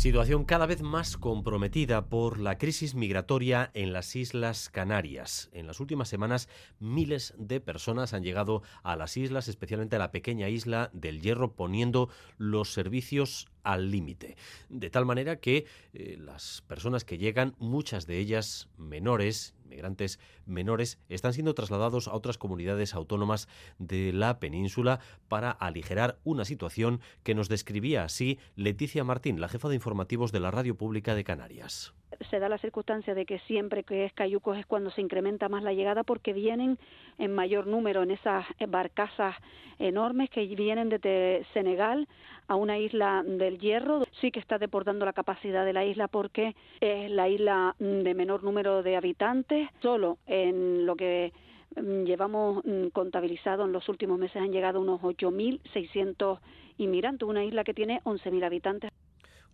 Situación 0.00 0.46
cada 0.46 0.64
vez 0.64 0.80
más 0.80 1.18
comprometida 1.18 2.06
por 2.06 2.40
la 2.40 2.56
crisis 2.56 2.94
migratoria 2.94 3.70
en 3.74 3.92
las 3.92 4.16
Islas 4.16 4.70
Canarias. 4.70 5.50
En 5.52 5.66
las 5.66 5.78
últimas 5.78 6.08
semanas, 6.08 6.48
miles 6.78 7.34
de 7.36 7.60
personas 7.60 8.14
han 8.14 8.22
llegado 8.22 8.62
a 8.82 8.96
las 8.96 9.18
islas, 9.18 9.46
especialmente 9.48 9.96
a 9.96 9.98
la 9.98 10.10
pequeña 10.10 10.48
isla 10.48 10.88
del 10.94 11.20
Hierro, 11.20 11.52
poniendo 11.52 12.08
los 12.38 12.72
servicios 12.72 13.50
al 13.62 13.90
límite. 13.90 14.36
De 14.68 14.90
tal 14.90 15.06
manera 15.06 15.36
que 15.36 15.66
eh, 15.92 16.16
las 16.18 16.62
personas 16.66 17.04
que 17.04 17.18
llegan, 17.18 17.54
muchas 17.58 18.06
de 18.06 18.18
ellas 18.18 18.68
menores, 18.76 19.54
migrantes 19.68 20.18
menores 20.46 20.98
están 21.08 21.32
siendo 21.32 21.54
trasladados 21.54 22.08
a 22.08 22.14
otras 22.14 22.38
comunidades 22.38 22.94
autónomas 22.94 23.48
de 23.78 24.12
la 24.12 24.40
península 24.40 25.00
para 25.28 25.50
aligerar 25.50 26.18
una 26.24 26.44
situación 26.44 27.00
que 27.22 27.34
nos 27.34 27.48
describía 27.48 28.04
así 28.04 28.38
Leticia 28.56 29.04
Martín, 29.04 29.40
la 29.40 29.48
jefa 29.48 29.68
de 29.68 29.76
informativos 29.76 30.32
de 30.32 30.40
la 30.40 30.50
Radio 30.50 30.76
Pública 30.76 31.14
de 31.14 31.24
Canarias 31.24 31.94
se 32.30 32.38
da 32.38 32.48
la 32.48 32.58
circunstancia 32.58 33.14
de 33.14 33.26
que 33.26 33.38
siempre 33.40 33.84
que 33.84 34.04
es 34.04 34.12
cayucos 34.12 34.58
es 34.58 34.66
cuando 34.66 34.90
se 34.90 35.00
incrementa 35.00 35.48
más 35.48 35.62
la 35.62 35.72
llegada 35.72 36.02
porque 36.02 36.32
vienen 36.32 36.78
en 37.18 37.34
mayor 37.34 37.66
número 37.66 38.02
en 38.02 38.10
esas 38.10 38.44
barcazas 38.68 39.36
enormes 39.78 40.30
que 40.30 40.44
vienen 40.46 40.88
desde 40.88 41.44
Senegal 41.52 42.06
a 42.48 42.56
una 42.56 42.78
isla 42.78 43.22
del 43.24 43.58
Hierro. 43.58 44.04
Sí 44.20 44.30
que 44.30 44.40
está 44.40 44.58
deportando 44.58 45.04
la 45.04 45.12
capacidad 45.12 45.64
de 45.64 45.72
la 45.72 45.84
isla 45.84 46.08
porque 46.08 46.54
es 46.80 47.10
la 47.10 47.28
isla 47.28 47.74
de 47.78 48.14
menor 48.14 48.44
número 48.44 48.82
de 48.82 48.96
habitantes. 48.96 49.68
Solo 49.80 50.18
en 50.26 50.86
lo 50.86 50.96
que 50.96 51.32
mm, 51.76 52.04
llevamos 52.04 52.64
mm, 52.64 52.88
contabilizado 52.88 53.64
en 53.64 53.72
los 53.72 53.88
últimos 53.88 54.18
meses 54.18 54.42
han 54.42 54.52
llegado 54.52 54.80
unos 54.80 55.00
8.600 55.00 56.38
inmigrantes, 56.78 57.28
una 57.28 57.44
isla 57.44 57.64
que 57.64 57.74
tiene 57.74 58.00
11.000 58.04 58.44
habitantes. 58.44 58.90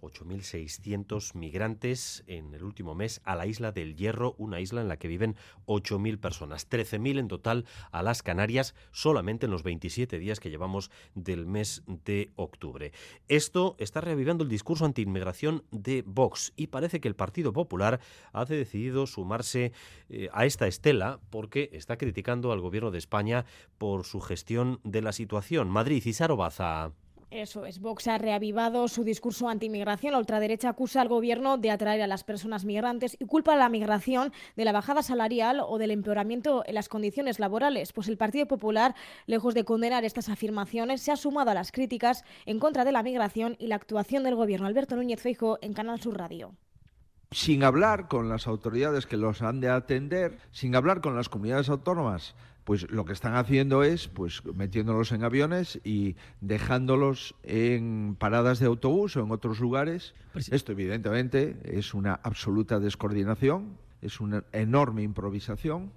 8.600 0.06 1.34
migrantes 1.34 2.24
en 2.26 2.54
el 2.54 2.62
último 2.62 2.94
mes 2.94 3.20
a 3.24 3.34
la 3.34 3.46
isla 3.46 3.72
del 3.72 3.96
Hierro, 3.96 4.34
una 4.38 4.60
isla 4.60 4.80
en 4.80 4.88
la 4.88 4.98
que 4.98 5.08
viven 5.08 5.36
8.000 5.66 6.18
personas, 6.18 6.68
13.000 6.68 7.18
en 7.18 7.28
total 7.28 7.64
a 7.90 8.02
las 8.02 8.22
Canarias 8.22 8.74
solamente 8.92 9.46
en 9.46 9.52
los 9.52 9.62
27 9.62 10.18
días 10.18 10.40
que 10.40 10.50
llevamos 10.50 10.90
del 11.14 11.46
mes 11.46 11.82
de 11.86 12.30
octubre. 12.36 12.92
Esto 13.28 13.76
está 13.78 14.00
reavivando 14.00 14.44
el 14.44 14.50
discurso 14.50 14.84
antiinmigración 14.84 15.64
de 15.70 16.02
Vox 16.06 16.52
y 16.56 16.68
parece 16.68 17.00
que 17.00 17.08
el 17.08 17.16
Partido 17.16 17.52
Popular 17.52 18.00
ha 18.32 18.44
decidido 18.44 19.06
sumarse 19.06 19.72
eh, 20.08 20.28
a 20.32 20.46
esta 20.46 20.66
estela 20.66 21.20
porque 21.30 21.70
está 21.72 21.96
criticando 21.96 22.52
al 22.52 22.60
gobierno 22.60 22.90
de 22.90 22.98
España 22.98 23.44
por 23.78 24.04
su 24.04 24.20
gestión 24.20 24.80
de 24.84 25.02
la 25.02 25.12
situación. 25.12 25.68
Madrid 25.68 26.02
y 26.04 26.12
Sarobaza. 26.12 26.92
Eso 27.30 27.66
es, 27.66 27.80
Vox 27.80 28.06
ha 28.06 28.18
reavivado 28.18 28.86
su 28.86 29.02
discurso 29.02 29.48
antimigración. 29.48 30.12
La 30.12 30.20
ultraderecha 30.20 30.68
acusa 30.68 31.00
al 31.00 31.08
gobierno 31.08 31.58
de 31.58 31.72
atraer 31.72 32.00
a 32.02 32.06
las 32.06 32.22
personas 32.22 32.64
migrantes 32.64 33.16
y 33.18 33.26
culpa 33.26 33.54
a 33.54 33.56
la 33.56 33.68
migración 33.68 34.32
de 34.54 34.64
la 34.64 34.70
bajada 34.70 35.02
salarial 35.02 35.60
o 35.60 35.76
del 35.78 35.90
empeoramiento 35.90 36.62
en 36.66 36.74
las 36.74 36.88
condiciones 36.88 37.40
laborales. 37.40 37.92
Pues 37.92 38.06
el 38.06 38.16
Partido 38.16 38.46
Popular, 38.46 38.94
lejos 39.26 39.54
de 39.54 39.64
condenar 39.64 40.04
estas 40.04 40.28
afirmaciones, 40.28 41.02
se 41.02 41.10
ha 41.10 41.16
sumado 41.16 41.50
a 41.50 41.54
las 41.54 41.72
críticas 41.72 42.24
en 42.46 42.60
contra 42.60 42.84
de 42.84 42.92
la 42.92 43.02
migración 43.02 43.56
y 43.58 43.66
la 43.66 43.76
actuación 43.76 44.22
del 44.22 44.36
gobierno. 44.36 44.68
Alberto 44.68 44.94
Núñez 44.94 45.20
Feijo 45.20 45.58
en 45.62 45.72
Canal 45.72 46.00
Sur 46.00 46.16
Radio 46.16 46.54
sin 47.32 47.64
hablar 47.64 48.06
con 48.06 48.28
las 48.28 48.46
autoridades 48.46 49.04
que 49.04 49.16
los 49.16 49.42
han 49.42 49.60
de 49.60 49.68
atender, 49.68 50.38
sin 50.52 50.76
hablar 50.76 51.00
con 51.00 51.16
las 51.16 51.28
comunidades 51.28 51.68
autónomas 51.68 52.36
pues 52.66 52.90
lo 52.90 53.04
que 53.04 53.12
están 53.12 53.36
haciendo 53.36 53.84
es 53.84 54.08
pues 54.08 54.44
metiéndolos 54.44 55.12
en 55.12 55.22
aviones 55.22 55.80
y 55.84 56.16
dejándolos 56.40 57.36
en 57.44 58.16
paradas 58.18 58.58
de 58.58 58.66
autobús 58.66 59.16
o 59.16 59.22
en 59.22 59.30
otros 59.30 59.60
lugares. 59.60 60.14
Pues 60.32 60.50
Esto 60.50 60.72
evidentemente 60.72 61.56
es 61.62 61.94
una 61.94 62.14
absoluta 62.14 62.80
descoordinación, 62.80 63.78
es 64.02 64.20
una 64.20 64.44
enorme 64.50 65.04
improvisación. 65.04 65.92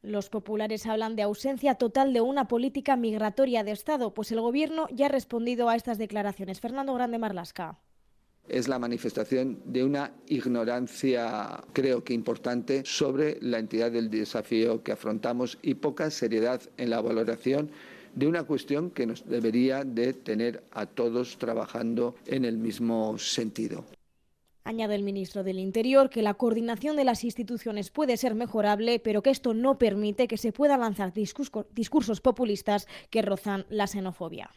Los 0.00 0.30
populares 0.30 0.86
hablan 0.86 1.16
de 1.16 1.22
ausencia 1.22 1.74
total 1.74 2.12
de 2.12 2.20
una 2.20 2.46
política 2.46 2.94
migratoria 2.96 3.64
de 3.64 3.72
Estado, 3.72 4.14
pues 4.14 4.30
el 4.30 4.40
Gobierno 4.40 4.86
ya 4.92 5.06
ha 5.06 5.08
respondido 5.08 5.68
a 5.68 5.74
estas 5.74 5.98
declaraciones. 5.98 6.60
Fernando 6.60 6.94
Grande 6.94 7.18
Marlasca 7.18 7.80
es 8.48 8.68
la 8.68 8.78
manifestación 8.78 9.60
de 9.64 9.84
una 9.84 10.12
ignorancia, 10.26 11.62
creo 11.72 12.04
que 12.04 12.14
importante, 12.14 12.82
sobre 12.84 13.38
la 13.40 13.58
entidad 13.58 13.92
del 13.92 14.10
desafío 14.10 14.82
que 14.82 14.92
afrontamos 14.92 15.58
y 15.62 15.74
poca 15.74 16.10
seriedad 16.10 16.60
en 16.76 16.90
la 16.90 17.00
valoración 17.00 17.70
de 18.14 18.26
una 18.26 18.44
cuestión 18.44 18.90
que 18.90 19.06
nos 19.06 19.26
debería 19.26 19.84
de 19.84 20.12
tener 20.12 20.62
a 20.72 20.86
todos 20.86 21.38
trabajando 21.38 22.14
en 22.26 22.44
el 22.44 22.58
mismo 22.58 23.16
sentido. 23.18 23.86
Añade 24.64 24.94
el 24.94 25.02
ministro 25.02 25.42
del 25.42 25.58
Interior 25.58 26.08
que 26.08 26.22
la 26.22 26.34
coordinación 26.34 26.94
de 26.94 27.04
las 27.04 27.24
instituciones 27.24 27.90
puede 27.90 28.16
ser 28.16 28.34
mejorable, 28.34 29.00
pero 29.00 29.22
que 29.22 29.30
esto 29.30 29.54
no 29.54 29.76
permite 29.76 30.28
que 30.28 30.36
se 30.36 30.52
puedan 30.52 30.80
lanzar 30.80 31.12
discursos 31.12 32.20
populistas 32.20 32.86
que 33.10 33.22
rozan 33.22 33.66
la 33.70 33.88
xenofobia. 33.88 34.50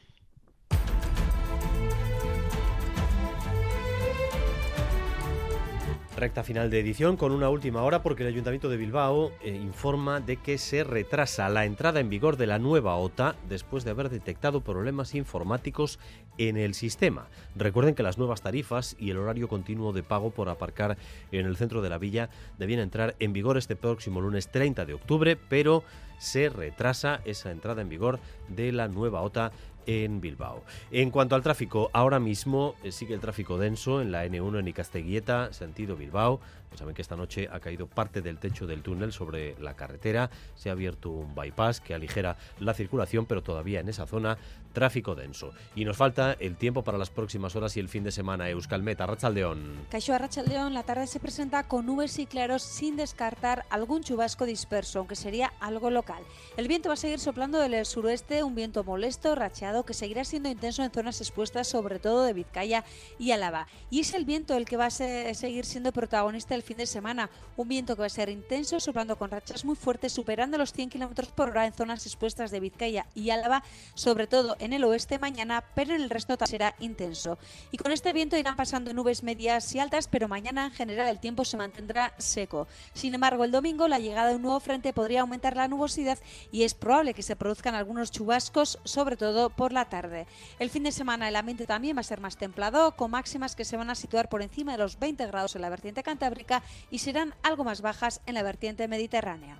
Recta 6.15 6.45
final 6.45 6.69
de 6.69 6.79
edición 6.79 7.17
con 7.17 7.33
una 7.33 7.49
última 7.49 7.83
hora 7.83 8.01
porque 8.01 8.23
el 8.23 8.29
Ayuntamiento 8.29 8.69
de 8.69 8.77
Bilbao 8.77 9.33
eh, 9.41 9.49
informa 9.53 10.21
de 10.21 10.37
que 10.37 10.57
se 10.57 10.85
retrasa 10.85 11.49
la 11.49 11.65
entrada 11.65 11.99
en 11.99 12.09
vigor 12.09 12.37
de 12.37 12.47
la 12.47 12.57
nueva 12.57 12.95
OTA 12.95 13.35
después 13.49 13.83
de 13.83 13.91
haber 13.91 14.09
detectado 14.09 14.61
problemas 14.61 15.13
informáticos 15.13 15.99
en 16.37 16.55
el 16.55 16.73
sistema. 16.73 17.27
Recuerden 17.57 17.95
que 17.95 18.03
las 18.03 18.17
nuevas 18.17 18.41
tarifas 18.41 18.95
y 18.97 19.09
el 19.09 19.17
horario 19.17 19.49
continuo 19.49 19.91
de 19.91 20.03
pago 20.03 20.31
por 20.31 20.47
aparcar 20.47 20.97
en 21.33 21.45
el 21.45 21.57
centro 21.57 21.81
de 21.81 21.89
la 21.89 21.97
villa 21.97 22.29
debían 22.57 22.79
entrar 22.79 23.17
en 23.19 23.33
vigor 23.33 23.57
este 23.57 23.75
próximo 23.75 24.21
lunes 24.21 24.47
30 24.47 24.85
de 24.85 24.93
octubre, 24.93 25.35
pero 25.35 25.83
se 26.17 26.47
retrasa 26.47 27.19
esa 27.25 27.51
entrada 27.51 27.81
en 27.81 27.89
vigor 27.89 28.21
de 28.47 28.71
la 28.71 28.87
nueva 28.87 29.21
OTA 29.21 29.51
en 29.85 30.21
Bilbao. 30.21 30.63
En 30.91 31.11
cuanto 31.11 31.35
al 31.35 31.43
tráfico, 31.43 31.89
ahora 31.93 32.19
mismo 32.19 32.75
eh, 32.83 32.91
sigue 32.91 33.13
el 33.13 33.19
tráfico 33.19 33.57
denso 33.57 34.01
en 34.01 34.11
la 34.11 34.25
N1 34.25 34.59
en 34.59 34.67
Icasteguieta, 34.67 35.53
sentido 35.53 35.95
Bilbao. 35.95 36.39
Pues 36.69 36.79
saben 36.79 36.95
que 36.95 37.01
esta 37.01 37.15
noche 37.15 37.47
ha 37.51 37.59
caído 37.59 37.87
parte 37.87 38.21
del 38.21 38.37
techo 38.37 38.67
del 38.67 38.81
túnel 38.81 39.11
sobre 39.11 39.55
la 39.59 39.75
carretera. 39.75 40.29
Se 40.55 40.69
ha 40.69 40.73
abierto 40.73 41.09
un 41.09 41.33
bypass 41.35 41.81
que 41.81 41.93
aligera 41.93 42.37
la 42.59 42.73
circulación, 42.73 43.25
pero 43.25 43.43
todavía 43.43 43.79
en 43.79 43.89
esa 43.89 44.05
zona 44.05 44.37
tráfico 44.73 45.15
denso. 45.15 45.53
Y 45.73 45.85
nos 45.85 45.97
falta 45.97 46.33
el 46.33 46.57
tiempo 46.57 46.83
para 46.83 46.97
las 46.97 47.09
próximas 47.09 47.55
horas 47.55 47.77
y 47.77 47.79
el 47.79 47.89
fin 47.89 48.03
de 48.03 48.11
semana. 48.11 48.49
Euskalmet, 48.49 48.99
Rachaldeón. 48.99 49.85
Caixo 49.89 50.17
Rachaldeón, 50.17 50.73
la 50.73 50.83
tarde 50.83 51.07
se 51.07 51.19
presenta 51.19 51.63
con 51.67 51.85
nubes 51.85 52.19
y 52.19 52.25
claros 52.25 52.61
sin 52.61 52.97
descartar 52.97 53.65
algún 53.69 54.03
chubasco 54.03 54.45
disperso, 54.45 54.99
aunque 54.99 55.15
sería 55.15 55.53
algo 55.59 55.89
local. 55.89 56.21
El 56.57 56.67
viento 56.67 56.89
va 56.89 56.93
a 56.93 56.97
seguir 56.97 57.19
soplando 57.19 57.59
del 57.59 57.85
suroeste, 57.85 58.43
un 58.43 58.55
viento 58.55 58.83
molesto, 58.83 59.35
rachado, 59.35 59.85
que 59.85 59.93
seguirá 59.93 60.25
siendo 60.25 60.49
intenso 60.49 60.83
en 60.83 60.91
zonas 60.91 61.21
expuestas, 61.21 61.67
sobre 61.67 61.99
todo 61.99 62.23
de 62.23 62.33
Vizcaya 62.33 62.83
y 63.17 63.31
Álava. 63.31 63.67
Y 63.89 64.01
es 64.01 64.13
el 64.13 64.25
viento 64.25 64.57
el 64.57 64.65
que 64.65 64.77
va 64.77 64.87
a 64.87 64.91
seguir 64.91 65.65
siendo 65.65 65.91
protagonista 65.91 66.54
el 66.55 66.63
fin 66.63 66.77
de 66.77 66.85
semana. 66.85 67.29
Un 67.57 67.67
viento 67.67 67.95
que 67.95 68.01
va 68.01 68.05
a 68.07 68.09
ser 68.09 68.29
intenso, 68.29 68.79
soplando 68.79 69.17
con 69.17 69.29
rachas 69.29 69.65
muy 69.65 69.75
fuertes, 69.75 70.13
superando 70.13 70.57
los 70.57 70.73
100 70.73 70.89
km 70.89 71.27
por 71.31 71.49
hora 71.49 71.65
en 71.65 71.73
zonas 71.73 72.05
expuestas 72.05 72.51
de 72.51 72.59
Vizcaya 72.59 73.05
y 73.13 73.29
Álava, 73.29 73.63
sobre 73.93 74.27
todo 74.27 74.55
en 74.59 74.73
el 74.73 74.83
oeste 74.83 75.19
mañana, 75.19 75.63
pero 75.75 75.93
en 75.93 76.01
el 76.01 76.09
resto 76.09 76.37
será 76.45 76.75
intenso. 76.79 77.37
Y 77.71 77.77
con 77.77 77.91
este 77.91 78.13
viento 78.13 78.37
irán 78.37 78.55
pasando 78.55 78.93
nubes 78.93 79.23
medias 79.23 79.73
y 79.75 79.79
altas, 79.79 80.07
pero 80.07 80.27
mañana 80.27 80.65
en 80.65 80.71
general 80.71 81.07
el 81.07 81.19
tiempo 81.19 81.45
se 81.45 81.57
mantendrá 81.57 82.13
seco. 82.17 82.67
Sin 82.93 83.13
embargo, 83.13 83.43
el 83.43 83.51
domingo 83.51 83.87
la 83.87 83.99
llegada 83.99 84.29
de 84.29 84.35
un 84.35 84.41
nuevo 84.41 84.59
frente 84.59 84.93
podría 84.93 85.21
aumentar 85.21 85.55
la 85.55 85.67
nubosidad 85.67 86.19
y 86.51 86.63
es 86.63 86.73
probable 86.73 87.13
que 87.13 87.23
se 87.23 87.35
produzcan 87.35 87.75
algunos 87.75 88.11
chubascos, 88.11 88.79
sobre 88.83 89.17
todo 89.17 89.49
por 89.49 89.73
la 89.73 89.85
tarde. 89.85 90.27
El 90.59 90.69
fin 90.69 90.83
de 90.83 90.91
semana 90.91 91.27
el 91.27 91.35
ambiente 91.35 91.65
también 91.65 91.97
va 91.97 92.01
a 92.01 92.03
ser 92.03 92.19
más 92.19 92.37
templado, 92.37 92.95
con 92.95 93.11
máximas 93.11 93.55
que 93.55 93.65
se 93.65 93.77
van 93.77 93.89
a 93.89 93.95
situar 93.95 94.29
por 94.29 94.41
encima 94.41 94.71
de 94.73 94.77
los 94.77 94.99
20 94.99 95.25
grados 95.27 95.55
en 95.55 95.61
la 95.61 95.69
vertiente 95.69 96.03
cantábrica 96.03 96.44
y 96.89 96.99
serán 96.99 97.33
algo 97.43 97.63
más 97.63 97.81
bajas 97.81 98.21
en 98.25 98.35
la 98.35 98.43
vertiente 98.43 98.87
mediterránea. 98.87 99.57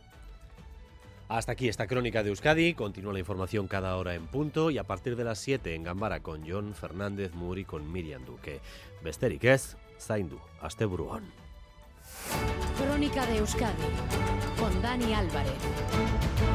Hasta 1.27 1.53
aquí 1.53 1.67
esta 1.67 1.87
crónica 1.87 2.21
de 2.21 2.29
Euskadi. 2.29 2.75
Continúa 2.75 3.13
la 3.13 3.19
información 3.19 3.67
cada 3.67 3.97
hora 3.97 4.13
en 4.13 4.27
punto 4.27 4.69
y 4.69 4.77
a 4.77 4.83
partir 4.83 5.15
de 5.15 5.23
las 5.23 5.39
7 5.39 5.73
en 5.73 5.83
Gambara 5.83 6.19
con 6.19 6.47
John 6.47 6.75
Fernández 6.75 7.33
Muri 7.33 7.65
con 7.65 7.91
Miriam 7.91 8.23
Duque. 8.25 8.61
Besterik 9.03 9.43
ez, 9.45 9.75
zaindu, 9.99 10.39
asteburuan. 10.61 11.23
Crónica 12.77 13.25
de 13.25 13.37
Euskadi 13.37 13.83
con 14.59 14.81
Dani 14.81 15.13
Álvarez. 15.13 16.54